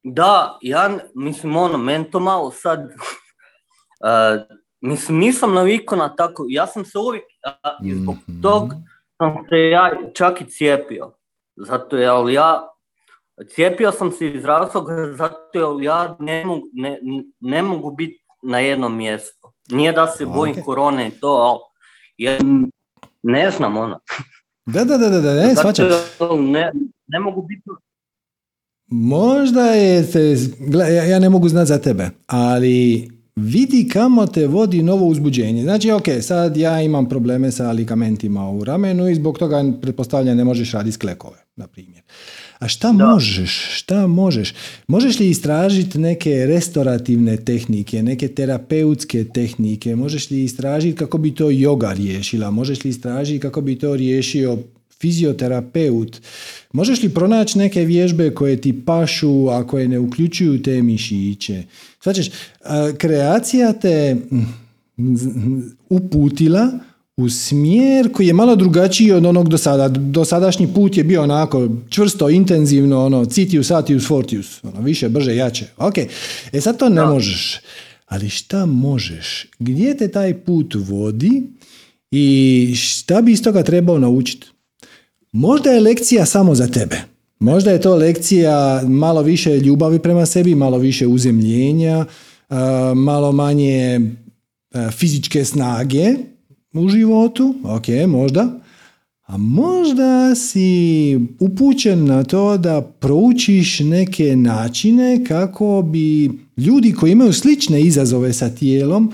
Da, 0.04 0.58
ja 0.62 0.90
mislim 1.14 1.56
ono, 1.56 1.78
meni 1.78 2.10
to 2.10 2.20
malo 2.20 2.50
sad, 2.50 2.80
uh, 2.80 4.56
mislim 4.90 5.18
nisam 5.18 5.54
navikao 5.54 5.98
na 5.98 6.16
tako, 6.16 6.44
ja 6.48 6.66
sam 6.66 6.84
se 6.84 6.98
uvijek, 6.98 7.24
i 7.84 7.94
zbog 7.94 8.14
Mhm. 8.28 8.40
tog 8.42 8.72
sam 9.18 9.34
se 9.48 9.56
ja 9.58 9.90
čak 10.14 10.40
i 10.40 10.44
cijepio, 10.44 11.12
zato 11.56 11.96
jer 11.96 12.34
ja, 12.34 12.68
cijepio 13.48 13.92
sam 13.92 14.12
se 14.12 14.26
iz 14.26 14.44
razloga 14.44 15.12
zato 15.16 15.48
jer 15.54 15.84
ja 15.84 16.16
ne 16.18 16.44
mogu, 16.44 16.66
ne, 16.72 16.98
ne 17.40 17.62
mogu 17.62 17.90
biti 17.90 18.24
na 18.42 18.58
jednom 18.58 18.96
mjestu. 18.96 19.48
Nije 19.70 19.92
da 19.92 20.06
se 20.06 20.26
bojim 20.26 20.56
Ok. 20.58 20.64
korone 20.64 21.08
i 21.08 21.20
to, 21.20 21.28
ali 21.28 21.58
ja 22.18 22.38
ne 23.22 23.50
znam 23.50 23.76
ono. 23.76 24.00
Da, 24.66 24.84
da, 24.84 24.98
da, 24.98 25.08
da, 25.08 25.20
da, 25.20 25.34
ne, 25.34 25.54
jer 25.78 25.90
ne, 26.40 26.72
ne 27.06 27.20
mogu 27.20 27.42
biti 27.42 27.70
Možda 28.88 29.66
je, 29.66 30.04
se, 30.04 30.36
ja, 30.72 31.04
ja 31.04 31.18
ne 31.18 31.28
mogu 31.28 31.48
znati 31.48 31.68
za 31.68 31.78
tebe, 31.78 32.10
ali 32.26 33.08
vidi 33.36 33.88
kamo 33.92 34.26
te 34.26 34.46
vodi 34.46 34.82
novo 34.82 35.06
uzbuđenje. 35.06 35.62
Znači, 35.62 35.90
ok, 35.90 36.04
sad 36.22 36.56
ja 36.56 36.82
imam 36.82 37.08
probleme 37.08 37.52
sa 37.52 37.72
ligamentima 37.72 38.50
u 38.50 38.64
ramenu 38.64 39.08
i 39.08 39.14
zbog 39.14 39.38
toga 39.38 39.64
pretpostavljam 39.82 40.36
ne 40.36 40.44
možeš 40.44 40.72
raditi 40.72 40.92
sklekove, 40.92 41.38
na 41.56 41.66
primjer. 41.66 42.02
A 42.58 42.68
šta 42.68 42.92
možeš? 42.92 43.68
Šta 43.72 44.06
možeš? 44.06 44.54
Možeš 44.86 45.18
li 45.18 45.30
istražiti 45.30 45.98
neke 45.98 46.46
restorativne 46.46 47.36
tehnike, 47.36 48.02
neke 48.02 48.28
terapeutske 48.28 49.24
tehnike? 49.24 49.96
Možeš 49.96 50.30
li 50.30 50.44
istražiti 50.44 50.96
kako 50.96 51.18
bi 51.18 51.34
to 51.34 51.50
yoga 51.50 51.96
riješila? 51.96 52.50
Možeš 52.50 52.84
li 52.84 52.90
istražiti 52.90 53.40
kako 53.40 53.60
bi 53.60 53.78
to 53.78 53.96
riješio 53.96 54.58
fizioterapeut? 55.00 56.20
Možeš 56.72 57.02
li 57.02 57.08
pronaći 57.08 57.58
neke 57.58 57.84
vježbe 57.84 58.30
koje 58.30 58.60
ti 58.60 58.84
pašu, 58.84 59.48
a 59.48 59.66
koje 59.66 59.88
ne 59.88 59.98
uključuju 59.98 60.62
te 60.62 60.82
mišiće? 60.82 61.62
Svačeš, 62.00 62.30
kreacija 62.98 63.72
te 63.72 64.16
mm, 64.96 65.60
uputila 65.88 66.72
u 67.16 67.28
smjer 67.28 68.12
koji 68.12 68.26
je 68.26 68.32
malo 68.32 68.56
drugačiji 68.56 69.12
od 69.12 69.26
onog 69.26 69.48
do 69.48 69.58
sada. 69.58 69.88
Dosadašnji 69.88 70.68
put 70.74 70.96
je 70.96 71.04
bio 71.04 71.22
onako 71.22 71.68
čvrsto, 71.88 72.30
intenzivno, 72.30 73.04
ono, 73.04 73.24
citius, 73.24 73.70
atius, 73.70 74.06
fortius, 74.06 74.64
ono, 74.64 74.80
više, 74.80 75.08
brže, 75.08 75.36
jače. 75.36 75.66
Ok, 75.76 75.94
e 76.52 76.60
sad 76.60 76.78
to 76.78 76.88
ne 76.88 77.04
možeš. 77.04 77.60
Ali 78.06 78.28
šta 78.28 78.66
možeš? 78.66 79.46
Gdje 79.58 79.96
te 79.96 80.08
taj 80.08 80.34
put 80.34 80.74
vodi 80.74 81.42
i 82.10 82.74
šta 82.76 83.22
bi 83.22 83.32
iz 83.32 83.42
toga 83.42 83.62
trebao 83.62 83.98
naučiti? 83.98 84.46
Možda 85.32 85.70
je 85.70 85.80
lekcija 85.80 86.26
samo 86.26 86.54
za 86.54 86.66
tebe. 86.66 86.96
Možda 87.38 87.70
je 87.70 87.80
to 87.80 87.94
lekcija 87.94 88.82
malo 88.86 89.22
više 89.22 89.58
ljubavi 89.58 89.98
prema 89.98 90.26
sebi, 90.26 90.54
malo 90.54 90.78
više 90.78 91.06
uzemljenja, 91.06 92.04
malo 92.94 93.32
manje 93.32 94.00
fizičke 94.92 95.44
snage 95.44 96.14
u 96.78 96.88
životu, 96.88 97.54
ok, 97.64 98.08
možda. 98.08 98.60
A 99.26 99.36
možda 99.36 100.34
si 100.34 101.18
upućen 101.40 102.04
na 102.04 102.24
to 102.24 102.58
da 102.58 102.80
proučiš 102.80 103.80
neke 103.80 104.36
načine 104.36 105.24
kako 105.24 105.82
bi 105.82 106.30
ljudi 106.56 106.92
koji 106.92 107.12
imaju 107.12 107.32
slične 107.32 107.80
izazove 107.80 108.32
sa 108.32 108.48
tijelom 108.48 109.12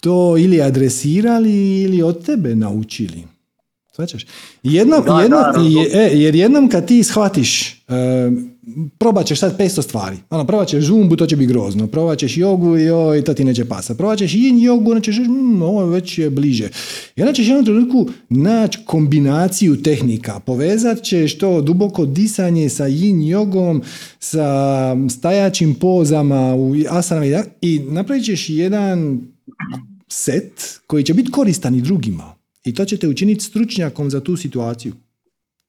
to 0.00 0.36
ili 0.38 0.62
adresirali 0.62 1.80
ili 1.80 2.02
od 2.02 2.24
tebe 2.26 2.54
naučili. 2.54 3.24
Svačaš? 3.92 4.26
Jednom, 4.62 5.02
e, 5.92 6.10
jer 6.12 6.34
jednom 6.34 6.68
kad 6.68 6.86
ti 6.86 7.02
shvatiš, 7.02 7.72
e, 7.72 7.74
probat 8.98 9.26
ćeš 9.26 9.38
sad 9.38 9.58
500 9.58 9.82
stvari. 9.82 10.16
Ono, 10.30 10.46
probat 10.46 10.68
ćeš 10.68 10.84
zumbu, 10.84 11.16
to 11.16 11.26
će 11.26 11.36
biti 11.36 11.52
grozno. 11.52 11.86
Probat 11.86 12.18
ćeš 12.18 12.36
jogu, 12.36 12.76
joj, 12.76 13.24
to 13.24 13.34
ti 13.34 13.44
neće 13.44 13.64
pasa. 13.64 13.94
Probat 13.94 14.18
ćeš 14.18 14.32
yin 14.32 14.64
jogu, 14.64 14.90
onda 14.90 15.00
ćeš, 15.00 15.16
mm, 15.18 15.62
ovo 15.62 15.86
već 15.86 16.18
je 16.18 16.30
bliže. 16.30 16.68
I 17.16 17.22
onda 17.22 17.32
ćeš 17.32 17.48
jednom 17.48 17.64
trenutku 17.64 18.08
naći 18.28 18.78
kombinaciju 18.84 19.82
tehnika. 19.82 20.40
Povezat 20.40 21.02
ćeš 21.02 21.38
to 21.38 21.62
duboko 21.62 22.06
disanje 22.06 22.68
sa 22.68 22.84
yin 22.84 23.28
jogom, 23.28 23.82
sa 24.18 24.96
stajačim 25.08 25.74
pozama 25.74 26.54
u 26.54 26.74
asanama 26.90 27.44
i 27.60 27.78
napravit 27.78 28.24
ćeš 28.24 28.48
jedan 28.48 29.20
set 30.08 30.80
koji 30.86 31.04
će 31.04 31.14
biti 31.14 31.30
koristan 31.30 31.74
i 31.74 31.82
drugima. 31.82 32.34
I 32.64 32.74
to 32.74 32.84
ćete 32.84 33.08
učiniti 33.08 33.44
stručnjakom 33.44 34.10
za 34.10 34.20
tu 34.20 34.36
situaciju. 34.36 34.92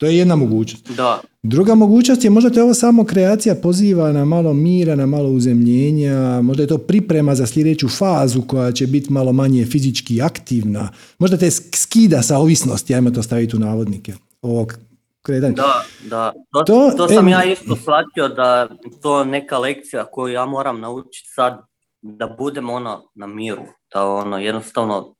To 0.02 0.08
je 0.08 0.18
jedna 0.18 0.36
mogućnost. 0.36 0.92
Da. 0.92 1.22
Druga 1.44 1.76
mogućnost 1.76 2.24
je 2.24 2.30
možda 2.30 2.50
te 2.50 2.64
ovo 2.64 2.74
samo 2.74 3.04
kreacija 3.04 3.56
poziva 3.56 4.12
na 4.12 4.26
malo 4.26 4.54
mira, 4.54 4.96
na 4.96 5.06
malo 5.06 5.30
uzemljenja, 5.30 6.42
možda 6.42 6.64
je 6.64 6.68
to 6.68 6.78
priprema 6.78 7.36
za 7.36 7.46
sljedeću 7.46 7.90
fazu 7.90 8.42
koja 8.48 8.72
će 8.72 8.88
biti 8.88 9.14
malo 9.14 9.34
manje 9.34 9.66
fizički 9.66 10.22
aktivna. 10.22 10.90
Možda 11.20 11.38
te 11.38 11.52
skida 11.52 12.22
sa 12.22 12.38
ovisnosti, 12.38 12.96
ajmo 12.96 13.12
to 13.12 13.24
staviti 13.24 13.56
u 13.56 13.60
navodnike. 13.60 14.14
Ovog 14.42 14.74
kretanja. 15.22 15.54
Da, 15.54 15.84
da. 16.10 16.34
To, 16.66 16.92
to, 16.98 17.08
sam 17.08 17.28
ja 17.28 17.44
isto 17.44 17.76
shvatio 17.76 18.28
da 18.28 18.68
to 19.02 19.24
neka 19.24 19.58
lekcija 19.58 20.06
koju 20.06 20.34
ja 20.34 20.46
moram 20.46 20.80
naučiti 20.80 21.30
sad 21.36 21.62
da 22.02 22.28
budem 22.28 22.70
ono 22.70 23.04
na 23.16 23.28
miru. 23.28 23.64
Da 23.94 24.06
ono 24.06 24.38
jednostavno 24.38 25.16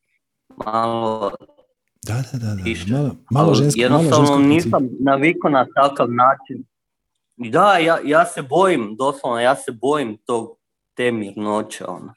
malo 0.66 1.32
da, 2.08 2.24
da, 2.32 2.38
da, 2.38 2.56
da. 2.56 2.64
Malo, 2.98 3.16
malo 3.32 3.54
žensko, 3.54 3.82
Jednostavno 3.82 4.30
malo 4.30 4.40
nisam 4.40 4.90
navikao 5.00 5.52
na 5.52 5.66
takav 5.76 6.08
način. 6.12 6.64
Da, 7.38 7.78
ja, 7.78 7.98
ja 8.06 8.26
se 8.26 8.42
bojim, 8.42 8.96
doslovno, 8.98 9.40
ja 9.40 9.56
se 9.56 9.72
bojim 9.72 10.18
tog 10.26 10.58
te 10.96 11.12
mirnoće, 11.12 11.86
ono. 11.86 12.14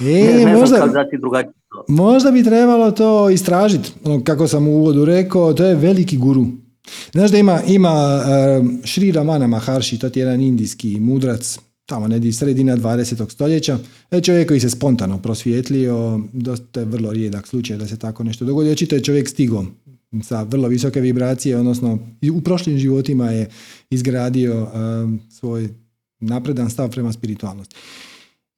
E, 0.00 0.44
ne, 0.44 0.56
možda, 0.56 0.86
možda 1.88 2.30
bi 2.30 2.44
trebalo 2.44 2.90
to 2.90 3.30
istražiti. 3.30 3.92
Ono, 4.04 4.24
kako 4.24 4.48
sam 4.48 4.68
u 4.68 4.70
uvodu 4.70 5.04
rekao, 5.04 5.52
to 5.52 5.64
je 5.64 5.74
veliki 5.74 6.16
guru. 6.16 6.44
Znaš 7.12 7.30
da 7.30 7.38
ima, 7.38 7.60
ima 7.66 8.20
uh, 8.20 8.84
Šri 8.84 9.12
Ramana 9.12 9.46
Maharshi, 9.46 9.98
to 9.98 10.06
je 10.06 10.12
jedan 10.14 10.40
indijski 10.40 11.00
mudrac, 11.00 11.58
tamo 11.86 12.08
negdje 12.08 12.32
sredina 12.32 12.76
20. 12.76 13.30
stoljeća, 13.30 13.78
je 14.10 14.20
čovjek 14.20 14.48
koji 14.48 14.60
se 14.60 14.70
spontano 14.70 15.22
prosvjetlio, 15.22 16.20
dosta 16.32 16.80
je 16.80 16.86
vrlo 16.86 17.12
rijedak 17.12 17.46
slučaj 17.46 17.76
da 17.76 17.86
se 17.86 17.98
tako 17.98 18.24
nešto 18.24 18.44
dogodi. 18.44 18.70
Očito 18.70 18.94
je 18.94 19.02
čovjek 19.02 19.28
stigao 19.28 19.66
sa 20.22 20.42
vrlo 20.42 20.68
visoke 20.68 21.00
vibracije, 21.00 21.56
odnosno 21.56 21.98
u 22.34 22.40
prošlim 22.40 22.78
životima 22.78 23.30
je 23.30 23.50
izgradio 23.90 24.62
um, 24.62 25.20
svoj 25.30 25.68
napredan 26.20 26.70
stav 26.70 26.90
prema 26.90 27.12
spiritualnosti. 27.12 27.76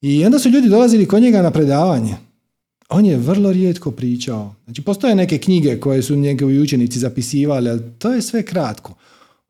I 0.01 0.25
onda 0.25 0.39
su 0.39 0.49
ljudi 0.49 0.69
dolazili 0.69 1.05
kod 1.05 1.21
njega 1.21 1.41
na 1.41 1.51
predavanje. 1.51 2.15
On 2.89 3.05
je 3.05 3.17
vrlo 3.17 3.51
rijetko 3.51 3.91
pričao. 3.91 4.55
Znači, 4.65 4.81
postoje 4.81 5.15
neke 5.15 5.37
knjige 5.37 5.79
koje 5.79 6.01
su 6.01 6.15
njegovi 6.15 6.59
učenici 6.59 6.99
zapisivali, 6.99 7.69
ali 7.69 7.81
to 7.99 8.13
je 8.13 8.21
sve 8.21 8.43
kratko. 8.43 8.93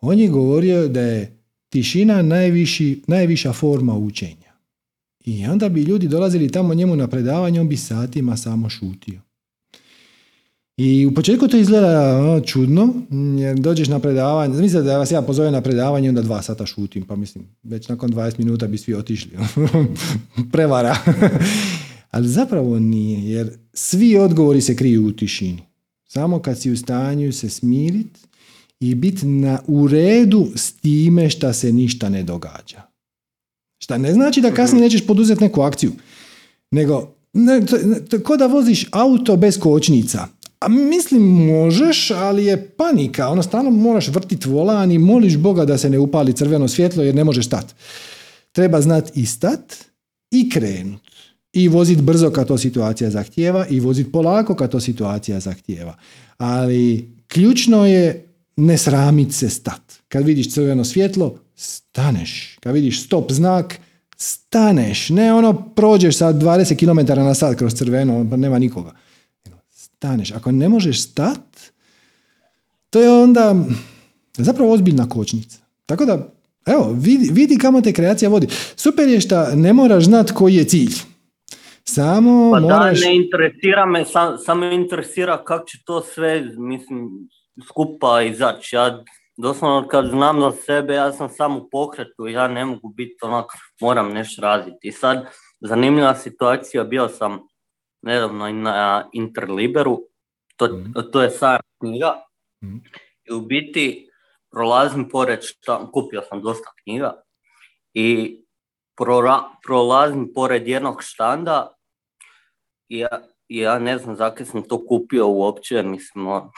On 0.02 0.20
je 0.20 0.28
govorio 0.28 0.88
da 0.88 1.02
je 1.02 1.37
tišina 1.70 2.22
najviši, 2.22 3.02
najviša 3.08 3.54
forma 3.54 3.98
učenja. 3.98 4.48
I 5.26 5.46
onda 5.46 5.70
bi 5.70 5.82
ljudi 5.82 6.08
dolazili 6.08 6.52
tamo 6.52 6.74
njemu 6.74 6.96
na 6.96 7.08
predavanje, 7.08 7.62
on 7.62 7.70
bi 7.70 7.78
satima 7.78 8.38
samo 8.38 8.70
šutio. 8.70 9.22
I 10.78 11.06
u 11.06 11.14
početku 11.14 11.48
to 11.48 11.58
izgleda 11.58 12.18
ono, 12.18 12.40
čudno, 12.42 12.94
jer 13.40 13.60
dođeš 13.60 13.88
na 13.88 14.00
predavanje, 14.00 14.56
zamislite 14.56 14.84
da 14.84 14.98
vas 14.98 15.12
ja 15.12 15.22
pozovem 15.22 15.54
na 15.54 15.62
predavanje, 15.62 16.10
onda 16.10 16.22
dva 16.22 16.42
sata 16.42 16.66
šutim, 16.66 17.06
pa 17.06 17.16
mislim, 17.16 17.46
već 17.64 17.88
nakon 17.88 18.12
20 18.12 18.40
minuta 18.40 18.68
bi 18.68 18.78
svi 18.78 18.94
otišli. 18.94 19.32
Prevara. 20.52 20.98
Ali 22.12 22.28
zapravo 22.28 22.80
nije, 22.80 23.32
jer 23.32 23.50
svi 23.74 24.18
odgovori 24.18 24.62
se 24.62 24.76
kriju 24.76 25.06
u 25.06 25.12
tišini. 25.12 25.62
Samo 26.08 26.40
kad 26.40 26.62
si 26.62 26.72
u 26.72 26.78
stanju 26.78 27.34
se 27.34 27.50
smiriti 27.50 28.20
i 28.80 28.96
biti 28.96 29.26
na, 29.26 29.60
u 29.68 29.88
redu 29.88 30.48
s 30.56 30.74
time 30.74 31.30
šta 31.30 31.54
se 31.54 31.72
ništa 31.72 32.10
ne 32.10 32.24
događa. 32.24 32.82
Šta 33.84 33.98
ne 33.98 34.14
znači 34.14 34.42
da 34.42 34.52
kasnije 34.52 34.84
nećeš 34.84 35.08
poduzeti 35.08 35.44
neku 35.44 35.62
akciju, 35.62 35.92
nego 36.72 37.14
ne, 37.34 37.62
ko 38.24 38.38
da 38.38 38.48
voziš 38.48 38.86
auto 38.92 39.36
bez 39.36 39.60
kočnica. 39.60 40.28
A 40.60 40.68
mislim 40.68 41.22
možeš, 41.22 42.12
ali 42.12 42.46
je 42.46 42.68
panika. 42.70 43.30
Ono 43.30 43.44
stalno 43.44 43.72
moraš 43.72 44.08
vrtiti 44.08 44.50
volan 44.50 44.92
i 44.92 44.98
moliš 44.98 45.38
Boga 45.38 45.66
da 45.66 45.78
se 45.78 45.90
ne 45.90 46.00
upali 46.00 46.34
crveno 46.34 46.68
svjetlo 46.68 47.04
jer 47.04 47.16
ne 47.16 47.24
možeš 47.24 47.46
stati. 47.46 47.74
Treba 48.52 48.82
znati 48.82 49.20
i 49.20 49.26
stat 49.26 49.76
i 50.32 50.50
krenut. 50.50 51.02
I 51.54 51.68
voziti 51.68 52.02
brzo 52.02 52.30
kad 52.30 52.48
to 52.48 52.58
situacija 52.58 53.10
zahtijeva 53.10 53.68
i 53.70 53.80
voziti 53.80 54.12
polako 54.12 54.56
kad 54.56 54.72
to 54.72 54.80
situacija 54.80 55.40
zahtijeva. 55.40 55.98
Ali 56.38 57.10
ključno 57.28 57.86
je 57.86 58.27
ne 58.58 58.78
sramit 58.78 59.34
se 59.34 59.50
stat. 59.50 59.82
Kad 60.08 60.26
vidiš 60.26 60.54
crveno 60.54 60.86
svjetlo, 60.86 61.38
staneš. 61.56 62.58
Kad 62.60 62.74
vidiš 62.74 63.04
stop 63.04 63.32
znak, 63.32 63.80
staneš. 64.18 65.10
Ne 65.10 65.34
ono 65.34 65.54
prođeš 65.76 66.18
sa 66.18 66.34
20 66.34 66.80
km 66.80 67.22
na 67.22 67.34
sat 67.34 67.58
kroz 67.58 67.74
crveno, 67.74 68.28
pa 68.30 68.38
nema 68.38 68.60
nikoga. 68.60 68.92
Staneš. 69.70 70.32
Ako 70.32 70.52
ne 70.52 70.70
možeš 70.70 71.04
stat, 71.04 71.72
to 72.90 73.02
je 73.02 73.12
onda 73.12 73.56
zapravo 74.38 74.74
ozbiljna 74.74 75.10
kočnica. 75.10 75.58
Tako 75.86 76.06
da, 76.06 76.34
evo, 76.66 76.92
vidi, 76.94 77.30
vidi 77.32 77.58
kamo 77.58 77.82
te 77.82 77.94
kreacija 77.94 78.30
vodi. 78.30 78.48
Super 78.76 79.08
je 79.08 79.22
što 79.22 79.56
ne 79.56 79.74
moraš 79.74 80.04
znat 80.04 80.32
koji 80.32 80.56
je 80.56 80.64
cilj. 80.64 80.94
Samo 81.84 82.52
pa 82.52 82.60
moraš... 82.60 83.00
da, 83.00 83.08
ne 83.08 83.16
interesira 83.16 83.86
me, 83.86 84.06
sam, 84.06 84.38
samo 84.38 84.66
interesira 84.66 85.44
kako 85.44 85.66
će 85.66 85.78
to 85.86 86.02
sve, 86.02 86.42
mislim, 86.58 87.10
skupa 87.70 88.22
izaći. 88.22 88.76
Ja 88.76 89.04
doslovno 89.38 89.88
kad 89.88 90.06
znam 90.06 90.42
za 90.42 90.52
sebe, 90.52 90.94
ja 90.94 91.12
sam 91.12 91.30
samo 91.30 91.58
u 91.60 91.70
pokretu, 91.70 92.28
ja 92.28 92.48
ne 92.48 92.66
mogu 92.66 92.90
biti 92.90 93.18
onako, 93.22 93.58
moram 93.82 94.14
nešto 94.14 94.42
raditi. 94.42 94.88
I 94.88 94.92
sad, 94.92 95.26
zanimljiva 95.60 96.16
situacija, 96.16 96.84
bio 96.84 97.08
sam 97.08 97.40
nedavno 98.02 98.52
na 98.52 99.10
Interliberu, 99.14 100.00
to, 100.56 100.66
mhm. 100.66 100.92
to 101.12 101.22
je 101.22 101.30
sajam 101.30 101.62
knjiga, 101.80 102.24
mm. 102.64 102.78
i 103.30 103.34
u 103.34 103.42
biti 103.42 104.10
prolazim 104.52 105.10
pored, 105.10 105.40
šta, 105.42 105.92
kupio 105.92 106.22
sam 106.22 106.42
dosta 106.42 106.72
knjiga, 106.84 107.22
i 107.94 108.38
prolazim 109.66 110.32
pored 110.36 110.68
jednog 110.68 111.04
štanda, 111.04 111.74
i 112.90 112.98
ja, 112.98 113.22
ja 113.48 113.80
ne 113.80 113.98
znam 113.98 114.16
zakaj 114.16 114.46
sam 114.46 114.68
to 114.68 114.86
kupio 114.88 115.28
uopće, 115.28 115.84
mislim, 115.84 116.28
ono, 116.28 116.52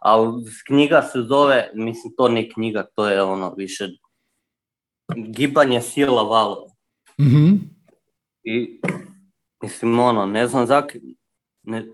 ali 0.00 0.44
knjiga 0.66 1.02
se 1.02 1.18
zove, 1.28 1.70
mislim 1.74 2.12
to 2.16 2.28
nije 2.28 2.50
knjiga, 2.52 2.86
to 2.94 3.08
je 3.08 3.22
ono 3.22 3.54
više 3.54 3.88
gibanje 5.16 5.80
sila 5.80 6.22
valova. 6.22 6.72
mm 7.20 7.54
I 8.42 8.80
mislim 9.62 9.98
ono, 9.98 10.26
ne 10.26 10.46
znam 10.46 10.66
zak, 10.66 10.96
ne, 11.62 11.86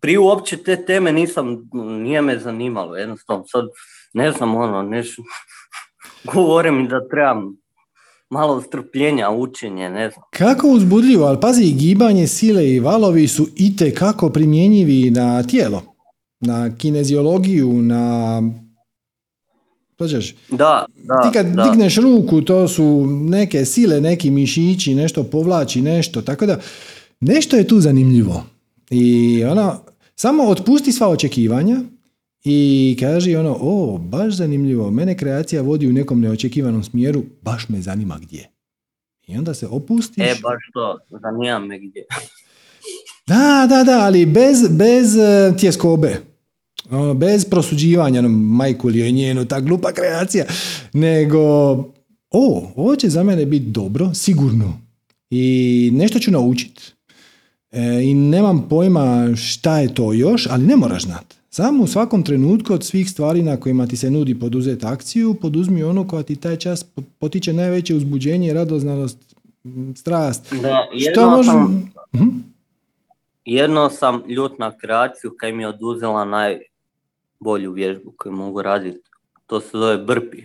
prije 0.00 0.18
uopće 0.18 0.56
te 0.56 0.84
teme 0.84 1.12
nisam, 1.12 1.68
nije 2.02 2.22
me 2.22 2.38
zanimalo, 2.38 2.96
jednostavno 2.96 3.44
sad 3.46 3.64
ne 4.12 4.32
znam 4.32 4.54
ono, 4.56 4.82
neš, 4.82 5.16
govorim 6.34 6.88
da 6.88 7.08
trebam 7.08 7.56
malo 8.30 8.62
strpljenja, 8.62 9.30
učenje, 9.30 9.90
ne 9.90 10.10
znam. 10.10 10.24
Kako 10.30 10.68
uzbudljivo, 10.68 11.24
ali 11.24 11.40
pazi, 11.40 11.72
gibanje, 11.72 12.26
sile 12.26 12.68
i 12.68 12.80
valovi 12.80 13.28
su 13.28 13.48
i 13.56 13.94
kako 13.94 14.30
primjenjivi 14.30 15.10
na 15.10 15.42
tijelo, 15.42 15.89
na 16.40 16.76
kineziologiju, 16.76 17.72
na... 17.72 18.42
Pađaš, 19.96 20.34
Da, 20.50 20.86
da, 21.04 21.22
ti 21.22 21.28
kad 21.32 21.46
da. 21.46 21.62
digneš 21.62 21.96
ruku, 21.96 22.42
to 22.42 22.68
su 22.68 23.06
neke 23.06 23.64
sile, 23.64 24.00
neki 24.00 24.30
mišići, 24.30 24.94
nešto 24.94 25.24
povlači, 25.24 25.82
nešto, 25.82 26.22
tako 26.22 26.46
da 26.46 26.60
nešto 27.20 27.56
je 27.56 27.68
tu 27.68 27.80
zanimljivo. 27.80 28.44
I 28.90 29.44
ono, 29.44 29.80
samo 30.14 30.44
otpusti 30.44 30.92
sva 30.92 31.08
očekivanja 31.08 31.80
i 32.44 32.96
kaži 33.00 33.36
ono, 33.36 33.56
o, 33.60 33.98
baš 33.98 34.34
zanimljivo, 34.34 34.90
mene 34.90 35.16
kreacija 35.16 35.62
vodi 35.62 35.88
u 35.88 35.92
nekom 35.92 36.20
neočekivanom 36.20 36.84
smjeru, 36.84 37.22
baš 37.42 37.68
me 37.68 37.80
zanima 37.80 38.18
gdje. 38.22 38.50
I 39.26 39.36
onda 39.36 39.54
se 39.54 39.66
opustiš. 39.66 40.24
E, 40.24 40.34
baš 40.42 40.62
to, 40.72 40.98
zanima 41.10 41.58
me 41.58 41.78
gdje. 41.78 42.04
Da, 43.26 43.66
da, 43.68 43.84
da, 43.84 44.00
ali 44.00 44.26
bez, 44.26 44.68
bez 44.70 45.16
e, 45.16 45.54
tjeskobe. 45.58 46.29
Ono, 46.90 47.14
bez 47.14 47.44
prosuđivanja, 47.44 48.18
ono, 48.18 48.28
majku 48.28 48.88
li 48.88 48.98
je 48.98 49.12
njenu, 49.12 49.44
ta 49.44 49.60
glupa 49.60 49.92
kreacija, 49.92 50.44
nego, 50.92 51.40
o, 52.30 52.72
ovo 52.76 52.96
će 52.96 53.08
za 53.08 53.22
mene 53.22 53.46
biti 53.46 53.66
dobro, 53.66 54.14
sigurno. 54.14 54.80
I 55.30 55.44
nešto 55.94 56.18
ću 56.18 56.30
naučiti. 56.30 56.82
E, 57.72 58.02
I 58.02 58.14
nemam 58.14 58.66
pojma 58.68 59.28
šta 59.36 59.78
je 59.78 59.94
to 59.94 60.12
još, 60.12 60.46
ali 60.46 60.64
ne 60.64 60.76
moraš 60.76 61.02
znat. 61.02 61.24
Samo 61.50 61.82
u 61.82 61.86
svakom 61.86 62.22
trenutku 62.22 62.72
od 62.74 62.84
svih 62.84 63.10
stvari 63.10 63.42
na 63.42 63.56
kojima 63.56 63.86
ti 63.86 63.96
se 63.96 64.10
nudi 64.10 64.34
poduzeti 64.34 64.86
akciju, 64.86 65.34
poduzmi 65.34 65.82
ono 65.82 66.08
koja 66.08 66.22
ti 66.22 66.36
taj 66.36 66.56
čas 66.56 66.84
po- 66.84 67.02
potiče 67.18 67.52
najveće 67.52 67.94
uzbuđenje, 67.94 68.52
radoznalost, 68.52 69.18
strast. 69.96 70.52
Da, 70.52 70.86
Što 70.90 71.20
jedno 71.20 71.44
sam, 71.44 71.90
Mhm. 72.14 72.28
jedno 73.44 73.90
sam 73.90 74.22
ljut 74.28 74.58
na 74.58 74.72
kreaciju 74.72 75.30
kaj 75.36 75.52
mi 75.52 75.62
je 75.62 75.68
oduzela 75.68 76.24
najbolju 77.40 77.72
vježbu 77.72 78.12
koju 78.16 78.32
mogu 78.32 78.62
raditi. 78.62 78.98
To 79.46 79.60
se 79.60 79.68
zove 79.72 79.98
brpi. 79.98 80.42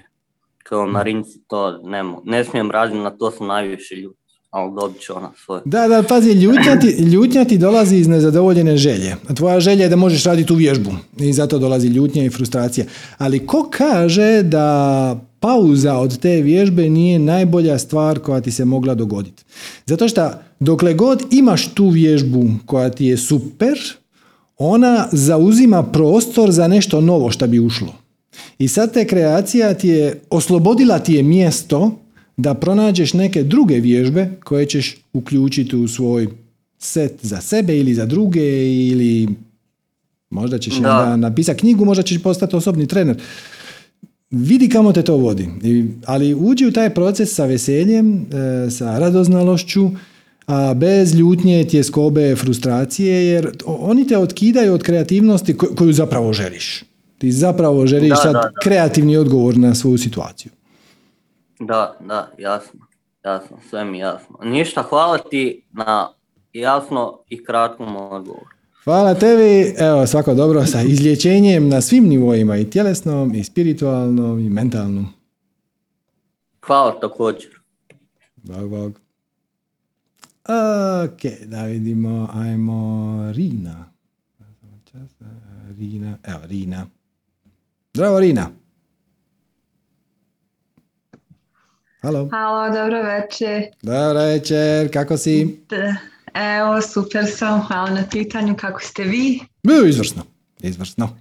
Kao 0.64 0.86
na 0.86 1.04
rinci 1.04 1.40
to 1.48 1.78
ne, 1.84 2.04
mo- 2.04 2.22
ne 2.26 2.44
smijem 2.44 2.72
raditi, 2.72 3.00
na 3.00 3.10
to 3.10 3.32
sam 3.32 3.48
najviše 3.48 3.96
ljut. 3.96 4.16
Ali 4.50 4.72
dobit 4.76 5.02
ću 5.02 5.18
ona 5.18 5.32
svoje. 5.46 5.62
Da, 5.66 5.88
da, 5.88 6.04
pazi, 6.04 6.32
ljutnja 6.32 6.80
ti, 6.80 6.88
ljutnja 7.14 7.46
ti 7.46 7.58
dolazi 7.58 7.96
iz 7.96 8.08
nezadovoljene 8.08 8.78
želje. 8.78 9.16
A 9.30 9.34
tvoja 9.34 9.60
želja 9.60 9.84
je 9.84 9.90
da 9.90 9.96
možeš 9.96 10.24
raditi 10.24 10.48
tu 10.48 10.56
vježbu 10.56 10.92
i 11.20 11.34
zato 11.34 11.60
dolazi 11.60 11.88
ljutnja 11.88 12.26
i 12.26 12.30
frustracija. 12.30 12.86
Ali 13.18 13.48
ko 13.48 13.70
kaže 13.72 14.44
da 14.44 15.20
pauza 15.40 15.98
od 15.98 16.20
te 16.20 16.42
vježbe 16.42 16.90
nije 16.90 17.20
najbolja 17.20 17.78
stvar 17.80 18.20
koja 18.20 18.42
ti 18.42 18.52
se 18.52 18.66
mogla 18.66 18.96
dogoditi? 18.96 19.44
Zato 19.86 20.08
što 20.08 20.32
dokle 20.60 20.94
god 20.94 21.24
imaš 21.32 21.74
tu 21.74 21.90
vježbu 21.90 22.44
koja 22.66 22.90
ti 22.90 23.06
je 23.06 23.18
super, 23.18 23.78
ona 24.58 25.08
zauzima 25.12 25.84
prostor 25.84 26.52
za 26.52 26.68
nešto 26.68 27.02
novo 27.02 27.32
što 27.32 27.48
bi 27.48 27.60
ušlo. 27.60 27.94
I 28.60 28.68
sad 28.68 28.94
te 28.94 29.08
kreacija 29.08 29.74
ti 29.74 29.88
je, 29.88 30.22
oslobodila 30.30 31.00
ti 31.00 31.14
je 31.14 31.24
mjesto 31.24 31.92
da 32.38 32.54
pronađeš 32.54 33.14
neke 33.14 33.44
druge 33.44 33.76
vježbe 33.76 34.30
koje 34.44 34.66
ćeš 34.66 34.98
uključiti 35.14 35.76
u 35.76 35.88
svoj 35.88 36.28
set 36.80 37.20
za 37.22 37.42
sebe 37.42 37.78
ili 37.78 37.94
za 37.94 38.06
druge 38.06 38.74
ili 38.88 39.28
možda 40.30 40.58
ćeš 40.60 40.76
Da. 40.76 41.16
napisati 41.18 41.60
knjigu, 41.60 41.86
možda 41.86 42.04
ćeš 42.04 42.24
postati 42.24 42.56
osobni 42.56 42.88
trener. 42.88 43.22
Vidi 44.32 44.70
kamo 44.70 44.92
te 44.92 45.02
to 45.02 45.18
vodi. 45.18 45.48
Ali 46.06 46.34
uđi 46.34 46.66
u 46.66 46.72
taj 46.72 46.90
proces 46.94 47.36
sa 47.36 47.46
veseljem, 47.46 48.16
e, 48.16 48.70
sa 48.72 49.00
radoznalošću, 49.00 49.90
a 50.48 50.74
bez 50.74 51.16
ljutnje, 51.16 51.64
tjeskobe, 51.64 52.36
frustracije, 52.36 53.26
jer 53.26 53.52
oni 53.66 54.08
te 54.08 54.18
otkidaju 54.18 54.74
od 54.74 54.84
kreativnosti 54.84 55.54
ko- 55.54 55.76
koju 55.76 55.94
zapravo 55.94 56.34
želiš. 56.34 56.84
Ti 57.18 57.32
zapravo 57.32 57.88
želiš 57.88 58.10
Da, 58.10 58.16
sad 58.16 58.34
da, 58.34 58.40
da. 58.40 58.52
kreativni 58.64 59.18
odgovor 59.18 59.58
na 59.58 59.76
svoju 59.76 59.98
situaciju. 59.98 60.52
Da, 61.60 61.98
da, 62.00 62.32
jasno. 62.38 62.80
Jasno, 63.26 63.58
sve 63.70 63.86
mi 63.86 64.00
jasno. 64.00 64.38
Ništa, 64.44 64.82
hvala 64.82 65.18
ti 65.18 65.66
na 65.72 66.10
jasno 66.54 67.20
i 67.30 67.44
kratkom 67.44 67.96
odgovoru. 67.96 68.46
Hvala 68.84 69.14
tebi, 69.14 69.76
evo 69.78 70.08
svako 70.08 70.34
dobro 70.34 70.66
sa 70.66 70.82
izlječenjem 70.82 71.70
na 71.70 71.82
svim 71.82 72.04
nivoima 72.04 72.58
i 72.58 72.70
tjelesnom 72.70 73.36
i 73.36 73.44
spiritualnom 73.44 74.40
i 74.40 74.50
mentalnom. 74.50 75.06
Hvala 76.66 77.00
također. 77.00 77.50
Bog, 78.36 78.70
bog. 78.70 79.00
Ok, 80.46 81.22
da 81.46 81.64
vidimo, 81.64 82.30
ajmo 82.34 83.32
Rina. 83.32 83.86
Rina, 85.78 86.18
evo 86.24 86.40
Rina. 86.46 86.86
Zdravo 87.94 88.20
Rina. 88.20 88.50
Halo. 92.02 92.30
Halo, 92.32 92.74
dobro 92.74 93.04
večer. 93.04 93.64
Dobro 93.82 94.20
večer, 94.20 94.94
kako 94.94 95.18
si? 95.18 95.60
D- 95.70 95.96
Evo, 96.34 96.82
super 96.82 97.26
sam, 97.38 97.62
hvala 97.62 97.90
na 97.90 98.04
pitanju, 98.12 98.56
kako 98.56 98.82
ste 98.82 99.04
vi? 99.04 99.40
Bio 99.64 99.86
izvrsno, 99.86 100.24
izvrsno. 100.60 101.18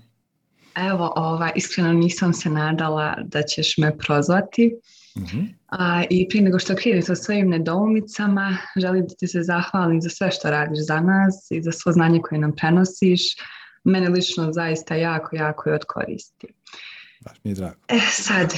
Evo, 0.75 1.13
ovaj, 1.17 1.53
iskreno 1.55 1.93
nisam 1.93 2.33
se 2.33 2.51
nadala 2.51 3.15
da 3.25 3.43
ćeš 3.43 3.79
me 3.79 3.99
prozvati. 3.99 4.75
Mhm. 5.19 5.41
A, 5.67 6.05
I 6.11 6.29
prije 6.29 6.45
nego 6.45 6.59
što 6.59 6.77
kreneš 6.77 7.05
sa 7.05 7.15
svojim 7.15 7.49
nedoumicama, 7.49 8.57
želim 8.77 9.07
da 9.07 9.15
ti 9.15 9.27
se 9.27 9.43
zahvalim 9.43 10.03
za 10.03 10.09
sve 10.09 10.31
što 10.31 10.51
radiš 10.51 10.79
za 10.87 11.01
nas 11.01 11.51
i 11.51 11.63
za 11.63 11.73
svo 11.73 11.93
znanje 11.93 12.21
koje 12.23 12.39
nam 12.39 12.53
prenosiš. 12.57 13.21
Mene 13.85 14.09
lično 14.09 14.53
zaista 14.53 14.95
jako, 14.95 15.37
jako 15.37 15.69
je 15.69 15.75
od 15.75 15.85
koristi. 15.89 16.47
Baš 17.25 17.37
mi 17.45 17.51
je 17.51 17.55
drago. 17.55 17.77
E 17.89 18.01
sad, 18.13 18.55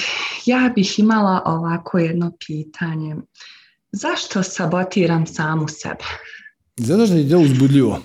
ja 0.47 0.73
bih 0.75 0.99
imala 0.99 1.43
ovako 1.45 1.99
jedno 1.99 2.33
pitanje. 2.47 3.17
Zašto 3.93 4.43
sabotiram 4.43 5.27
samu 5.27 5.69
sebe? 5.69 6.05
Zato 6.77 7.07
što 7.07 7.15
ti 7.15 7.21
je 7.21 7.31
to 7.31 7.39
uzbudljivo. 7.39 8.03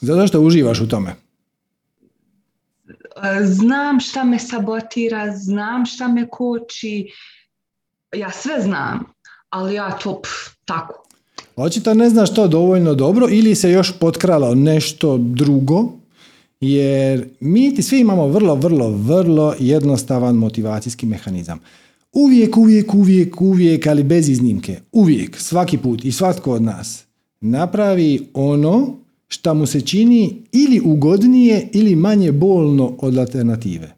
Zato 0.00 0.26
što 0.26 0.40
uživaš 0.40 0.80
u 0.80 0.88
tome. 0.88 1.14
Znam 3.44 4.00
šta 4.00 4.24
me 4.24 4.38
sabotira, 4.38 5.36
znam 5.36 5.86
šta 5.86 6.08
me 6.08 6.28
koči, 6.28 7.06
ja 8.16 8.30
sve 8.30 8.60
znam, 8.62 9.04
ali 9.50 9.74
ja 9.74 9.90
to 9.90 10.20
pff, 10.22 10.32
tako. 10.64 11.06
Očito 11.56 11.94
ne 11.94 12.10
znaš 12.10 12.34
to 12.34 12.48
dovoljno 12.48 12.94
dobro 12.94 13.26
ili 13.30 13.54
se 13.54 13.70
još 13.70 13.98
potkralo 13.98 14.54
nešto 14.54 15.18
drugo, 15.18 15.92
jer 16.60 17.28
mi 17.40 17.74
ti 17.74 17.82
svi 17.82 18.00
imamo 18.00 18.26
vrlo, 18.26 18.54
vrlo, 18.54 18.90
vrlo 18.90 19.54
jednostavan 19.58 20.34
motivacijski 20.34 21.06
mehanizam. 21.06 21.60
Uvijek, 22.12 22.56
uvijek, 22.56 22.94
uvijek, 22.94 23.40
uvijek, 23.40 23.86
ali 23.86 24.02
bez 24.02 24.28
iznimke. 24.28 24.80
Uvijek, 24.92 25.38
svaki 25.38 25.78
put 25.78 26.04
i 26.04 26.12
svatko 26.12 26.52
od 26.52 26.62
nas 26.62 27.04
napravi 27.40 28.28
ono 28.34 28.99
što 29.32 29.54
mu 29.54 29.66
se 29.66 29.80
čini 29.80 30.42
ili 30.52 30.80
ugodnije 30.84 31.68
ili 31.72 31.96
manje 31.96 32.32
bolno 32.32 32.96
od 32.98 33.18
alternative. 33.18 33.96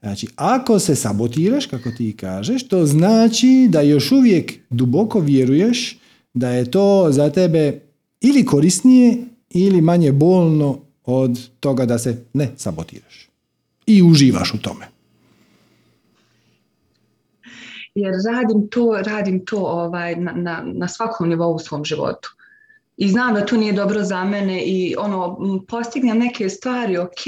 Znači, 0.00 0.26
ako 0.36 0.78
se 0.78 0.94
sabotiraš, 0.94 1.66
kako 1.66 1.90
ti 1.90 2.16
kažeš, 2.16 2.68
to 2.68 2.86
znači 2.86 3.68
da 3.70 3.80
još 3.80 4.12
uvijek 4.12 4.52
duboko 4.70 5.20
vjeruješ 5.20 5.98
da 6.34 6.50
je 6.50 6.70
to 6.70 7.08
za 7.10 7.30
tebe 7.30 7.80
ili 8.20 8.44
korisnije 8.44 9.16
ili 9.50 9.80
manje 9.80 10.12
bolno 10.12 10.78
od 11.04 11.48
toga 11.60 11.86
da 11.86 11.98
se 11.98 12.24
ne 12.32 12.50
sabotiraš. 12.56 13.28
I 13.86 14.02
uživaš 14.02 14.54
u 14.54 14.58
tome. 14.58 14.86
Jer 17.94 18.14
radim 18.32 18.68
to, 18.68 19.02
radim 19.06 19.44
to 19.44 19.58
ovaj, 19.58 20.16
na, 20.16 20.32
na, 20.32 20.64
na 20.66 20.88
svakom 20.88 21.28
nivou 21.28 21.54
u 21.54 21.58
svom 21.58 21.84
životu. 21.84 22.28
I 23.02 23.08
znam 23.08 23.34
da 23.34 23.46
to 23.46 23.56
nije 23.56 23.72
dobro 23.72 24.04
za 24.04 24.24
mene 24.24 24.62
i 24.62 24.94
ono, 24.98 25.38
postignem 25.68 26.18
neke 26.18 26.48
stvari, 26.48 26.98
ok, 26.98 27.26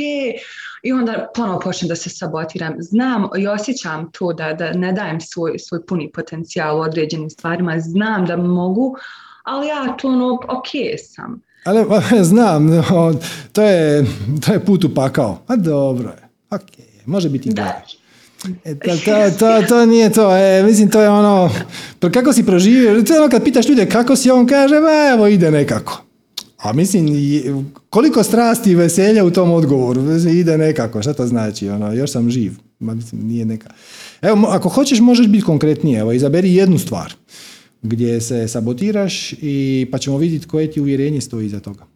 i 0.83 0.93
onda 0.93 1.29
ponovo 1.35 1.61
počnem 1.61 1.89
da 1.89 1.97
se 1.97 2.11
sabotiram. 2.11 2.75
Znam 2.79 3.29
i 3.39 3.47
osjećam 3.47 4.11
to 4.13 4.33
da, 4.33 4.53
da 4.53 4.73
ne 4.73 4.93
dajem 4.93 5.21
svoj, 5.21 5.59
svoj 5.59 5.87
puni 5.87 6.11
potencijal 6.13 6.79
u 6.79 6.81
određenim 6.81 7.31
stvarima, 7.31 7.81
znam 7.81 8.27
da 8.27 8.37
mogu, 8.37 8.97
ali 9.43 9.69
ja 9.69 9.97
to 9.97 10.09
ono, 10.09 10.35
ok 10.35 10.99
sam. 10.99 11.43
Ali 11.65 11.85
znam, 12.33 12.67
no, 12.67 13.15
to 13.53 13.63
je, 13.63 14.07
to 14.47 14.53
je 14.53 14.65
put 14.65 14.85
u 14.85 14.95
pakao. 14.95 15.39
A 15.47 15.57
dobro 15.57 16.09
je. 16.09 16.29
Ok, 16.51 16.71
može 17.07 17.29
biti 17.29 17.49
gore. 17.49 17.63
Da. 17.63 18.04
E, 18.65 18.75
to, 18.75 18.97
to, 19.05 19.31
to, 19.39 19.63
to 19.69 19.87
nije 19.87 20.13
to, 20.13 20.37
e, 20.37 20.63
mislim 20.63 20.91
to 20.91 21.01
je 21.01 21.09
ono, 21.09 21.51
pa 21.99 22.11
kako 22.11 22.33
si 22.33 22.47
proživio, 22.47 23.03
to 23.03 23.15
je 23.15 23.21
ono 23.21 23.31
kad 23.31 23.45
pitaš 23.45 23.69
ljude 23.69 23.87
kako 23.87 24.17
si, 24.17 24.31
on 24.31 24.47
kaže, 24.47 24.75
evo 25.15 25.27
ide 25.27 25.51
nekako. 25.51 26.05
A 26.57 26.73
mislim, 26.73 27.07
koliko 27.91 28.23
strasti 28.23 28.71
i 28.71 28.75
veselja 28.75 29.25
u 29.25 29.31
tom 29.31 29.53
odgovoru, 29.53 30.03
ide 30.31 30.59
nekako, 30.59 31.03
šta 31.03 31.13
to 31.13 31.27
znači, 31.27 31.69
ono, 31.69 31.93
još 31.93 32.13
sam 32.13 32.31
živ. 32.31 32.53
Ma, 32.79 32.95
mislim, 32.95 33.27
nije 33.27 33.45
neka. 33.45 33.71
Evo, 34.23 34.47
ako 34.49 34.69
hoćeš, 34.69 35.01
možeš 35.01 35.27
biti 35.27 35.45
konkretnije. 35.45 36.01
Evo, 36.01 36.13
izaberi 36.13 36.55
jednu 36.55 36.79
stvar 36.79 37.15
gdje 37.83 38.21
se 38.21 38.49
sabotiraš 38.49 39.33
i 39.33 39.87
pa 39.93 39.99
ćemo 39.99 40.19
vidjeti 40.19 40.47
koje 40.47 40.71
ti 40.71 40.81
uvjerenje 40.81 41.21
stoji 41.21 41.47
iza 41.47 41.61
toga. 41.61 41.87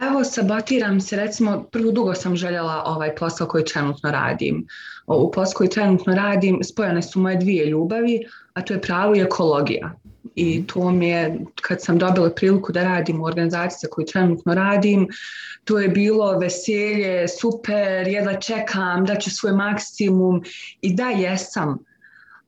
Evo, 0.00 0.24
sabotiram 0.24 1.00
se, 1.00 1.16
recimo, 1.16 1.62
prvo 1.72 1.90
dugo 1.90 2.14
sam 2.14 2.36
željela 2.36 2.82
ovaj 2.86 3.14
posao 3.14 3.46
koji 3.46 3.64
trenutno 3.64 4.10
radim. 4.10 4.66
U 5.06 5.30
poslu 5.30 5.52
koji 5.54 5.70
trenutno 5.70 6.14
radim 6.14 6.58
spojene 6.64 7.02
su 7.02 7.20
moje 7.20 7.36
dvije 7.36 7.66
ljubavi, 7.66 8.22
a 8.54 8.62
to 8.62 8.74
je 8.74 8.80
pravo 8.80 9.16
i 9.16 9.20
ekologija. 9.20 9.94
I 10.34 10.66
to 10.66 10.90
mi 10.90 11.08
je, 11.08 11.40
kad 11.62 11.82
sam 11.82 11.98
dobila 11.98 12.30
priliku 12.30 12.72
da 12.72 12.82
radim 12.82 13.20
u 13.20 13.24
organizaciji 13.24 13.78
za 13.82 13.88
koju 13.90 14.06
trenutno 14.06 14.54
radim, 14.54 15.08
to 15.64 15.78
je 15.78 15.88
bilo 15.88 16.38
veselje, 16.38 17.28
super, 17.28 18.08
jedva 18.08 18.34
čekam, 18.34 19.04
da 19.04 19.16
ću 19.16 19.30
svoj 19.30 19.52
maksimum 19.52 20.42
i 20.80 20.94
da 20.94 21.08
jesam, 21.08 21.78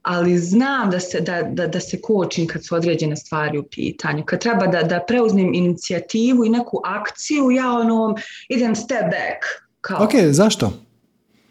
ali 0.03 0.39
znam 0.39 0.91
da 0.91 1.01
se, 1.01 1.21
da, 1.21 1.43
da, 1.43 1.67
da 1.67 1.81
se 1.81 2.01
kočim 2.01 2.47
kad 2.47 2.65
su 2.65 2.75
određene 2.75 3.17
stvari 3.17 3.59
u 3.59 3.63
pitanju. 3.63 4.25
Kad 4.25 4.41
treba 4.41 4.67
da, 4.67 4.83
da 4.83 5.01
preuzmem 5.09 5.55
inicijativu 5.55 6.45
i 6.45 6.49
neku 6.49 6.81
akciju, 6.85 7.51
ja 7.51 7.73
ono 7.73 8.15
idem 8.49 8.75
step 8.75 9.05
back. 9.05 9.69
Kao, 9.81 10.05
Ok, 10.05 10.11
zašto? 10.31 10.73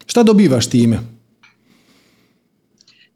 Šta 0.06 0.22
dobivaš 0.22 0.66
time? 0.70 0.98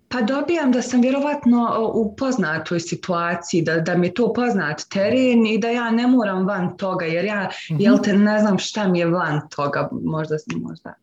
Pa 0.08 0.22
dobijam 0.22 0.72
da 0.72 0.82
sam 0.82 1.00
vjerovatno 1.00 1.90
u 1.94 2.16
poznatoj 2.16 2.80
situaciji, 2.80 3.62
da, 3.62 3.80
da 3.80 3.96
mi 3.96 4.06
je 4.06 4.14
to 4.14 4.32
poznat 4.32 4.82
teren 4.92 5.46
i 5.46 5.58
da 5.58 5.68
ja 5.68 5.90
ne 5.90 6.06
moram 6.06 6.46
van 6.46 6.76
toga, 6.76 7.04
jer 7.04 7.24
ja, 7.24 7.50
jel 7.68 7.98
te, 8.02 8.12
ne 8.12 8.40
znam 8.40 8.58
šta 8.58 8.88
mi 8.88 8.98
je 8.98 9.06
van 9.06 9.40
toga, 9.56 9.88
možda, 9.92 10.36
možda. 10.56 10.94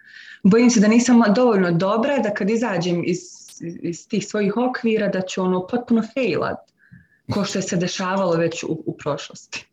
Bojim 0.43 0.69
se 0.69 0.80
da 0.80 0.88
nisam 0.88 1.22
dovoljno 1.35 1.72
dobra, 1.72 2.18
da 2.18 2.34
kad 2.34 2.49
izađem 2.49 3.03
iz, 3.05 3.19
iz 3.81 4.07
tih 4.07 4.27
svojih 4.27 4.57
okvira, 4.57 5.07
da 5.07 5.22
ću 5.22 5.41
ono 5.41 5.68
potpuno 5.68 6.03
failat, 6.14 6.57
ko 7.31 7.44
što 7.44 7.60
je 7.60 7.64
se 7.64 7.77
dešavalo 7.77 8.35
već 8.35 8.64
u, 8.64 8.84
u 8.85 8.98
prošlosti. 8.98 9.65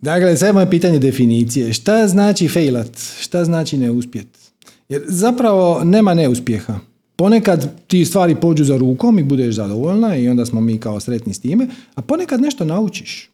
Dakle, 0.00 0.36
sad 0.36 0.46
je 0.46 0.52
moje 0.52 0.70
pitanje 0.70 0.98
definicije. 0.98 1.72
Šta 1.72 2.08
znači 2.08 2.48
failat? 2.48 2.98
Šta 3.20 3.44
znači 3.44 3.76
neuspjet? 3.76 4.26
Jer 4.88 5.02
zapravo 5.06 5.84
nema 5.84 6.14
neuspjeha. 6.14 6.78
Ponekad 7.16 7.70
ti 7.86 8.04
stvari 8.04 8.34
pođu 8.34 8.64
za 8.64 8.76
rukom 8.76 9.18
i 9.18 9.22
budeš 9.22 9.54
zadovoljna 9.54 10.16
i 10.16 10.28
onda 10.28 10.46
smo 10.46 10.60
mi 10.60 10.80
kao 10.80 11.00
sretni 11.00 11.34
s 11.34 11.40
time, 11.40 11.66
a 11.94 12.02
ponekad 12.02 12.40
nešto 12.40 12.64
naučiš. 12.64 13.30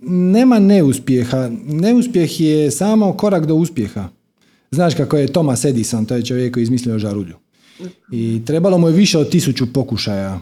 Nema 0.00 0.58
neuspjeha. 0.58 1.50
Neuspjeh 1.64 2.40
je 2.40 2.70
samo 2.70 3.12
korak 3.12 3.46
do 3.46 3.54
uspjeha. 3.54 4.08
Znaš 4.70 4.94
kako 4.94 5.16
je 5.16 5.32
Thomas 5.32 5.64
Edison, 5.64 6.06
to 6.06 6.14
je 6.14 6.24
čovjek 6.24 6.54
koji 6.54 6.62
je 6.62 6.64
izmislio 6.64 6.98
žarulju. 6.98 7.34
I 8.12 8.42
trebalo 8.46 8.78
mu 8.78 8.88
je 8.88 8.94
više 8.94 9.18
od 9.18 9.30
tisuću 9.30 9.72
pokušaja 9.72 10.40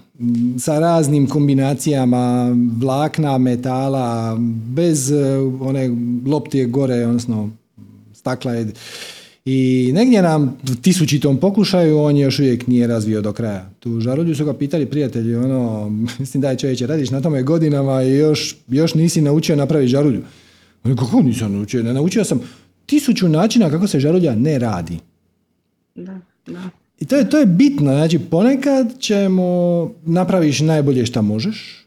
sa 0.59 0.79
raznim 0.79 1.27
kombinacijama 1.27 2.57
vlakna, 2.81 3.39
metala, 3.39 4.37
bez 4.75 5.11
e, 5.11 5.39
one 5.61 5.91
loptije 6.27 6.67
gore, 6.67 7.07
odnosno 7.07 7.51
stakla 8.15 8.53
je. 8.53 8.73
I 9.45 9.91
negdje 9.95 10.23
na 10.23 10.49
tisućitom 10.83 11.37
pokušaju 11.37 11.99
on 11.99 12.17
još 12.17 12.39
uvijek 12.39 12.67
nije 12.67 12.87
razvio 12.87 13.21
do 13.21 13.33
kraja. 13.33 13.71
Tu 13.81 14.01
žarulju 14.01 14.35
su 14.35 14.45
ga 14.45 14.55
pitali 14.55 14.87
prijatelji, 14.87 15.35
ono, 15.35 15.91
mislim 16.19 16.41
daj 16.41 16.57
čovječe, 16.57 16.87
radiš 16.87 17.11
na 17.11 17.21
tome 17.21 17.43
godinama 17.43 18.03
i 18.03 18.17
još, 18.17 18.57
još 18.69 18.95
nisi 18.95 19.21
naučio 19.21 19.57
napraviti 19.57 19.89
žarulju. 19.89 20.23
Je, 20.85 20.97
kako 20.97 21.23
nisam 21.23 21.53
naučio? 21.53 21.83
Ne, 21.83 21.95
naučio 21.95 22.25
sam 22.25 22.41
tisuću 22.87 23.29
načina 23.29 23.71
kako 23.71 23.87
se 23.87 24.01
žarulja 24.01 24.35
ne 24.35 24.59
radi. 24.59 24.99
Da, 25.95 26.21
da. 26.47 26.71
I 27.01 27.07
to 27.07 27.17
je, 27.17 27.31
to 27.31 27.39
je 27.39 27.47
bitno, 27.47 27.93
znači 27.93 28.19
ponekad 28.19 28.99
ćemo, 28.99 29.45
napraviš 30.07 30.61
najbolje 30.61 31.07
šta 31.07 31.23
možeš, 31.23 31.87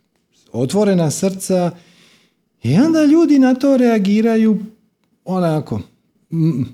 otvorena 0.52 1.11
srca 1.11 1.72
i 2.64 2.76
onda 2.76 3.06
ljudi 3.06 3.40
na 3.40 3.56
to 3.56 3.77
reagiraju 3.77 4.60
onako, 5.26 5.81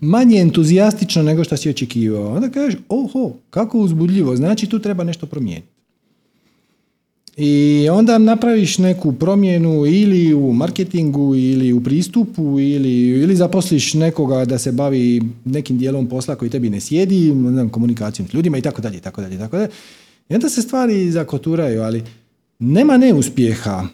manje 0.02 0.42
entuzijastično 0.42 1.24
nego 1.24 1.44
što 1.44 1.58
si 1.58 1.70
očekivao. 1.70 2.36
Onda 2.36 2.50
kažeš, 2.50 2.80
oho, 2.90 3.32
kako 3.50 3.80
uzbudljivo, 3.80 4.36
znači 4.36 4.68
tu 4.68 4.80
treba 4.80 5.04
nešto 5.04 5.26
promijeniti. 5.26 5.75
I 7.38 7.88
onda 7.92 8.18
napraviš 8.18 8.78
neku 8.78 9.14
promjenu 9.14 9.86
ili 9.86 10.34
u 10.34 10.54
marketingu 10.54 11.36
ili 11.36 11.74
u 11.74 11.84
pristupu 11.84 12.60
ili, 12.60 13.10
ili 13.10 13.36
zaposliš 13.36 13.94
nekoga 13.94 14.46
da 14.46 14.58
se 14.58 14.72
bavi 14.72 15.22
nekim 15.46 15.78
dijelom 15.78 16.10
posla 16.10 16.36
koji 16.36 16.52
tebi 16.52 16.70
ne 16.70 16.80
sjedi, 16.80 17.34
komunikacijom 17.72 18.28
s 18.28 18.34
ljudima 18.34 18.58
i 18.58 18.62
tako 18.62 18.82
dalje, 18.82 19.00
tako 19.00 19.22
dalje, 19.22 19.38
tako 19.38 19.58
dalje. 19.58 19.70
I 20.30 20.36
onda 20.36 20.50
se 20.50 20.62
stvari 20.62 21.12
zakoturaju, 21.12 21.82
ali 21.82 22.04
nema 22.60 22.98
neuspjeha. 22.98 23.88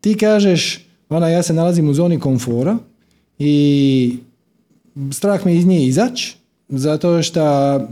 Ti 0.00 0.14
kažeš, 0.14 0.84
ona, 1.08 1.28
ja 1.28 1.42
se 1.42 1.52
nalazim 1.52 1.88
u 1.88 1.94
zoni 1.94 2.20
komfora 2.20 2.78
i 3.38 4.16
strah 5.12 5.46
me 5.46 5.56
iz 5.56 5.66
nje 5.66 5.86
izaći 5.86 6.36
zato 6.68 7.22
što 7.22 7.42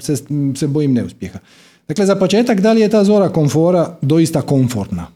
se, 0.01 0.17
se 0.57 0.67
bojim 0.67 0.93
neuspjeha. 0.93 1.39
Dakle, 1.89 2.07
za 2.07 2.17
početak, 2.17 2.61
da 2.61 2.73
li 2.73 2.81
je 2.81 2.89
ta 2.89 3.05
zora 3.05 3.29
komfora 3.29 3.97
doista 4.03 4.43
komfortna? 4.43 5.07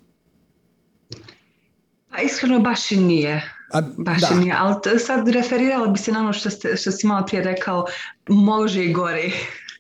Pa 2.10 2.22
iskreno 2.22 2.58
baš 2.58 2.92
i 2.92 2.96
nije. 2.96 3.52
A, 3.72 3.80
Baš 3.96 4.20
da. 4.20 4.28
i 4.32 4.38
nije, 4.38 4.54
ali 4.58 5.00
sad 5.00 5.28
referirala 5.28 5.86
bi 5.86 5.98
se 5.98 6.12
na 6.12 6.20
ono 6.20 6.32
što, 6.32 6.50
ste, 6.50 6.76
što 6.76 6.90
si 6.90 7.06
malo 7.06 7.26
prije 7.26 7.42
rekao, 7.42 7.86
može 8.28 8.84
i 8.84 8.92
gore. 8.92 9.30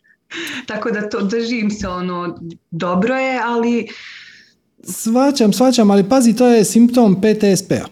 Tako 0.68 0.90
da 0.90 1.08
to 1.08 1.20
držim 1.20 1.70
se 1.70 1.88
ono, 1.88 2.38
dobro 2.70 3.14
je, 3.14 3.40
ali 3.44 3.88
Svačam, 4.88 5.52
svačam, 5.52 5.90
ali 5.90 6.08
pazi, 6.08 6.36
to 6.36 6.46
je 6.46 6.64
simptom 6.64 7.20
PTSP-a. 7.20 7.86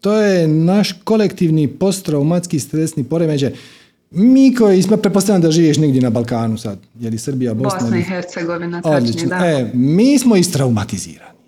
To 0.00 0.12
je 0.12 0.48
naš 0.48 0.92
kolektivni 1.04 1.68
posttraumatski 1.68 2.60
stresni 2.60 3.04
poremećaj. 3.04 3.52
Mi 4.14 4.54
koji 4.54 4.82
smo, 4.82 4.96
pretpostavljam 4.96 5.42
da 5.42 5.50
živiš 5.50 5.76
negdje 5.76 6.02
na 6.02 6.10
Balkanu 6.10 6.58
sad, 6.58 6.78
je 7.00 7.10
li 7.10 7.18
Srbija, 7.18 7.54
Bosna? 7.54 7.78
Bosna 7.80 7.98
i 7.98 8.02
Hercegovina, 8.02 8.82
Odlično. 8.84 9.28
da. 9.28 9.46
E, 9.46 9.70
mi 9.74 10.18
smo 10.18 10.36
istraumatizirani. 10.36 11.38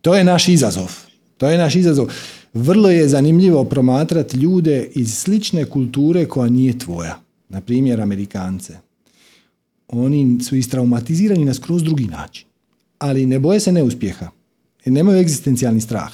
To 0.00 0.14
je 0.14 0.24
naš 0.24 0.48
izazov. 0.48 0.92
To 1.36 1.48
je 1.48 1.58
naš 1.58 1.74
izazov. 1.76 2.08
Vrlo 2.54 2.90
je 2.90 3.08
zanimljivo 3.08 3.64
promatrati 3.64 4.36
ljude 4.36 4.88
iz 4.94 5.14
slične 5.14 5.64
kulture 5.64 6.26
koja 6.28 6.50
nije 6.50 6.78
tvoja. 6.78 7.18
Na 7.48 7.60
primjer, 7.60 8.00
Amerikance. 8.00 8.78
Oni 9.88 10.38
su 10.40 10.56
istraumatizirani 10.56 11.44
na 11.44 11.54
skroz 11.54 11.82
drugi 11.82 12.04
način. 12.04 12.46
Ali 12.98 13.26
ne 13.26 13.38
boje 13.38 13.60
se 13.60 13.72
neuspjeha. 13.72 14.28
Nemaju 14.86 15.18
egzistencijalni 15.18 15.80
strah. 15.80 16.12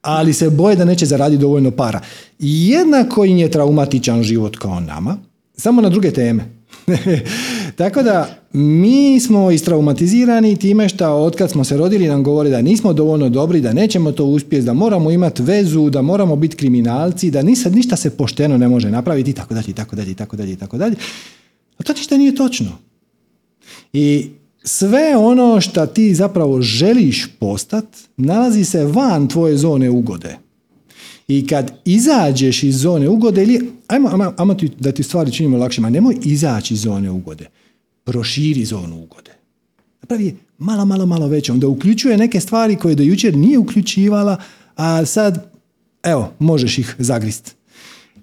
Ali 0.00 0.32
se 0.32 0.50
boje 0.50 0.76
da 0.76 0.84
neće 0.84 1.06
zaraditi 1.06 1.40
dovoljno 1.40 1.70
para. 1.70 2.00
Jednako 2.38 3.24
im 3.24 3.38
je 3.38 3.50
traumatičan 3.50 4.22
život 4.22 4.56
kao 4.56 4.80
nama, 4.80 5.16
samo 5.56 5.82
na 5.82 5.88
druge 5.88 6.10
teme. 6.10 6.58
Tako 7.76 8.02
da 8.02 8.38
mi 8.52 9.20
smo 9.20 9.50
istraumatizirani 9.50 10.56
time 10.56 10.88
što 10.88 11.14
otkad 11.14 11.50
smo 11.50 11.64
se 11.64 11.76
rodili 11.76 12.08
nam 12.08 12.22
govori 12.22 12.50
da 12.50 12.62
nismo 12.62 12.92
dovoljno 12.92 13.28
dobri, 13.28 13.60
da 13.60 13.72
nećemo 13.72 14.12
to 14.12 14.24
uspjeti, 14.24 14.66
da 14.66 14.72
moramo 14.72 15.10
imati 15.10 15.42
vezu, 15.42 15.90
da 15.90 16.02
moramo 16.02 16.36
biti 16.36 16.56
kriminalci, 16.56 17.30
da 17.30 17.42
ništa, 17.42 17.70
ništa 17.70 17.96
se 17.96 18.10
pošteno 18.10 18.58
ne 18.58 18.68
može 18.68 18.90
napraviti 18.90 19.30
i 19.30 19.34
tako 19.34 19.54
dalje, 19.54 19.66
i 19.68 19.72
tako 19.72 19.96
dalje, 19.96 20.10
i 20.10 20.14
tako 20.14 20.36
dalje, 20.36 20.52
i 20.52 20.56
tako 20.56 20.78
dalje. 20.78 20.96
A 21.78 21.82
to 21.82 21.92
ništa 21.92 22.16
nije 22.16 22.34
točno. 22.34 22.78
I 23.92 24.30
sve 24.64 25.16
ono 25.16 25.60
što 25.60 25.86
ti 25.86 26.14
zapravo 26.14 26.62
želiš 26.62 27.26
postat 27.38 27.84
nalazi 28.16 28.64
se 28.64 28.84
van 28.84 29.28
tvoje 29.28 29.56
zone 29.56 29.90
ugode. 29.90 30.38
I 31.28 31.46
kad 31.46 31.72
izađeš 31.84 32.62
iz 32.62 32.76
zone 32.76 33.08
ugode, 33.08 33.42
ili, 33.42 33.70
ajmo, 33.88 34.08
ajmo, 34.08 34.34
ajmo 34.36 34.54
ti, 34.54 34.70
da 34.78 34.92
ti 34.92 35.02
stvari 35.02 35.32
činimo 35.32 35.58
lakšima, 35.58 35.90
nemoj 35.90 36.16
izaći 36.22 36.74
iz 36.74 36.80
zone 36.80 37.10
ugode. 37.10 37.46
Proširi 38.04 38.64
zonu 38.64 39.02
ugode. 39.02 39.30
Napravi 40.00 40.26
je 40.26 40.36
malo, 40.58 40.84
malo, 40.84 41.06
malo 41.06 41.28
veće. 41.28 41.52
Onda 41.52 41.68
uključuje 41.68 42.16
neke 42.16 42.40
stvari 42.40 42.76
koje 42.76 42.94
do 42.94 43.02
jučer 43.02 43.36
nije 43.36 43.58
uključivala, 43.58 44.36
a 44.76 45.04
sad, 45.04 45.52
evo, 46.02 46.32
možeš 46.38 46.78
ih 46.78 46.94
zagrist. 46.98 47.54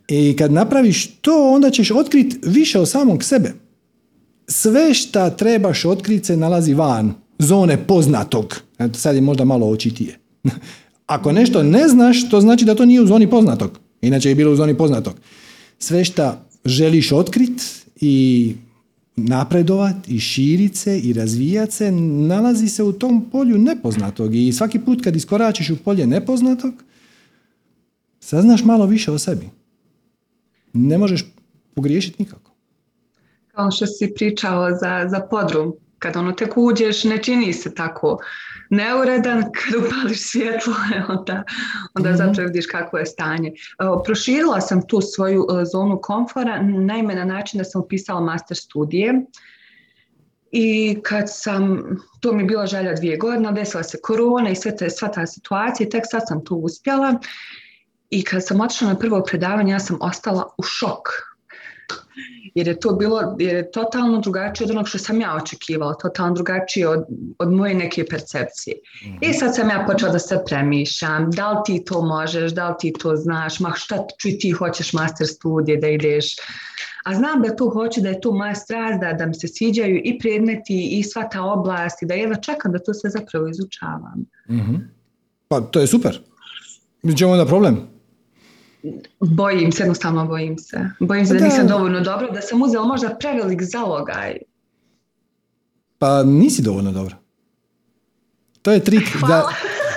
I 0.07 0.35
kad 0.37 0.51
napraviš 0.51 1.07
to, 1.21 1.51
onda 1.53 1.69
ćeš 1.71 1.91
otkriti 1.91 2.37
više 2.43 2.79
od 2.79 2.89
samog 2.89 3.23
sebe 3.23 3.53
sve 4.47 4.93
šta 4.93 5.29
trebaš 5.29 5.85
otkriti 5.85 6.25
se 6.25 6.37
nalazi 6.37 6.73
van 6.73 7.13
zone 7.39 7.87
poznatog. 7.87 8.61
Sad 8.93 9.15
je 9.15 9.21
možda 9.21 9.45
malo 9.45 9.67
očitije. 9.67 10.19
Ako 11.05 11.31
nešto 11.31 11.63
ne 11.63 11.87
znaš, 11.87 12.29
to 12.29 12.41
znači 12.41 12.65
da 12.65 12.75
to 12.75 12.85
nije 12.85 13.01
u 13.01 13.07
zoni 13.07 13.29
poznatog. 13.29 13.79
Inače 14.01 14.29
je 14.29 14.35
bilo 14.35 14.51
u 14.51 14.55
zoni 14.55 14.77
poznatog. 14.77 15.13
Sve 15.79 16.05
šta 16.05 16.45
želiš 16.65 17.11
otkriti 17.11 17.63
i 18.01 18.55
napredovat 19.15 19.95
i 20.07 20.19
širit 20.19 20.75
se 20.75 20.99
i 20.99 21.13
razvijat 21.13 21.71
se 21.71 21.91
nalazi 21.91 22.67
se 22.67 22.83
u 22.83 22.93
tom 22.93 23.29
polju 23.31 23.57
nepoznatog 23.57 24.35
i 24.35 24.53
svaki 24.53 24.79
put 24.79 25.03
kad 25.03 25.15
iskoračiš 25.15 25.69
u 25.69 25.77
polje 25.77 26.07
nepoznatog 26.07 26.73
saznaš 28.19 28.63
malo 28.63 28.85
više 28.85 29.11
o 29.11 29.19
sebi. 29.19 29.49
Ne 30.73 30.97
možeš 30.97 31.25
pogriješiti 31.73 32.15
nikako. 32.23 32.44
Kao 33.55 33.71
što 33.71 33.87
si 33.87 34.13
pričao 34.15 34.71
za, 34.71 35.05
za 35.07 35.19
podrum, 35.19 35.73
kad 35.99 36.15
ono 36.15 36.31
tek 36.31 36.53
uđeš, 36.55 37.03
ne 37.03 37.23
čini 37.23 37.53
se 37.53 37.75
tako 37.75 38.17
neuredan, 38.69 39.43
kad 39.55 39.85
upališ 39.85 40.21
svjetlo, 40.31 40.73
onda, 41.09 41.43
onda 41.93 42.09
Mhm. 42.09 42.17
zapravo 42.17 42.47
vidiš 42.47 42.65
kakvo 42.65 42.99
je 42.99 43.05
stanje. 43.05 43.49
E, 43.49 43.53
Proširila 44.05 44.61
sam 44.61 44.87
tu 44.87 45.01
svoju 45.01 45.47
e, 45.61 45.65
zonu 45.65 45.99
komfora, 46.01 46.61
naime 46.61 47.15
na 47.15 47.25
način 47.25 47.57
da 47.57 47.63
sam 47.63 47.81
upisala 47.81 48.21
master 48.21 48.57
studije 48.57 49.25
i 50.51 50.99
kad 51.03 51.25
sam, 51.27 51.83
to 52.19 52.33
mi 52.33 52.41
je 52.43 52.45
bila 52.45 52.65
želja 52.65 52.93
dvije 52.93 53.17
godine, 53.17 53.51
desila 53.51 53.83
se 53.83 53.97
korona 54.03 54.49
i 54.49 54.55
sve 54.55 54.75
te, 54.77 54.89
sva 54.89 55.07
ta 55.07 55.25
situacija 55.25 55.87
i 55.87 55.89
tek 55.89 56.03
sad 56.07 56.21
sam 56.27 56.45
tu 56.45 56.55
uspjela 56.55 57.19
i 58.09 58.23
kad 58.23 58.47
sam 58.47 58.61
otišla 58.61 58.87
na 58.87 58.95
prvo 58.99 59.23
predavanje 59.23 59.71
ja 59.71 59.79
sam 59.79 59.97
ostala 60.01 60.53
u 60.57 60.63
šok 60.63 61.34
jer 62.55 62.67
je 62.67 62.79
to 62.79 62.91
bilo, 62.91 63.35
jer 63.39 63.55
je 63.55 63.71
totalno 63.71 64.19
drugačije 64.19 64.65
od 64.65 64.71
onog 64.71 64.87
što 64.89 64.97
sam 64.97 65.21
ja 65.21 65.35
očekivala, 65.35 65.93
totalno 65.93 66.33
drugačije 66.33 66.87
od, 66.87 67.05
od 67.39 67.51
moje 67.51 67.73
neke 67.75 68.05
percepcije. 68.09 68.75
I 69.21 69.33
sad 69.33 69.55
sam 69.55 69.69
ja 69.69 69.83
počela 69.87 70.11
da 70.11 70.19
se 70.19 70.43
premišljam, 70.47 71.31
da 71.31 71.51
li 71.51 71.57
ti 71.65 71.83
to 71.85 72.01
možeš, 72.01 72.51
da 72.51 72.69
li 72.69 72.75
ti 72.79 72.93
to 72.99 73.15
znaš, 73.15 73.59
ma 73.59 73.73
šta 73.75 74.05
čuj 74.21 74.37
ti 74.39 74.51
hoćeš 74.51 74.93
master 74.93 75.27
studije 75.27 75.77
da 75.77 75.87
ideš, 75.87 76.35
a 77.05 77.15
znam 77.15 77.41
da 77.41 77.55
tu 77.55 77.69
hoću, 77.69 78.01
da 78.01 78.09
je 78.09 78.21
tu 78.21 78.31
moja 78.31 78.55
strast, 78.55 79.01
da, 79.01 79.13
da 79.13 79.25
mi 79.25 79.33
se 79.33 79.47
sviđaju 79.47 80.01
i 80.03 80.19
predmeti 80.19 80.99
i 80.99 81.03
sva 81.03 81.29
ta 81.29 81.43
oblast 81.43 82.01
i 82.01 82.05
da 82.05 82.13
jedva 82.13 82.35
čekam 82.35 82.71
da 82.71 82.79
to 82.79 82.93
sve 82.93 83.09
zapravo 83.09 83.47
izučavam. 83.47 84.25
Mhm. 84.49 84.75
Pa 85.47 85.61
to 85.61 85.79
je 85.79 85.87
super. 85.87 86.21
Mi 87.03 87.17
ćemo 87.17 87.31
onda 87.31 87.45
problem. 87.45 87.94
Bojim 89.19 89.71
se, 89.71 89.83
jednostavno 89.83 90.25
bojim 90.25 90.57
se. 90.57 90.89
Bojim 90.99 91.25
se 91.25 91.33
da, 91.33 91.39
Da. 91.39 91.45
nisam 91.45 91.67
dovoljno 91.67 92.01
dobra, 92.01 92.31
da 92.31 92.41
sam 92.41 92.61
uzela 92.61 92.85
možda 92.85 93.17
prevelik 93.19 93.63
zalogaj. 93.63 94.37
Pa 95.97 96.23
nisi 96.23 96.61
dovoljno 96.61 96.91
dobro. 96.91 97.15
To 98.61 98.71
je 98.71 98.79
trik 98.79 99.17
da... 99.27 99.43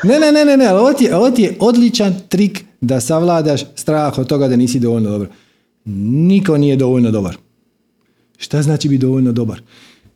Ne, 0.02 0.18
ne, 0.18 0.32
ne, 0.32 0.44
ne, 0.44 0.56
ne, 0.56 0.72
ovo 0.72 0.92
ti, 0.92 1.04
je, 1.04 1.16
ovo 1.16 1.30
ti 1.30 1.42
je 1.42 1.56
odličan 1.60 2.14
trik 2.28 2.64
da 2.80 3.00
savladaš 3.00 3.60
strah 3.74 4.18
od 4.18 4.26
toga 4.26 4.48
da 4.48 4.56
nisi 4.56 4.80
dovoljno 4.80 5.10
dobar. 5.10 5.28
Niko 5.84 6.56
nije 6.56 6.76
dovoljno 6.76 7.10
dobar. 7.10 7.36
Šta 8.36 8.62
znači 8.62 8.88
biti 8.88 9.00
dovoljno 9.00 9.32
dobar? 9.32 9.62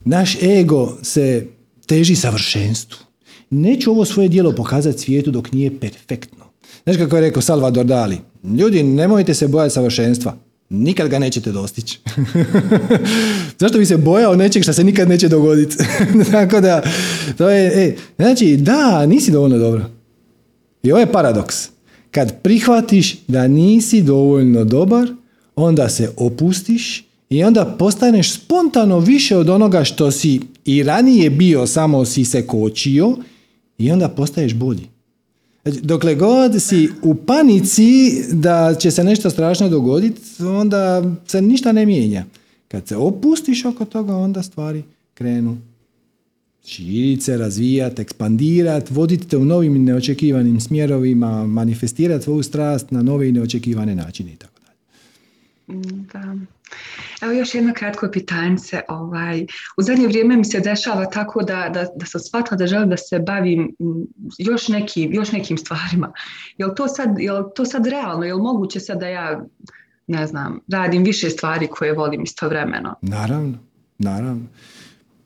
Naš 0.05 0.43
ego 0.43 0.97
se 1.03 1.47
teži 1.86 2.16
savršenstvu. 2.16 2.99
Neću 3.51 3.90
ovo 3.90 4.05
svoje 4.05 4.28
dijelo 4.28 4.55
pokazati 4.55 4.99
svijetu 4.99 5.31
dok 5.31 5.53
nije 5.53 5.81
perfektno. 5.81 6.41
Znaš 6.85 6.97
kako 6.97 7.16
je 7.16 7.23
rekao 7.23 7.43
Salvador 7.43 7.86
Dali? 7.86 8.19
Ljudi, 8.59 8.82
nemojte 8.82 9.35
se 9.35 9.49
bojati 9.49 9.74
savršenstva. 9.74 10.36
Nikad 10.70 11.09
ga 11.09 11.19
nećete 11.19 11.53
dostići. 11.53 12.01
Zašto 13.61 13.78
bi 13.78 13.86
se 13.86 13.97
bojao 13.97 14.36
nečeg 14.36 14.62
što 14.62 14.73
se 14.73 14.85
nikad 14.85 15.09
neće 15.09 15.28
dogoditi? 15.28 15.77
Tako 16.32 16.61
da, 16.61 16.82
to 17.39 17.51
je, 17.51 17.86
e, 17.89 17.97
znači, 18.16 18.57
da, 18.57 19.07
nisi 19.07 19.31
dovoljno 19.31 19.59
dobro. 19.59 19.85
I 20.82 20.93
ovo 20.93 21.01
je 21.01 21.12
paradoks. 21.12 21.69
Kad 22.11 22.43
prihvatiš 22.43 23.16
da 23.28 23.49
nisi 23.49 24.03
dovoljno 24.03 24.65
dobar, 24.65 25.09
onda 25.57 25.89
se 25.89 26.11
opustiš 26.16 27.05
i 27.31 27.44
onda 27.44 27.77
postaneš 27.78 28.32
spontano 28.32 28.99
više 28.99 29.36
od 29.36 29.49
onoga 29.49 29.85
što 29.85 30.11
si 30.11 30.40
i 30.65 30.82
ranije 30.82 31.31
bio, 31.31 31.66
samo 31.66 32.05
si 32.05 32.24
se 32.24 32.47
kočio 32.47 33.16
i 33.78 33.90
onda 33.90 34.09
postaješ 34.09 34.55
bolji. 34.55 34.91
Znači, 35.63 35.81
Dokle 35.81 36.15
god 36.15 36.63
si 36.63 36.89
u 37.03 37.15
panici 37.15 38.23
da 38.33 38.75
će 38.75 38.91
se 38.91 39.05
nešto 39.05 39.31
strašno 39.31 39.69
dogoditi, 39.69 40.43
onda 40.43 41.15
se 41.27 41.43
ništa 41.43 41.73
ne 41.73 41.87
mijenja. 41.87 42.25
Kad 42.69 42.89
se 42.89 42.97
opustiš 42.97 43.65
oko 43.65 43.85
toga, 43.85 44.17
onda 44.17 44.43
stvari 44.43 44.83
krenu 45.15 45.59
širit 46.65 47.23
se, 47.23 47.37
razvijat, 47.37 47.99
ekspandirat, 47.99 48.91
voditi 48.91 49.29
te 49.29 49.37
u 49.37 49.45
novim 49.45 49.85
neočekivanim 49.85 50.61
smjerovima, 50.61 51.47
manifestirati 51.47 52.25
svoju 52.25 52.43
strast 52.43 52.91
na 52.91 53.03
nove 53.03 53.29
i 53.29 53.33
neočekivane 53.33 53.95
načine 53.95 54.33
i 54.33 54.37
tako 54.37 54.61
dalje. 54.61 55.79
Mm, 55.79 56.07
Da. 56.13 56.37
Evo 57.23 57.32
još 57.32 57.55
jedno 57.55 57.73
kratko 57.74 58.09
pitanje. 58.12 58.57
Ovaj, 58.89 59.47
u 59.77 59.82
zadnje 59.82 60.07
vrijeme 60.07 60.36
mi 60.36 60.44
se 60.44 60.61
dešava 60.61 61.07
tako 61.07 61.43
da, 61.43 61.70
da, 61.74 61.86
da 61.97 62.07
sam 62.07 62.20
shvatila 62.20 62.57
da 62.57 62.66
želim 62.66 62.90
da 62.90 62.97
se 62.97 63.19
bavim 63.19 63.77
još 64.39 64.69
nekim, 64.69 65.12
još 65.12 65.32
nekim 65.32 65.59
stvarima. 65.59 66.12
Je 66.59 66.66
li 66.66 66.73
to 66.77 66.89
sad, 66.89 67.09
je 67.19 67.32
li 67.32 67.44
to 67.55 67.65
sad 67.65 67.86
realno? 67.86 68.24
Je 68.24 68.35
li 68.35 68.43
moguće 68.43 68.81
sad 68.81 69.01
da 69.01 69.09
ja, 69.09 69.44
ne 70.07 70.27
znam, 70.27 70.61
radim 70.69 71.05
više 71.05 71.31
stvari 71.31 71.66
koje 71.66 71.93
volim 71.93 72.23
istovremeno? 72.23 72.94
Naravno, 73.03 73.59
naravno. 73.99 74.47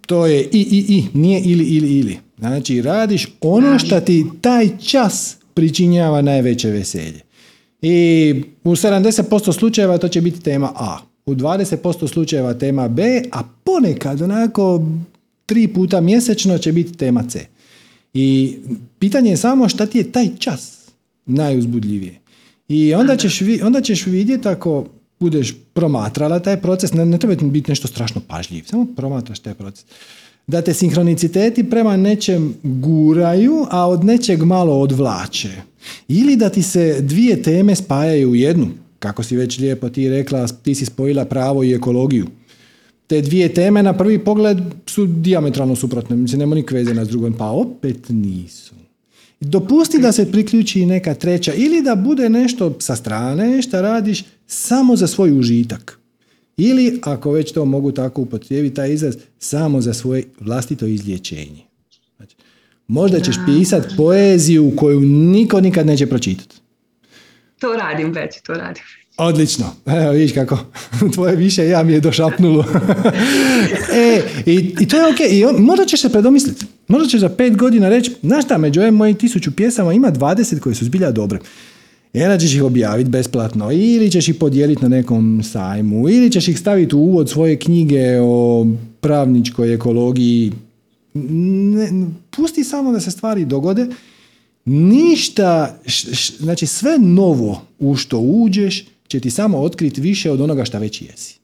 To 0.06 0.26
je 0.26 0.42
i, 0.42 0.48
i, 0.52 0.84
i, 0.88 1.04
nije 1.14 1.40
ili, 1.44 1.64
ili, 1.64 1.98
ili. 1.98 2.18
Znači, 2.38 2.82
radiš 2.82 3.28
ono 3.40 3.78
što 3.78 4.00
ti 4.00 4.26
taj 4.40 4.68
čas 4.78 5.38
pričinjava 5.54 6.22
najveće 6.22 6.70
veselje. 6.70 7.20
I 7.82 8.34
u 8.64 8.70
70% 8.70 9.52
slučajeva 9.52 9.98
to 9.98 10.08
će 10.08 10.20
biti 10.20 10.40
tema 10.40 10.72
A. 10.74 10.98
U 11.26 11.34
20% 11.34 12.08
slučajeva 12.08 12.54
tema 12.54 12.88
B, 12.88 13.22
a 13.32 13.42
ponekad 13.64 14.22
onako 14.22 14.86
tri 15.46 15.68
puta 15.68 16.00
mjesečno 16.00 16.58
će 16.58 16.72
biti 16.72 16.96
tema 16.96 17.24
C. 17.28 17.46
I 18.14 18.56
pitanje 18.98 19.30
je 19.30 19.36
samo 19.36 19.68
šta 19.68 19.86
ti 19.86 19.98
je 19.98 20.12
taj 20.12 20.28
čas 20.38 20.90
najuzbudljivije. 21.26 22.18
I 22.68 22.94
onda 22.94 23.16
ćeš, 23.16 23.40
onda 23.62 23.80
ćeš 23.80 24.06
vidjeti 24.06 24.48
ako 24.48 24.86
budeš 25.20 25.54
promatrala 25.72 26.40
taj 26.40 26.60
proces, 26.60 26.92
ne, 26.92 27.06
ne 27.06 27.18
treba 27.18 27.36
ti 27.36 27.44
biti 27.44 27.70
nešto 27.70 27.88
strašno 27.88 28.20
pažljiv, 28.28 28.64
samo 28.66 28.86
promatraš 28.96 29.38
taj 29.38 29.54
proces. 29.54 29.84
Da 30.46 30.62
te 30.62 30.74
sinhroniciteti 30.74 31.70
prema 31.70 31.96
nečem 31.96 32.54
guraju, 32.62 33.66
a 33.70 33.88
od 33.88 34.04
nečeg 34.04 34.42
malo 34.42 34.80
odvlače. 34.80 35.50
Ili 36.08 36.36
da 36.36 36.48
ti 36.48 36.62
se 36.62 37.00
dvije 37.00 37.42
teme 37.42 37.74
spajaju 37.74 38.30
u 38.30 38.34
jednu, 38.34 38.68
kako 38.98 39.22
si 39.22 39.36
već 39.36 39.58
lijepo 39.58 39.88
ti 39.88 40.08
rekla, 40.08 40.48
ti 40.48 40.74
si 40.74 40.84
spojila 40.84 41.24
pravo 41.24 41.64
i 41.64 41.74
ekologiju. 41.74 42.26
Te 43.06 43.20
dvije 43.20 43.54
teme 43.54 43.82
na 43.82 43.92
prvi 43.92 44.18
pogled 44.18 44.58
su 44.86 45.06
diametralno 45.06 45.76
suprotne, 45.76 46.16
mislim, 46.16 46.38
nema 46.38 46.54
nikakve 46.54 46.78
veze 46.78 46.90
jedna 46.90 47.04
s 47.04 47.08
drugom, 47.08 47.32
pa 47.32 47.50
opet 47.50 48.08
nisu. 48.08 48.74
Dopusti 49.40 49.98
da 49.98 50.12
se 50.12 50.32
priključi 50.32 50.80
i 50.80 50.86
neka 50.86 51.14
treća 51.14 51.52
ili 51.54 51.82
da 51.82 51.94
bude 51.94 52.28
nešto 52.28 52.76
sa 52.78 52.96
strane 52.96 53.62
što 53.62 53.82
radiš 53.82 54.24
samo 54.46 54.96
za 54.96 55.06
svoj 55.06 55.38
užitak. 55.38 55.98
Ili, 56.56 56.98
ako 57.02 57.30
već 57.30 57.52
to 57.52 57.64
mogu 57.64 57.92
tako 57.92 58.22
upotrijebiti, 58.22 58.74
taj 58.74 58.92
izraz, 58.92 59.16
samo 59.38 59.80
za 59.80 59.94
svoje 59.94 60.24
vlastito 60.40 60.86
izlječenje. 60.86 61.62
Znači, 62.16 62.36
možda 62.88 63.20
ćeš 63.20 63.36
pisati 63.46 63.94
poeziju 63.96 64.72
koju 64.76 65.00
niko 65.00 65.60
nikad 65.60 65.86
neće 65.86 66.06
pročitati. 66.06 66.56
To 67.60 67.72
radim 67.72 68.12
već, 68.12 68.40
to 68.46 68.52
radim. 68.52 68.82
Odlično. 69.16 69.66
Evo, 69.86 70.12
vidiš 70.12 70.32
kako 70.32 70.58
tvoje 71.14 71.36
više 71.36 71.68
ja 71.68 71.82
mi 71.82 71.92
je 71.92 72.00
došapnulo. 72.00 72.64
e, 73.94 74.22
i, 74.46 74.74
i 74.80 74.88
to 74.88 74.96
je 74.96 75.06
ok. 75.06 75.20
I 75.30 75.44
on- 75.44 75.62
možda 75.64 75.84
ćeš 75.84 76.00
se 76.00 76.08
predomisliti. 76.12 76.66
Možda 76.88 77.08
ćeš 77.08 77.20
za 77.20 77.28
pet 77.28 77.56
godina 77.56 77.88
reći, 77.88 78.14
znaš 78.22 78.44
šta, 78.44 78.58
među 78.58 78.80
ovim 78.80 78.94
mojim 78.94 79.16
tisuću 79.16 79.56
pjesama 79.56 79.92
ima 79.92 80.12
20 80.12 80.60
koje 80.60 80.74
su 80.74 80.84
zbilja 80.84 81.10
dobre. 81.10 81.38
Onda 82.14 82.38
ćeš 82.38 82.54
ih 82.54 82.62
objaviti 82.62 83.10
besplatno, 83.10 83.72
ili 83.72 84.10
ćeš 84.10 84.28
ih 84.28 84.34
podijeliti 84.34 84.82
na 84.82 84.88
nekom 84.88 85.42
sajmu, 85.44 86.08
ili 86.08 86.30
ćeš 86.30 86.48
ih 86.48 86.58
staviti 86.58 86.96
u 86.96 86.98
uvod 86.98 87.30
svoje 87.30 87.56
knjige 87.56 88.20
o 88.22 88.66
pravničkoj 89.00 89.74
ekologiji. 89.74 90.52
Ne, 91.14 91.88
pusti 92.30 92.64
samo 92.64 92.92
da 92.92 93.00
se 93.00 93.10
stvari 93.10 93.44
dogode. 93.44 93.86
Ništa, 94.66 95.78
š- 95.84 96.10
š- 96.12 96.36
znači 96.36 96.66
sve 96.66 96.98
novo 96.98 97.66
u 97.78 97.96
što 97.96 98.18
uđeš 98.18 98.84
će 99.08 99.20
ti 99.20 99.30
samo 99.30 99.58
otkriti 99.58 100.00
više 100.00 100.30
od 100.30 100.40
onoga 100.40 100.64
što 100.64 100.78
već 100.78 101.02
jesi. 101.02 101.38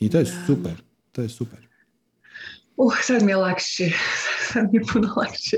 I 0.00 0.10
to 0.10 0.18
je 0.18 0.26
super. 0.46 0.72
To 1.12 1.22
je 1.22 1.28
super. 1.28 1.58
Uh, 2.76 2.92
sad 3.02 3.22
mi 3.22 3.32
je 3.32 3.36
lakše. 3.36 3.90
Sad 4.48 4.72
mi 4.72 4.78
je 4.78 4.84
puno 4.92 5.12
lakše. 5.16 5.56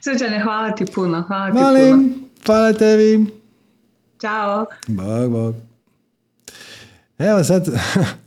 Srđane, 0.00 0.40
hvala 0.40 0.70
ti 0.70 0.84
puno. 0.86 1.22
Hvala 1.22 1.46
ti 1.46 1.52
puno. 1.52 1.62
Malim, 1.62 2.14
hvala 2.46 2.72
tebi. 2.72 3.26
Ćao. 4.20 4.66
Bog, 4.88 5.30
bog. 5.30 5.54
Evo 7.18 7.44
sad, 7.44 7.66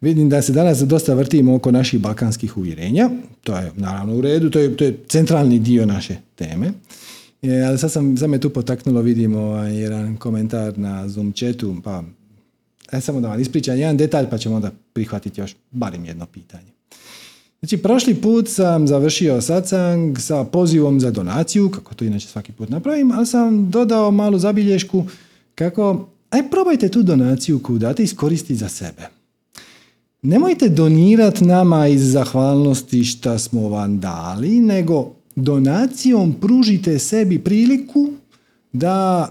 vidim 0.00 0.28
da 0.28 0.42
se 0.42 0.52
danas 0.52 0.78
dosta 0.78 1.14
vrtimo 1.14 1.54
oko 1.54 1.70
naših 1.70 2.00
balkanskih 2.00 2.56
uvjerenja. 2.56 3.10
To 3.42 3.56
je 3.56 3.72
naravno 3.76 4.14
u 4.14 4.20
redu, 4.20 4.50
to 4.50 4.58
je, 4.58 4.76
to 4.76 4.84
je 4.84 4.98
centralni 5.08 5.58
dio 5.58 5.86
naše 5.86 6.16
teme. 6.34 6.72
E, 7.42 7.62
ali 7.62 7.78
sad, 7.78 7.92
sam, 7.92 8.16
sad 8.16 8.30
me 8.30 8.40
tu 8.40 8.50
potaknulo, 8.50 9.00
vidimo 9.00 9.38
ovaj, 9.38 9.76
jedan 9.76 10.16
komentar 10.16 10.78
na 10.78 11.08
Zoom 11.08 11.32
chatu, 11.32 11.76
pa 11.84 12.02
e, 12.92 13.00
samo 13.00 13.20
da 13.20 13.28
vam 13.28 13.40
ispričam 13.40 13.78
jedan 13.78 13.96
detalj, 13.96 14.26
pa 14.30 14.38
ćemo 14.38 14.56
onda 14.56 14.70
prihvatiti 14.92 15.40
još 15.40 15.56
barem 15.70 16.04
jedno 16.04 16.26
pitanje. 16.26 16.74
Znači, 17.64 17.76
prošli 17.76 18.14
put 18.14 18.48
sam 18.48 18.88
završio 18.88 19.40
satsang 19.40 20.18
sa 20.18 20.44
pozivom 20.44 21.00
za 21.00 21.10
donaciju, 21.10 21.70
kako 21.70 21.94
to 21.94 22.04
inače 22.04 22.28
svaki 22.28 22.52
put 22.52 22.68
napravim, 22.68 23.12
ali 23.12 23.26
sam 23.26 23.70
dodao 23.70 24.10
malu 24.10 24.38
zabilješku 24.38 25.04
kako, 25.54 26.08
aj 26.30 26.50
probajte 26.50 26.88
tu 26.88 27.02
donaciju 27.02 27.62
koju 27.62 27.78
date 27.78 28.02
iskoristiti 28.02 28.56
za 28.56 28.68
sebe. 28.68 29.08
Nemojte 30.24 30.68
donirati 30.68 31.44
nama 31.44 31.86
iz 31.86 32.12
zahvalnosti 32.12 33.04
šta 33.04 33.38
smo 33.38 33.68
vam 33.68 34.00
dali, 34.00 34.60
nego 34.60 35.10
donacijom 35.36 36.34
pružite 36.40 36.98
sebi 36.98 37.38
priliku 37.38 38.08
da 38.72 39.28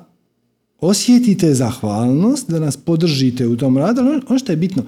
osjetite 0.82 1.54
zahvalnost, 1.54 2.50
da 2.50 2.60
nas 2.60 2.78
podržite 2.78 3.48
u 3.48 3.58
tom 3.58 3.78
radu, 3.78 4.02
ali 4.02 4.22
ono 4.30 4.40
što 4.40 4.52
je 4.52 4.58
bitno, 4.58 4.84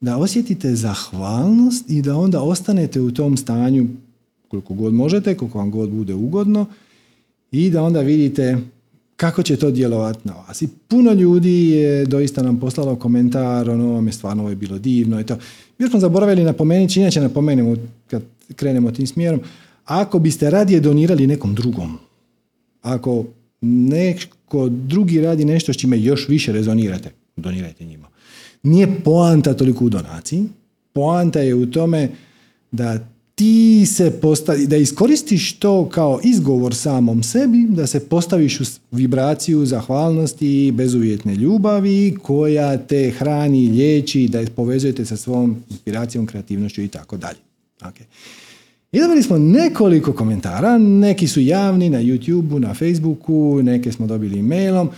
da 0.00 0.16
osjetite 0.16 0.74
zahvalnost 0.74 1.90
i 1.90 2.02
da 2.02 2.16
onda 2.16 2.42
ostanete 2.42 3.00
u 3.00 3.10
tom 3.10 3.36
stanju 3.36 3.88
koliko 4.48 4.74
god 4.74 4.94
možete, 4.94 5.36
koliko 5.36 5.58
vam 5.58 5.70
god 5.70 5.90
bude 5.90 6.14
ugodno 6.14 6.66
i 7.52 7.70
da 7.70 7.82
onda 7.82 8.00
vidite 8.00 8.58
kako 9.20 9.42
će 9.42 9.56
to 9.56 9.70
djelovati 9.70 10.20
na 10.24 10.32
vas. 10.32 10.62
I 10.62 10.68
puno 10.88 11.12
ljudi 11.12 11.70
je 11.70 12.06
doista 12.06 12.42
nam 12.42 12.60
poslalo 12.60 12.96
komentar, 12.96 13.70
ono 13.70 13.92
vam 13.92 14.12
stvarno 14.12 14.42
ovo 14.42 14.50
je 14.50 14.56
bilo 14.56 14.78
divno 14.78 15.20
i 15.20 15.24
to. 15.24 15.36
Još 15.78 15.90
smo 15.90 16.00
zaboravili 16.00 16.44
napomenuti, 16.44 17.00
inače 17.00 17.20
napomenemo 17.20 17.76
kad 18.06 18.22
krenemo 18.56 18.90
tim 18.90 19.06
smjerom, 19.06 19.40
ako 19.84 20.18
biste 20.18 20.50
radije 20.50 20.80
donirali 20.80 21.26
nekom 21.26 21.54
drugom, 21.54 21.98
ako 22.82 23.24
neko 23.60 24.68
drugi 24.68 25.20
radi 25.20 25.44
nešto 25.44 25.72
s 25.72 25.76
čime 25.76 26.00
još 26.00 26.28
više 26.28 26.52
rezonirate, 26.52 27.10
donirajte 27.36 27.84
njima. 27.84 28.08
Nije 28.62 29.00
poanta 29.04 29.54
toliko 29.54 29.84
u 29.84 29.88
donaciji, 29.88 30.44
poanta 30.92 31.40
je 31.40 31.54
u 31.54 31.66
tome 31.66 32.08
da 32.70 32.98
ti 33.40 33.86
se 33.86 34.10
postavi, 34.10 34.66
da 34.66 34.76
iskoristiš 34.76 35.52
to 35.52 35.88
kao 35.88 36.20
izgovor 36.24 36.74
samom 36.74 37.22
sebi, 37.22 37.66
da 37.68 37.86
se 37.86 38.08
postaviš 38.08 38.60
u 38.60 38.64
vibraciju 38.90 39.66
zahvalnosti 39.66 40.66
i 40.66 40.72
bezuvjetne 40.72 41.34
ljubavi 41.34 42.16
koja 42.22 42.78
te 42.78 43.10
hrani, 43.10 43.68
liječi, 43.68 44.28
da 44.28 44.40
je 44.40 44.46
povezujete 44.46 45.04
sa 45.04 45.16
svom 45.16 45.56
inspiracijom, 45.70 46.26
kreativnošću 46.26 46.82
i 46.82 46.88
tako 46.88 47.16
dalje. 47.16 47.38
Okay. 47.80 48.04
I 48.92 49.00
dobili 49.00 49.22
smo 49.22 49.38
nekoliko 49.38 50.12
komentara, 50.12 50.78
neki 50.78 51.28
su 51.28 51.40
javni 51.40 51.90
na 51.90 51.98
YouTubeu, 51.98 52.58
na 52.58 52.74
Facebooku, 52.74 53.62
neke 53.62 53.92
smo 53.92 54.06
dobili 54.06 54.42
mailom 54.42 54.90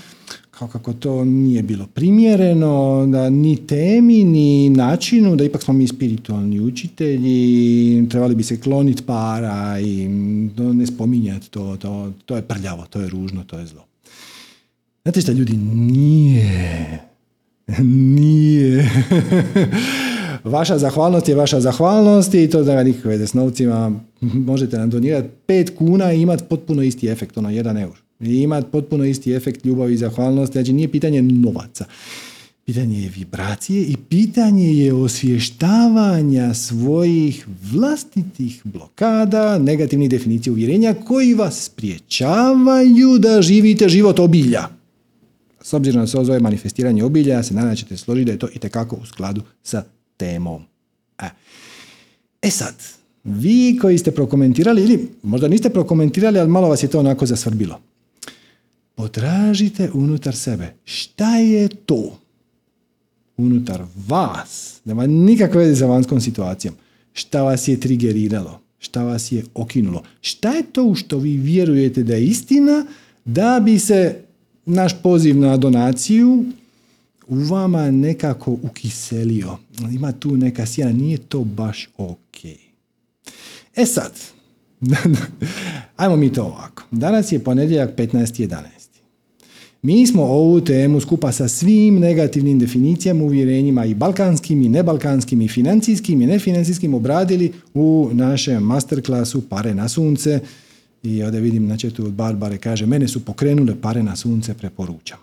kao 0.58 0.68
kako 0.68 0.92
to 0.92 1.24
nije 1.24 1.62
bilo 1.62 1.86
primjereno, 1.86 3.06
da 3.06 3.30
ni 3.30 3.66
temi, 3.66 4.24
ni 4.24 4.70
načinu, 4.70 5.36
da 5.36 5.44
ipak 5.44 5.62
smo 5.62 5.74
mi 5.74 5.88
spiritualni 5.88 6.60
učitelji, 6.60 8.08
trebali 8.08 8.34
bi 8.34 8.42
se 8.42 8.60
kloniti 8.60 9.02
para 9.02 9.80
i 9.80 10.08
ne 10.56 10.86
spominjati 10.86 11.50
to, 11.50 11.76
to, 11.76 12.12
to 12.26 12.36
je 12.36 12.42
prljavo, 12.42 12.86
to 12.90 13.00
je 13.00 13.08
ružno, 13.08 13.44
to 13.44 13.58
je 13.58 13.66
zlo. 13.66 13.84
Znate 15.02 15.20
šta 15.20 15.32
ljudi, 15.32 15.56
nije, 15.56 16.98
nije. 17.78 18.90
vaša 20.44 20.78
zahvalnost 20.78 21.28
je 21.28 21.34
vaša 21.34 21.60
zahvalnost 21.60 22.34
i 22.34 22.50
to 22.50 22.62
da 22.62 22.82
nikakve 22.82 23.10
veze 23.10 23.26
s 23.26 23.34
novcima. 23.34 24.00
Možete 24.20 24.78
nam 24.78 24.90
donirati 24.90 25.28
5 25.48 25.74
kuna 25.74 26.12
i 26.12 26.20
imati 26.20 26.44
potpuno 26.48 26.82
isti 26.82 27.08
efekt, 27.08 27.38
ono 27.38 27.48
1 27.48 27.82
eur 27.82 28.02
i 28.22 28.42
ima 28.42 28.62
potpuno 28.62 29.04
isti 29.04 29.32
efekt 29.32 29.64
ljubavi 29.64 29.94
i 29.94 29.96
zahvalnosti. 29.96 30.52
Znači 30.52 30.72
nije 30.72 30.88
pitanje 30.88 31.22
novaca. 31.22 31.84
Pitanje 32.64 33.02
je 33.02 33.08
vibracije 33.08 33.82
i 33.82 33.96
pitanje 34.08 34.74
je 34.74 34.94
osvještavanja 34.94 36.54
svojih 36.54 37.46
vlastitih 37.72 38.60
blokada, 38.64 39.58
negativnih 39.58 40.10
definicija 40.10 40.52
uvjerenja 40.52 40.94
koji 40.94 41.34
vas 41.34 41.64
spriječavaju 41.64 43.18
da 43.18 43.42
živite 43.42 43.88
život 43.88 44.18
obilja. 44.18 44.68
S 45.62 45.72
obzirom 45.72 46.00
na 46.00 46.06
se 46.06 46.24
zove 46.24 46.40
manifestiranje 46.40 47.04
obilja, 47.04 47.42
se 47.42 47.54
nadam 47.54 47.70
da 47.70 47.76
ćete 47.76 47.96
složiti 47.96 48.24
da 48.24 48.32
je 48.32 48.38
to 48.38 48.48
i 48.54 48.58
tekako 48.58 48.96
u 48.96 49.06
skladu 49.06 49.42
sa 49.62 49.84
temom. 50.16 50.62
E, 51.18 51.28
e 52.42 52.50
sad, 52.50 52.74
vi 53.24 53.78
koji 53.80 53.98
ste 53.98 54.10
prokomentirali, 54.10 54.82
ili 54.82 55.08
možda 55.22 55.48
niste 55.48 55.70
prokomentirali, 55.70 56.38
ali 56.38 56.50
malo 56.50 56.68
vas 56.68 56.82
je 56.82 56.88
to 56.88 57.00
onako 57.00 57.26
zasvrbilo. 57.26 57.80
Potražite 58.94 59.90
unutar 59.94 60.36
sebe. 60.36 60.74
Šta 60.84 61.36
je 61.36 61.68
to 61.68 62.18
unutar 63.36 63.82
vas? 64.08 64.80
Nema 64.84 65.06
nikakve 65.06 65.64
veze 65.64 65.76
sa 65.76 65.86
vanjskom 65.86 66.20
situacijom. 66.20 66.74
Šta 67.12 67.42
vas 67.42 67.68
je 67.68 67.80
trigeriralo? 67.80 68.60
Šta 68.78 69.02
vas 69.02 69.32
je 69.32 69.44
okinulo? 69.54 70.02
Šta 70.20 70.52
je 70.52 70.62
to 70.62 70.84
u 70.84 70.94
što 70.94 71.18
vi 71.18 71.36
vjerujete 71.36 72.02
da 72.02 72.14
je 72.14 72.24
istina 72.24 72.86
da 73.24 73.60
bi 73.64 73.78
se 73.78 74.16
naš 74.66 75.02
poziv 75.02 75.38
na 75.38 75.56
donaciju 75.56 76.44
u 77.28 77.36
vama 77.36 77.90
nekako 77.90 78.50
ukiselio. 78.62 79.58
Ima 79.92 80.12
tu 80.12 80.36
neka 80.36 80.66
sjena, 80.66 80.92
nije 80.92 81.18
to 81.18 81.44
baš 81.44 81.88
ok. 81.96 82.44
E 83.76 83.86
sad, 83.86 84.12
ajmo 85.96 86.16
mi 86.16 86.32
to 86.32 86.42
ovako. 86.44 86.82
Danas 86.90 87.32
je 87.32 87.44
ponedjeljak 87.44 87.96
15.11. 87.96 88.81
Mi 89.82 90.06
smo 90.06 90.22
ovu 90.22 90.60
temu 90.60 91.00
skupa 91.00 91.32
sa 91.32 91.48
svim 91.48 91.98
negativnim 91.98 92.58
definicijama, 92.58 93.24
uvjerenjima 93.24 93.84
i 93.84 93.94
balkanskim 93.94 94.62
i 94.62 94.68
nebalkanskim 94.68 95.42
i 95.42 95.48
financijskim 95.48 96.22
i 96.22 96.26
nefinancijskim 96.26 96.94
obradili 96.94 97.52
u 97.74 98.10
našem 98.12 98.62
masterklasu 98.62 99.48
Pare 99.48 99.74
na 99.74 99.88
sunce. 99.88 100.40
I 101.02 101.22
ovdje 101.22 101.40
vidim 101.40 101.66
na 101.66 101.76
četu 101.76 102.06
od 102.06 102.12
Barbare 102.12 102.58
kaže, 102.58 102.86
mene 102.86 103.08
su 103.08 103.24
pokrenule 103.24 103.74
pare 103.80 104.02
na 104.02 104.16
sunce, 104.16 104.54
preporučam. 104.54 105.18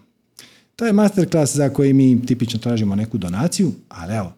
To 0.76 0.86
je 0.86 0.94
masterclass 0.94 1.56
za 1.56 1.70
koji 1.70 1.94
mi 1.94 2.26
tipično 2.26 2.60
tražimo 2.60 2.96
neku 2.96 3.18
donaciju, 3.18 3.72
ali 3.90 4.14
evo, 4.16 4.34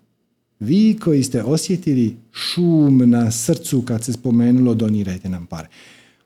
vi 0.59 0.97
koji 1.03 1.23
ste 1.23 1.43
osjetili 1.43 2.15
šum 2.31 3.09
na 3.09 3.31
srcu 3.31 3.81
kad 3.81 4.03
se 4.03 4.13
spomenulo 4.13 4.73
donirajte 4.73 5.29
nam 5.29 5.45
pare 5.45 5.67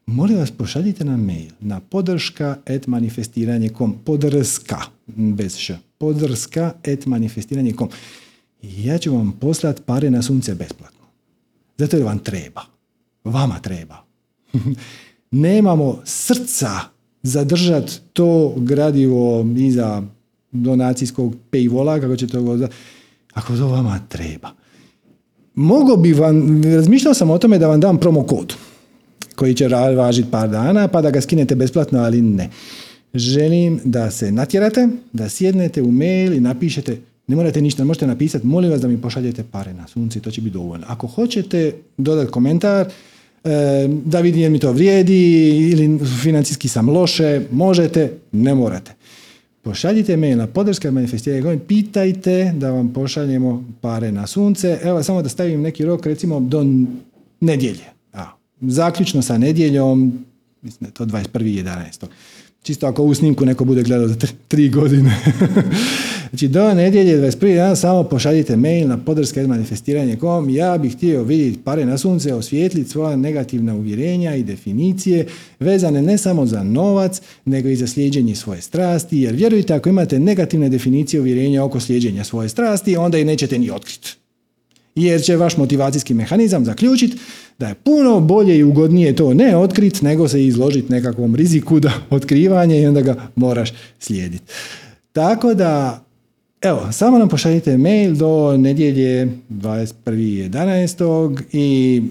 molim 0.06 0.38
vas 0.38 0.52
pošaljite 0.52 1.06
nam 1.06 1.26
mail 1.26 1.50
na 1.60 1.80
podrška 1.80 2.58
et 2.66 2.88
manifestiranje.com 2.88 3.96
podrska 4.06 4.82
bez 5.08 5.58
š 5.58 5.74
podrska 5.98 6.74
et 6.84 7.06
manifestiranje.com 7.06 7.90
i 8.62 8.86
ja 8.86 8.98
ću 8.98 9.14
vam 9.14 9.32
poslati 9.32 9.82
pare 9.82 10.10
na 10.10 10.22
sunce 10.22 10.56
besplatno. 10.56 11.06
Zato 11.78 11.98
jer 11.98 12.06
vam 12.06 12.20
treba. 12.20 12.62
Vama 13.24 13.60
treba. 13.60 14.04
Nemamo 15.32 16.02
srca 16.06 16.70
zadržati 17.24 17.94
to 18.14 18.54
gradivo 18.58 19.46
iza 19.58 20.04
donacijskog 20.52 21.36
pejvola, 21.52 22.00
kako 22.00 22.16
će 22.16 22.28
to 22.28 22.68
ako 23.34 23.58
to 23.58 23.68
vama 23.68 24.00
treba. 24.10 24.50
Mogu 25.56 25.98
bi 25.98 26.14
vam, 26.14 26.64
razmišljao 26.64 27.14
sam 27.14 27.30
o 27.30 27.38
tome 27.38 27.60
da 27.60 27.68
vam 27.68 27.80
dam 27.80 27.98
promo 27.98 28.24
kod 28.24 28.56
koji 29.36 29.54
će 29.54 29.68
važiti 29.68 30.32
par 30.32 30.50
dana 30.50 30.88
pa 30.88 31.02
da 31.02 31.12
ga 31.12 31.22
skinete 31.22 31.56
besplatno, 31.56 32.00
ali 32.00 32.22
ne. 32.22 32.50
Želim 33.14 33.80
da 33.84 34.12
se 34.12 34.32
natjerate, 34.32 34.88
da 35.14 35.30
sjednete 35.30 35.82
u 35.82 35.92
mail 35.92 36.34
i 36.34 36.40
napišete 36.40 36.98
ne 37.28 37.36
morate 37.36 37.62
ništa, 37.62 37.84
možete 37.84 38.08
napisati, 38.08 38.48
molim 38.48 38.72
vas 38.72 38.82
da 38.82 38.88
mi 38.88 39.02
pošaljete 39.02 39.44
pare 39.52 39.74
na 39.74 39.88
sunci, 39.88 40.20
to 40.20 40.32
će 40.32 40.42
biti 40.42 40.54
dovoljno. 40.54 40.86
Ako 40.90 41.08
hoćete 41.08 41.74
dodati 41.98 42.32
komentar, 42.32 42.88
da 44.06 44.22
vidim 44.22 44.42
je 44.42 44.50
mi 44.50 44.60
to 44.60 44.72
vrijedi 44.72 45.50
ili 45.72 46.00
financijski 46.22 46.68
sam 46.68 46.90
loše, 46.90 47.42
možete, 47.52 48.12
ne 48.32 48.56
morate. 48.56 48.92
Pošaljite 49.62 50.18
mail 50.18 50.38
na 50.38 50.48
podrška 50.48 50.92
manifestiranje 50.92 51.60
pitajte 51.68 52.54
da 52.56 52.72
vam 52.72 52.94
pošaljemo 52.94 53.66
pare 53.82 54.12
na 54.12 54.28
sunce. 54.28 54.80
Evo 54.84 55.04
samo 55.04 55.22
da 55.22 55.30
stavim 55.30 55.62
neki 55.62 55.86
rok, 55.86 56.06
recimo 56.06 56.40
do 56.40 56.66
nedjelje 57.42 57.95
zaključno 58.62 59.22
sa 59.22 59.38
nedjeljom, 59.38 60.26
mislim 60.62 60.80
da 60.80 60.88
je 60.88 60.94
to 60.94 61.06
21.11. 61.06 62.06
Čisto 62.64 62.88
ako 62.88 63.02
ovu 63.02 63.16
snimku 63.16 63.46
neko 63.46 63.66
bude 63.66 63.84
gledao 63.84 64.08
za 64.08 64.16
tri, 64.48 64.70
godine. 64.70 65.16
znači 66.30 66.48
do 66.48 66.74
nedjelje 66.74 67.18
21. 67.18 67.56
dan 67.56 67.78
samo 67.78 68.04
pošaljite 68.04 68.56
mail 68.56 68.88
na 68.88 68.98
podrska 68.98 69.48
manifestiranje.com 69.48 70.50
ja 70.50 70.78
bih 70.78 70.96
htio 70.96 71.24
vidjeti 71.24 71.60
pare 71.64 71.86
na 71.86 71.98
sunce, 71.98 72.34
osvijetliti 72.34 72.90
svoja 72.90 73.16
negativna 73.16 73.76
uvjerenja 73.76 74.36
i 74.36 74.44
definicije 74.44 75.28
vezane 75.60 76.02
ne 76.02 76.18
samo 76.18 76.46
za 76.46 76.64
novac, 76.64 77.22
nego 77.46 77.70
i 77.70 77.76
za 77.76 77.88
slijeđenje 77.88 78.36
svoje 78.36 78.62
strasti, 78.62 79.18
jer 79.18 79.36
vjerujte 79.36 79.74
ako 79.74 79.90
imate 79.90 80.20
negativne 80.20 80.70
definicije 80.70 81.20
uvjerenja 81.22 81.64
oko 81.64 81.80
slijeđenja 81.80 82.24
svoje 82.24 82.50
strasti, 82.50 82.98
onda 82.98 83.18
i 83.18 83.26
nećete 83.26 83.60
ni 83.60 83.72
otkriti 83.72 84.25
jer 84.96 85.22
će 85.22 85.36
vaš 85.36 85.58
motivacijski 85.58 86.14
mehanizam 86.14 86.66
zaključiti 86.66 87.18
da 87.60 87.68
je 87.68 87.76
puno 87.76 88.20
bolje 88.20 88.58
i 88.58 88.64
ugodnije 88.64 89.16
to 89.16 89.34
ne 89.34 89.58
otkriti 89.58 90.06
nego 90.06 90.28
se 90.28 90.46
izložiti 90.46 90.92
nekakvom 90.92 91.36
riziku 91.36 91.80
da 91.80 91.92
otkrivanje 92.10 92.82
i 92.82 92.88
onda 92.88 93.02
ga 93.02 93.16
moraš 93.36 93.74
slijediti. 94.00 94.44
Tako 95.12 95.54
da, 95.54 96.04
evo, 96.62 96.92
samo 96.92 97.18
nam 97.20 97.30
pošaljite 97.30 97.78
mail 97.78 98.16
do 98.16 98.58
nedjelje 98.58 99.28
21.11. 99.50 101.42
i 101.52 102.02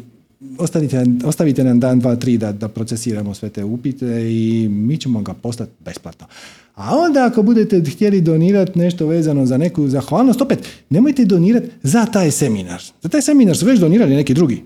ostavite, 0.59 1.05
ostavite 1.25 1.65
nam 1.65 1.81
dan, 1.81 2.01
dva, 2.01 2.17
tri 2.17 2.39
da, 2.39 2.53
da 2.53 2.69
procesiramo 2.69 3.35
sve 3.35 3.49
te 3.49 3.65
upite 3.65 4.07
i 4.33 4.69
mi 4.69 4.97
ćemo 4.97 5.23
ga 5.23 5.35
poslati 5.35 5.73
besplatno. 5.85 6.27
A 6.75 6.99
onda 6.99 7.27
ako 7.27 7.43
budete 7.43 7.83
htjeli 7.91 8.21
donirati 8.21 8.79
nešto 8.79 9.07
vezano 9.07 9.47
za 9.47 9.57
neku 9.59 9.89
zahvalnost, 9.89 10.41
opet 10.41 10.59
nemojte 10.91 11.25
donirati 11.25 11.67
za 11.83 12.07
taj 12.07 12.31
seminar. 12.31 12.83
Za 13.03 13.09
taj 13.09 13.23
seminar 13.23 13.57
su 13.57 13.67
već 13.67 13.81
donirali 13.81 14.15
neki 14.15 14.35
drugi. 14.35 14.63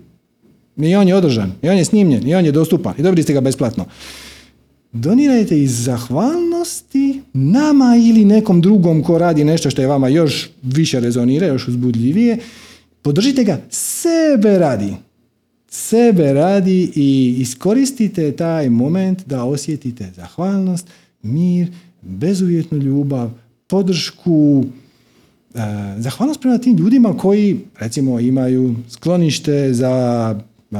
I 0.77 0.95
on 0.95 1.07
je 1.07 1.15
održan, 1.15 1.51
i 1.61 1.69
on 1.69 1.77
je 1.77 1.85
snimljen, 1.85 2.27
i 2.27 2.35
on 2.35 2.45
je 2.45 2.51
dostupan, 2.51 2.93
i 2.97 3.03
dobili 3.03 3.23
ste 3.23 3.33
ga 3.33 3.41
besplatno. 3.41 3.85
Donirajte 4.91 5.61
iz 5.61 5.83
zahvalnosti 5.83 7.21
nama 7.33 7.95
ili 8.05 8.25
nekom 8.25 8.61
drugom 8.61 9.03
ko 9.03 9.17
radi 9.17 9.43
nešto 9.43 9.69
što 9.69 9.81
je 9.81 9.87
vama 9.87 10.07
još 10.07 10.49
više 10.63 10.99
rezonira, 10.99 11.47
još 11.47 11.67
uzbudljivije. 11.67 12.37
Podržite 13.01 13.43
ga, 13.43 13.61
sebe 13.69 14.57
radi. 14.57 14.93
Sebe 15.69 16.33
radi 16.33 16.91
i 16.95 17.35
iskoristite 17.39 18.31
taj 18.31 18.69
moment 18.69 19.25
da 19.25 19.43
osjetite 19.43 20.11
zahvalnost, 20.15 20.87
mir, 21.21 21.71
bezuvjetnu 22.01 22.77
ljubav, 22.77 23.31
podršku, 23.67 24.65
e, 25.55 25.59
zahvalnost 25.97 26.41
prema 26.41 26.57
tim 26.57 26.77
ljudima 26.77 27.17
koji 27.17 27.59
recimo 27.79 28.19
imaju 28.19 28.75
sklonište 28.89 29.73
za 29.73 30.35
e, 30.71 30.75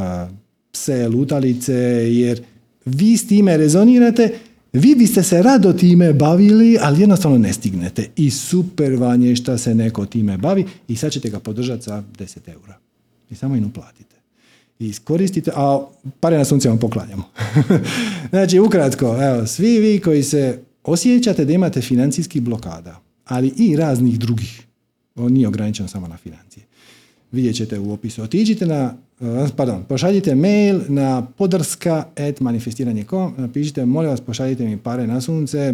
pse 0.71 1.07
lutalice 1.07 1.73
jer 2.11 2.41
vi 2.85 3.17
s 3.17 3.27
time 3.27 3.57
rezonirate, 3.57 4.33
vi 4.73 4.95
biste 4.95 5.23
se 5.23 5.43
rado 5.43 5.73
time 5.73 6.13
bavili, 6.13 6.77
ali 6.81 7.01
jednostavno 7.01 7.37
ne 7.37 7.53
stignete. 7.53 8.09
I 8.15 8.29
super 8.29 8.95
vam 8.95 9.21
je 9.21 9.35
šta 9.35 9.57
se 9.57 9.75
neko 9.75 10.05
time 10.05 10.37
bavi 10.37 10.65
i 10.87 10.95
sad 10.95 11.11
ćete 11.11 11.29
ga 11.29 11.39
podržati 11.39 11.83
za 11.83 12.03
10 12.19 12.37
eura. 12.47 12.77
I 13.29 13.35
samo 13.35 13.55
im 13.55 13.65
uplatite. 13.65 14.18
Iskoristite, 14.79 15.51
a 15.55 15.79
pare 16.19 16.37
na 16.37 16.45
sunce 16.45 16.69
vam 16.69 16.79
poklanjamo. 16.79 17.23
znači, 18.29 18.59
ukratko, 18.59 19.17
evo, 19.21 19.47
svi 19.47 19.79
vi 19.79 19.99
koji 19.99 20.23
se 20.23 20.59
osjećate 20.83 21.45
da 21.45 21.53
imate 21.53 21.81
financijskih 21.81 22.41
blokada, 22.41 22.99
ali 23.25 23.53
i 23.57 23.75
raznih 23.75 24.19
drugih, 24.19 24.63
on 25.15 25.33
nije 25.33 25.47
ograničen 25.47 25.87
samo 25.87 26.07
na 26.07 26.17
financije. 26.17 26.65
Vidjet 27.31 27.55
ćete 27.55 27.79
u 27.79 27.93
opisu. 27.93 28.23
Otiđite 28.23 28.65
na 28.65 28.93
Eh, 29.21 29.47
pardon, 29.55 29.83
pošaljite 29.83 30.35
mail 30.35 30.81
na 30.87 31.25
podraska.manifestiranje.com, 31.37 33.33
napišite, 33.37 33.85
molim 33.85 34.09
vas, 34.09 34.21
pošaljite 34.21 34.65
mi 34.65 34.77
pare 34.77 35.07
na 35.07 35.21
sunce, 35.21 35.73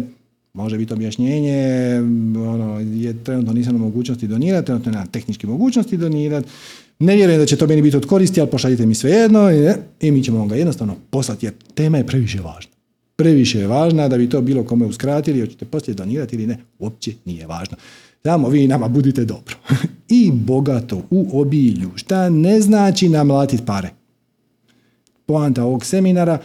može 0.52 0.78
biti 0.78 0.92
objašnjenje, 0.92 1.92
ono, 2.36 2.80
je, 2.80 3.24
trenutno 3.24 3.52
nisam 3.52 3.76
u 3.76 3.78
mogućnosti 3.78 4.26
donirati, 4.26 4.66
trenutno 4.66 4.92
nema 4.92 5.06
tehničke 5.06 5.46
mogućnosti 5.46 5.96
donirati, 5.96 6.48
ne 6.98 7.16
vjerujem 7.16 7.40
da 7.40 7.46
će 7.46 7.56
to 7.56 7.66
meni 7.66 7.82
biti 7.82 7.96
od 7.96 8.06
koristi, 8.06 8.40
ali 8.40 8.50
pošaljite 8.50 8.86
mi 8.86 8.94
svejedno 8.94 9.52
i, 9.52 9.72
i 10.00 10.10
mi 10.10 10.24
ćemo 10.24 10.46
ga 10.46 10.54
jednostavno 10.54 10.96
poslati, 11.10 11.46
jer 11.46 11.54
tema 11.74 11.98
je 11.98 12.06
previše 12.06 12.40
važna. 12.40 12.72
Previše 13.16 13.58
je 13.58 13.66
važna 13.66 14.08
da 14.08 14.18
bi 14.18 14.28
to 14.28 14.40
bilo 14.40 14.64
kome 14.64 14.86
uskratili, 14.86 15.40
hoćete 15.40 15.64
poslije 15.64 15.94
donirati 15.94 16.36
ili 16.36 16.46
ne, 16.46 16.58
uopće 16.78 17.12
nije 17.24 17.46
važno. 17.46 17.76
Samo 18.22 18.48
vi 18.48 18.68
nama 18.68 18.88
budite 18.88 19.24
dobro. 19.24 19.56
I 20.08 20.30
bogato 20.32 21.02
u 21.10 21.40
obilju. 21.40 21.90
Šta 21.94 22.30
ne 22.30 22.60
znači 22.60 23.08
namlatiti 23.08 23.62
pare. 23.66 23.88
Poanta 25.26 25.64
ovog 25.64 25.84
seminara, 25.84 26.38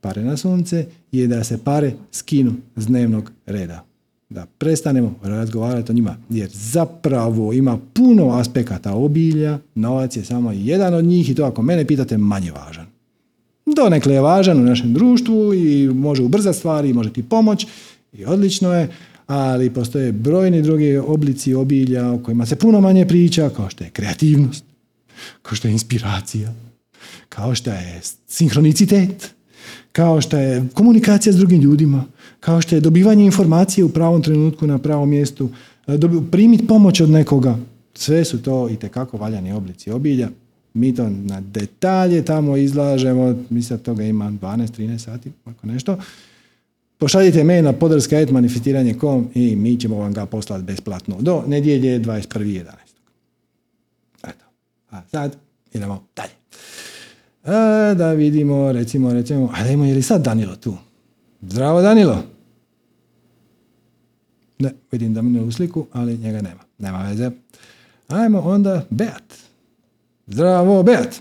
pare 0.00 0.24
na 0.24 0.36
sunce, 0.36 0.86
je 1.12 1.26
da 1.26 1.44
se 1.44 1.58
pare 1.64 1.92
skinu 2.12 2.52
s 2.76 2.86
dnevnog 2.86 3.32
reda. 3.46 3.89
Da 4.30 4.46
prestanemo 4.58 5.14
razgovarati 5.22 5.92
o 5.92 5.94
njima. 5.94 6.16
Jer 6.30 6.50
zapravo 6.52 7.52
ima 7.52 7.78
puno 7.92 8.30
aspekata 8.30 8.94
obilja, 8.94 9.58
novac 9.74 10.16
je 10.16 10.24
samo 10.24 10.52
jedan 10.52 10.94
od 10.94 11.04
njih 11.04 11.30
i 11.30 11.34
to 11.34 11.44
ako 11.44 11.62
mene 11.62 11.84
pitate 11.84 12.18
manje 12.18 12.52
važan. 12.52 12.86
Donekle 13.66 14.14
je 14.14 14.20
važan 14.20 14.60
u 14.60 14.64
našem 14.64 14.94
društvu 14.94 15.54
i 15.54 15.88
može 15.94 16.22
ubrzati 16.22 16.58
stvari, 16.58 16.90
i 16.90 16.92
može 16.92 17.12
ti 17.12 17.22
pomoć 17.22 17.66
i 18.12 18.24
odlično 18.24 18.72
je, 18.72 18.88
ali 19.26 19.70
postoje 19.70 20.12
brojni 20.12 20.62
drugi 20.62 20.96
oblici 20.96 21.54
obilja 21.54 22.12
o 22.12 22.18
kojima 22.18 22.46
se 22.46 22.56
puno 22.56 22.80
manje 22.80 23.06
priča, 23.06 23.50
kao 23.56 23.70
što 23.70 23.84
je 23.84 23.90
kreativnost, 23.90 24.64
kao 25.42 25.56
što 25.56 25.68
je 25.68 25.72
inspiracija, 25.72 26.54
kao 27.28 27.54
što 27.54 27.70
je 27.70 28.00
sinhronicitet, 28.26 29.34
kao 29.92 30.20
što 30.20 30.36
je 30.36 30.68
komunikacija 30.74 31.32
s 31.32 31.36
drugim 31.36 31.60
ljudima, 31.60 32.04
kao 32.40 32.60
što 32.60 32.74
je 32.74 32.80
dobivanje 32.80 33.24
informacije 33.24 33.84
u 33.84 33.88
pravom 33.88 34.22
trenutku 34.22 34.66
na 34.66 34.78
pravom 34.78 35.08
mjestu, 35.08 35.48
primiti 36.30 36.66
pomoć 36.66 37.00
od 37.00 37.10
nekoga. 37.10 37.58
Sve 37.94 38.24
su 38.24 38.42
to 38.42 38.68
i 38.68 38.76
tekako 38.76 39.16
valjani 39.16 39.52
oblici 39.52 39.90
obilja. 39.90 40.28
Mi 40.74 40.94
to 40.94 41.08
na 41.08 41.40
detalje 41.40 42.24
tamo 42.24 42.56
izlažemo, 42.56 43.36
mislim 43.50 43.78
da 43.78 43.84
toga 43.84 44.04
ima 44.04 44.30
12-13 44.30 44.98
sati, 44.98 45.32
ako 45.44 45.66
nešto. 45.66 45.98
Pošaljite 46.98 47.44
mail 47.44 47.64
na 47.64 47.72
podrska.manifestiranje.com 47.72 49.28
i 49.34 49.56
mi 49.56 49.80
ćemo 49.80 49.96
vam 49.96 50.12
ga 50.12 50.26
poslati 50.26 50.64
besplatno 50.64 51.16
do 51.20 51.44
nedjelje 51.46 52.00
21.11. 52.00 52.64
Eto. 54.22 54.44
A 54.90 55.02
sad 55.10 55.36
idemo 55.72 56.04
dalje. 56.16 56.39
A, 57.44 57.94
da 57.94 58.12
vidimo, 58.12 58.72
recimo, 58.72 59.12
recimo, 59.12 59.50
a 59.54 59.62
da 59.62 59.70
je 59.70 59.94
li 59.94 60.02
sad 60.02 60.22
Danilo 60.22 60.56
tu? 60.56 60.74
Zdravo 61.42 61.82
Danilo! 61.82 62.22
Ne, 64.58 64.72
vidim 64.92 65.14
da 65.14 65.22
mi 65.22 65.40
u 65.40 65.52
sliku, 65.52 65.86
ali 65.92 66.18
njega 66.18 66.40
nema. 66.40 66.60
Nema 66.78 67.02
veze. 67.02 67.30
Ajmo 68.08 68.40
onda 68.40 68.84
Beat. 68.90 69.34
Zdravo 70.26 70.82
Beat! 70.82 71.20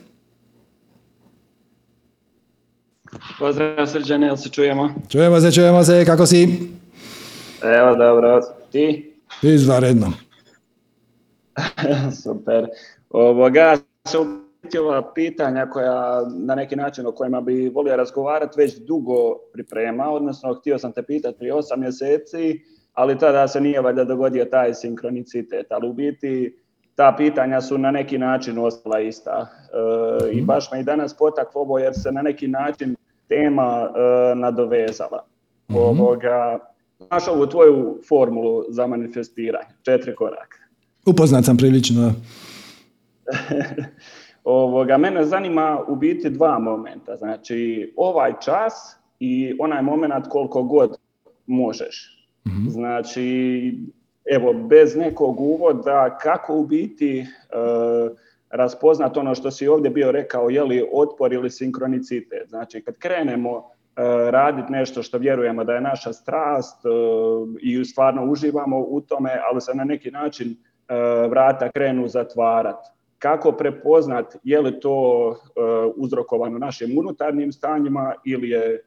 Pozdrav 3.40 3.88
srđane, 3.88 4.28
jel 4.28 4.38
se 4.38 4.50
čujemo? 4.50 4.94
Čujemo 5.10 5.42
se, 5.42 5.52
čujemo 5.52 5.84
se, 5.84 6.06
kako 6.06 6.26
si? 6.26 6.70
Evo, 7.64 7.96
dobro, 7.96 8.42
ti? 8.72 9.14
Izvaredno. 9.42 10.14
Super. 12.24 12.68
Ovoga, 13.10 13.78
se 14.08 14.18
ova 14.80 15.14
pitanja 15.14 15.70
koja 15.70 16.26
na 16.36 16.56
neki 16.56 16.76
način 16.76 17.06
o 17.06 17.12
kojima 17.12 17.42
bi 17.42 17.70
volio 17.70 17.96
razgovarati 17.96 18.62
već 18.62 18.78
dugo 18.78 19.36
priprema, 19.54 20.10
odnosno 20.10 20.54
htio 20.54 20.78
sam 20.78 20.92
te 20.92 21.04
pitati 21.04 21.38
prije 21.38 21.54
osam 21.54 21.80
mjeseci, 21.80 22.60
ali 22.94 23.18
tada 23.18 23.48
se 23.48 23.62
nije 23.62 23.82
valjda 23.82 24.04
dogodio 24.04 24.46
taj 24.46 24.74
sinkronicitet, 24.74 25.72
ali 25.72 25.90
u 25.90 25.94
biti 25.94 26.60
ta 26.96 27.16
pitanja 27.18 27.62
su 27.62 27.78
na 27.78 27.92
neki 27.92 28.18
način 28.18 28.58
ostala 28.58 29.00
ista. 29.00 29.48
E, 30.24 30.32
I 30.32 30.38
mhm. 30.38 30.46
baš 30.46 30.72
me 30.72 30.80
i 30.80 30.84
danas 30.84 31.18
potaklo 31.18 31.62
ovo 31.62 31.80
jer 31.80 31.94
se 31.96 32.12
na 32.12 32.22
neki 32.22 32.48
način 32.48 32.96
tema 33.28 33.90
e, 33.90 34.36
nadovezala. 34.36 35.26
mm 35.70 35.76
Ovoga, 35.76 36.60
znaš 37.08 37.28
ovu 37.28 37.48
tvoju 37.48 38.00
formulu 38.10 38.64
za 38.70 38.88
manifestiranje, 38.88 39.74
četiri 39.82 40.16
koraka. 40.16 40.58
Upoznat 41.06 41.46
sam 41.46 41.58
prilično. 41.58 42.14
Ovoga, 44.50 44.98
mene 44.98 45.26
zanima 45.26 45.80
u 45.88 45.96
biti 45.96 46.30
dva 46.30 46.60
momenta. 46.60 47.16
Znači, 47.16 47.94
ovaj 47.98 48.34
čas 48.42 48.98
i 49.20 49.56
onaj 49.60 49.82
moment 49.82 50.28
koliko 50.30 50.64
god 50.64 50.98
možeš. 51.46 52.28
mm 52.48 52.70
Znači, 52.70 53.74
evo, 54.26 54.54
bez 54.54 54.96
nekog 54.96 55.40
uvoda, 55.40 56.18
kako 56.22 56.56
u 56.56 56.66
biti 56.66 57.22
uh, 57.22 58.18
raspoznat 58.50 59.18
ono 59.18 59.36
što 59.36 59.52
si 59.52 59.68
ovdje 59.68 59.90
bio 59.90 60.12
rekao, 60.12 60.50
je 60.50 60.64
li 60.64 60.90
otpor 60.94 61.34
ili 61.34 61.50
sinkronicitet. 61.50 62.50
Znači, 62.50 62.82
kad 62.82 62.98
krenemo 62.98 63.58
uh, 63.58 63.64
raditi 64.30 64.72
nešto 64.72 65.04
što 65.04 65.18
vjerujemo 65.18 65.64
da 65.64 65.74
je 65.74 65.82
naša 65.82 66.14
strast 66.14 66.86
uh, 66.86 67.50
i 67.62 67.86
stvarno 67.86 68.32
uživamo 68.32 68.80
u 68.80 69.02
tome, 69.02 69.32
ali 69.52 69.62
se 69.62 69.72
na 69.74 69.84
neki 69.84 70.12
način 70.12 70.56
vrata 71.30 71.72
krenu 71.72 72.08
zatvarati. 72.08 72.90
Kako 73.20 73.52
prepoznat 73.52 74.36
je 74.44 74.62
li 74.62 74.80
to 74.80 75.36
uzrokovano 75.96 76.58
našim 76.58 76.98
unutarnjim 76.98 77.52
stanjima 77.52 78.14
ili 78.26 78.50
je 78.50 78.82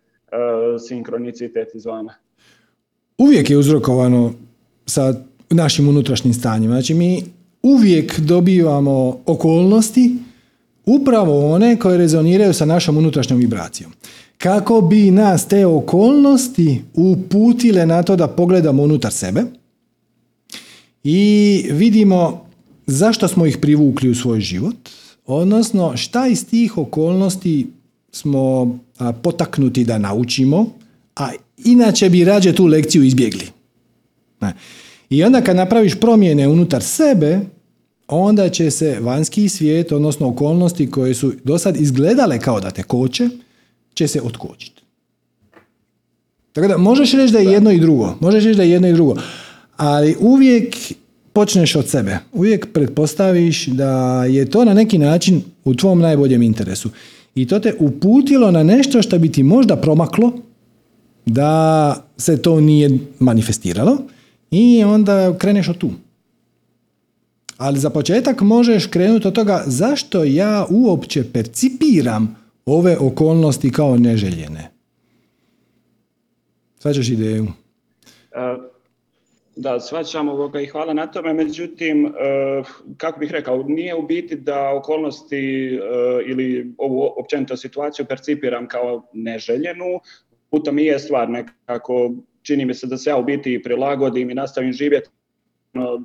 sinkronicitet 0.88 1.74
izvana? 1.74 2.14
Uvijek 3.18 3.50
je 3.50 3.59
uzrokovano 3.59 4.32
sa 4.86 5.14
našim 5.50 5.88
unutrašnjim 5.88 6.34
stanjima. 6.34 6.74
Znači 6.74 6.94
mi 6.94 7.22
uvijek 7.62 8.20
dobivamo 8.20 9.20
okolnosti 9.26 10.16
upravo 10.86 11.52
one 11.52 11.78
koje 11.78 11.98
rezoniraju 11.98 12.52
sa 12.52 12.64
našom 12.64 12.96
unutrašnjom 12.96 13.38
vibracijom. 13.38 13.92
Kako 14.38 14.80
bi 14.80 15.10
nas 15.10 15.48
te 15.48 15.66
okolnosti 15.66 16.82
uputile 16.94 17.86
na 17.86 18.02
to 18.02 18.16
da 18.16 18.28
pogledamo 18.28 18.82
unutar 18.82 19.12
sebe 19.12 19.42
i 21.04 21.64
vidimo 21.72 22.46
zašto 22.86 23.28
smo 23.28 23.46
ih 23.46 23.59
privukli 23.59 24.10
u 24.10 24.14
svoj 24.14 24.40
život, 24.40 24.76
odnosno 25.26 25.96
šta 25.96 26.26
iz 26.26 26.46
tih 26.46 26.78
okolnosti 26.78 27.66
smo 28.12 28.78
potaknuti 29.22 29.84
da 29.84 29.98
naučimo, 29.98 30.66
a 31.16 31.30
inače 31.64 32.10
bi 32.10 32.24
rađe 32.24 32.52
tu 32.52 32.66
lekciju 32.66 33.04
izbjegli. 33.04 33.46
I 35.10 35.24
onda 35.24 35.40
kad 35.40 35.56
napraviš 35.56 36.00
promjene 36.00 36.48
unutar 36.48 36.82
sebe, 36.82 37.40
onda 38.09 38.48
će 38.48 38.70
se 38.70 38.98
vanjski 39.00 39.48
svijet, 39.48 39.92
odnosno 39.92 40.28
okolnosti 40.28 40.90
koje 40.90 41.14
su 41.14 41.32
do 41.44 41.59
sad 41.59 41.80
izgledale 41.80 42.40
kao 42.40 42.60
da 42.60 42.70
te 42.70 42.82
koče, 42.82 43.28
će 43.94 44.09
se 44.09 44.20
otkočiti. 44.22 44.82
Tako 46.52 46.68
da 46.68 46.76
možeš 46.76 47.12
reći 47.12 47.32
da 47.32 47.38
je 47.38 47.52
jedno 47.52 47.70
i 47.70 47.80
drugo. 47.80 48.14
Možeš 48.20 48.44
reći 48.44 48.56
da 48.56 48.62
je 48.62 48.70
jedno 48.70 48.88
i 48.88 48.92
drugo. 48.92 49.14
Ali 49.76 50.16
uvijek 50.20 50.76
počneš 51.32 51.76
od 51.76 51.88
sebe. 51.88 52.18
Uvijek 52.32 52.72
pretpostaviš 52.72 53.66
da 53.66 54.24
je 54.24 54.50
to 54.50 54.64
na 54.64 54.74
neki 54.74 54.98
način 54.98 55.42
u 55.64 55.74
tvom 55.74 56.00
najboljem 56.00 56.42
interesu. 56.42 56.90
I 57.34 57.46
to 57.46 57.59
te 57.59 57.74
uputilo 57.78 58.50
na 58.50 58.62
nešto 58.62 59.02
što 59.02 59.18
bi 59.18 59.32
ti 59.32 59.42
možda 59.42 59.76
promaklo 59.76 60.32
da 61.26 61.96
se 62.16 62.42
to 62.42 62.60
nije 62.60 62.98
manifestiralo 63.18 63.98
i 64.50 64.84
onda 64.84 65.38
kreneš 65.38 65.68
od 65.68 65.78
tu. 65.78 65.90
Ali 67.56 67.78
za 67.78 67.90
početak 67.90 68.40
možeš 68.40 68.86
krenuti 68.86 69.28
od 69.28 69.34
toga 69.34 69.62
zašto 69.66 70.24
ja 70.24 70.66
uopće 70.70 71.24
percipiram 71.32 72.36
ove 72.66 72.98
okolnosti 72.98 73.72
kao 73.72 73.96
neželjene. 73.96 74.70
Svađaš 76.78 77.09
ideju? 77.09 77.46
E, 78.32 78.71
da, 79.56 79.80
svačam 79.80 80.28
ovoga 80.28 80.60
i 80.60 80.66
hvala 80.66 80.92
na 80.92 81.06
tome, 81.06 81.32
međutim, 81.32 82.06
e, 82.06 82.10
kako 82.96 83.20
bih 83.20 83.30
rekao, 83.30 83.62
nije 83.62 83.94
u 83.94 84.02
biti 84.02 84.36
da 84.36 84.74
okolnosti 84.74 85.74
e, 85.74 85.78
ili 86.26 86.74
ovu 86.78 87.12
općenito 87.16 87.56
situaciju 87.56 88.06
percipiram 88.06 88.68
kao 88.68 89.08
neželjenu, 89.12 90.00
u 90.50 90.60
tom 90.60 90.78
i 90.78 90.84
je 90.84 90.98
stvar 90.98 91.30
nekako, 91.30 92.10
čini 92.42 92.64
mi 92.64 92.74
se 92.74 92.86
da 92.86 92.96
se 92.96 93.10
ja 93.10 93.16
u 93.16 93.24
biti 93.24 93.62
prilagodim 93.62 94.30
i 94.30 94.34
nastavim 94.34 94.72
živjeti 94.72 95.10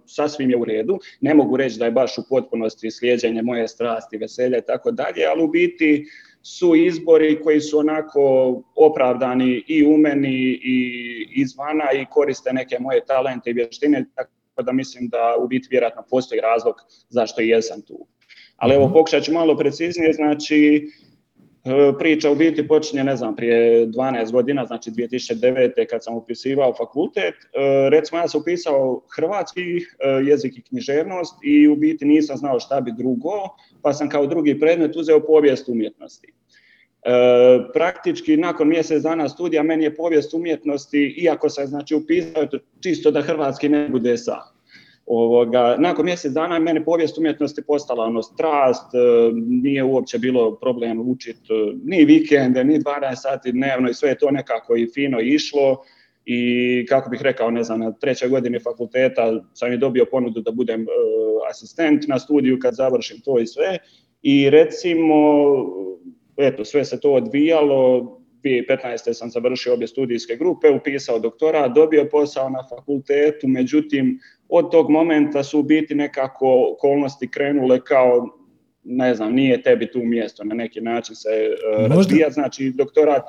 sasvim 0.06 0.50
je 0.50 0.58
u 0.58 0.66
redu. 0.66 1.00
Ne 1.22 1.34
mogu 1.34 1.58
reći 1.58 1.80
da 1.80 1.86
je 1.86 1.92
baš 1.92 2.18
u 2.18 2.24
potpunosti 2.30 2.92
slijeđenje 2.92 3.42
moje 3.42 3.68
strasti, 3.68 4.18
veselja 4.18 4.58
i 4.58 4.66
tako 4.68 4.92
dalje, 4.92 5.26
ali 5.26 5.44
u 5.44 5.48
biti 5.48 6.06
su 6.42 6.76
izbori 6.76 7.42
koji 7.44 7.62
su 7.62 7.80
onako 7.80 8.22
opravdani 8.76 9.64
i 9.68 9.86
u 9.86 9.98
meni 9.98 10.60
i 10.64 10.80
izvana 11.36 11.92
i 11.92 12.06
koriste 12.06 12.54
neke 12.54 12.80
moje 12.80 13.06
talente 13.06 13.50
i 13.50 13.54
vještine, 13.54 14.06
tako 14.16 14.32
da 14.64 14.72
mislim 14.72 15.08
da 15.08 15.36
u 15.40 15.48
biti 15.48 15.68
vjerojatno 15.72 16.04
postoji 16.10 16.42
razlog 16.42 16.76
zašto 17.10 17.42
i 17.42 17.50
jesam 17.50 17.82
tu. 17.82 18.08
Ali 18.56 18.76
evo 18.76 18.86
mhm. 18.86 18.94
pokušat 18.94 19.24
ću 19.24 19.34
malo 19.34 19.58
preciznije, 19.58 20.14
znači 20.14 20.88
E, 21.68 21.94
priča 22.00 22.32
u 22.32 22.36
biti 22.36 22.68
počinje, 22.68 23.04
ne 23.04 23.16
znam, 23.16 23.36
prije 23.36 23.88
12 23.88 24.32
godina, 24.32 24.66
znači 24.66 24.92
2009. 24.92 25.86
kad 25.90 26.04
sam 26.04 26.16
upisivao 26.16 26.74
fakultet. 26.74 27.36
E, 27.36 27.90
recimo 27.90 28.22
ja 28.22 28.28
sam 28.28 28.42
upisao 28.42 29.02
hrvatski 29.16 29.62
e, 29.62 29.82
jezik 30.24 30.58
i 30.58 30.62
književnost 30.62 31.36
i 31.44 31.68
u 31.68 31.76
biti 31.76 32.06
nisam 32.06 32.38
znao 32.38 32.60
šta 32.60 32.82
bi 32.82 32.92
drugo, 32.98 33.32
pa 33.82 33.94
sam 33.94 34.10
kao 34.10 34.28
drugi 34.28 34.60
predmet 34.60 34.96
uzeo 34.96 35.20
povijest 35.20 35.70
umjetnosti. 35.70 36.28
Praktički 37.74 38.38
nakon 38.38 38.68
mjesec 38.68 39.04
dana 39.04 39.30
studija 39.30 39.64
meni 39.64 39.84
je 39.84 39.96
povijest 39.96 40.34
umjetnosti, 40.34 41.16
iako 41.18 41.50
sam 41.50 41.68
znači 41.68 41.96
upisao 41.96 42.48
čisto 42.84 43.12
da 43.12 43.22
hrvatski 43.22 43.70
ne 43.70 43.90
bude 43.90 44.18
sa. 44.18 44.38
Ovoga, 45.06 45.76
nakon 45.80 46.06
mjesec 46.06 46.32
dana 46.32 46.60
mene 46.60 46.86
povijest 46.86 47.18
umjetnosti 47.18 47.62
postala 47.68 48.04
ono 48.04 48.22
strast, 48.22 48.94
e, 48.94 48.98
nije 49.34 49.84
uopće 49.84 50.20
bilo 50.20 50.56
problem 50.56 51.10
učiti 51.10 51.54
e, 51.54 51.74
ni 51.84 52.06
vikende, 52.06 52.64
ni 52.64 52.80
12 52.80 53.16
sati 53.16 53.52
dnevno 53.52 53.90
i 53.90 53.94
sve 53.94 54.10
je 54.10 54.18
to 54.18 54.32
nekako 54.32 54.76
i 54.76 54.90
fino 54.94 55.20
išlo 55.20 55.84
i 56.30 56.86
kako 56.90 57.10
bih 57.10 57.22
rekao, 57.22 57.52
ne 57.52 57.64
znam, 57.64 57.80
na 57.80 57.92
trećoj 57.92 58.30
godini 58.30 58.60
fakulteta 58.60 59.44
sam 59.54 59.72
je 59.72 59.78
dobio 59.78 60.06
ponudu 60.12 60.42
da 60.42 60.52
budem 60.52 60.82
uh, 60.82 60.88
asistent 61.50 62.08
na 62.08 62.20
studiju 62.20 62.60
kad 62.60 62.76
završim 62.76 63.20
to 63.20 63.40
i 63.40 63.48
sve 63.48 63.78
i 64.22 64.50
recimo, 64.50 65.16
eto, 66.38 66.66
sve 66.66 66.86
se 66.86 67.00
to 67.00 67.14
odvijalo, 67.14 68.14
2015. 68.44 69.14
sam 69.14 69.30
završio 69.30 69.74
obje 69.74 69.88
studijske 69.88 70.36
grupe, 70.36 70.70
upisao 70.70 71.20
doktora, 71.20 71.68
dobio 71.68 72.08
posao 72.12 72.50
na 72.50 72.64
fakultetu, 72.70 73.48
međutim 73.48 74.20
od 74.50 74.72
tog 74.72 74.90
momenta 74.90 75.44
su 75.44 75.60
u 75.60 75.64
biti 75.64 75.96
nekako 75.96 76.72
okolnosti 76.74 77.28
krenule 77.28 77.80
kao 77.84 78.28
ne 78.84 79.16
znam, 79.16 79.34
nije 79.34 79.62
tebi 79.62 79.92
tu 79.92 80.00
mjesto, 80.00 80.44
na 80.44 80.56
neki 80.56 80.82
način 80.82 81.16
se 81.16 81.30
uh, 81.30 81.88
razvija, 81.88 82.30
znači 82.30 82.74
doktorat. 82.76 83.24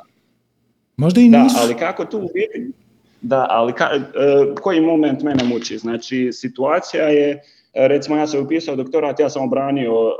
Možda 0.96 1.20
i 1.20 1.28
Da, 1.28 1.46
ali 1.62 1.74
kako 1.74 2.04
tu 2.04 2.18
u 2.18 2.28
biti, 2.34 2.72
da, 3.20 3.46
ali 3.50 3.72
ka, 3.72 3.90
uh, 3.94 4.54
koji 4.60 4.80
moment 4.80 5.22
mene 5.22 5.44
muči? 5.44 5.78
Znači, 5.78 6.32
situacija 6.32 7.04
je, 7.04 7.42
recimo 7.74 8.16
ja 8.16 8.26
sam 8.26 8.44
upisao 8.44 8.76
doktorat, 8.76 9.20
ja 9.20 9.30
sam 9.30 9.44
obranio 9.44 10.04
uh, 10.04 10.12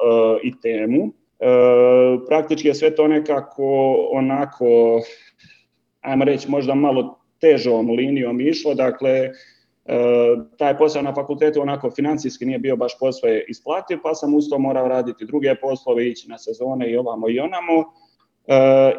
i 0.42 0.60
temu, 0.60 1.12
praktički 2.28 2.68
je 2.68 2.74
sve 2.74 2.94
to 2.94 3.08
nekako 3.08 3.94
onako, 4.12 5.00
ajmo 6.00 6.24
reći, 6.24 6.50
možda 6.50 6.74
malo 6.74 7.18
težom 7.40 7.90
linijom 7.90 8.40
išlo, 8.40 8.74
dakle, 8.74 9.30
taj 10.56 10.78
posao 10.78 11.02
na 11.02 11.14
fakultetu 11.14 11.60
onako 11.60 11.90
financijski 11.90 12.46
nije 12.46 12.58
bio 12.58 12.76
baš 12.76 12.98
posve 12.98 13.44
isplativ, 13.48 13.98
pa 14.02 14.14
sam 14.14 14.34
uz 14.34 14.44
to 14.50 14.58
morao 14.58 14.88
raditi 14.88 15.26
druge 15.26 15.54
poslove, 15.54 16.08
ići 16.08 16.28
na 16.28 16.38
sezone 16.38 16.90
i 16.90 16.96
ovamo 16.96 17.28
i 17.28 17.40
onamo. 17.40 17.92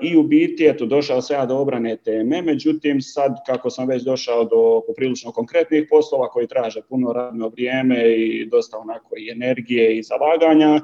I 0.01 0.17
u 0.17 0.23
biti, 0.23 0.65
eto, 0.65 0.85
došao 0.85 1.21
sam 1.21 1.35
ja 1.35 1.45
do 1.45 1.57
obrane 1.57 1.97
teme, 1.97 2.41
međutim 2.41 3.01
sad 3.01 3.35
kako 3.45 3.69
sam 3.69 3.88
već 3.88 4.03
došao 4.03 4.43
do 4.43 4.81
poprilično 4.88 5.31
konkretnih 5.31 5.88
poslova 5.89 6.30
koji 6.30 6.47
traže 6.47 6.81
puno 6.89 7.13
radno 7.13 7.47
vrijeme 7.47 8.15
i 8.17 8.45
dosta 8.45 8.77
onako 8.77 9.15
i 9.17 9.30
energije 9.31 9.97
i 9.97 10.03
zalaganja, 10.03 10.81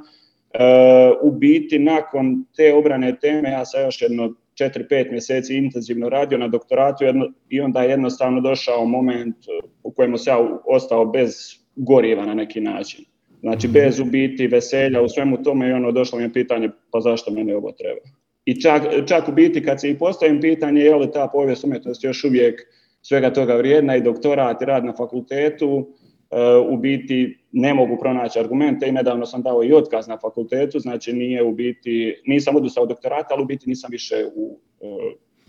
u 1.21 1.31
biti 1.31 1.79
nakon 1.79 2.45
te 2.55 2.73
obrane 2.73 3.19
teme 3.19 3.51
ja 3.51 3.65
sam 3.65 3.81
još 3.81 4.01
jedno 4.01 4.33
4-5 4.59 5.11
mjeseci 5.11 5.55
intenzivno 5.55 6.09
radio 6.09 6.37
na 6.37 6.47
doktoratu 6.47 7.03
i 7.49 7.61
onda 7.61 7.83
je 7.83 7.89
jednostavno 7.89 8.41
došao 8.41 8.85
moment 8.85 9.35
u 9.83 9.91
kojemu 9.91 10.17
se 10.17 10.29
ja 10.29 10.59
ostao 10.65 11.05
bez 11.05 11.35
goriva 11.75 12.25
na 12.25 12.33
neki 12.33 12.61
način. 12.61 13.05
Znači 13.39 13.67
bez 13.67 13.99
u 13.99 14.05
biti 14.05 14.47
veselja 14.47 15.01
u 15.01 15.09
svemu 15.09 15.43
tome 15.43 15.69
i 15.69 15.73
ono 15.73 15.91
došlo 15.91 16.17
mi 16.17 16.23
je 16.23 16.33
pitanje 16.33 16.69
pa 16.91 16.99
zašto 16.99 17.31
meni 17.31 17.53
ovo 17.53 17.71
treba. 17.71 18.24
I 18.45 18.61
čak, 18.61 18.84
čak 19.07 19.30
u 19.30 19.31
biti 19.31 19.63
kad 19.63 19.81
se 19.81 19.89
i 19.89 19.97
postavim 19.97 20.41
pitanje 20.41 20.81
je 20.81 20.95
li 20.95 21.11
ta 21.11 21.30
povijest 21.34 21.63
umjetnosti 21.63 22.07
još 22.07 22.23
uvijek 22.23 22.61
svega 23.01 23.34
toga 23.34 23.55
vrijedna 23.55 23.95
i 23.95 24.01
doktorat 24.01 24.61
i 24.61 24.65
rad 24.65 24.85
na 24.85 24.93
fakultetu, 24.93 25.88
E, 26.31 26.57
u 26.69 26.77
biti 26.77 27.38
ne 27.51 27.73
mogu 27.73 27.97
pronaći 28.01 28.39
argumente 28.39 28.88
i 28.88 28.91
nedavno 28.91 29.26
sam 29.26 29.41
dao 29.41 29.63
i 29.63 29.73
otkaz 29.73 30.07
na 30.07 30.17
fakultetu, 30.17 30.80
znači 30.80 31.13
nije 31.13 31.43
u 31.43 31.51
biti, 31.51 32.22
nisam 32.26 32.55
odustao 32.55 32.85
doktorata, 32.85 33.27
ali 33.31 33.43
u 33.43 33.45
biti 33.45 33.69
nisam 33.69 33.91
više 33.91 34.26
u 34.35 34.59
uh, 34.80 34.89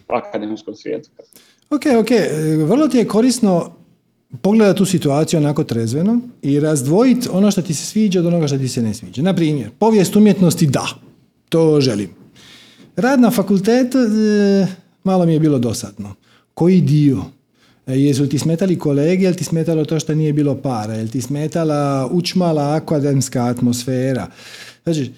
akademskom 0.07 0.75
svijetu. 0.75 1.11
Ok, 1.71 1.83
ok, 2.01 2.09
vrlo 2.67 2.89
ti 2.89 2.99
je 2.99 3.09
korisno 3.09 3.73
pogledati 4.43 4.79
tu 4.79 4.85
situaciju 4.85 5.41
onako 5.41 5.65
trezveno 5.65 6.21
i 6.43 6.61
razdvojiti 6.61 7.29
ono 7.33 7.51
što 7.51 7.63
ti 7.63 7.75
se 7.75 7.87
sviđa 7.87 8.21
od 8.21 8.27
onoga 8.27 8.47
što 8.47 8.59
ti 8.59 8.69
se 8.69 8.83
ne 8.83 8.95
sviđa. 8.95 9.23
Na 9.23 9.35
primjer, 9.35 9.71
povijest 9.79 10.17
umjetnosti 10.17 10.67
da, 10.67 10.87
to 11.49 11.81
želim. 11.81 12.26
Rad 12.97 13.21
na 13.21 13.31
fakultetu 13.31 13.99
e, 13.99 14.67
malo 15.05 15.27
mi 15.27 15.33
je 15.33 15.41
bilo 15.41 15.59
dosadno. 15.59 16.15
Koji 16.55 16.81
dio? 16.81 17.25
E, 17.87 17.95
jesu 17.95 18.27
ti 18.27 18.39
smetali 18.39 18.79
kolege, 18.79 19.25
jel 19.25 19.35
ti 19.35 19.45
smetalo 19.45 19.85
to 19.85 20.01
što 20.01 20.15
nije 20.15 20.33
bilo 20.33 20.55
para, 20.55 20.95
jel 20.95 21.09
ti 21.09 21.21
smetala 21.21 22.09
učmala 22.13 22.75
akademska 22.75 23.45
atmosfera. 23.45 24.27
Znači, 24.85 25.13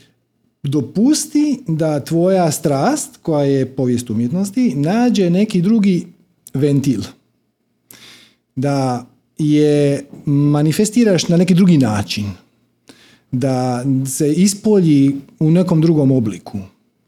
dopusti 0.63 1.61
da 1.67 2.01
tvoja 2.01 2.51
strast, 2.51 3.17
koja 3.23 3.45
je 3.45 3.67
povijest 3.67 4.11
umjetnosti, 4.11 4.75
nađe 4.75 5.31
neki 5.31 5.63
drugi 5.63 6.07
ventil. 6.55 7.01
Da 8.57 9.07
je 9.39 10.05
manifestiraš 10.27 11.29
na 11.29 11.37
neki 11.37 11.55
drugi 11.55 11.79
način. 11.79 12.31
Da 13.31 13.85
se 14.07 14.33
ispolji 14.33 15.17
u 15.39 15.51
nekom 15.51 15.81
drugom 15.81 16.13
obliku. 16.13 16.59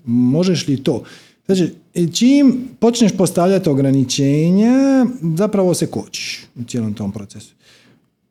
Možeš 0.05 0.69
li 0.69 0.83
to? 0.83 1.03
Znači, 1.47 1.73
čim 2.13 2.69
počneš 2.79 3.13
postavljati 3.17 3.69
ograničenja, 3.69 5.07
zapravo 5.37 5.75
se 5.75 5.87
kočiš 5.87 6.47
u 6.61 6.65
cijelom 6.65 6.95
tom 6.95 7.13
procesu. 7.13 7.55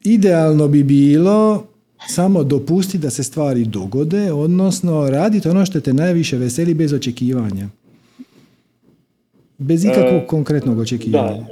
Idealno 0.04 0.68
bi 0.68 0.84
bilo 0.84 1.68
samo 2.08 2.44
dopustiti 2.44 2.98
da 2.98 3.10
se 3.10 3.24
stvari 3.24 3.66
dogode, 3.66 4.32
odnosno 4.32 5.10
raditi 5.10 5.50
ono 5.50 5.66
što 5.66 5.82
te 5.82 5.94
najviše 5.94 6.38
veseli 6.38 6.74
bez 6.74 6.94
očekivanja. 6.94 7.70
Bez 9.58 9.84
ikakvog 9.84 10.22
e, 10.24 10.28
konkretnog 10.28 10.80
očekivanja. 10.80 11.46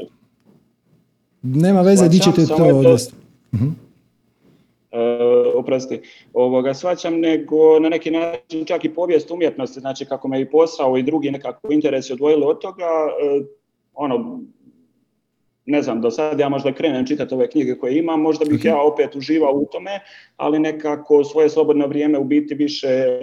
Nema 1.43 1.81
veze 1.81 2.03
pa 2.03 2.07
di 2.07 2.19
ćete 2.19 2.45
to 2.45 2.63
odnositi. 2.63 3.15
Uh-huh. 3.51 3.71
Oprosti, 5.57 6.01
ovoga 6.33 6.73
svaćam, 6.73 7.19
nego 7.19 7.79
na 7.79 7.89
neki 7.89 8.11
način 8.11 8.65
čak 8.65 8.85
i 8.85 8.93
povijest 8.93 9.31
umjetnosti, 9.31 9.79
znači 9.79 10.05
kako 10.05 10.27
me 10.27 10.41
i 10.41 10.49
posao 10.49 10.97
i 10.97 11.03
drugi 11.03 11.31
nekako 11.31 11.73
interesi 11.73 12.13
odvojili 12.13 12.43
od 12.45 12.61
toga, 12.61 12.85
uh, 12.85 13.45
ono, 13.93 14.41
ne 15.65 15.81
znam, 15.81 16.01
do 16.01 16.11
sad 16.11 16.39
ja 16.39 16.49
možda 16.49 16.73
krenem 16.73 17.07
čitati 17.07 17.33
ove 17.33 17.49
knjige 17.49 17.77
koje 17.77 17.97
imam, 17.97 18.21
možda 18.21 18.45
bih 18.45 18.65
ja 18.65 18.81
opet 18.81 19.15
uživao 19.15 19.53
u 19.53 19.65
tome, 19.71 19.99
ali 20.37 20.59
nekako 20.59 21.23
svoje 21.23 21.49
slobodno 21.49 21.87
vrijeme 21.87 22.17
u 22.17 22.23
biti 22.23 22.55
više 22.55 23.19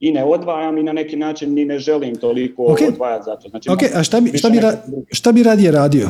i 0.00 0.12
ne 0.12 0.24
odvajam 0.24 0.78
i 0.78 0.82
na 0.82 0.92
neki 0.92 1.16
način 1.16 1.54
ni 1.54 1.64
ne 1.64 1.78
želim 1.78 2.16
toliko 2.16 2.62
okay. 2.62 2.88
odvajati 2.88 3.24
za 3.24 3.36
to. 3.36 3.48
Znači, 3.48 3.70
ok, 3.70 3.78
a 3.94 4.02
šta 4.02 4.20
bi, 4.20 4.38
šta, 4.38 4.50
bi 4.50 4.58
šta 5.12 5.32
bi 5.32 5.42
radije 5.42 5.72
radio? 5.72 6.08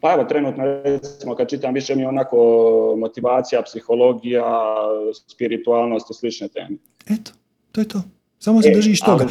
Pa 0.00 0.12
evo, 0.12 0.24
trenutno 0.24 0.64
recimo 0.64 1.34
kad 1.34 1.48
čitam 1.48 1.74
više 1.74 1.94
mi 1.94 2.02
je 2.02 2.08
onako 2.08 2.36
motivacija, 2.98 3.62
psihologija, 3.62 4.44
spiritualnost 5.26 6.10
i 6.10 6.14
slične 6.14 6.48
teme. 6.48 6.76
Eto, 7.10 7.32
to 7.72 7.80
je 7.80 7.88
to. 7.88 8.02
Samo 8.38 8.62
se 8.62 8.68
e, 8.68 8.74
držiš 8.74 9.00
toga. 9.00 9.26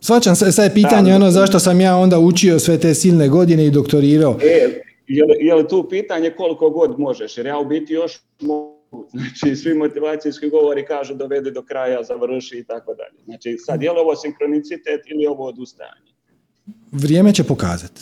Svačam, 0.00 0.36
sad 0.36 0.64
je 0.64 0.74
pitanje 0.74 1.14
ono 1.14 1.30
zašto 1.30 1.58
sam 1.58 1.80
ja 1.80 1.96
onda 1.96 2.18
učio 2.18 2.58
sve 2.58 2.78
te 2.78 2.94
silne 2.94 3.28
godine 3.28 3.66
i 3.66 3.70
doktorirao. 3.70 4.38
E, 4.42 4.80
je 5.06 5.24
li, 5.24 5.46
je 5.46 5.54
li 5.54 5.68
tu 5.68 5.86
pitanje 5.90 6.30
koliko 6.30 6.70
god 6.70 6.98
možeš? 6.98 7.38
Jer 7.38 7.46
ja 7.46 7.58
u 7.58 7.64
biti 7.64 7.92
još 7.92 8.20
mogu. 8.40 8.74
Znači, 9.10 9.56
svi 9.56 9.74
motivacijski 9.74 10.48
govori 10.48 10.86
kažu 10.86 11.14
dovede 11.14 11.50
do 11.50 11.62
kraja, 11.62 12.02
završi 12.02 12.58
i 12.58 12.64
tako 12.64 12.94
dalje. 12.94 13.24
Znači, 13.24 13.56
sad 13.58 13.82
je 13.82 13.92
li 13.92 13.98
ovo 13.98 14.16
sinkronicitet 14.16 15.00
ili 15.06 15.26
ovo 15.26 15.46
odustajanje? 15.46 16.12
Vrijeme 16.92 17.32
će 17.32 17.44
pokazati. 17.44 18.00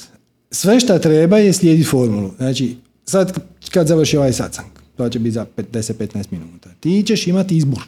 Sve 0.55 0.81
što 0.81 0.99
treba 0.99 1.39
je 1.39 1.53
slijediti 1.53 1.89
formulu. 1.89 2.31
Znači, 2.37 2.77
sad 3.05 3.41
kad 3.71 3.87
završi 3.87 4.17
ovaj 4.17 4.33
satsang, 4.33 4.69
to 4.97 5.09
će 5.09 5.19
biti 5.19 5.31
za 5.31 5.47
10-15 5.57 6.25
minuta, 6.31 6.71
ti 6.81 7.03
ćeš 7.07 7.27
imati 7.27 7.57
izbor. 7.57 7.83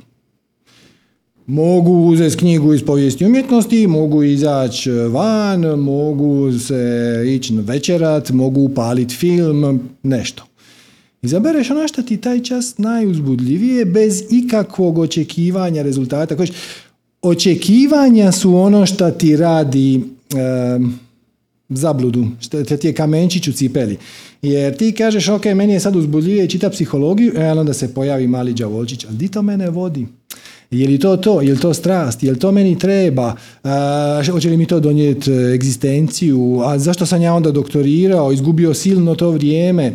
Mogu 1.47 1.93
uzeti 1.93 2.37
knjigu 2.37 2.75
iz 2.75 2.85
povijesti 2.85 3.27
umjetnosti, 3.27 3.87
mogu 3.87 4.23
izaći 4.23 4.91
van, 4.91 5.61
mogu 5.61 6.59
se 6.59 7.23
ići 7.27 7.55
večerat, 7.57 8.31
mogu 8.31 8.61
upaliti 8.61 9.15
film, 9.15 9.81
nešto. 10.03 10.45
Izabereš 11.23 11.71
ono 11.71 11.89
što 11.89 12.03
ti 12.03 12.17
taj 12.17 12.43
čas 12.43 12.79
najuzbudljivije 12.79 13.85
bez 13.85 14.23
ikakvog 14.31 14.99
očekivanja 14.99 15.83
rezultata. 15.83 16.37
Očekivanja 17.23 18.33
su 18.33 18.57
ono 18.57 18.87
što 18.87 19.11
ti 19.11 19.37
radi 19.37 20.03
zabludu, 21.69 22.27
što 22.41 22.65
ti 22.65 22.87
je 22.87 22.95
kamenčić 22.95 23.49
u 23.49 23.53
cipeli. 23.53 23.97
Jer 24.43 24.77
ti 24.77 24.93
kažeš, 24.93 25.29
ok, 25.29 25.45
meni 25.45 25.73
je 25.73 25.81
sad 25.81 25.97
uzbudljivije 25.97 26.49
čita 26.49 26.71
psihologiju, 26.71 27.33
e, 27.37 27.53
onda 27.53 27.73
se 27.73 27.95
pojavi 27.95 28.27
mali 28.27 28.53
đavolčić, 28.53 29.05
ali 29.05 29.17
di 29.17 29.29
to 29.29 29.43
mene 29.43 29.71
vodi? 29.71 30.07
Je 30.71 30.89
li 30.89 30.99
to 30.99 31.17
to? 31.17 31.41
Je 31.41 31.53
li 31.53 31.61
to 31.61 31.75
strast? 31.75 32.23
Je 32.23 32.33
li 32.33 32.39
to 32.39 32.53
meni 32.53 32.79
treba? 32.79 33.37
hoće 34.33 34.49
li 34.51 34.57
mi 34.57 34.67
to 34.67 34.81
donijeti 34.81 35.33
e, 35.33 35.55
egzistenciju? 35.55 36.61
A 36.65 36.79
zašto 36.79 37.07
sam 37.07 37.23
ja 37.23 37.35
onda 37.35 37.51
doktorirao? 37.51 38.33
Izgubio 38.33 38.75
silno 38.75 39.15
to 39.15 39.31
vrijeme? 39.31 39.93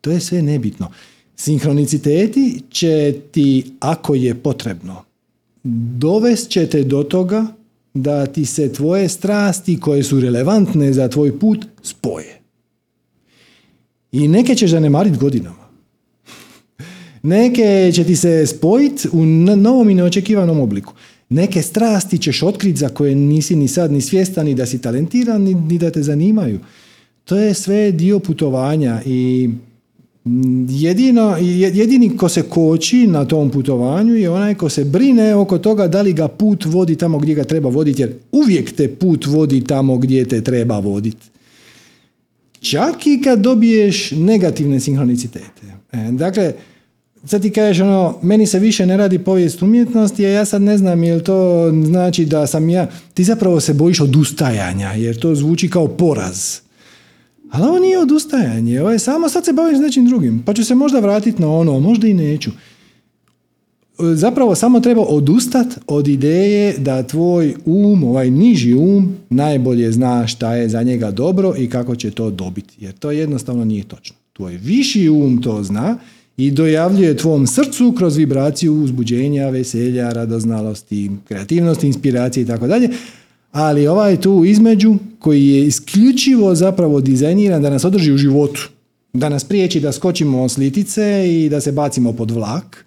To 0.00 0.10
je 0.10 0.20
sve 0.20 0.42
nebitno. 0.42 0.90
Sinhroniciteti 1.36 2.62
će 2.70 3.14
ti, 3.30 3.64
ako 3.80 4.14
je 4.14 4.34
potrebno, 4.34 5.02
dovest 5.98 6.48
će 6.48 6.66
te 6.66 6.82
do 6.84 7.02
toga 7.02 7.46
da 8.02 8.26
ti 8.26 8.44
se 8.44 8.72
tvoje 8.72 9.08
strasti 9.08 9.80
koje 9.80 10.02
su 10.02 10.20
relevantne 10.20 10.92
za 10.92 11.08
tvoj 11.08 11.38
put 11.38 11.66
spoje. 11.82 12.40
I 14.12 14.28
neke 14.28 14.54
ćeš 14.54 14.70
zanemariti 14.70 15.18
godinama. 15.18 15.68
Neke 17.22 17.90
će 17.94 18.04
ti 18.04 18.16
se 18.16 18.46
spojiti 18.46 19.08
u 19.12 19.24
novom 19.56 19.90
i 19.90 19.94
neočekivanom 19.94 20.60
obliku. 20.60 20.92
Neke 21.28 21.62
strasti 21.62 22.18
ćeš 22.18 22.42
otkriti 22.42 22.78
za 22.78 22.88
koje 22.88 23.14
nisi 23.14 23.56
ni 23.56 23.68
sad 23.68 23.92
ni 23.92 24.00
svjestan, 24.00 24.46
ni 24.46 24.54
da 24.54 24.66
si 24.66 24.80
talentiran, 24.80 25.42
ni 25.42 25.78
da 25.78 25.90
te 25.90 26.02
zanimaju. 26.02 26.58
To 27.24 27.36
je 27.36 27.54
sve 27.54 27.92
dio 27.92 28.18
putovanja 28.18 29.02
i 29.06 29.50
Jedino, 30.68 31.36
jedini 31.40 32.16
ko 32.16 32.28
se 32.28 32.42
koči 32.42 33.06
na 33.06 33.24
tom 33.24 33.50
putovanju 33.50 34.14
je 34.14 34.30
onaj 34.30 34.54
ko 34.54 34.68
se 34.68 34.84
brine 34.84 35.34
oko 35.34 35.58
toga 35.58 35.88
da 35.88 36.02
li 36.02 36.12
ga 36.12 36.28
put 36.28 36.64
vodi 36.64 36.96
tamo 36.96 37.18
gdje 37.18 37.34
ga 37.34 37.44
treba 37.44 37.68
voditi, 37.68 38.02
jer 38.02 38.12
uvijek 38.32 38.72
te 38.72 38.88
put 38.88 39.26
vodi 39.26 39.64
tamo 39.64 39.98
gdje 39.98 40.24
te 40.24 40.44
treba 40.44 40.78
voditi. 40.78 41.26
Čak 42.60 43.06
i 43.06 43.20
kad 43.24 43.40
dobiješ 43.40 44.10
negativne 44.10 44.80
sinhronicitete. 44.80 45.66
E, 45.92 46.12
dakle, 46.12 46.52
sad 47.24 47.42
ti 47.42 47.50
kažeš 47.50 47.80
ono, 47.80 48.18
meni 48.22 48.46
se 48.46 48.58
više 48.58 48.86
ne 48.86 48.96
radi 48.96 49.18
povijest 49.18 49.62
umjetnosti, 49.62 50.26
a 50.26 50.30
ja 50.30 50.44
sad 50.44 50.62
ne 50.62 50.78
znam 50.78 51.04
jel 51.04 51.20
to 51.20 51.70
znači 51.84 52.24
da 52.24 52.46
sam 52.46 52.68
ja, 52.68 52.86
ti 53.14 53.24
zapravo 53.24 53.60
se 53.60 53.74
bojiš 53.74 54.00
odustajanja, 54.00 54.92
jer 54.92 55.18
to 55.18 55.34
zvuči 55.34 55.70
kao 55.70 55.88
poraz. 55.88 56.67
Ali 57.50 57.68
ovo 57.68 57.78
nije 57.78 57.98
odustajanje, 57.98 58.80
ovo 58.80 58.90
je 58.90 58.98
samo 58.98 59.28
sad 59.28 59.44
se 59.44 59.52
bavim 59.52 59.76
s 59.76 59.80
nečim 59.80 60.06
drugim, 60.06 60.42
pa 60.46 60.54
ću 60.54 60.64
se 60.64 60.74
možda 60.74 61.00
vratiti 61.00 61.42
na 61.42 61.52
ono, 61.52 61.80
možda 61.80 62.08
i 62.08 62.14
neću. 62.14 62.50
Zapravo 63.98 64.54
samo 64.54 64.80
treba 64.80 65.02
odustat 65.02 65.66
od 65.86 66.08
ideje 66.08 66.78
da 66.78 67.02
tvoj 67.02 67.54
um, 67.66 68.04
ovaj 68.04 68.30
niži 68.30 68.74
um, 68.74 69.16
najbolje 69.30 69.92
zna 69.92 70.26
šta 70.26 70.54
je 70.54 70.68
za 70.68 70.82
njega 70.82 71.10
dobro 71.10 71.54
i 71.58 71.70
kako 71.70 71.96
će 71.96 72.10
to 72.10 72.30
dobiti. 72.30 72.74
Jer 72.80 72.92
to 72.92 73.10
jednostavno 73.10 73.64
nije 73.64 73.84
točno. 73.84 74.16
Tvoj 74.32 74.56
viši 74.56 75.08
um 75.08 75.42
to 75.42 75.62
zna 75.62 75.98
i 76.36 76.50
dojavljuje 76.50 77.16
tvom 77.16 77.46
srcu 77.46 77.94
kroz 77.98 78.16
vibraciju 78.16 78.74
uzbuđenja, 78.74 79.48
veselja, 79.48 80.12
radoznalosti, 80.12 81.10
kreativnosti, 81.28 81.86
inspiracije 81.86 82.42
i 82.42 82.46
tako 82.46 82.66
dalje, 82.66 82.88
ali 83.50 83.86
ovaj 83.86 84.20
tu 84.20 84.44
između 84.44 84.94
koji 85.18 85.48
je 85.48 85.66
isključivo 85.66 86.54
zapravo 86.54 87.00
dizajniran 87.00 87.62
da 87.62 87.70
nas 87.70 87.84
održi 87.84 88.12
u 88.12 88.16
životu, 88.16 88.68
da 89.12 89.28
nas 89.28 89.44
priječi 89.44 89.80
da 89.80 89.92
skočimo 89.92 90.48
s 90.48 90.56
litice 90.56 91.24
i 91.28 91.48
da 91.48 91.60
se 91.60 91.72
bacimo 91.72 92.12
pod 92.12 92.30
vlak, 92.30 92.84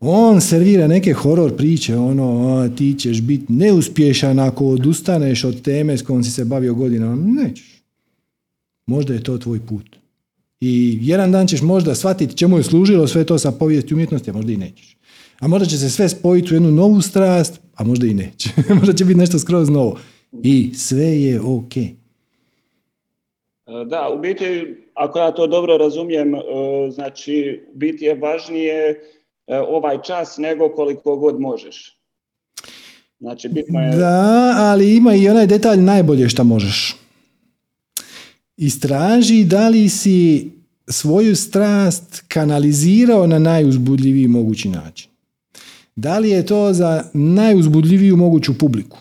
on 0.00 0.40
servira 0.40 0.86
neke 0.86 1.12
horor 1.12 1.56
priče, 1.56 1.96
ono, 1.96 2.68
ti 2.76 2.94
ćeš 2.98 3.20
biti 3.20 3.52
neuspješan 3.52 4.38
ako 4.38 4.66
odustaneš 4.66 5.44
od 5.44 5.62
teme 5.62 5.98
s 5.98 6.02
kojom 6.02 6.24
si 6.24 6.30
se 6.30 6.44
bavio 6.44 6.74
godinama. 6.74 7.42
Nećeš. 7.42 7.82
Možda 8.86 9.14
je 9.14 9.22
to 9.22 9.38
tvoj 9.38 9.60
put. 9.60 9.96
I 10.60 10.98
jedan 11.02 11.32
dan 11.32 11.46
ćeš 11.46 11.62
možda 11.62 11.94
shvatiti 11.94 12.36
čemu 12.36 12.56
je 12.56 12.62
služilo 12.62 13.06
sve 13.06 13.24
to 13.24 13.38
sa 13.38 13.52
povijesti 13.52 13.94
umjetnosti, 13.94 14.30
a 14.30 14.32
možda 14.32 14.52
i 14.52 14.56
nećeš. 14.56 14.96
A 15.38 15.48
možda 15.48 15.66
će 15.66 15.78
se 15.78 15.90
sve 15.90 16.08
spojiti 16.08 16.52
u 16.52 16.56
jednu 16.56 16.70
novu 16.70 17.02
strast, 17.02 17.60
a 17.76 17.84
možda 17.84 18.06
i 18.06 18.14
neće. 18.14 18.48
možda 18.80 18.92
će 18.92 19.04
biti 19.04 19.18
nešto 19.18 19.38
skroz 19.38 19.70
novo. 19.70 19.98
I 20.42 20.74
sve 20.74 21.22
je 21.22 21.40
ok. 21.40 21.76
E, 21.76 21.94
da, 23.86 24.10
u 24.14 24.18
biti, 24.18 24.76
ako 24.94 25.18
ja 25.18 25.32
to 25.32 25.46
dobro 25.46 25.76
razumijem, 25.76 26.34
e, 26.34 26.40
znači, 26.90 27.62
biti 27.74 28.04
je 28.04 28.14
važnije 28.14 29.00
e, 29.46 29.58
ovaj 29.58 30.02
čas 30.02 30.38
nego 30.38 30.68
koliko 30.68 31.16
god 31.16 31.40
možeš. 31.40 32.00
Znači, 33.20 33.48
bitno 33.48 33.80
je... 33.80 33.96
Da, 33.96 34.54
ali 34.56 34.96
ima 34.96 35.14
i 35.14 35.28
onaj 35.28 35.46
detalj 35.46 35.78
najbolje 35.78 36.28
što 36.28 36.44
možeš. 36.44 36.96
Istraži 38.56 39.44
da 39.44 39.68
li 39.68 39.88
si 39.88 40.50
svoju 40.88 41.36
strast 41.36 42.24
kanalizirao 42.28 43.26
na 43.26 43.38
najuzbudljiviji 43.38 44.28
mogući 44.28 44.68
način. 44.68 45.15
Da 45.96 46.18
li 46.18 46.30
je 46.30 46.46
to 46.46 46.72
za 46.72 47.04
najuzbudljiviju 47.14 48.16
moguću 48.16 48.58
publiku? 48.58 48.98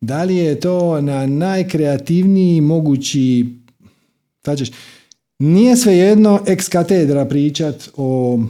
Da 0.00 0.24
li 0.24 0.36
je 0.36 0.60
to 0.60 1.00
na 1.00 1.26
najkreativniji 1.26 2.60
mogući... 2.60 3.46
Znači, 4.44 4.72
nije 5.38 5.76
svejedno 5.76 6.40
ex 6.46 6.68
katedra 6.68 7.24
pričat 7.24 7.88
o, 7.96 8.40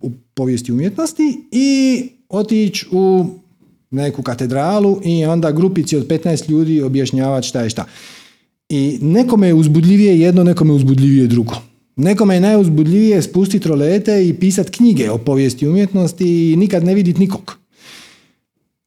o 0.00 0.10
povijesti 0.34 0.72
umjetnosti 0.72 1.40
i 1.52 2.02
otići 2.28 2.86
u 2.92 3.26
neku 3.90 4.22
katedralu 4.22 5.00
i 5.04 5.24
onda 5.24 5.52
grupici 5.52 5.96
od 5.96 6.06
15 6.06 6.50
ljudi 6.50 6.82
objašnjavati 6.82 7.48
šta 7.48 7.60
je 7.60 7.70
šta. 7.70 7.84
I 8.68 8.98
nekome 9.02 9.46
je 9.46 9.54
uzbudljivije 9.54 10.20
jedno, 10.20 10.44
nekome 10.44 10.70
je 10.70 10.76
uzbudljivije 10.76 11.26
drugo. 11.26 11.69
Nekome 12.00 12.34
je 12.34 12.40
najuzbudljivije 12.40 13.22
spustiti 13.22 13.68
rolete 13.68 14.28
i 14.28 14.34
pisati 14.34 14.70
knjige 14.70 15.10
o 15.10 15.18
povijesti 15.18 15.68
umjetnosti 15.68 16.52
i 16.52 16.56
nikad 16.56 16.84
ne 16.84 16.94
vidjeti 16.94 17.20
nikog. 17.20 17.58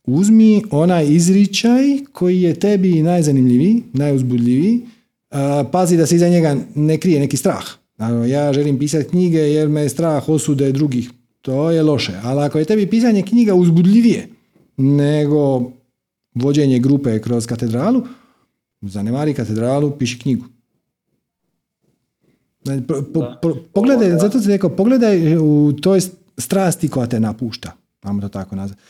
Uzmi 0.03 0.63
onaj 0.71 1.07
izričaj 1.07 1.83
koji 2.11 2.41
je 2.41 2.59
tebi 2.59 3.01
najzanimljiviji, 3.01 3.83
najuzbudljiviji, 3.93 4.81
pazi 5.71 5.97
da 5.97 6.05
se 6.05 6.15
iza 6.15 6.29
njega 6.29 6.57
ne 6.75 6.97
krije 6.97 7.19
neki 7.19 7.37
strah. 7.37 7.63
Ja 8.29 8.53
želim 8.53 8.79
pisati 8.79 9.09
knjige 9.09 9.37
jer 9.37 9.69
me 9.69 9.81
je 9.81 9.89
strah 9.89 10.29
osude 10.29 10.71
drugih. 10.71 11.11
To 11.41 11.71
je 11.71 11.83
loše. 11.83 12.13
Ali 12.23 12.41
ako 12.41 12.59
je 12.59 12.65
tebi 12.65 12.87
pisanje 12.87 13.21
knjiga 13.21 13.53
uzbudljivije 13.53 14.27
nego 14.77 15.71
vođenje 16.35 16.79
grupe 16.79 17.19
kroz 17.19 17.45
katedralu, 17.45 18.03
zanemari 18.81 19.33
katedralu, 19.33 19.91
piši 19.91 20.19
knjigu. 20.19 20.45
Pogledaj, 23.73 24.09
zato 24.19 24.39
sam 24.39 24.51
rekao, 24.51 24.75
pogledaj 24.75 25.37
u 25.37 25.73
toj 25.81 25.99
strasti 26.37 26.89
koja 26.89 27.07
te 27.07 27.19
napušta, 27.19 27.71
vamo 28.03 28.21
to 28.21 28.29
tako 28.29 28.55
nazvati. 28.55 28.81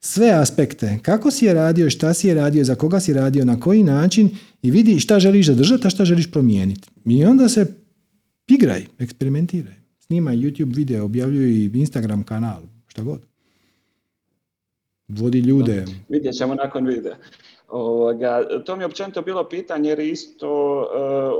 sve 0.00 0.30
aspekte. 0.30 0.98
Kako 1.02 1.30
si 1.30 1.44
je 1.44 1.54
radio, 1.54 1.90
šta 1.90 2.14
si 2.14 2.28
je 2.28 2.34
radio, 2.34 2.64
za 2.64 2.74
koga 2.74 3.00
si 3.00 3.12
radio, 3.12 3.44
na 3.44 3.60
koji 3.60 3.82
način 3.82 4.30
i 4.62 4.70
vidi 4.70 5.00
šta 5.00 5.20
želiš 5.20 5.46
zadržati, 5.46 5.86
a 5.86 5.90
šta 5.90 6.04
želiš 6.04 6.30
promijeniti. 6.30 6.88
I 7.04 7.24
onda 7.24 7.48
se 7.48 7.66
igraj, 8.48 8.86
eksperimentiraj. 8.98 9.74
Snimaj 9.98 10.36
YouTube 10.36 10.76
video, 10.76 11.04
objavljuj 11.04 11.70
Instagram 11.74 12.22
kanal, 12.22 12.62
šta 12.86 13.02
god. 13.02 13.20
Vodi 15.08 15.38
ljude. 15.38 15.84
Vidjet 16.08 16.34
ćemo 16.34 16.54
nakon 16.54 16.86
videa. 16.86 17.16
Ovoga, 17.72 18.42
to 18.64 18.76
mi 18.76 18.82
je 18.82 18.86
općenito 18.86 19.22
bilo 19.22 19.48
pitanje 19.48 19.88
jer 19.88 20.00
isto 20.00 20.80
uh, 20.80 20.86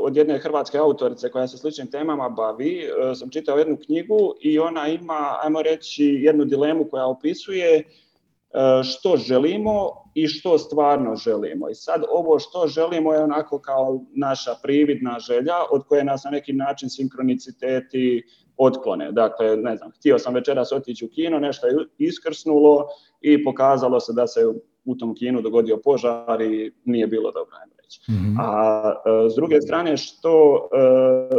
od 0.00 0.16
jedne 0.16 0.38
hrvatske 0.38 0.78
autorice 0.78 1.30
koja 1.30 1.48
se 1.48 1.58
sličnim 1.58 1.90
temama 1.90 2.28
bavi, 2.28 2.84
uh, 2.84 3.18
sam 3.18 3.30
čitao 3.30 3.58
jednu 3.58 3.76
knjigu 3.84 4.34
i 4.40 4.58
ona 4.58 4.88
ima, 4.88 5.38
ajmo 5.42 5.62
reći, 5.62 6.04
jednu 6.04 6.44
dilemu 6.44 6.84
koja 6.90 7.06
opisuje 7.06 7.84
uh, 7.84 8.84
što 8.84 9.16
želimo 9.16 9.90
i 10.14 10.26
što 10.26 10.58
stvarno 10.58 11.16
želimo. 11.16 11.68
I 11.68 11.74
sad 11.74 12.02
ovo 12.10 12.38
što 12.38 12.66
želimo 12.66 13.12
je 13.12 13.22
onako 13.22 13.58
kao 13.58 14.00
naša 14.16 14.54
prividna 14.62 15.18
želja 15.18 15.56
od 15.70 15.84
koje 15.86 16.04
nas 16.04 16.24
na 16.24 16.30
neki 16.30 16.52
način 16.52 16.90
sinkroniciteti 16.90 18.22
otklone. 18.56 19.12
Dakle, 19.12 19.56
ne 19.56 19.76
znam, 19.76 19.90
htio 19.90 20.18
sam 20.18 20.34
večeras 20.34 20.72
otići 20.72 21.04
u 21.04 21.08
kino, 21.08 21.38
nešto 21.38 21.66
je 21.66 21.74
iskrsnulo 21.98 22.86
i 23.20 23.44
pokazalo 23.44 24.00
se 24.00 24.12
da 24.12 24.26
se 24.26 24.40
u 24.84 24.94
tom 24.94 25.14
kinu 25.14 25.42
dogodio 25.42 25.80
požar 25.84 26.40
i 26.40 26.72
nije 26.84 27.06
bilo 27.06 27.32
dobro, 27.32 27.56
ajmo 27.62 27.72
reći. 27.84 28.00
Mm-hmm. 28.10 28.36
A 28.40 28.94
e, 29.26 29.30
s 29.30 29.34
druge 29.34 29.60
strane, 29.60 29.96
što, 29.96 30.68
e, 30.72 31.36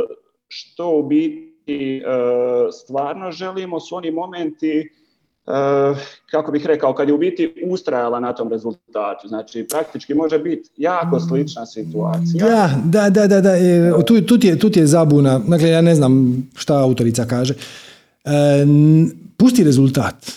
što 0.48 0.90
u 0.90 1.04
biti 1.04 1.98
e, 1.98 2.02
stvarno 2.72 3.32
želimo 3.32 3.80
su 3.80 3.96
oni 3.96 4.12
momenti 4.12 4.90
kako 6.32 6.52
bih 6.52 6.66
rekao, 6.66 6.94
kad 6.94 7.08
je 7.08 7.14
u 7.14 7.18
biti 7.18 7.54
ustrajala 7.68 8.20
na 8.20 8.34
tom 8.34 8.50
rezultatu. 8.50 9.28
Znači, 9.28 9.68
praktički 9.70 10.14
može 10.14 10.40
biti 10.40 10.70
jako 10.78 11.20
slična 11.20 11.66
situacija. 11.66 12.48
Da, 12.48 12.82
da, 12.86 13.10
da, 13.10 13.28
da, 13.28 13.42
da. 13.42 13.56
Tu, 14.06 14.22
tu, 14.22 14.38
je, 14.42 14.60
tu 14.60 14.70
je 14.76 14.88
zabuna. 14.88 15.40
Dakle, 15.40 15.70
ja 15.70 15.82
ne 15.82 15.96
znam 15.96 16.44
šta 16.56 16.80
autorica 16.80 17.26
kaže. 17.26 17.54
Pusti 19.38 19.64
rezultat. 19.64 20.32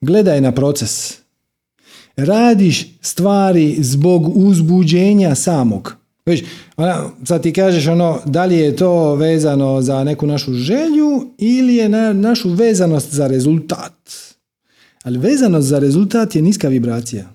Gledaj 0.00 0.40
na 0.40 0.52
proces 0.52 1.21
radiš 2.16 2.86
stvari 3.00 3.76
zbog 3.80 4.36
uzbuđenja 4.36 5.34
samog. 5.34 5.96
Već, 6.26 6.44
ona, 6.76 7.10
sad 7.24 7.42
ti 7.42 7.52
kažeš 7.52 7.86
ono, 7.86 8.18
da 8.24 8.44
li 8.44 8.56
je 8.56 8.76
to 8.76 9.14
vezano 9.14 9.82
za 9.82 10.04
neku 10.04 10.26
našu 10.26 10.54
želju 10.54 11.34
ili 11.38 11.74
je 11.74 11.88
na 11.88 12.12
našu 12.12 12.50
vezanost 12.50 13.14
za 13.14 13.26
rezultat. 13.26 14.12
Ali 15.02 15.18
vezanost 15.18 15.68
za 15.68 15.78
rezultat 15.78 16.36
je 16.36 16.42
niska 16.42 16.68
vibracija. 16.68 17.34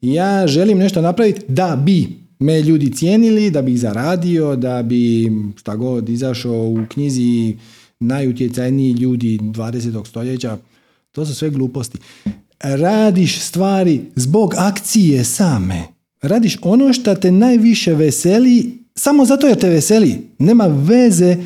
Ja 0.00 0.46
želim 0.46 0.78
nešto 0.78 1.00
napraviti 1.00 1.40
da 1.48 1.76
bi 1.84 2.08
me 2.38 2.62
ljudi 2.62 2.92
cijenili, 2.92 3.50
da 3.50 3.62
bi 3.62 3.76
zaradio, 3.76 4.56
da 4.56 4.82
bi 4.82 5.32
šta 5.56 5.76
god 5.76 6.08
izašao 6.08 6.68
u 6.68 6.78
knjizi 6.88 7.56
najutjecajniji 8.00 8.92
ljudi 8.92 9.38
20. 9.38 10.06
stoljeća. 10.06 10.58
To 11.12 11.26
su 11.26 11.34
sve 11.34 11.50
gluposti 11.50 11.98
radiš 12.62 13.40
stvari 13.40 14.00
zbog 14.16 14.54
akcije 14.56 15.24
same. 15.24 15.82
Radiš 16.22 16.58
ono 16.62 16.92
što 16.92 17.14
te 17.14 17.30
najviše 17.30 17.94
veseli, 17.94 18.78
samo 18.94 19.24
zato 19.24 19.46
jer 19.46 19.58
te 19.58 19.68
veseli. 19.68 20.28
Nema 20.38 20.66
veze 20.66 21.36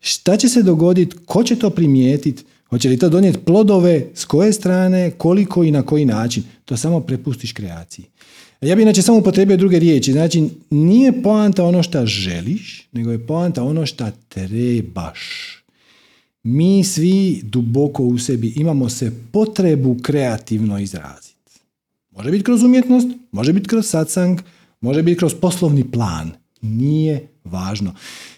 šta 0.00 0.36
će 0.36 0.48
se 0.48 0.62
dogoditi, 0.62 1.16
ko 1.26 1.44
će 1.44 1.56
to 1.56 1.70
primijetiti, 1.70 2.44
hoće 2.70 2.88
li 2.88 2.98
to 2.98 3.08
donijeti 3.08 3.38
plodove, 3.38 4.06
s 4.14 4.24
koje 4.24 4.52
strane, 4.52 5.10
koliko 5.10 5.64
i 5.64 5.70
na 5.70 5.82
koji 5.82 6.04
način. 6.04 6.42
To 6.64 6.76
samo 6.76 7.00
prepustiš 7.00 7.52
kreaciji. 7.52 8.04
Ja 8.60 8.76
bi 8.76 8.82
inače 8.82 9.02
samo 9.02 9.18
upotrebio 9.18 9.56
druge 9.56 9.78
riječi. 9.78 10.12
Znači, 10.12 10.48
nije 10.70 11.22
poanta 11.22 11.64
ono 11.64 11.82
što 11.82 12.06
želiš, 12.06 12.88
nego 12.92 13.10
je 13.12 13.26
poanta 13.26 13.62
ono 13.62 13.86
što 13.86 14.06
trebaš. 14.28 15.18
Mi 16.50 16.84
svi 16.84 17.40
duboko 17.44 18.02
u 18.02 18.18
sebi 18.18 18.52
imamo 18.56 18.88
se 18.88 19.12
potrebu 19.32 19.96
kreativno 20.02 20.78
izraziti. 20.78 21.60
Može 22.10 22.30
biti 22.30 22.44
kroz 22.44 22.62
umjetnost, 22.62 23.08
može 23.32 23.52
biti 23.52 23.68
kroz 23.68 23.86
satsang, 23.86 24.40
može 24.80 25.02
biti 25.02 25.18
kroz 25.18 25.34
poslovni 25.34 25.90
plan. 25.90 26.30
Nije 26.60 27.28
važno. 27.44 27.94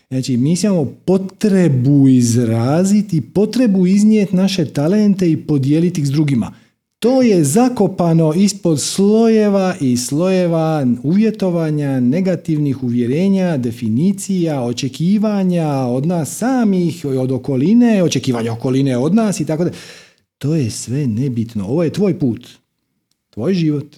Znači, 0.09 0.37
mi 0.37 0.57
imamo 0.63 0.85
potrebu 0.85 2.09
izraziti, 2.09 3.21
potrebu 3.21 3.87
iznijeti 3.87 4.37
naše 4.37 4.65
talente 4.65 5.31
i 5.31 5.37
podijeliti 5.37 6.01
ih 6.01 6.07
s 6.07 6.11
drugima. 6.11 6.53
To 7.01 7.23
je 7.23 7.45
zakopano 7.45 8.35
ispod 8.35 8.81
slojeva 8.81 9.75
i 9.81 9.97
slojeva 9.97 10.87
uvjetovanja, 11.03 12.01
negativnih 12.01 12.83
uvjerenja, 12.83 13.57
definicija, 13.57 14.63
očekivanja 14.63 15.69
od 15.69 16.07
nas 16.07 16.37
samih, 16.37 17.05
od 17.05 17.33
okoline, 17.33 18.03
očekivanja 18.03 18.53
okoline 18.53 18.99
od 18.99 19.15
nas 19.15 19.41
i 19.41 19.47
tako 19.47 19.65
da. 19.65 19.71
To 20.39 20.55
je 20.55 20.71
sve 20.71 21.07
nebitno. 21.07 21.67
Ovo 21.67 21.83
je 21.85 21.93
tvoj 21.93 22.19
put, 22.19 22.49
tvoj 23.31 23.55
život, 23.55 23.97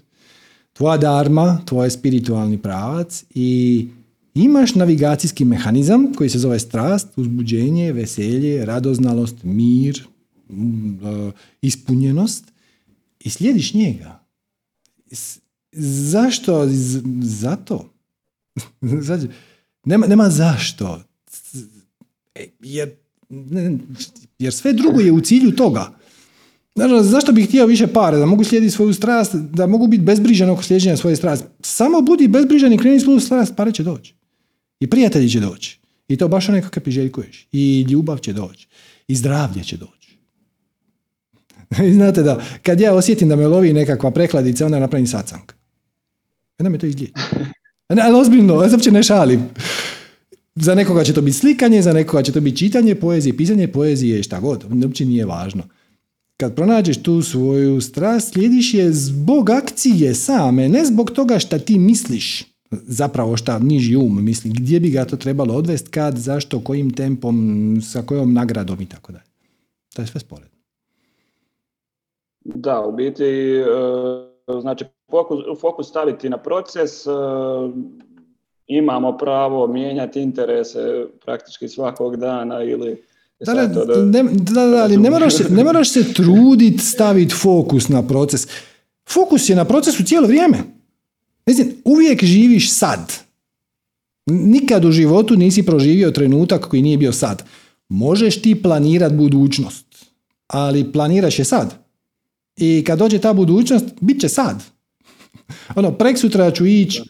tvoja 0.73 0.97
darma, 0.97 1.61
tvoj 1.65 1.91
spiritualni 1.91 2.59
pravac 2.59 3.24
i 3.35 3.89
imaš 4.35 4.74
navigacijski 4.74 5.45
mehanizam 5.45 6.12
koji 6.15 6.31
se 6.31 6.39
zove 6.39 6.59
strast, 6.59 7.09
uzbuđenje, 7.16 7.93
veselje, 7.93 8.65
radoznalost, 8.65 9.37
mir, 9.43 10.03
ispunjenost 11.62 12.52
i 13.24 13.31
slijediš 13.31 13.74
njega. 13.74 14.24
Zašto? 16.11 16.69
Zato. 17.23 17.93
nema, 19.85 20.07
nema 20.07 20.31
zašto. 20.31 21.03
E, 22.35 22.47
jer, 22.61 22.90
jer 24.39 24.53
sve 24.53 24.73
drugo 24.73 25.01
je 25.01 25.12
u 25.12 25.20
cilju 25.20 25.57
toga. 25.57 25.93
Znači, 26.74 27.09
zašto 27.09 27.32
bih 27.32 27.49
htio 27.49 27.66
više 27.66 27.86
pare? 27.86 28.19
Da 28.19 28.27
mogu 28.27 28.44
slijediti 28.44 28.74
svoju 28.74 28.94
strast, 28.94 29.35
da 29.35 29.66
mogu 29.66 29.86
biti 29.86 30.03
bezbrižan 30.03 30.51
oko 30.51 30.62
slijeđenja 30.62 30.97
svoje 30.97 31.16
strasti. 31.16 31.47
Samo 31.61 32.01
budi 32.01 32.28
bezbrižan 32.28 32.73
i 32.73 32.78
kreni 32.78 33.01
svoju 33.01 33.20
strast, 33.20 33.57
pare 33.57 33.73
će 33.73 33.82
doći. 33.82 34.15
I 34.81 34.90
prijatelji 34.90 35.31
će 35.31 35.40
doći. 35.40 35.81
I 36.09 36.16
to 36.16 36.28
baš 36.28 36.49
onaj 36.49 36.62
kakav 36.62 36.82
priželjkuješ. 36.82 37.49
I 37.53 37.86
ljubav 37.90 38.19
će 38.19 38.32
doći. 38.32 38.69
I 39.09 39.15
zdravlje 39.15 39.65
će 39.65 39.77
doći. 39.77 40.02
Znate 41.97 42.23
da, 42.23 42.40
kad 42.62 42.81
ja 42.81 42.94
osjetim 42.94 43.28
da 43.28 43.36
me 43.36 43.47
lovi 43.47 43.73
nekakva 43.73 44.11
prekladica, 44.11 44.66
onda 44.66 44.78
napravim 44.78 45.07
sacang. 45.07 45.53
Onda 46.59 46.70
me 46.70 46.78
to 46.78 46.86
izliječi. 46.86 47.12
Ali 48.05 48.20
ozbiljno, 48.20 48.55
ja 48.55 48.69
uopće 48.73 48.90
ne 48.90 49.03
šalim. 49.03 49.43
Za 50.55 50.74
nekoga 50.74 51.05
će 51.05 51.12
to 51.12 51.23
biti 51.23 51.36
slikanje, 51.36 51.82
za 51.82 51.93
nekoga 51.93 52.23
će 52.23 52.32
to 52.32 52.40
biti 52.40 52.57
čitanje 52.57 52.94
poezije, 52.94 53.36
pisanje 53.36 53.69
poezije, 53.69 54.23
šta 54.23 54.40
god. 54.40 54.65
Uopće 54.85 55.05
nije 55.05 55.27
važno. 55.27 55.62
Kad 56.36 56.55
pronađeš 56.55 57.03
tu 57.03 57.23
svoju 57.23 57.81
strast, 57.81 58.32
slijediš 58.32 58.74
je 58.74 58.93
zbog 58.93 59.51
akcije 59.51 60.15
same, 60.15 60.69
ne 60.69 60.85
zbog 60.85 61.11
toga 61.11 61.39
šta 61.39 61.59
ti 61.59 61.78
misliš. 61.78 62.44
Zapravo 62.70 63.36
šta 63.36 63.59
niži 63.59 63.97
um 63.97 64.24
misli, 64.24 64.51
gdje 64.51 64.81
bi 64.81 64.90
ga 64.90 65.05
to 65.05 65.16
trebalo 65.16 65.55
odvesti, 65.55 65.90
kad, 65.90 66.19
zašto, 66.19 66.61
kojim 66.61 66.90
tempom, 66.90 67.78
sa 67.82 68.03
kojom 68.03 68.32
nagradom 68.32 68.81
i 68.81 68.86
tako 68.86 69.12
dalje. 69.12 69.24
To 69.94 70.03
je 70.03 70.07
sve 70.07 70.20
spored. 70.20 70.52
Da, 72.44 72.81
u 72.81 72.93
biti, 72.93 73.24
e, 73.24 73.64
znači 74.60 74.85
fokus, 75.10 75.39
fokus 75.60 75.89
staviti 75.89 76.28
na 76.28 76.39
proces, 76.39 77.06
e, 77.06 77.10
imamo 78.66 79.16
pravo 79.16 79.66
mijenjati 79.66 80.20
interese 80.20 81.06
praktički 81.24 81.69
svakog 81.69 82.16
dana 82.16 82.62
ili 82.62 83.02
da, 83.47 83.55
da, 83.55 84.05
ne, 84.05 84.23
da, 84.32 84.66
da, 84.66 84.82
ali 84.82 84.97
ne 84.97 85.10
moraš 85.10 85.36
se, 85.36 85.44
ne 85.51 85.64
moraš 85.64 85.93
se 85.93 86.12
truditi 86.12 86.78
staviti 86.78 87.35
fokus 87.35 87.89
na 87.89 88.06
proces. 88.06 88.47
Fokus 89.09 89.48
je 89.48 89.56
na 89.56 89.64
procesu 89.64 90.05
cijelo 90.05 90.27
vrijeme. 90.27 90.59
Mislim, 91.47 91.73
uvijek 91.85 92.24
živiš 92.24 92.73
sad. 92.73 93.12
Nikad 94.27 94.85
u 94.85 94.90
životu 94.90 95.36
nisi 95.36 95.66
proživio 95.66 96.10
trenutak 96.10 96.69
koji 96.69 96.82
nije 96.82 96.98
bio 96.98 97.12
sad. 97.12 97.43
Možeš 97.89 98.43
ti 98.43 98.62
planirati 98.62 99.14
budućnost, 99.14 99.86
ali 100.47 100.93
planiraš 100.93 101.39
je 101.39 101.44
sad. 101.44 101.82
I 102.57 102.85
kad 102.87 102.99
dođe 102.99 103.19
ta 103.19 103.33
budućnost, 103.33 103.85
bit 104.01 104.20
će 104.20 104.29
sad. 104.29 104.62
Ono, 105.77 105.93
prek 105.93 106.19
sutra 106.19 106.51
ću 106.51 106.66
ići 106.66 107.03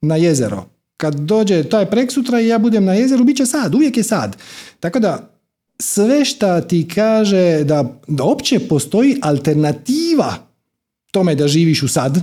na 0.00 0.16
jezero. 0.16 0.64
Kad 0.96 1.14
dođe 1.14 1.64
taj 1.64 1.90
prek 1.90 2.12
sutra 2.12 2.40
i 2.40 2.48
ja 2.48 2.58
budem 2.58 2.84
na 2.84 2.94
jezeru, 2.94 3.24
bit 3.24 3.36
će 3.36 3.46
sad, 3.46 3.74
uvijek 3.74 3.96
je 3.96 4.02
sad. 4.02 4.36
Tako 4.80 5.00
da, 5.00 5.38
sve 5.78 6.24
šta 6.24 6.60
ti 6.60 6.88
kaže 6.94 7.64
da, 7.64 8.00
da 8.08 8.24
opće 8.24 8.58
postoji 8.58 9.18
alternativa 9.22 10.52
tome 11.10 11.34
da 11.34 11.48
živiš 11.48 11.82
u 11.82 11.88
sad 11.88 12.22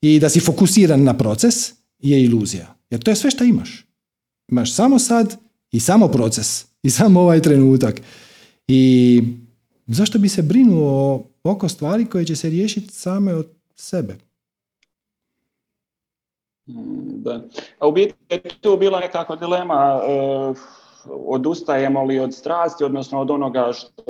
i 0.00 0.20
da 0.20 0.28
si 0.28 0.40
fokusiran 0.40 1.02
na 1.02 1.18
proces, 1.18 1.72
je 1.98 2.24
iluzija. 2.24 2.74
Jer 2.90 3.02
to 3.02 3.10
je 3.10 3.16
sve 3.16 3.30
što 3.30 3.44
imaš. 3.44 3.86
Imaš 4.48 4.74
samo 4.74 4.98
sad 4.98 5.36
i 5.72 5.80
samo 5.80 6.08
proces. 6.08 6.64
I 6.82 6.90
samo 6.90 7.20
ovaj 7.20 7.42
trenutak. 7.42 8.00
I 8.68 9.22
zašto 9.86 10.18
bi 10.18 10.28
se 10.28 10.42
brinuo 10.42 11.24
oko 11.44 11.68
stvari 11.68 12.04
koje 12.06 12.24
će 12.24 12.36
se 12.36 12.48
riješiti 12.48 12.94
same 12.94 13.34
od 13.34 13.48
sebe. 13.74 14.16
Mm, 16.68 17.22
da. 17.22 17.40
A 17.78 17.86
u 17.86 17.92
biti 17.92 18.14
je 18.30 18.40
tu 18.60 18.76
bila 18.76 19.00
nekakva 19.00 19.36
dilema 19.36 20.00
uh, 20.02 20.56
odustajemo 21.06 22.04
li 22.04 22.20
od 22.20 22.34
strasti, 22.34 22.84
odnosno 22.84 23.20
od 23.20 23.30
onoga 23.30 23.72
što 23.72 24.04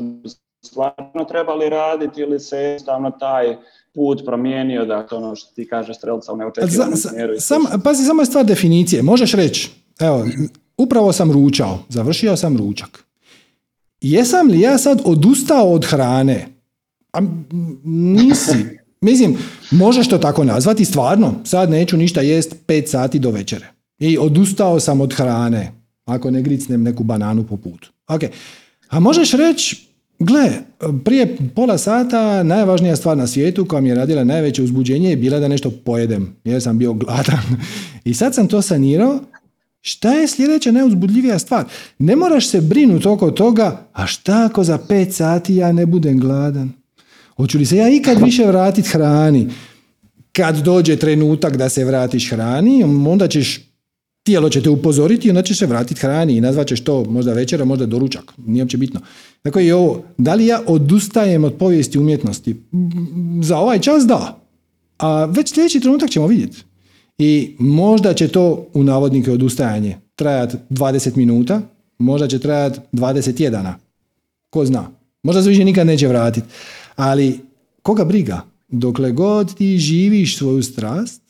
stvarno 0.64 1.24
trebali 1.28 1.68
raditi 1.68 2.20
ili 2.20 2.40
se 2.40 2.56
jednostavno 2.56 3.10
taj 3.10 3.56
put 3.94 4.22
promijenio, 4.24 4.84
dakle 4.84 5.18
ono 5.18 5.36
što 5.36 5.54
ti 5.54 5.68
kaže 5.68 5.94
strelca 5.94 6.32
u 6.32 6.36
neočekivanom 6.36 6.96
smjeru. 6.96 7.34
Sam, 7.38 7.62
pazi, 7.84 8.04
samo 8.04 8.22
je 8.22 8.26
stvar 8.26 8.44
definicije. 8.44 9.02
Možeš 9.02 9.32
reći, 9.32 9.70
evo, 10.00 10.24
upravo 10.76 11.12
sam 11.12 11.32
ručao, 11.32 11.78
završio 11.88 12.36
sam 12.36 12.56
ručak. 12.56 13.04
Jesam 14.00 14.48
li 14.48 14.60
ja 14.60 14.78
sad 14.78 15.02
odustao 15.04 15.72
od 15.72 15.84
hrane? 15.84 16.51
A, 17.12 17.20
nisi. 17.84 18.78
Mislim, 19.00 19.36
možeš 19.70 20.08
to 20.08 20.18
tako 20.18 20.44
nazvati, 20.44 20.84
stvarno, 20.84 21.34
sad 21.44 21.70
neću 21.70 21.96
ništa 21.96 22.20
jest 22.20 22.54
pet 22.66 22.90
sati 22.90 23.18
do 23.18 23.30
večere. 23.30 23.66
I 23.98 24.18
odustao 24.18 24.80
sam 24.80 25.00
od 25.00 25.14
hrane, 25.14 25.72
ako 26.04 26.30
ne 26.30 26.42
gricnem 26.42 26.82
neku 26.82 27.04
bananu 27.04 27.44
po 27.44 27.56
putu. 27.56 27.90
Ok, 28.08 28.20
a 28.88 29.00
možeš 29.00 29.32
reći, 29.32 29.88
gle, 30.18 30.50
prije 31.04 31.36
pola 31.54 31.78
sata 31.78 32.42
najvažnija 32.42 32.96
stvar 32.96 33.16
na 33.16 33.26
svijetu 33.26 33.64
koja 33.64 33.80
mi 33.80 33.88
je 33.88 33.94
radila 33.94 34.24
najveće 34.24 34.62
uzbuđenje 34.62 35.10
je 35.10 35.16
bila 35.16 35.38
da 35.38 35.48
nešto 35.48 35.70
pojedem, 35.70 36.36
jer 36.44 36.62
sam 36.62 36.78
bio 36.78 36.92
gladan. 36.92 37.42
I 38.04 38.14
sad 38.14 38.34
sam 38.34 38.48
to 38.48 38.62
sanirao 38.62 39.20
Šta 39.84 40.12
je 40.12 40.28
sljedeća 40.28 40.72
neuzbudljivija 40.72 41.38
stvar? 41.38 41.64
Ne 41.98 42.16
moraš 42.16 42.48
se 42.48 42.60
brinuti 42.60 43.08
oko 43.08 43.30
toga, 43.30 43.86
a 43.92 44.06
šta 44.06 44.44
ako 44.44 44.64
za 44.64 44.78
pet 44.78 45.14
sati 45.14 45.56
ja 45.56 45.72
ne 45.72 45.86
budem 45.86 46.20
gladan? 46.20 46.72
Hoću 47.42 47.58
li 47.58 47.66
se 47.66 47.76
ja 47.76 47.88
ikad 47.88 48.22
više 48.24 48.44
vratiti 48.44 48.88
hrani? 48.88 49.48
Kad 50.32 50.56
dođe 50.56 50.96
trenutak 50.96 51.56
da 51.56 51.68
se 51.68 51.84
vratiš 51.84 52.30
hrani, 52.30 52.84
onda 52.84 53.28
ćeš, 53.28 53.60
tijelo 54.22 54.48
će 54.48 54.62
te 54.62 54.70
upozoriti 54.70 55.28
i 55.28 55.30
onda 55.30 55.42
ćeš 55.42 55.58
se 55.58 55.66
vratiti 55.66 56.00
hrani 56.00 56.36
i 56.36 56.40
nazvat 56.40 56.66
ćeš 56.66 56.84
to 56.84 57.04
možda 57.04 57.32
večera, 57.32 57.64
možda 57.64 57.86
doručak. 57.86 58.32
Nije 58.46 58.62
uopće 58.62 58.76
bitno. 58.76 59.00
Dakle, 59.44 59.66
i 59.66 59.72
ovo, 59.72 60.02
da 60.18 60.34
li 60.34 60.46
ja 60.46 60.60
odustajem 60.66 61.44
od 61.44 61.54
povijesti 61.54 61.98
umjetnosti? 61.98 62.56
Za 63.42 63.58
ovaj 63.58 63.78
čas 63.78 64.06
da. 64.06 64.40
A 64.98 65.24
već 65.24 65.54
sljedeći 65.54 65.80
trenutak 65.80 66.10
ćemo 66.10 66.26
vidjeti. 66.26 66.62
I 67.18 67.56
možda 67.58 68.14
će 68.14 68.28
to 68.28 68.66
u 68.74 68.84
navodnike 68.84 69.32
odustajanje 69.32 69.96
trajati 70.14 70.56
20 70.70 71.16
minuta, 71.16 71.62
možda 71.98 72.28
će 72.28 72.38
trajati 72.38 72.80
20 72.92 73.36
tjedana. 73.36 73.78
Ko 74.50 74.64
zna. 74.64 74.90
Možda 75.22 75.42
se 75.42 75.48
više 75.48 75.64
nikad 75.64 75.86
neće 75.86 76.08
vratiti. 76.08 76.46
Ali 77.02 77.40
koga 77.82 78.04
briga? 78.04 78.40
Dokle 78.68 79.12
god 79.12 79.54
ti 79.54 79.78
živiš 79.78 80.38
svoju 80.38 80.62
strast 80.62 81.22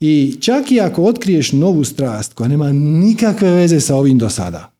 i 0.00 0.36
čak 0.40 0.72
i 0.72 0.80
ako 0.80 1.02
otkriješ 1.02 1.52
novu 1.52 1.84
strast 1.84 2.34
koja 2.34 2.48
nema 2.48 2.72
nikakve 2.72 3.50
veze 3.50 3.80
sa 3.80 3.96
ovim 3.96 4.18
do 4.18 4.30
sada, 4.30 4.72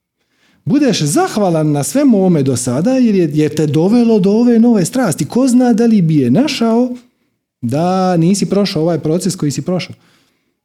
budeš 0.64 1.02
zahvalan 1.02 1.72
na 1.72 1.82
svemu 1.82 2.18
ovome 2.18 2.42
do 2.42 2.56
sada 2.56 2.92
jer, 2.92 3.14
je, 3.34 3.48
te 3.48 3.66
dovelo 3.66 4.20
do 4.20 4.30
ove 4.30 4.58
nove 4.58 4.84
strasti. 4.84 5.24
Ko 5.24 5.48
zna 5.48 5.72
da 5.72 5.86
li 5.86 6.02
bi 6.02 6.16
je 6.16 6.30
našao 6.30 6.90
da 7.60 8.16
nisi 8.16 8.46
prošao 8.46 8.82
ovaj 8.82 8.98
proces 8.98 9.36
koji 9.36 9.50
si 9.50 9.62
prošao. 9.62 9.96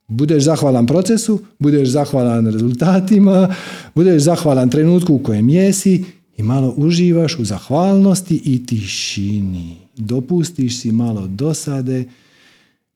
Budeš 0.08 0.44
zahvalan 0.44 0.88
procesu, 0.88 1.40
budeš 1.60 1.90
zahvalan 1.90 2.48
rezultatima, 2.48 3.56
budeš 3.96 4.24
zahvalan 4.24 4.70
trenutku 4.70 5.14
u 5.14 5.20
kojem 5.20 5.50
jesi 5.50 6.04
i 6.42 6.44
malo 6.44 6.74
uživaš 6.78 7.40
u 7.40 7.46
zahvalnosti 7.46 8.42
i 8.46 8.66
tišini. 8.66 9.78
Dopustiš 9.98 10.80
si 10.80 10.92
malo 10.92 11.28
dosade. 11.28 12.04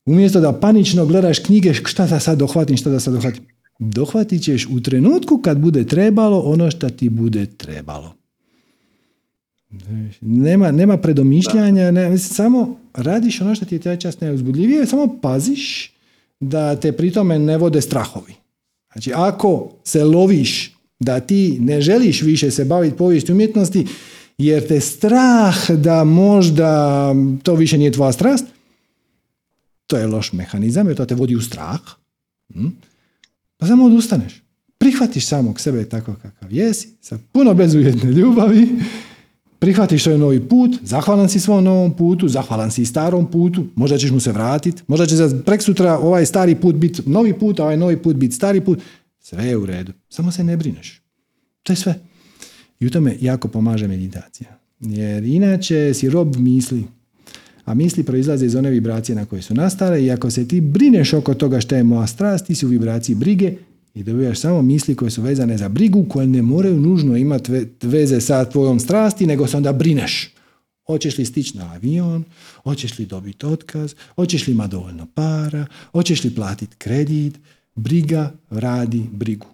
Umjesto 0.05 0.39
da 0.39 0.59
panično 0.59 1.05
gledaš 1.05 1.39
knjige 1.39 1.73
šta 1.73 2.07
da 2.07 2.19
sad 2.19 2.37
dohvatim, 2.37 2.77
šta 2.77 2.89
da 2.89 2.99
sad 2.99 3.13
dohvatim. 3.13 3.43
Dohvatit 3.79 4.43
ćeš 4.43 4.67
u 4.71 4.81
trenutku 4.81 5.37
kad 5.37 5.59
bude 5.59 5.87
trebalo 5.87 6.39
ono 6.39 6.71
što 6.71 6.89
ti 6.89 7.09
bude 7.09 7.45
trebalo. 7.45 8.13
Nema, 10.21 10.71
nema 10.71 10.97
predomišljanja, 10.97 11.91
ne, 11.91 12.17
samo 12.17 12.79
radiš 12.93 13.41
ono 13.41 13.55
što 13.55 13.65
ti 13.65 13.75
je 13.75 13.79
taj 13.79 13.99
čas 13.99 14.19
najuzbudljivije, 14.19 14.85
samo 14.85 15.17
paziš 15.21 15.93
da 16.39 16.75
te 16.75 16.91
pritome 16.91 17.39
ne 17.39 17.57
vode 17.57 17.81
strahovi. 17.81 18.33
Znači, 18.93 19.11
ako 19.15 19.71
se 19.83 20.03
loviš 20.03 20.74
da 20.99 21.19
ti 21.19 21.57
ne 21.59 21.81
želiš 21.81 22.21
više 22.21 22.51
se 22.51 22.65
baviti 22.65 22.97
povijesti 22.97 23.31
umjetnosti, 23.31 23.87
jer 24.37 24.67
te 24.67 24.79
strah 24.79 25.71
da 25.71 26.03
možda 26.03 27.11
to 27.43 27.55
više 27.55 27.77
nije 27.77 27.91
tvoja 27.91 28.11
strast, 28.11 28.45
to 29.87 29.97
je 29.97 30.07
loš 30.07 30.33
mehanizam, 30.33 30.87
jer 30.87 30.97
to 30.97 31.05
te 31.05 31.15
vodi 31.15 31.35
u 31.35 31.41
strah. 31.41 31.79
Hm? 32.53 32.67
Pa 33.57 33.67
samo 33.67 33.85
odustaneš. 33.85 34.41
Prihvatiš 34.77 35.27
samog 35.27 35.59
sebe 35.59 35.89
tako 35.89 36.15
kakav 36.21 36.53
jesi, 36.53 36.89
sa 37.01 37.19
puno 37.31 37.53
bezuvjetne 37.53 38.11
ljubavi 38.11 38.69
prihvatiš 39.65 40.03
svoj 40.03 40.17
novi 40.17 40.39
put, 40.39 40.71
zahvalan 40.83 41.29
si 41.29 41.39
svom 41.39 41.63
novom 41.63 41.93
putu, 41.93 42.27
zahvalan 42.27 42.71
si 42.71 42.81
i 42.81 42.85
starom 42.85 43.31
putu, 43.31 43.65
možda 43.75 43.97
ćeš 43.97 44.11
mu 44.11 44.19
se 44.19 44.31
vratiti, 44.31 44.83
možda 44.87 45.05
će 45.05 45.15
za 45.15 45.41
prek 45.45 45.61
sutra 45.61 45.97
ovaj 45.97 46.25
stari 46.25 46.55
put 46.55 46.75
biti 46.75 47.01
novi 47.05 47.33
put, 47.33 47.59
a 47.59 47.63
ovaj 47.63 47.77
novi 47.77 47.97
put 47.97 48.15
biti 48.15 48.35
stari 48.35 48.61
put. 48.61 48.79
Sve 49.27 49.45
je 49.45 49.57
u 49.57 49.65
redu, 49.65 49.93
samo 50.09 50.31
se 50.31 50.43
ne 50.43 50.57
brineš. 50.57 51.01
To 51.63 51.73
je 51.73 51.77
sve. 51.77 51.95
I 52.79 52.87
u 52.87 52.89
tome 52.89 53.17
jako 53.21 53.47
pomaže 53.47 53.87
meditacija. 53.87 54.59
Jer 54.79 55.23
inače 55.23 55.93
si 55.93 56.09
rob 56.09 56.35
misli, 56.35 56.83
a 57.63 57.73
misli 57.73 58.03
proizlaze 58.03 58.45
iz 58.45 58.55
one 58.55 58.69
vibracije 58.69 59.15
na 59.15 59.25
koje 59.25 59.41
su 59.41 59.53
nastale 59.53 60.03
i 60.05 60.11
ako 60.11 60.31
se 60.31 60.47
ti 60.47 60.61
brineš 60.61 61.13
oko 61.13 61.33
toga 61.33 61.61
što 61.61 61.75
je 61.75 61.83
moja 61.83 62.07
strast, 62.07 62.45
ti 62.45 62.55
si 62.55 62.65
u 62.65 62.69
vibraciji 62.69 63.15
brige 63.15 63.53
i 63.93 64.03
dobivaš 64.03 64.39
samo 64.39 64.61
misli 64.61 64.95
koje 64.95 65.11
su 65.11 65.21
vezane 65.21 65.57
za 65.57 65.69
brigu, 65.69 66.05
koje 66.09 66.27
ne 66.27 66.41
moraju 66.41 66.79
nužno 66.79 67.17
imati 67.17 67.51
veze 67.81 68.21
sa 68.21 68.45
tvojom 68.45 68.79
strasti, 68.79 69.25
nego 69.25 69.47
se 69.47 69.57
onda 69.57 69.73
brineš. 69.73 70.33
Hoćeš 70.85 71.17
li 71.17 71.25
stići 71.25 71.57
na 71.57 71.73
avion, 71.73 72.23
hoćeš 72.63 72.99
li 72.99 73.05
dobiti 73.05 73.45
otkaz, 73.45 73.95
hoćeš 74.15 74.47
li 74.47 74.53
imati 74.53 74.71
dovoljno 74.71 75.07
para, 75.13 75.65
hoćeš 75.91 76.23
li 76.23 76.35
platiti 76.35 76.75
kredit, 76.77 77.39
briga 77.75 78.31
radi 78.49 79.03
brigu. 79.11 79.47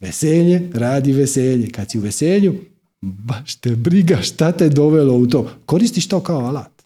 Veselje 0.00 0.70
radi 0.74 1.12
veselje. 1.12 1.70
Kad 1.70 1.90
si 1.90 1.98
u 1.98 2.00
veselju, 2.00 2.54
baš 3.00 3.56
te 3.56 3.76
briga 3.76 4.22
šta 4.22 4.52
te 4.52 4.68
dovelo 4.68 5.14
u 5.14 5.26
to. 5.26 5.50
Koristiš 5.66 6.08
to 6.08 6.20
kao 6.20 6.38
alat. 6.38 6.82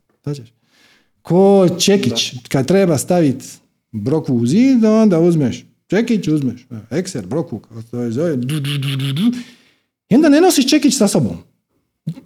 Ko 1.22 1.68
čekić, 1.78 2.34
kad 2.48 2.66
treba 2.66 2.98
staviti 2.98 3.46
brokvu 3.92 4.36
u 4.36 4.46
zid, 4.46 4.84
onda 4.84 5.20
uzmeš 5.20 5.64
Čekić 5.92 6.28
uzmeš, 6.28 6.66
ekser, 6.90 7.26
broku, 7.26 7.59
kako 7.59 7.82
to 7.82 8.00
je 8.00 8.12
zove, 8.12 8.38
i 10.09 10.14
onda 10.14 10.28
ne 10.28 10.40
nosiš 10.40 10.70
čekić 10.70 10.96
sa 10.96 11.09
sobom. 11.09 11.36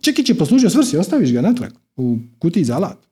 Čekić 0.00 0.28
je 0.28 0.38
poslužio 0.38 0.70
svrsi, 0.70 0.96
ostaviš 0.96 1.32
ga 1.32 1.40
natrag 1.40 1.72
u 1.96 2.18
kutiji 2.38 2.64
za 2.64 2.76
alat. 2.76 3.05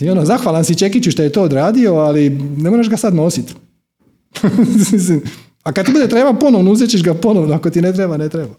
Ti 0.00 0.10
ono, 0.10 0.24
zahvalan 0.24 0.64
si 0.64 0.78
Čekiću 0.78 1.10
što 1.10 1.22
je 1.22 1.32
to 1.32 1.42
odradio, 1.42 1.94
ali 1.94 2.30
ne 2.56 2.70
moraš 2.70 2.88
ga 2.90 2.96
sad 2.96 3.14
nositi. 3.14 3.54
A 5.64 5.72
kad 5.72 5.86
ti 5.86 5.92
bude 5.92 6.08
treba 6.08 6.32
ponovno, 6.32 6.70
uzet 6.70 6.90
ćeš 6.90 7.02
ga 7.02 7.14
ponovno, 7.14 7.54
ako 7.54 7.70
ti 7.70 7.80
ne 7.80 7.92
treba, 7.92 8.16
ne 8.16 8.28
treba. 8.28 8.54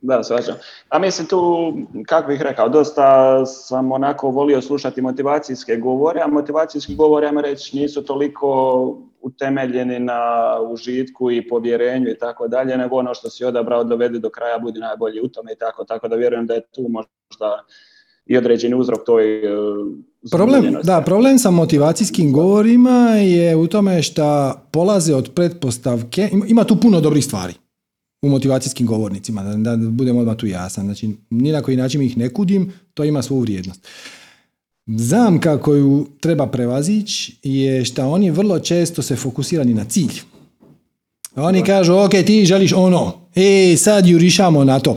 Da, 0.00 0.22
svađam. 0.22 0.54
A 0.88 0.98
mislim 0.98 1.26
tu, 1.26 1.72
kako 2.06 2.28
bih 2.28 2.42
rekao, 2.42 2.68
dosta 2.68 3.46
sam 3.46 3.92
onako 3.92 4.30
volio 4.30 4.62
slušati 4.62 5.02
motivacijske 5.02 5.76
govore, 5.76 6.20
a 6.20 6.26
motivacijski 6.26 6.94
govori, 6.94 7.26
ja 7.26 7.40
reći, 7.40 7.76
nisu 7.76 8.04
toliko 8.04 8.96
utemeljeni 9.20 9.98
na 9.98 10.20
užitku 10.70 11.30
i 11.30 11.48
povjerenju 11.48 12.08
i 12.08 12.18
tako 12.18 12.48
dalje, 12.48 12.76
nego 12.76 12.96
ono 12.96 13.14
što 13.14 13.30
si 13.30 13.44
odabrao 13.44 13.84
dovedi 13.84 14.18
do 14.18 14.30
kraja, 14.30 14.58
budi 14.58 14.80
najbolji 14.80 15.20
u 15.20 15.28
tome 15.28 15.52
i 15.52 15.56
tako, 15.56 15.84
tako 15.84 16.08
da 16.08 16.16
vjerujem 16.16 16.46
da 16.46 16.54
je 16.54 16.60
tu 16.60 16.82
možda 16.88 17.64
i 18.26 18.36
određeni 18.36 18.74
uzrok 18.74 19.00
toj 19.06 19.46
e, 19.46 19.50
Problem, 20.30 20.76
da, 20.82 21.00
problem 21.00 21.38
sa 21.38 21.50
motivacijskim 21.50 22.32
govorima 22.32 23.08
je 23.10 23.56
u 23.56 23.66
tome 23.66 24.02
što 24.02 24.54
polaze 24.70 25.14
od 25.14 25.30
pretpostavke, 25.34 26.28
ima 26.48 26.64
tu 26.64 26.76
puno 26.76 27.00
dobrih 27.00 27.24
stvari 27.24 27.54
u 28.22 28.28
motivacijskim 28.28 28.86
govornicima, 28.86 29.42
da, 29.42 29.76
da 29.76 29.88
budem 29.88 30.16
odmah 30.16 30.36
tu 30.36 30.46
jasan. 30.46 30.84
Znači, 30.84 31.16
ni 31.30 31.52
na 31.52 31.62
koji 31.62 31.76
način 31.76 32.02
ih 32.02 32.18
ne 32.18 32.28
kudim, 32.28 32.72
to 32.94 33.04
ima 33.04 33.22
svoju 33.22 33.40
vrijednost. 33.40 33.88
Zamka 34.86 35.58
koju 35.58 36.06
treba 36.20 36.46
prevazići 36.46 37.36
je 37.42 37.84
što 37.84 38.08
oni 38.08 38.30
vrlo 38.30 38.58
često 38.58 39.02
se 39.02 39.16
fokusirani 39.16 39.74
na 39.74 39.84
cilj. 39.84 40.20
Oni 41.36 41.64
kažu, 41.64 41.94
ok, 41.94 42.10
ti 42.26 42.44
želiš 42.46 42.72
ono, 42.72 43.12
e, 43.34 43.76
sad 43.76 44.06
jurišamo 44.06 44.64
na 44.64 44.80
to. 44.80 44.96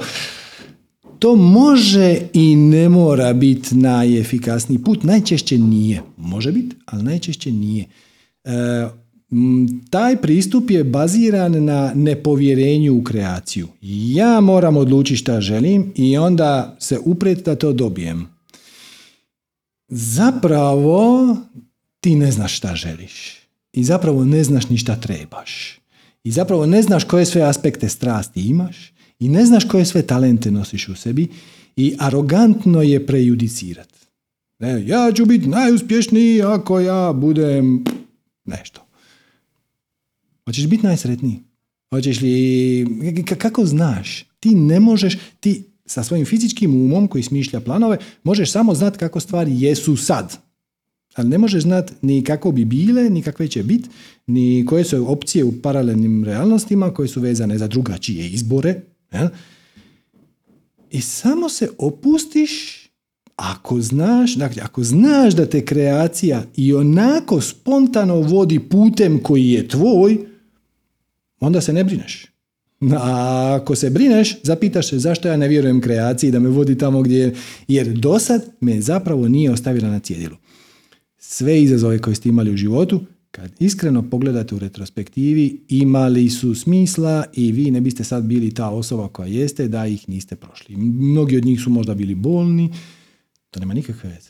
To 1.24 1.36
može 1.36 2.18
i 2.34 2.56
ne 2.56 2.90
mora 2.90 3.34
biti 3.34 3.76
najefikasniji 3.76 4.80
put, 4.80 5.04
najčešće 5.04 5.58
nije. 5.58 6.02
Može 6.18 6.52
biti, 6.52 6.76
ali 6.86 7.04
najčešće 7.04 7.52
nije. 7.52 7.86
E, 8.44 8.52
taj 9.90 10.22
pristup 10.22 10.70
je 10.70 10.84
baziran 10.84 11.64
na 11.64 11.92
nepovjerenju 11.96 12.98
u 12.98 13.04
kreaciju. 13.04 13.68
Ja 13.82 14.40
moram 14.42 14.78
odlučiti 14.78 15.18
šta 15.18 15.42
želim 15.42 15.94
i 15.96 16.18
onda 16.18 16.78
se 16.80 17.00
uprijeti 17.06 17.44
da 17.44 17.56
to 17.56 17.74
dobijem. 17.74 18.28
Zapravo 19.88 21.38
ti 22.00 22.16
ne 22.16 22.32
znaš 22.32 22.58
šta 22.58 22.76
želiš. 22.76 23.38
I 23.74 23.84
zapravo 23.84 24.26
ne 24.26 24.44
znaš 24.44 24.70
ni 24.70 24.78
šta 24.78 24.96
trebaš. 24.96 25.80
I 26.24 26.32
zapravo 26.32 26.66
ne 26.66 26.82
znaš 26.82 27.04
koje 27.04 27.26
sve 27.26 27.42
aspekte 27.42 27.90
strasti 27.90 28.42
imaš 28.42 28.93
i 29.20 29.30
ne 29.30 29.46
znaš 29.46 29.66
koje 29.66 29.86
sve 29.86 30.02
talente 30.02 30.52
nosiš 30.52 30.90
u 30.90 30.96
sebi 30.96 31.28
i 31.76 31.96
arogantno 32.00 32.82
je 32.82 33.06
prejudicirat. 33.06 33.90
Ne, 34.60 34.88
ja 34.88 35.12
ću 35.16 35.26
biti 35.26 35.48
najuspješniji 35.48 36.42
ako 36.42 36.80
ja 36.80 37.14
budem 37.14 37.84
nešto. 38.46 38.82
Hoćeš 40.46 40.68
biti 40.68 40.86
najsretniji? 40.86 41.40
Hoćeš 41.90 42.22
li... 42.22 43.26
Kako 43.38 43.66
znaš? 43.66 44.26
Ti 44.40 44.56
ne 44.56 44.80
možeš... 44.80 45.18
Ti 45.40 45.64
sa 45.86 46.04
svojim 46.04 46.26
fizičkim 46.26 46.76
umom 46.76 47.08
koji 47.08 47.24
smišlja 47.24 47.60
planove 47.60 47.98
možeš 48.24 48.52
samo 48.52 48.76
znati 48.76 48.98
kako 48.98 49.20
stvari 49.20 49.62
jesu 49.62 49.98
sad. 49.98 50.38
Ali 51.16 51.30
ne 51.30 51.38
možeš 51.38 51.64
znati 51.64 51.94
ni 52.02 52.24
kako 52.24 52.52
bi 52.52 52.66
bile, 52.66 53.10
ni 53.10 53.22
kakve 53.22 53.48
će 53.48 53.64
biti, 53.64 53.90
ni 54.28 54.66
koje 54.66 54.84
su 54.84 55.12
opcije 55.12 55.44
u 55.44 55.62
paralelnim 55.62 56.24
realnostima 56.24 56.94
koje 56.94 57.08
su 57.08 57.22
vezane 57.22 57.58
za 57.58 57.68
drugačije 57.68 58.30
izbore. 58.30 58.82
I 60.92 61.02
samo 61.02 61.50
se 61.50 61.70
opustiš 61.78 62.84
ako 63.36 63.82
znaš, 63.82 64.36
dakle, 64.36 64.62
ako 64.66 64.84
znaš 64.84 65.34
da 65.34 65.46
te 65.46 65.66
kreacija 65.66 66.44
i 66.56 66.74
onako 66.74 67.42
spontano 67.42 68.16
vodi 68.16 68.60
putem 68.60 69.24
koji 69.24 69.50
je 69.50 69.68
tvoj, 69.68 70.18
onda 71.40 71.62
se 71.62 71.74
ne 71.74 71.84
brineš. 71.84 72.26
A 72.92 73.58
ako 73.62 73.76
se 73.76 73.90
brineš, 73.90 74.38
zapitaš 74.44 74.90
se 74.90 75.00
zašto 75.00 75.28
ja 75.28 75.38
ne 75.38 75.48
vjerujem 75.48 75.82
kreaciji 75.82 76.32
da 76.32 76.40
me 76.40 76.50
vodi 76.50 76.78
tamo 76.78 77.02
gdje 77.02 77.18
je, 77.18 77.36
jer 77.68 77.88
do 77.88 78.20
sad 78.20 78.46
me 78.62 78.82
zapravo 78.82 79.28
nije 79.28 79.52
ostavila 79.52 79.90
na 79.90 80.00
cjedilu. 80.00 80.36
Sve 81.18 81.62
izazove 81.62 82.00
koje 82.00 82.16
ste 82.16 82.30
imali 82.30 82.52
u 82.52 82.58
životu, 82.58 83.02
kad 83.36 83.52
iskreno 83.60 84.10
pogledate 84.10 84.56
u 84.56 84.60
retrospektivi, 84.60 85.66
imali 85.70 86.30
su 86.30 86.56
smisla 86.56 87.26
i 87.34 87.52
vi 87.52 87.72
ne 87.72 87.82
biste 87.82 88.04
sad 88.04 88.24
bili 88.24 88.54
ta 88.54 88.70
osoba 88.70 89.08
koja 89.08 89.28
jeste 89.28 89.68
da 89.68 89.86
ih 89.86 90.10
niste 90.10 90.36
prošli. 90.36 90.76
Mnogi 90.78 91.38
od 91.38 91.46
njih 91.46 91.62
su 91.62 91.70
možda 91.70 91.94
bili 91.94 92.16
bolni, 92.16 92.74
to 93.52 93.60
nema 93.60 93.74
nikakve 93.74 94.10
veze. 94.10 94.30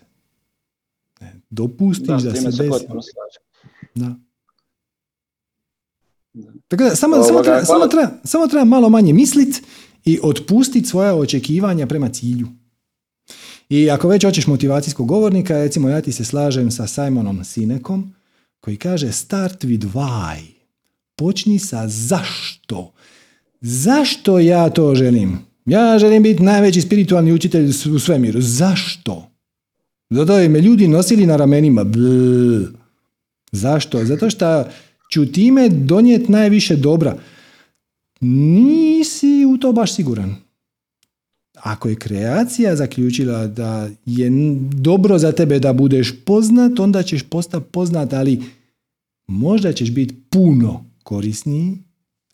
Dopustiš 1.49 2.07
da, 2.07 2.15
da 2.17 2.35
se 2.35 2.45
desi. 2.45 2.85
Da. 3.95 4.15
Tako 6.67 6.83
da, 6.83 6.95
samo, 6.95 7.23
samo, 7.23 7.43
treba, 7.43 7.65
samo, 7.65 7.87
treba, 7.87 8.11
samo 8.23 8.47
treba 8.47 8.65
malo 8.65 8.89
manje 8.89 9.13
mislit 9.13 9.63
i 10.05 10.19
otpustiti 10.23 10.87
svoja 10.87 11.15
očekivanja 11.15 11.87
prema 11.87 12.09
cilju. 12.09 12.47
I 13.69 13.89
ako 13.89 14.07
već 14.07 14.25
hoćeš 14.25 14.47
motivacijskog 14.47 15.07
govornika, 15.07 15.53
recimo 15.53 15.89
ja 15.89 16.01
ti 16.01 16.11
se 16.11 16.25
slažem 16.25 16.71
sa 16.71 16.87
Simonom 16.87 17.43
Sinekom, 17.43 18.13
koji 18.63 18.77
kaže 18.77 19.11
start 19.11 19.63
with 19.63 19.91
why. 19.93 20.39
Počni 21.15 21.59
sa 21.59 21.87
zašto. 21.87 22.93
Zašto 23.61 24.39
ja 24.39 24.69
to 24.69 24.95
želim? 24.95 25.39
Ja 25.65 25.99
želim 25.99 26.23
biti 26.23 26.43
najveći 26.43 26.81
spiritualni 26.81 27.33
učitelj 27.33 27.69
u 27.95 27.99
svemiru. 27.99 28.41
Zašto? 28.41 29.31
Zato 30.09 30.37
je 30.37 30.49
me 30.49 30.61
ljudi 30.61 30.87
nosili 30.87 31.25
na 31.25 31.35
ramenima. 31.35 31.85
Zašto? 33.51 34.05
Zato 34.05 34.29
što 34.29 34.65
ću 35.11 35.31
time 35.31 35.69
donijeti 35.69 36.31
najviše 36.31 36.75
dobra. 36.75 37.17
Nisi 38.21 39.45
u 39.53 39.57
to 39.57 39.71
baš 39.71 39.95
siguran. 39.95 40.35
Ako 41.63 41.89
je 41.89 41.95
kreacija 41.95 42.75
zaključila 42.75 43.47
da 43.47 43.89
je 44.05 44.31
dobro 44.73 45.17
za 45.17 45.31
tebe 45.31 45.59
da 45.59 45.73
budeš 45.73 46.13
poznat, 46.25 46.79
onda 46.79 47.03
ćeš 47.03 47.23
postati 47.23 47.65
poznat, 47.71 48.13
ali 48.13 48.43
možda 49.27 49.73
ćeš 49.73 49.91
biti 49.91 50.15
puno 50.29 50.85
korisniji 51.03 51.77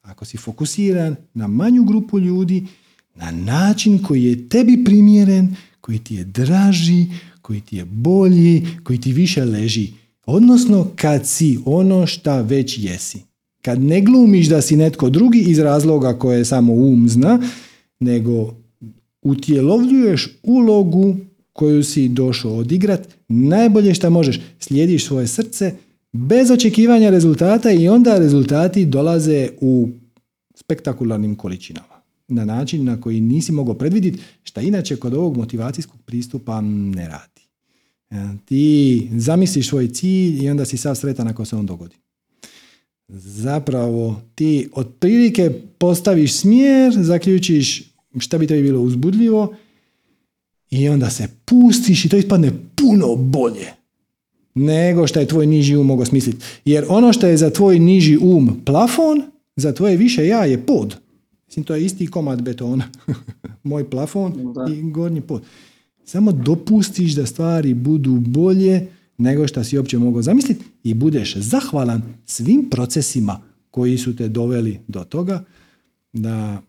ako 0.02 0.26
si 0.26 0.38
fokusiran 0.38 1.16
na 1.34 1.48
manju 1.48 1.84
grupu 1.84 2.20
ljudi, 2.20 2.66
na 3.16 3.32
način 3.32 4.04
koji 4.04 4.24
je 4.24 4.50
tebi 4.50 4.84
primjeren, 4.84 5.56
koji 5.82 6.00
ti 6.00 6.16
je 6.16 6.24
draži, 6.24 7.06
koji 7.42 7.62
ti 7.62 7.78
je 7.78 7.86
bolji, 7.86 8.68
koji 8.84 9.02
ti 9.02 9.14
više 9.14 9.46
leži. 9.46 9.94
Odnosno 10.26 10.88
kad 10.96 11.28
si 11.28 11.60
ono 11.66 12.08
šta 12.08 12.42
već 12.42 12.78
jesi. 12.80 13.22
Kad 13.62 13.82
ne 13.82 14.02
glumiš 14.02 14.48
da 14.48 14.62
si 14.62 14.76
netko 14.76 15.10
drugi 15.10 15.40
iz 15.40 15.60
razloga 15.60 16.20
koje 16.20 16.46
samo 16.46 16.74
um 16.74 17.10
zna, 17.10 17.40
nego 18.00 18.59
utjelovljuješ 19.22 20.30
ulogu 20.44 21.16
koju 21.54 21.84
si 21.84 22.10
došao 22.10 22.56
odigrat, 22.58 23.08
najbolje 23.28 23.94
što 23.94 24.10
možeš, 24.10 24.40
slijediš 24.60 25.06
svoje 25.06 25.28
srce 25.28 25.74
bez 26.12 26.52
očekivanja 26.52 27.10
rezultata 27.10 27.72
i 27.72 27.88
onda 27.88 28.20
rezultati 28.20 28.86
dolaze 28.86 29.50
u 29.62 29.90
spektakularnim 30.56 31.36
količinama. 31.36 32.00
Na 32.28 32.46
način 32.46 32.86
na 32.86 33.02
koji 33.02 33.22
nisi 33.22 33.52
mogao 33.52 33.74
predvidjeti, 33.74 34.20
šta 34.44 34.62
inače 34.62 34.96
kod 34.96 35.14
ovog 35.14 35.38
motivacijskog 35.38 36.02
pristupa 36.06 36.62
ne 36.62 37.08
radi. 37.08 37.42
E, 38.10 38.16
ti 38.46 39.10
zamisliš 39.16 39.70
svoj 39.70 39.88
cilj 39.88 40.44
i 40.44 40.50
onda 40.50 40.66
si 40.66 40.78
sav 40.78 40.96
sretan 40.96 41.28
ako 41.28 41.46
se 41.46 41.56
on 41.56 41.66
dogodi. 41.66 41.96
Zapravo 43.18 44.22
ti 44.36 44.70
otprilike 44.74 45.52
postaviš 45.78 46.34
smjer, 46.34 46.94
zaključiš 46.98 47.89
šta 48.20 48.38
bi 48.38 48.48
tebi 48.48 48.62
bilo 48.62 48.82
uzbudljivo 48.82 49.56
i 50.70 50.90
onda 50.90 51.10
se 51.10 51.28
pustiš 51.46 52.06
i 52.06 52.10
to 52.10 52.18
ispadne 52.18 52.52
puno 52.76 53.16
bolje 53.16 53.80
nego 54.56 55.08
što 55.08 55.20
je 55.20 55.28
tvoj 55.28 55.46
niži 55.46 55.76
um 55.76 55.88
mogao 55.88 56.06
smisliti. 56.06 56.46
Jer 56.66 56.86
ono 56.90 57.14
što 57.14 57.28
je 57.28 57.38
za 57.38 57.50
tvoj 57.50 57.80
niži 57.80 58.18
um 58.18 58.62
plafon, 58.66 59.22
za 59.56 59.74
tvoje 59.74 59.98
više 59.98 60.28
ja 60.28 60.46
je 60.46 60.66
pod. 60.66 60.96
Mislim, 61.48 61.66
to 61.66 61.76
je 61.76 61.86
isti 61.86 62.08
komad 62.08 62.42
betona. 62.42 62.84
Moj 63.64 63.90
plafon 63.90 64.34
i 64.74 64.92
gornji 64.92 65.22
pod. 65.22 65.44
Samo 66.06 66.32
dopustiš 66.32 67.16
da 67.16 67.26
stvari 67.26 67.74
budu 67.74 68.12
bolje 68.12 68.88
nego 69.18 69.48
što 69.48 69.64
si 69.64 69.78
uopće 69.78 69.98
mogao 69.98 70.22
zamisliti 70.22 70.64
i 70.84 70.94
budeš 70.94 71.36
zahvalan 71.36 72.02
svim 72.26 72.70
procesima 72.70 73.42
koji 73.72 73.98
su 73.98 74.16
te 74.16 74.28
doveli 74.28 74.80
do 74.88 75.04
toga 75.04 75.44
da 76.14 76.62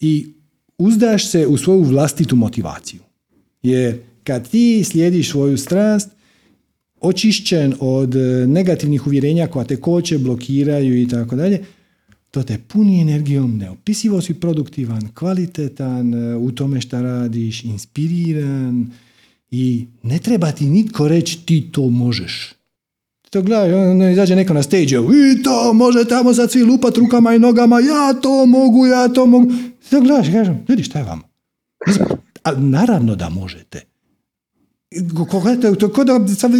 i 0.00 0.32
uzdaš 0.84 1.30
se 1.30 1.46
u 1.46 1.56
svoju 1.56 1.82
vlastitu 1.82 2.36
motivaciju. 2.36 3.00
Jer 3.62 3.98
kad 4.24 4.50
ti 4.50 4.84
slijediš 4.84 5.30
svoju 5.30 5.58
strast, 5.58 6.10
očišćen 7.00 7.74
od 7.80 8.14
negativnih 8.46 9.06
uvjerenja 9.06 9.46
koja 9.46 9.64
te 9.64 9.76
koče, 9.76 10.18
blokiraju 10.18 11.02
i 11.02 11.08
tako 11.08 11.36
dalje, 11.36 11.64
to 12.30 12.42
te 12.42 12.58
puni 12.68 13.00
energijom, 13.00 13.58
neopisivo 13.58 14.20
si 14.20 14.34
produktivan, 14.34 15.08
kvalitetan 15.14 16.14
e, 16.14 16.36
u 16.36 16.52
tome 16.52 16.80
šta 16.80 17.02
radiš, 17.02 17.64
inspiriran 17.64 18.90
i 19.50 19.86
ne 20.02 20.18
treba 20.18 20.52
ti 20.52 20.66
nitko 20.66 21.08
reći 21.08 21.38
ti 21.46 21.68
to 21.72 21.88
možeš. 21.90 22.54
To 23.32 23.42
gledaš, 23.42 23.72
ono 23.72 24.10
izađe 24.10 24.36
neko 24.36 24.54
na 24.54 24.62
stage, 24.62 24.98
vi 24.98 25.42
to 25.42 25.72
može 25.72 26.04
tamo 26.04 26.34
sad 26.34 26.50
svi 26.50 26.62
lupat 26.62 26.96
rukama 26.96 27.34
i 27.34 27.38
nogama, 27.38 27.80
ja 27.80 28.14
to 28.22 28.46
mogu, 28.46 28.86
ja 28.86 29.08
to 29.08 29.26
mogu. 29.26 29.52
To 29.90 30.00
gledaš 30.00 30.28
i 30.28 30.32
kažem, 30.32 30.64
ljudi 30.68 30.82
šta 30.82 30.98
je 30.98 31.04
vam? 31.04 31.22
Ali 32.42 32.62
naravno 32.62 33.14
da 33.14 33.28
možete. 33.28 33.80
Ko 35.94 36.04
da 36.04 36.28
sad 36.34 36.50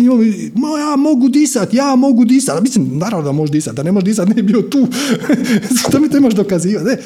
ja 0.79 0.97
mogu 0.97 1.29
disat, 1.29 1.75
ja 1.75 1.97
mogu 1.97 2.25
disat. 2.25 2.63
Mislim, 2.63 2.99
naravno 2.99 3.25
da 3.25 3.33
možeš 3.33 3.53
disat, 3.53 3.75
da 3.75 3.83
ne 3.83 3.93
možeš 3.93 4.05
disat, 4.05 4.29
ne 4.29 4.43
bio 4.43 4.63
tu. 4.63 4.87
Što 5.89 6.01
mi 6.01 6.11
to 6.11 6.17
imaš 6.17 6.35
dokazivati? 6.35 7.03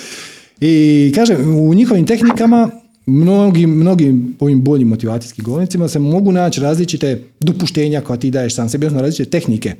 I 0.61 1.13
kažem, 1.15 1.59
u 1.59 1.75
njihovim 1.75 2.07
tehnikama 2.07 2.71
mnogim, 3.07 3.71
mnogim 3.71 4.37
ovim 4.41 4.63
boljim 4.65 4.89
motivacijskim 4.89 5.45
govornicima 5.45 5.89
se 5.89 5.99
mogu 5.99 6.33
naći 6.33 6.61
različite 6.61 7.23
dopuštenja 7.41 8.01
koja 8.01 8.17
ti 8.17 8.31
daješ 8.31 8.55
sam 8.55 8.69
sebi, 8.69 8.87
odnosno 8.87 9.03
različite 9.03 9.31
tehnike 9.31 9.75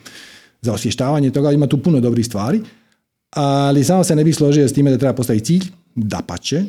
za 0.63 0.73
osvještavanje 0.73 1.31
toga, 1.31 1.53
ima 1.53 1.67
tu 1.67 1.83
puno 1.83 2.01
dobrih 2.01 2.27
stvari, 2.27 2.61
ali 3.31 3.85
samo 3.85 4.05
se 4.05 4.17
ne 4.17 4.25
bih 4.25 4.37
složio 4.37 4.69
s 4.69 4.73
time 4.73 4.91
da 4.91 4.99
treba 4.99 5.15
postaviti 5.15 5.45
cilj, 5.47 5.65
da 5.95 6.23
pače, 6.27 6.65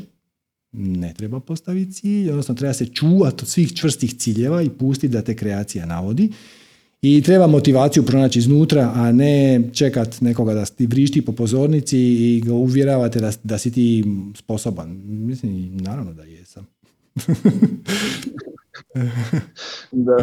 ne 0.72 1.14
treba 1.14 1.40
postaviti 1.40 1.94
cilj, 1.94 2.30
odnosno 2.30 2.56
treba 2.56 2.74
se 2.74 2.86
čuvati 2.86 3.38
od 3.42 3.48
svih 3.48 3.74
čvrstih 3.74 4.14
ciljeva 4.14 4.62
i 4.62 4.70
pustiti 4.70 5.14
da 5.14 5.22
te 5.22 5.36
kreacija 5.36 5.86
navodi. 5.86 6.32
I 7.02 7.22
treba 7.22 7.48
motivaciju 7.48 8.06
pronaći 8.06 8.40
iznutra, 8.40 8.92
a 8.96 9.12
ne 9.12 9.62
čekat 9.74 10.22
nekoga 10.22 10.54
da 10.54 10.66
ti 10.66 10.86
vrišti 10.86 11.22
po 11.22 11.32
pozornici 11.32 11.98
i 12.00 12.42
ga 12.46 12.54
uvjeravate 12.54 13.20
da, 13.20 13.32
da 13.44 13.58
si 13.58 13.72
ti 13.72 14.04
sposoban. 14.36 15.02
Mislim, 15.06 15.78
naravno 15.78 16.14
da 16.14 16.24
jesam. 16.24 16.37
da. 20.08 20.18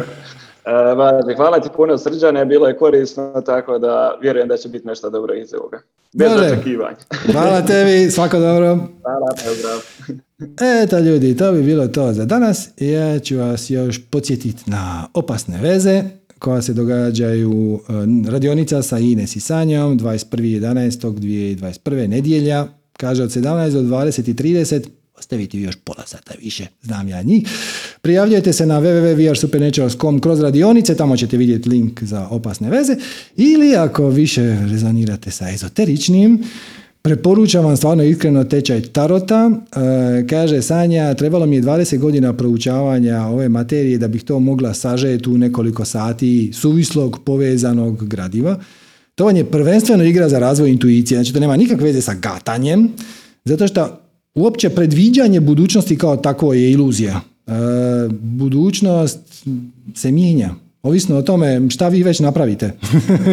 E, 0.65 0.95
hvala 1.35 1.59
ti 1.59 1.69
puno 1.75 1.97
srđane, 1.97 2.45
bilo 2.45 2.67
je 2.67 2.77
korisno, 2.77 3.41
tako 3.45 3.79
da 3.79 4.17
vjerujem 4.21 4.47
da 4.47 4.57
će 4.57 4.69
biti 4.69 4.87
nešto 4.87 5.09
dobro 5.09 5.33
iz 5.33 5.53
ovoga. 5.53 5.79
Bez 6.13 6.31
Dobre. 6.31 6.47
očekivanja. 6.47 6.97
Hvala 7.31 7.61
tebi, 7.61 8.11
svako 8.11 8.39
dobro. 8.39 8.77
Hvala, 9.01 9.27
pozdrav. 9.45 9.77
Eto 10.83 10.99
ljudi, 10.99 11.37
to 11.37 11.51
bi 11.51 11.63
bilo 11.63 11.87
to 11.87 12.13
za 12.13 12.25
danas. 12.25 12.69
Ja 12.77 13.19
ću 13.19 13.37
vas 13.37 13.69
još 13.69 14.09
podsjetiti 14.09 14.63
na 14.65 15.07
opasne 15.13 15.59
veze 15.61 16.03
koja 16.39 16.61
se 16.61 16.73
događaju 16.73 17.79
e, 17.79 17.81
radionica 18.31 18.81
sa 18.81 18.97
Ines 18.97 19.35
i 19.35 19.39
Sanjom 19.39 19.99
21.11.2021. 19.99 22.07
nedjelja 22.07 22.67
kaže 22.97 23.23
od 23.23 23.29
17 23.29 23.71
do 23.71 23.81
20.30 23.81 24.87
ostaviti 25.17 25.59
još 25.59 25.75
pola 25.83 26.03
sata 26.05 26.33
više, 26.41 26.67
znam 26.81 27.07
ja 27.07 27.21
njih. 27.21 27.47
Prijavljujte 28.01 28.53
se 28.53 28.65
na 28.65 28.81
www.vrsupernaturals.com 28.81 30.19
kroz 30.19 30.39
radionice, 30.39 30.95
tamo 30.95 31.17
ćete 31.17 31.37
vidjeti 31.37 31.69
link 31.69 32.03
za 32.03 32.27
opasne 32.27 32.69
veze. 32.69 32.95
Ili 33.35 33.75
ako 33.75 34.09
više 34.09 34.57
rezonirate 34.71 35.31
sa 35.31 35.49
ezoteričnim, 35.49 36.43
Preporučam 37.05 37.65
vam 37.65 37.77
stvarno 37.77 38.03
iskreno 38.03 38.43
tečaj 38.43 38.81
Tarota. 38.81 39.51
E, 39.51 40.27
kaže 40.27 40.61
Sanja, 40.61 41.13
trebalo 41.13 41.45
mi 41.45 41.55
je 41.55 41.61
20 41.61 41.97
godina 41.99 42.33
proučavanja 42.33 43.21
ove 43.21 43.49
materije 43.49 43.97
da 43.97 44.07
bih 44.07 44.23
to 44.23 44.39
mogla 44.39 44.73
sažeti 44.73 45.29
u 45.29 45.37
nekoliko 45.37 45.85
sati 45.85 46.51
suvislog 46.53 47.19
povezanog 47.25 48.07
gradiva. 48.07 48.59
To 49.15 49.25
vam 49.25 49.35
je 49.35 49.51
prvenstveno 49.51 50.03
igra 50.03 50.29
za 50.29 50.39
razvoj 50.39 50.69
intuicije, 50.69 51.17
znači 51.17 51.33
to 51.33 51.39
nema 51.39 51.57
nikakve 51.57 51.85
veze 51.85 52.01
sa 52.01 52.13
gatanjem, 52.13 52.89
zato 53.45 53.67
što 53.67 54.04
uopće 54.35 54.69
predviđanje 54.69 55.39
budućnosti 55.39 55.97
kao 55.97 56.17
takvo 56.17 56.53
je 56.53 56.71
iluzija. 56.71 57.21
E, 57.47 57.51
budućnost 58.11 59.19
se 59.95 60.11
mijenja, 60.11 60.55
ovisno 60.83 61.17
o 61.17 61.21
tome 61.21 61.69
šta 61.69 61.87
vi 61.87 62.03
već 62.03 62.19
napravite, 62.19 62.71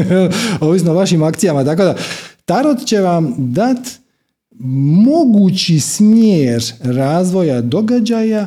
ovisno 0.61 0.91
o 0.91 0.95
vašim 0.95 1.23
akcijama, 1.23 1.65
tako 1.65 1.85
da 1.85 1.97
Tarot 2.45 2.85
će 2.85 3.01
vam 3.01 3.35
dat 3.39 3.79
mogući 5.05 5.81
smjer 5.81 6.65
razvoja 6.81 7.61
događaja 7.61 8.47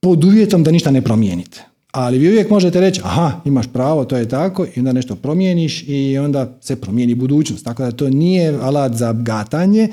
pod 0.00 0.24
uvjetom 0.24 0.64
da 0.64 0.70
ništa 0.70 0.90
ne 0.90 1.02
promijenite. 1.02 1.64
Ali 1.92 2.18
vi 2.18 2.28
uvijek 2.28 2.50
možete 2.50 2.80
reći, 2.80 3.00
aha, 3.04 3.40
imaš 3.44 3.66
pravo, 3.72 4.04
to 4.04 4.16
je 4.16 4.28
tako, 4.28 4.66
i 4.74 4.78
onda 4.78 4.92
nešto 4.92 5.14
promijeniš 5.16 5.84
i 5.86 6.18
onda 6.18 6.58
se 6.60 6.76
promijeni 6.76 7.14
budućnost. 7.14 7.64
Tako 7.64 7.82
da 7.82 7.90
to 7.90 8.10
nije 8.10 8.58
alat 8.62 8.94
za 8.94 9.12
gatanje, 9.12 9.88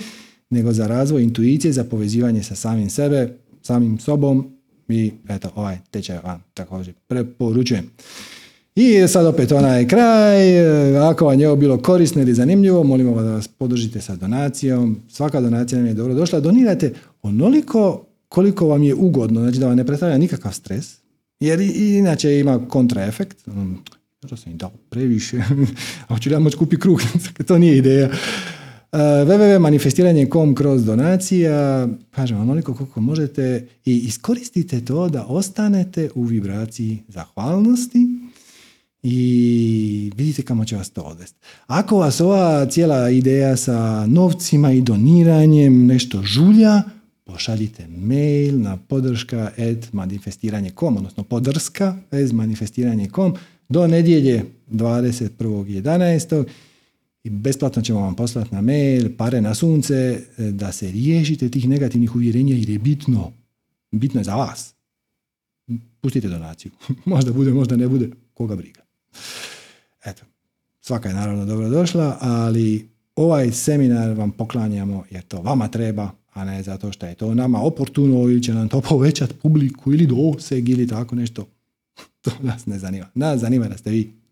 nego 0.50 0.74
za 0.74 0.88
razvoj 0.88 1.24
intuicije, 1.24 1.74
za 1.74 1.84
povezivanje 1.84 2.44
sa 2.44 2.56
samim 2.56 2.90
sebe, 2.90 3.38
samim 3.62 4.00
sobom 4.00 4.52
i 4.90 5.12
eto, 5.30 5.50
ovaj 5.56 5.78
tečaj 5.92 6.18
vam 6.24 6.44
također 6.54 6.94
preporučujem. 7.08 7.90
I 8.76 9.08
sad 9.08 9.26
opet 9.26 9.52
onaj 9.52 9.88
kraj, 9.88 10.60
ako 11.10 11.26
vam 11.26 11.40
je 11.40 11.48
ovo 11.48 11.56
bilo 11.56 11.78
korisno 11.78 12.22
ili 12.22 12.34
zanimljivo, 12.34 12.84
molimo 12.84 13.14
vas 13.14 13.26
da 13.26 13.32
vas 13.32 13.48
podržite 13.48 14.02
sa 14.02 14.16
donacijom. 14.16 15.00
Svaka 15.08 15.42
donacija 15.42 15.78
nam 15.78 15.88
je 15.88 15.94
dobro 15.94 16.14
došla. 16.14 16.40
Donirajte 16.40 16.94
onoliko 17.22 18.06
koliko 18.30 18.68
vam 18.68 18.84
je 18.84 18.96
ugodno, 18.96 19.42
znači 19.42 19.60
da 19.60 19.68
vam 19.68 19.78
ne 19.78 19.86
predstavlja 19.86 20.18
nikakav 20.18 20.52
stres, 20.52 20.96
jer 21.40 21.62
inače 21.76 22.40
ima 22.40 22.68
kontraefekt. 22.68 23.38
Što 24.26 24.38
sam 24.38 24.52
im 24.52 24.58
dao 24.58 24.72
previše, 24.90 25.38
a 26.08 26.14
hoću 26.14 26.30
ja 26.30 26.40
moći 26.40 26.58
kupi 26.58 26.80
kruh, 26.80 27.02
to 27.48 27.58
nije 27.58 27.78
ideja. 27.78 28.10
Uh, 28.96 29.02
www.manifestiranje.com 29.02 30.56
kroz 30.56 30.86
donacija, 30.86 31.88
kažem 32.12 32.40
onoliko 32.40 32.74
koliko 32.74 33.02
možete 33.02 33.68
i 33.86 33.98
iskoristite 33.98 34.86
to 34.86 35.10
da 35.10 35.26
ostanete 35.26 36.10
u 36.16 36.24
vibraciji 36.24 37.00
zahvalnosti 37.08 38.08
i 39.04 40.12
vidite 40.16 40.42
kamo 40.42 40.66
će 40.66 40.76
vas 40.76 40.90
to 40.90 41.02
odvesti. 41.02 41.38
Ako 41.68 41.98
vas 41.98 42.22
ova 42.22 42.66
cijela 42.66 43.10
ideja 43.10 43.58
sa 43.58 44.06
novcima 44.08 44.72
i 44.72 44.82
doniranjem 44.82 45.86
nešto 45.86 46.24
žulja, 46.24 46.84
pošaljite 47.24 47.88
mail 47.88 48.60
na 48.60 48.78
podrška 48.78 49.52
at 49.58 49.94
manifestiranje.com, 49.94 50.98
odnosno 50.98 51.24
podrska 51.24 51.98
manifestiranje.com 52.34 53.34
do 53.70 53.88
nedjelje 53.88 54.44
21.11. 54.72 56.46
I 57.26 57.30
besplatno 57.30 57.82
ćemo 57.82 58.00
vam 58.00 58.16
poslati 58.16 58.56
na 58.56 58.62
mail 58.62 59.10
pare 59.18 59.42
na 59.42 59.56
sunce 59.56 60.22
da 60.38 60.72
se 60.72 60.92
riješite 60.92 61.50
tih 61.50 61.70
negativnih 61.70 62.16
uvjerenja 62.16 62.56
jer 62.56 62.70
je 62.70 62.80
bitno. 62.80 63.32
Bitno 63.92 64.20
je 64.20 64.24
za 64.24 64.36
vas. 64.36 64.74
Pustite 66.02 66.28
donaciju. 66.28 66.72
možda 67.06 67.34
bude, 67.34 67.54
možda 67.54 67.76
ne 67.76 67.88
bude. 67.88 68.10
Koga 68.34 68.56
briga. 68.56 68.82
Eto, 70.06 70.24
svaka 70.82 71.10
je 71.10 71.16
naravno 71.16 71.46
dobro 71.46 71.70
došla, 71.70 72.18
ali 72.22 72.90
ovaj 73.16 73.52
seminar 73.52 74.18
vam 74.18 74.32
poklanjamo 74.32 75.04
jer 75.10 75.24
to 75.24 75.42
vama 75.42 75.68
treba, 75.68 76.12
a 76.34 76.46
ne 76.46 76.64
zato 76.64 76.92
što 76.92 77.06
je 77.06 77.16
to 77.16 77.34
nama 77.34 77.62
oportuno 77.62 78.22
ili 78.22 78.44
će 78.44 78.54
nam 78.54 78.70
to 78.70 78.82
povećati 78.82 79.34
publiku 79.34 79.94
ili 79.94 80.08
doseg 80.08 80.70
ili 80.70 80.88
tako 80.88 81.16
nešto. 81.16 81.48
To 82.22 82.32
nas 82.42 82.66
ne 82.66 82.80
zanima. 82.80 83.06
Nas 83.16 83.40
zanima 83.40 83.68
da 83.68 83.78
ste 83.78 83.90
vi. 83.90 84.25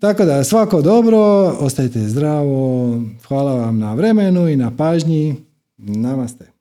Tako 0.00 0.24
da 0.24 0.44
svako 0.44 0.82
dobro, 0.82 1.18
ostajte 1.60 1.98
zdravo, 1.98 2.92
hvala 3.28 3.54
vam 3.54 3.78
na 3.78 3.94
vremenu 3.94 4.48
i 4.48 4.56
na 4.56 4.76
pažnji. 4.76 5.36
Namaste. 5.76 6.57